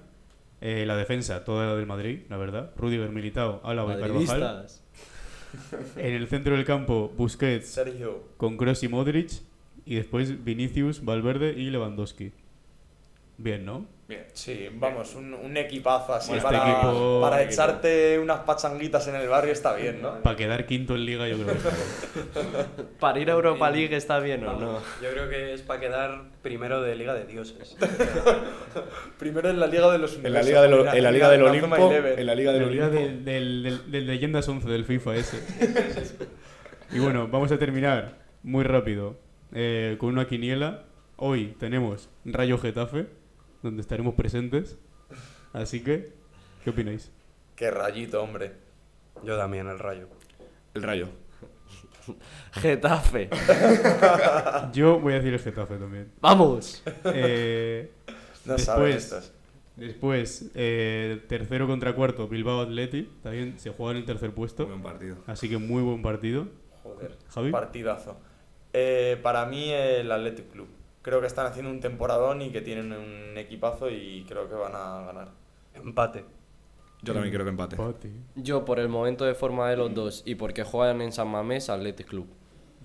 eh, 0.62 0.86
la 0.86 0.96
defensa, 0.96 1.44
toda 1.44 1.66
la 1.66 1.76
del 1.76 1.88
Madrid, 1.88 2.22
la 2.30 2.38
verdad. 2.38 2.72
Rudiger, 2.78 3.10
Militao, 3.10 3.62
Álava 3.64 3.98
y 3.98 4.00
Carvajal. 4.00 4.68
En 5.98 6.14
el 6.14 6.28
centro 6.30 6.56
del 6.56 6.64
campo, 6.64 7.12
Busquets 7.18 7.68
Sergio. 7.68 8.24
con 8.38 8.56
Kroos 8.56 8.84
y 8.84 8.88
Modric. 8.88 9.32
Y 9.84 9.96
después 9.96 10.46
Vinicius, 10.46 11.04
Valverde 11.04 11.54
y 11.58 11.70
Lewandowski. 11.72 12.32
Bien, 13.38 13.66
¿no? 13.66 13.86
Bien, 14.12 14.26
sí, 14.34 14.68
vamos, 14.74 15.16
un, 15.16 15.34
un 15.34 15.56
equipazo 15.56 16.14
así 16.14 16.32
Bueno, 16.32 16.44
para, 16.44 16.58
este 16.58 16.70
equipo- 16.72 17.22
para 17.22 17.42
equipo. 17.44 17.54
echarte 17.54 18.20
unas 18.20 18.40
pachanguitas 18.42 19.08
en 19.08 19.16
el 19.16 19.30
barrio 19.30 19.54
está 19.54 19.74
bien, 19.74 20.02
¿no? 20.02 20.16
Para 20.22 20.36
quedar 20.36 20.66
quinto 20.66 20.96
en 20.96 21.06
liga, 21.06 21.30
yo 21.30 21.38
creo. 21.38 21.48
que 21.48 21.54
está 21.58 21.70
bien. 22.42 22.88
¿Para 23.00 23.20
ir 23.22 23.30
a 23.30 23.34
Europa 23.36 23.70
League 23.72 23.96
está 23.96 24.20
bien 24.20 24.46
o 24.46 24.54
no? 24.60 24.80
Yo 25.02 25.12
creo 25.14 25.30
que 25.30 25.54
es 25.54 25.62
para 25.62 25.80
quedar 25.80 26.24
primero 26.42 26.82
de 26.82 26.96
Liga 26.98 27.14
de 27.14 27.24
Dioses. 27.26 27.78
Primero 29.18 29.50
en 29.50 29.60
la 29.62 29.68
Liga 29.68 29.90
de 29.92 29.98
los 29.98 30.16
En 30.18 30.24
la 30.24 30.42
Universos, 30.42 30.48
Liga, 30.50 30.62
de 30.64 30.68
lo- 30.70 30.84
la- 30.84 30.96
en 30.98 31.04
la 31.04 31.12
Liga 31.12 31.30
del 31.30 31.40
Zona 31.40 31.52
Olimpo, 31.52 31.92
en 31.94 32.26
la 32.26 32.36
Liga 32.36 32.52
del 32.52 32.62
La 32.66 32.70
liga 32.70 32.86
Olimpo. 32.88 33.02
del, 33.02 33.24
del, 33.26 33.64
del, 33.64 33.92
del 33.92 34.08
Leyendas 34.08 34.48
11 34.50 34.68
del 34.70 34.84
FIFA 34.84 35.16
ese. 35.16 35.38
y 36.92 37.00
bueno, 37.00 37.30
vamos 37.30 37.50
a 37.54 37.58
terminar 37.58 38.18
muy 38.44 38.66
rápido 38.66 39.18
eh, 39.54 39.96
con 40.00 40.10
una 40.10 40.28
quiniela. 40.28 40.84
Hoy 41.16 41.56
tenemos 41.60 42.10
Rayo 42.26 42.58
Getafe, 42.58 43.06
donde 43.62 43.82
estaremos 43.82 44.16
presentes. 44.16 44.78
Así 45.54 45.84
que, 45.84 46.14
¿qué 46.64 46.70
opináis? 46.70 47.12
Qué 47.56 47.70
rayito, 47.72 48.22
hombre. 48.24 48.54
Yo 49.24 49.38
también, 49.38 49.68
el 49.68 49.78
rayo. 49.80 50.08
El 50.74 50.84
Rayo. 50.84 51.10
Getafe. 52.54 53.30
Yo 54.74 55.00
voy 55.00 55.14
a 55.14 55.16
decir 55.18 55.34
el 55.34 55.40
Getafe 55.40 55.76
también. 55.78 56.12
¡Vamos! 56.22 56.82
Eh, 57.06 57.92
No 58.46 58.54
después, 58.56 59.32
después 59.76 60.52
eh, 60.56 61.22
tercero 61.28 61.68
contra 61.68 61.94
cuarto, 61.94 62.28
Bilbao 62.28 62.62
Atleti. 62.62 63.04
También 63.22 63.60
se 63.60 63.70
juega 63.72 63.92
en 63.92 63.98
el 63.98 64.06
tercer 64.06 64.30
Muy 64.30 64.36
puesto. 64.36 64.66
buen 64.66 64.82
partido. 64.82 65.18
Así 65.28 65.48
que 65.50 65.58
muy 65.58 65.84
buen 65.84 66.02
partido. 66.02 66.48
Joder, 66.84 67.18
Javi. 67.30 67.52
partidazo. 67.52 68.18
Eh, 68.74 69.20
para 69.22 69.46
mí 69.46 69.70
el 69.72 70.12
Athletic 70.12 70.50
Club. 70.52 70.68
Creo 71.02 71.20
que 71.20 71.28
están 71.28 71.48
haciendo 71.48 71.72
un 71.72 71.80
temporadón 71.80 72.42
y 72.42 72.52
que 72.52 72.62
tienen 72.62 72.92
un 72.92 73.38
equipazo 73.38 73.90
y 73.90 74.26
creo 74.28 74.48
que 74.48 74.56
van 74.56 74.76
a 74.76 75.06
ganar. 75.06 75.30
Empate. 75.74 76.26
Yo 77.02 77.14
también 77.14 77.34
creo 77.34 77.46
que 77.46 77.50
empate. 77.50 77.76
Empate. 77.76 78.12
Yo, 78.36 78.64
por 78.66 78.80
el 78.80 78.88
momento 78.88 79.26
de 79.26 79.34
forma 79.34 79.70
de 79.70 79.78
los 79.78 79.94
dos 79.94 80.24
y 80.26 80.36
porque 80.36 80.64
juegan 80.64 81.02
en 81.02 81.12
San 81.12 81.28
Mamés, 81.28 81.70
Athletic 81.70 82.08
Club. 82.08 82.28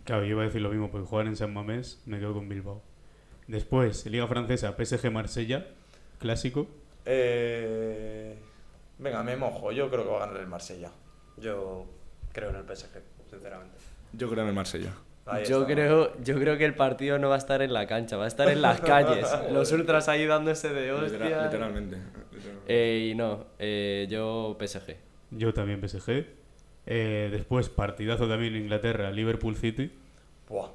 Claro, 0.04 0.22
yo 0.24 0.30
iba 0.30 0.42
a 0.42 0.46
decir 0.46 0.62
lo 0.62 0.70
mismo, 0.70 0.90
porque 0.90 1.06
jugar 1.06 1.26
en 1.26 1.36
San 1.36 1.52
Mamés 1.52 2.00
me 2.06 2.18
quedo 2.18 2.32
con 2.32 2.48
Bilbao. 2.48 2.80
Después, 3.48 4.06
Liga 4.06 4.26
Francesa, 4.26 4.74
PSG 4.76 5.10
Marsella, 5.10 5.66
clásico. 6.18 6.66
Eh, 7.04 8.38
Venga, 8.98 9.22
me 9.22 9.36
mojo. 9.36 9.72
Yo 9.72 9.90
creo 9.90 10.04
que 10.04 10.10
va 10.10 10.16
a 10.16 10.26
ganar 10.26 10.40
el 10.40 10.46
Marsella. 10.46 10.90
Yo 11.36 11.86
creo 12.32 12.50
en 12.50 12.56
el 12.56 12.64
PSG, 12.64 13.02
sinceramente. 13.30 13.76
Yo 14.12 14.30
creo 14.30 14.42
en 14.42 14.48
el 14.48 14.54
Marsella. 14.54 14.92
Ahí 15.26 15.44
Yo 15.44 15.62
está. 15.62 15.72
creo, 15.74 16.16
yo 16.22 16.38
creo 16.38 16.56
que 16.56 16.64
el 16.64 16.74
partido 16.74 17.18
no 17.18 17.28
va 17.28 17.34
a 17.34 17.38
estar 17.38 17.60
en 17.60 17.72
la 17.72 17.86
cancha, 17.86 18.16
va 18.16 18.24
a 18.24 18.28
estar 18.28 18.48
en 18.48 18.62
las 18.62 18.80
calles. 18.92 19.26
Los 19.52 19.72
ultras 19.72 20.08
ahí 20.08 20.24
dándose 20.26 20.72
de 20.72 20.92
Literal- 20.92 21.04
hostia. 21.04 21.42
literalmente. 21.44 21.96
Eh, 22.68 23.08
y 23.10 23.14
no, 23.16 23.46
eh, 23.58 24.06
yo 24.08 24.56
PSG. 24.58 24.94
Yo 25.32 25.52
también 25.52 25.80
PSG. 25.80 26.26
Eh, 26.86 27.28
después, 27.32 27.68
partidazo 27.68 28.28
también 28.28 28.54
en 28.54 28.62
Inglaterra, 28.62 29.10
Liverpool 29.10 29.56
City. 29.56 29.90
Buah. 30.48 30.68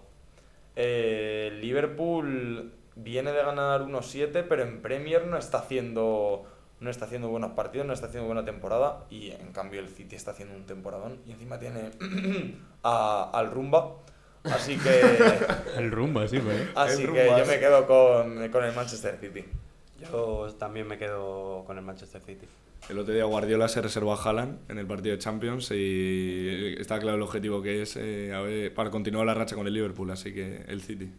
Eh, 0.75 1.57
Liverpool 1.61 2.71
viene 2.95 3.31
de 3.31 3.43
ganar 3.43 3.81
1-7, 3.81 4.43
pero 4.47 4.63
en 4.63 4.81
Premier 4.81 5.27
no 5.27 5.37
está 5.37 5.59
haciendo 5.59 6.45
no 6.81 6.89
está 6.89 7.05
haciendo 7.05 7.29
buenos 7.29 7.51
partidos, 7.51 7.85
no 7.85 7.93
está 7.93 8.07
haciendo 8.07 8.25
buena 8.25 8.43
temporada 8.43 9.05
y 9.11 9.29
en 9.29 9.51
cambio 9.53 9.79
el 9.79 9.87
City 9.87 10.15
está 10.15 10.31
haciendo 10.31 10.55
un 10.55 10.65
temporadón 10.65 11.19
y 11.27 11.31
encima 11.31 11.59
tiene 11.59 11.91
a- 12.83 13.29
al 13.33 13.51
Rumba. 13.51 13.97
Así 14.43 14.77
que 14.77 15.01
El 15.77 15.91
rumba, 15.91 16.27
sí, 16.27 16.39
pues. 16.39 16.69
así 16.75 17.05
que 17.05 17.27
yo 17.37 17.45
me 17.45 17.59
quedo 17.59 17.85
con, 17.85 18.49
con 18.49 18.63
el 18.63 18.73
Manchester 18.73 19.17
City. 19.19 19.45
Yo 19.99 20.47
también 20.57 20.87
me 20.87 20.97
quedo 20.97 21.63
con 21.65 21.77
el 21.77 21.83
Manchester 21.83 22.21
City. 22.21 22.47
El 22.89 22.97
otro 22.97 23.13
día 23.13 23.25
Guardiola 23.25 23.67
se 23.67 23.81
reservó 23.81 24.13
a 24.13 24.21
Haaland 24.21 24.59
en 24.69 24.79
el 24.79 24.87
partido 24.87 25.15
de 25.15 25.19
Champions 25.21 25.69
y 25.71 26.75
está 26.79 26.99
claro 26.99 27.17
el 27.17 27.21
objetivo 27.21 27.61
que 27.61 27.83
es 27.83 27.95
eh, 27.95 28.33
a 28.33 28.41
ver, 28.41 28.73
para 28.73 28.89
continuar 28.89 29.25
la 29.25 29.35
racha 29.35 29.55
con 29.55 29.67
el 29.67 29.73
Liverpool, 29.73 30.09
así 30.09 30.33
que 30.33 30.63
el 30.67 30.81
City. 30.81 31.11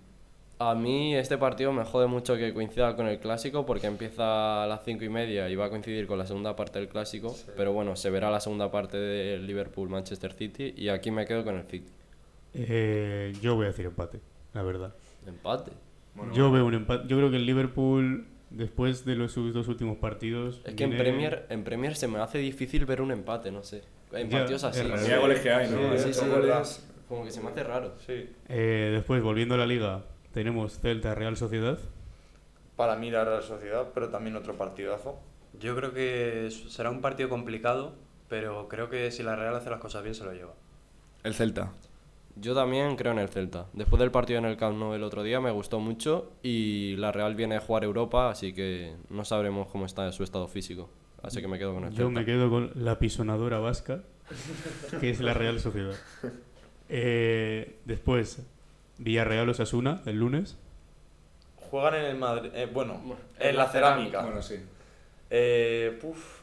A 0.59 0.75
mí 0.75 1.17
este 1.17 1.39
partido 1.39 1.73
me 1.73 1.85
jode 1.85 2.07
mucho 2.07 2.37
que 2.37 2.53
coincida 2.53 2.95
con 2.95 3.07
el 3.07 3.19
clásico 3.19 3.65
porque 3.65 3.87
empieza 3.87 4.65
a 4.65 4.67
las 4.67 4.85
5 4.85 5.05
y 5.05 5.09
media 5.09 5.49
y 5.49 5.57
va 5.57 5.67
a 5.67 5.71
coincidir 5.71 6.07
con 6.07 6.19
la 6.19 6.27
segunda 6.27 6.55
parte 6.55 6.79
del 6.79 6.89
clásico. 6.89 7.35
Pero 7.57 7.73
bueno, 7.73 7.97
se 7.97 8.11
verá 8.11 8.31
la 8.31 8.41
segunda 8.41 8.71
parte 8.71 8.97
del 8.97 9.47
Liverpool-Manchester 9.47 10.33
City 10.33 10.75
y 10.77 10.89
aquí 10.89 11.11
me 11.11 11.27
quedo 11.27 11.45
con 11.45 11.57
el 11.57 11.65
City. 11.65 11.91
Eh, 12.55 13.33
yo 13.41 13.55
voy 13.55 13.65
a 13.65 13.69
decir 13.69 13.87
empate, 13.87 14.21
la 14.55 14.63
verdad. 14.63 14.95
Empate. 15.27 15.73
yo 16.35 16.51
veo 16.53 16.67
un 16.67 16.75
empate. 16.75 17.07
Yo 17.09 17.17
creo 17.17 17.31
que 17.31 17.37
el 17.37 17.47
Liverpool, 17.47 18.27
después 18.51 19.05
de 19.05 19.17
los 19.17 19.33
sus 19.33 19.55
dos 19.55 19.69
últimos 19.69 19.97
partidos. 19.99 20.61
Es 20.65 20.75
que 20.75 20.85
en 20.85 20.97
Premier, 20.97 21.47
en 21.49 21.65
Premier 21.65 21.97
se 21.97 22.09
me 22.09 22.19
hace 22.19 22.39
difícil 22.39 22.85
ver 22.87 23.01
un 23.01 23.11
empate, 23.11 23.51
no 23.51 23.63
sé. 23.63 23.83
En 24.13 24.29
Ya, 24.29 24.39
partidos 24.41 24.65
así. 24.65 24.83
raro. 24.83 24.99
sí. 25.03 25.13
Goles 25.19 25.41
que 25.41 25.51
hay, 25.51 25.71
¿no? 25.71 25.93
Sí, 25.97 26.05
sí, 26.05 26.15
Son 26.15 26.27
sí. 26.27 26.31
goles- 26.31 26.89
Como 27.09 27.25
que 27.25 27.31
se 27.31 27.41
me 27.43 27.49
hace 27.51 27.63
raro. 27.63 27.95
Sí. 28.07 28.29
Eh, 28.49 28.91
después, 28.95 29.23
volviendo 29.23 29.55
a 29.55 29.59
la 29.59 29.67
liga, 29.67 30.05
tenemos 30.33 30.79
Celta 30.81 31.15
Real 31.15 31.37
Sociedad. 31.37 31.79
Para 32.77 32.97
mí 32.97 33.11
la 33.11 33.25
Real 33.25 33.43
Sociedad, 33.43 33.89
pero 33.95 34.09
también 34.09 34.35
otro 34.37 34.57
partidazo. 34.57 35.19
Yo 35.61 35.77
creo 35.77 35.93
que 35.93 36.49
será 36.51 36.91
un 36.91 37.03
partido 37.03 37.29
complicado, 37.29 37.95
pero 38.29 38.67
creo 38.69 38.89
que 38.89 39.11
si 39.11 39.23
la 39.23 39.37
Real 39.37 39.55
hace 39.55 39.69
las 39.69 39.79
cosas 39.81 40.03
bien 40.03 40.15
se 40.15 40.25
lo 40.25 40.33
lleva. 40.33 40.55
El 41.23 41.35
Celta. 41.35 41.73
Yo 42.37 42.55
también 42.55 42.97
creo 42.97 43.13
en 43.13 43.19
el 43.19 43.29
Celta. 43.29 43.67
Después 43.73 44.01
del 44.01 44.11
partido 44.11 44.39
en 44.39 44.47
el 44.47 44.57
Camp 44.57 44.79
Nou 44.79 44.95
el 44.95 45.03
otro 45.03 45.23
día 45.23 45.41
me 45.41 45.51
gustó 45.51 45.81
mucho 45.81 46.33
y 46.43 46.97
la 46.97 47.13
Real 47.13 47.35
viene 47.35 47.57
a 47.57 47.61
jugar 47.61 47.85
Europa, 47.85 48.31
así 48.31 48.53
que 48.55 48.95
no 49.11 49.25
sabremos 49.25 49.69
cómo 49.69 49.85
está 49.87 50.11
su 50.13 50.25
estado 50.25 50.49
físico. 50.49 50.89
Así 51.23 51.41
que 51.41 51.49
me 51.49 51.59
quedo 51.59 51.75
con 51.75 51.85
el 51.85 51.91
Yo 51.91 52.07
Celta. 52.07 52.21
me 52.21 52.25
quedo 52.25 52.51
con 52.51 52.73
la 52.75 52.99
pisonadora 52.99 53.59
vasca, 53.59 54.03
que 55.01 55.11
es 55.11 55.21
la 55.21 55.35
Real 55.35 55.61
Sociedad. 55.61 55.95
Eh, 56.95 57.79
después, 57.87 58.43
Villarreal 58.99 59.49
Osasuna, 59.49 60.03
el 60.05 60.17
lunes. 60.19 60.59
Juegan 61.57 61.95
en 61.95 62.05
el 62.05 62.17
Madrid, 62.19 62.51
eh, 62.55 62.69
bueno, 62.71 63.01
en 63.39 63.49
en 63.49 63.57
la 63.57 63.65
la 63.65 63.71
cerámica. 63.71 64.21
Bueno, 64.23 64.43
sí. 64.43 64.57
Eh, 65.31 65.97
puf. 66.03 66.41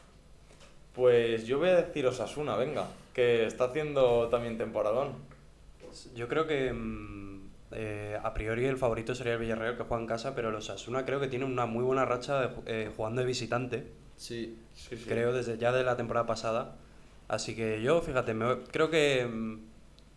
Pues 0.92 1.46
yo 1.46 1.58
voy 1.60 1.68
a 1.68 1.76
decir 1.76 2.04
Osasuna, 2.04 2.56
venga, 2.56 2.88
que 3.14 3.46
está 3.46 3.66
haciendo 3.66 4.26
también 4.28 4.58
temporadón. 4.58 5.12
Yo 6.14 6.28
creo 6.28 6.46
que 6.46 6.72
mm, 6.72 7.40
eh, 7.72 8.18
a 8.22 8.34
priori 8.34 8.64
el 8.66 8.76
favorito 8.76 9.14
sería 9.14 9.34
el 9.34 9.38
Villarreal 9.40 9.76
que 9.76 9.84
juega 9.84 10.00
en 10.02 10.06
casa, 10.08 10.34
pero 10.34 10.50
los 10.50 10.70
Asuna 10.70 11.04
creo 11.04 11.20
que 11.20 11.28
tiene 11.28 11.44
una 11.44 11.66
muy 11.66 11.84
buena 11.84 12.04
racha 12.04 12.40
de 12.40 12.48
eh, 12.66 12.90
jugando 12.96 13.20
de 13.20 13.26
visitante, 13.26 13.92
Sí. 14.16 14.58
Sí, 14.74 14.96
sí. 14.96 15.04
creo 15.08 15.32
desde 15.32 15.56
ya 15.58 15.72
de 15.72 15.82
la 15.82 15.96
temporada 15.96 16.26
pasada. 16.26 16.76
Así 17.28 17.54
que 17.56 17.80
yo, 17.82 18.00
fíjate, 18.02 18.34
me- 18.34 18.64
creo 18.70 18.90
que 18.90 19.24
mm, 19.26 19.58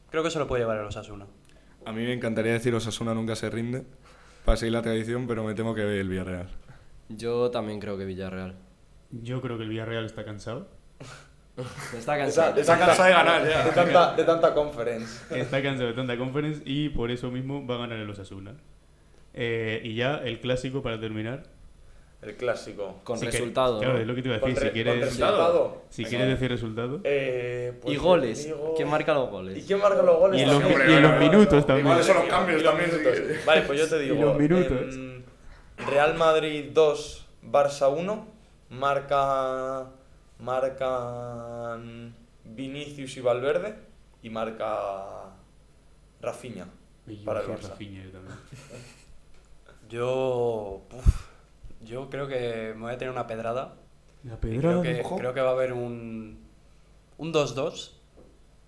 creo 0.10 0.24
que 0.24 0.30
se 0.32 0.40
lo 0.40 0.48
puede 0.48 0.62
llevar 0.64 0.78
el 0.80 0.86
Osasuna. 0.86 1.26
A 1.86 1.92
mí 1.92 2.04
me 2.04 2.14
encantaría 2.14 2.54
decir 2.54 2.74
Osasuna 2.76 3.14
nunca 3.14 3.36
se 3.36 3.50
rinde 3.50 3.84
para 4.46 4.58
seguir 4.58 4.74
la 4.74 4.82
tradición, 4.82 5.26
pero 5.28 5.44
me 5.44 5.54
temo 5.54 5.74
que 5.76 6.00
el 6.00 6.10
Villarreal. 6.10 6.50
Yo 7.10 7.52
también 7.52 7.80
creo 7.80 7.98
que 7.98 8.06
Villarreal. 8.06 8.56
Yo 9.12 9.42
creo 9.42 9.58
que 9.58 9.64
el 9.64 9.70
Villarreal 9.70 10.06
está 10.06 10.26
cansado. 10.26 10.68
Está 11.98 12.18
cansado. 12.18 12.54
de 12.54 12.62
Está 12.62 12.78
cansado 12.80 13.04
de 13.08 13.14
ganar 13.14 13.48
ya. 13.48 13.64
de 13.66 13.72
tanta, 13.72 14.16
de 14.16 14.24
tanta 14.24 14.54
conference. 14.54 15.40
Está 15.40 15.62
cansado 15.62 15.88
de 15.90 15.94
tanta 15.94 16.18
conference 16.18 16.62
y 16.66 16.90
por 16.90 17.12
eso 17.12 17.30
mismo 17.32 17.66
va 17.68 17.76
a 17.76 17.78
ganar 17.80 18.00
el 18.00 18.10
Osasuna. 18.10 18.56
Eh, 19.36 19.82
y 19.84 19.96
ya 19.96 20.18
el 20.18 20.40
clásico 20.40 20.82
para 20.82 21.00
terminar. 21.00 21.44
El 22.22 22.36
clásico. 22.36 23.02
Con 23.04 23.18
Si 23.20 23.26
que- 23.26 23.32
resultado. 23.34 23.80
Claro, 23.80 23.96
¿no? 23.96 24.00
es 24.00 24.08
lo 24.08 24.16
que 24.16 24.22
te 24.22 24.30
iba 24.30 24.38
a 24.38 24.40
decir. 24.40 24.56
re- 24.58 24.68
Si 24.68 24.74
quieres, 24.74 24.94
con 24.94 25.02
resultado. 25.04 25.82
si 25.90 26.06
quieres 26.06 26.28
decir 26.30 26.50
resultado. 26.50 27.02
Eh, 27.04 27.74
pues 27.82 27.94
Y 27.94 27.98
goles. 27.98 28.46
digo- 28.46 28.74
¿Quién 28.78 28.90
marca 28.90 29.14
los 29.14 29.28
¿Y 29.28 29.32
goles? 29.32 29.64
quién 29.68 29.80
marca 29.80 30.02
los 30.02 30.18
goles? 30.18 30.42
Y 30.42 30.46
los, 30.46 30.64
y 30.64 31.00
los 31.02 31.20
minutos 31.20 31.68
también. 31.68 31.88
Igual 31.88 32.04
son 32.04 32.16
los 32.16 32.26
cambios 32.26 32.62
Y 32.62 32.64
los 32.64 32.74
también, 32.74 32.92
si. 33.42 33.46
Vale, 33.46 33.62
pues 33.64 33.80
yo 33.80 33.88
te 33.90 34.00
digo. 34.04 34.16
los 34.26 34.38
minutos. 34.40 34.96
em, 34.96 35.22
Real 35.90 36.14
Madrid 36.16 36.66
2, 36.74 37.28
Barça 37.44 37.92
1. 37.94 38.26
Marca. 38.70 39.88
Marcan 40.40 42.16
Vinicius 42.44 43.18
y 43.18 43.22
Valverde. 43.22 43.76
Y 44.22 44.30
marca. 44.30 45.32
Rafinha. 46.22 46.68
Y 47.08 47.18
yo 47.18 47.26
para 47.26 47.42
el 47.42 47.48
Barça. 47.48 47.70
Rafinha, 47.70 48.04
yo 48.04 48.12
también. 48.12 48.38
Yo, 49.90 50.82
uf, 50.92 51.28
yo 51.84 52.10
creo 52.10 52.28
que 52.28 52.74
me 52.76 52.84
voy 52.84 52.94
a 52.94 52.98
tener 52.98 53.12
una 53.12 53.28
pedrada. 53.28 53.76
La 54.24 54.38
pedrada, 54.38 54.82
creo 54.82 54.82
que, 54.82 55.04
creo 55.18 55.34
que 55.36 55.42
va 55.42 55.50
a 55.50 55.52
haber 55.52 55.74
un 55.74 56.44
un 57.18 57.34
2-2 57.34 57.92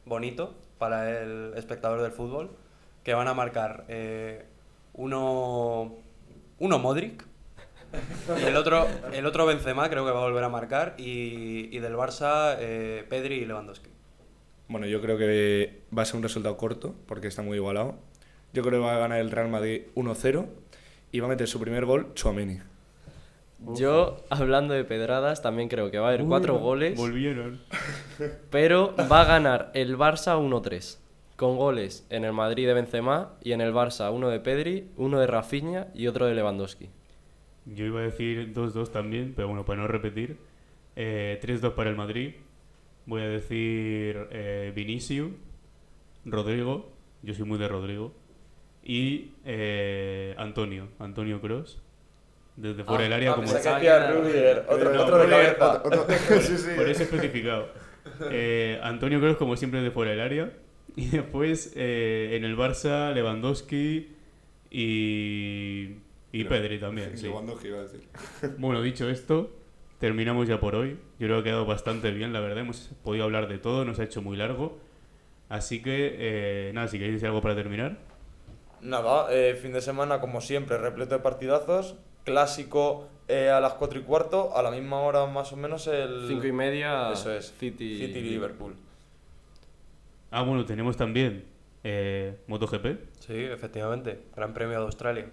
bonito 0.06 0.56
para 0.78 1.22
el 1.22 1.54
espectador 1.56 2.02
del 2.02 2.12
fútbol. 2.12 2.56
Que 3.04 3.14
van 3.14 3.28
a 3.28 3.34
marcar 3.34 3.86
eh, 3.88 4.46
uno, 4.94 5.96
uno 6.60 6.80
Modric. 6.80 7.26
Y 8.42 8.44
el 8.48 8.56
otro, 8.56 8.88
el 9.14 9.26
otro 9.26 9.46
Benzema 9.46 9.90
creo 9.90 10.06
que 10.06 10.12
va 10.12 10.20
a 10.20 10.24
volver 10.24 10.44
a 10.44 10.50
marcar. 10.50 10.96
Y, 10.98 11.76
y 11.76 11.80
del 11.80 11.96
Barça, 11.96 12.58
eh, 12.60 13.06
Pedri 13.10 13.36
y 13.36 13.46
Lewandowski. 13.46 13.90
Bueno, 14.68 14.88
yo 14.88 15.02
creo 15.02 15.18
que 15.18 15.84
va 15.96 16.02
a 16.02 16.06
ser 16.06 16.16
un 16.16 16.24
resultado 16.24 16.58
corto 16.58 16.96
porque 17.08 17.28
está 17.28 17.42
muy 17.42 17.58
igualado. 17.58 17.96
Yo 18.54 18.64
creo 18.64 18.80
que 18.80 18.86
va 18.86 18.96
a 18.96 19.00
ganar 19.00 19.20
el 19.20 19.32
Real 19.32 19.50
Madrid 19.50 19.84
1-0 19.96 20.46
y 21.12 21.20
va 21.20 21.28
a 21.28 21.30
meter 21.30 21.48
su 21.48 21.60
primer 21.60 21.86
gol 21.86 22.14
Chouameni. 22.14 22.60
Yo, 23.74 24.18
hablando 24.30 24.74
de 24.74 24.84
pedradas, 24.84 25.42
también 25.42 25.70
creo 25.70 25.90
que 25.90 25.98
va 25.98 26.08
a 26.08 26.10
haber 26.10 26.26
cuatro 26.26 26.58
goles, 26.60 26.98
Volvieron. 26.98 27.62
pero 28.52 28.94
va 29.12 29.22
a 29.22 29.26
ganar 29.26 29.72
el 29.74 29.98
Barça 29.98 30.38
1-3. 30.38 31.00
Con 31.36 31.58
goles 31.58 32.06
en 32.10 32.24
el 32.24 32.32
Madrid 32.32 32.66
de 32.66 32.74
Benzema 32.74 33.34
y 33.42 33.52
en 33.52 33.62
el 33.62 33.74
Barça 33.74 34.14
uno 34.14 34.30
de 34.30 34.40
Pedri, 34.40 34.90
uno 34.96 35.20
de 35.20 35.28
Rafinha 35.28 35.88
y 35.94 36.08
otro 36.08 36.26
de 36.28 36.34
Lewandowski. 36.34 36.90
Yo 37.66 37.86
iba 37.86 38.00
a 38.00 38.04
decir 38.04 38.54
2-2 38.54 38.92
también, 38.92 39.34
pero 39.36 39.48
bueno, 39.48 39.66
para 39.66 39.82
no 39.82 39.88
repetir. 39.88 40.38
Eh, 40.96 41.40
3-2 41.42 41.74
para 41.74 41.90
el 41.90 41.96
Madrid. 41.96 42.36
Voy 43.06 43.22
a 43.22 43.28
decir 43.28 44.28
eh, 44.32 44.72
Vinicius, 44.76 45.32
Rodrigo. 46.26 46.92
Yo 47.22 47.34
soy 47.34 47.46
muy 47.46 47.58
de 47.58 47.68
Rodrigo. 47.68 48.14
Y 48.84 49.32
eh, 49.46 50.36
Antonio, 50.38 50.90
Antonio 51.00 51.42
Cross. 51.42 51.82
Desde 52.56 52.84
fuera 52.84 53.02
Ah, 53.02 53.04
del 53.04 53.14
área, 53.14 53.32
ah, 53.32 53.36
como 53.36 53.48
Rudiger, 53.52 54.66
otro, 54.70 54.94
No, 54.94 55.04
otro 55.04 55.18
de 55.18 55.24
Rudiger, 55.26 55.58
cabeza. 55.58 55.84
por 55.84 56.90
eso 56.90 57.02
he 57.02 57.04
especificado. 57.04 57.70
Eh, 58.30 58.80
Antonio 58.84 59.20
Cross, 59.20 59.38
como 59.38 59.58
siempre, 59.58 59.82
de 59.82 59.90
fuera 59.90 60.12
del 60.12 60.22
área. 60.22 60.54
Y 60.96 61.08
después 61.08 61.74
eh, 61.76 62.34
en 62.34 62.46
el 62.46 62.56
Barça, 62.56 63.12
Lewandowski 63.14 64.10
y, 64.70 65.96
y 66.40 66.44
Pedri 66.46 66.80
también. 66.80 67.18
sí. 67.18 67.28
Iba 67.28 67.40
a 67.80 67.82
decir. 67.84 68.02
Bueno, 68.58 68.82
dicho 68.82 69.10
esto, 69.10 69.52
terminamos 70.00 70.48
ya 70.48 70.60
por 70.60 70.76
hoy. 70.76 70.98
Yo 71.20 71.28
creo 71.28 71.38
que 71.44 71.50
ha 71.50 71.52
quedado 71.52 71.66
bastante 71.66 72.12
bien, 72.12 72.34
la 72.34 72.40
verdad. 72.40 72.60
Hemos 72.60 72.90
podido 73.04 73.24
hablar 73.26 73.48
de 73.48 73.58
todo, 73.58 73.86
nos 73.86 74.00
ha 74.00 74.04
hecho 74.04 74.22
muy 74.22 74.38
largo. 74.38 74.78
Así 75.50 75.82
que, 75.82 76.16
eh, 76.18 76.72
nada, 76.74 76.88
si 76.88 76.98
queréis 76.98 77.16
decir 77.16 77.28
algo 77.28 77.42
para 77.42 77.56
terminar. 77.56 77.98
nada, 78.82 79.28
eh, 79.32 79.56
fin 79.56 79.74
de 79.74 79.82
semana 79.82 80.20
como 80.20 80.42
siempre, 80.42 80.78
repleto 80.78 81.16
de 81.16 81.22
partidazos. 81.22 81.96
Clásico 82.24 83.08
eh, 83.28 83.50
a 83.50 83.60
las 83.60 83.74
4 83.74 84.00
y 84.00 84.02
cuarto, 84.04 84.58
a 84.58 84.64
la 84.64 84.72
misma 84.72 85.00
hora 85.02 85.26
más 85.28 85.54
o 85.54 85.58
menos 85.58 85.86
el... 85.88 86.26
5 86.28 86.48
y 86.48 86.52
media, 86.52 87.12
Eso 87.12 87.32
es, 87.32 87.54
City- 87.60 87.98
City-Liverpool. 88.00 88.74
Ah, 90.32 90.42
bueno, 90.42 90.66
tenemos 90.66 90.98
también 90.98 91.46
eh, 91.84 92.38
MotoGP. 92.48 92.86
Sí, 93.20 93.34
efectivamente. 93.36 94.20
Gran 94.36 94.54
Premio 94.54 94.80
de 94.80 94.86
Australia. 94.86 95.28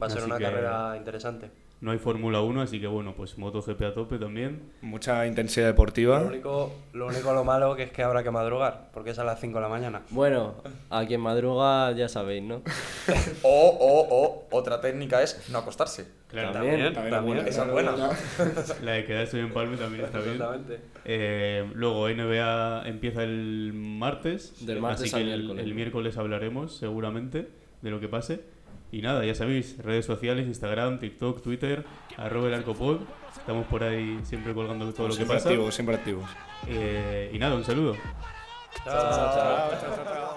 Va 0.00 0.06
a 0.06 0.10
ser 0.10 0.20
Así 0.20 0.30
una 0.30 0.38
carrera 0.38 0.96
interesante. 0.96 1.50
No 1.80 1.92
hay 1.92 1.98
Fórmula 1.98 2.40
1, 2.40 2.62
así 2.62 2.80
que 2.80 2.88
bueno, 2.88 3.14
pues 3.16 3.38
MotoGP 3.38 3.82
a 3.82 3.94
tope 3.94 4.18
también. 4.18 4.62
Mucha 4.80 5.24
intensidad 5.28 5.66
deportiva. 5.66 6.18
Lo 6.20 6.26
único, 6.26 6.72
lo 6.92 7.06
único 7.06 7.32
lo 7.32 7.44
malo 7.44 7.76
que 7.76 7.84
es 7.84 7.92
que 7.92 8.02
habrá 8.02 8.24
que 8.24 8.32
madrugar, 8.32 8.90
porque 8.92 9.10
es 9.10 9.18
a 9.20 9.24
las 9.24 9.40
5 9.40 9.54
de 9.58 9.62
la 9.62 9.68
mañana. 9.68 10.02
Bueno, 10.10 10.56
a 10.90 11.06
quien 11.06 11.20
madruga 11.20 11.92
ya 11.92 12.08
sabéis, 12.08 12.42
¿no? 12.42 12.62
O, 13.42 13.68
o, 13.68 14.08
o, 14.10 14.46
otra 14.50 14.80
técnica 14.80 15.22
es 15.22 15.48
no 15.50 15.58
acostarse. 15.58 16.08
Claro, 16.26 16.50
También. 16.50 16.92
También 16.92 17.14
es 17.14 17.22
buena. 17.22 17.42
Esa 17.42 17.64
es 17.64 17.70
buena. 17.70 17.92
la 18.82 18.92
de 18.92 19.04
quedarse 19.04 19.38
en 19.40 19.52
Palme 19.52 19.76
también 19.76 20.04
está 20.04 20.18
bien. 20.18 20.32
Exactamente. 20.32 20.80
Eh, 21.04 21.70
luego 21.74 22.08
NBA 22.08 22.88
empieza 22.88 23.22
el 23.22 23.72
martes, 23.72 24.66
Del 24.66 24.80
martes 24.80 25.02
así 25.02 25.14
que 25.14 25.32
el, 25.32 25.38
miércoles. 25.38 25.64
el 25.64 25.74
miércoles 25.74 26.16
hablaremos 26.18 26.76
seguramente 26.76 27.48
de 27.82 27.90
lo 27.90 28.00
que 28.00 28.08
pase. 28.08 28.40
Y 28.90 29.02
nada, 29.02 29.24
ya 29.24 29.34
sabéis, 29.34 29.76
redes 29.78 30.06
sociales, 30.06 30.46
Instagram, 30.46 30.98
TikTok, 30.98 31.42
Twitter, 31.42 31.84
arroba 32.16 32.48
el 32.48 32.54
arcopod. 32.54 33.00
Estamos 33.36 33.66
por 33.66 33.82
ahí 33.84 34.18
siempre 34.24 34.54
colgando 34.54 34.92
todo 34.92 35.08
lo 35.08 35.12
que 35.12 35.16
Siempre 35.16 35.36
pasa. 35.36 35.48
activos, 35.50 35.74
siempre 35.74 35.94
activos. 35.96 36.28
Eh, 36.66 37.30
y 37.32 37.38
nada, 37.38 37.54
un 37.54 37.64
saludo. 37.64 37.94
Genio, 37.94 39.00
genio, 39.00 39.18
genio, 39.20 39.74
ta, 39.76 40.04
ta, 40.04 40.34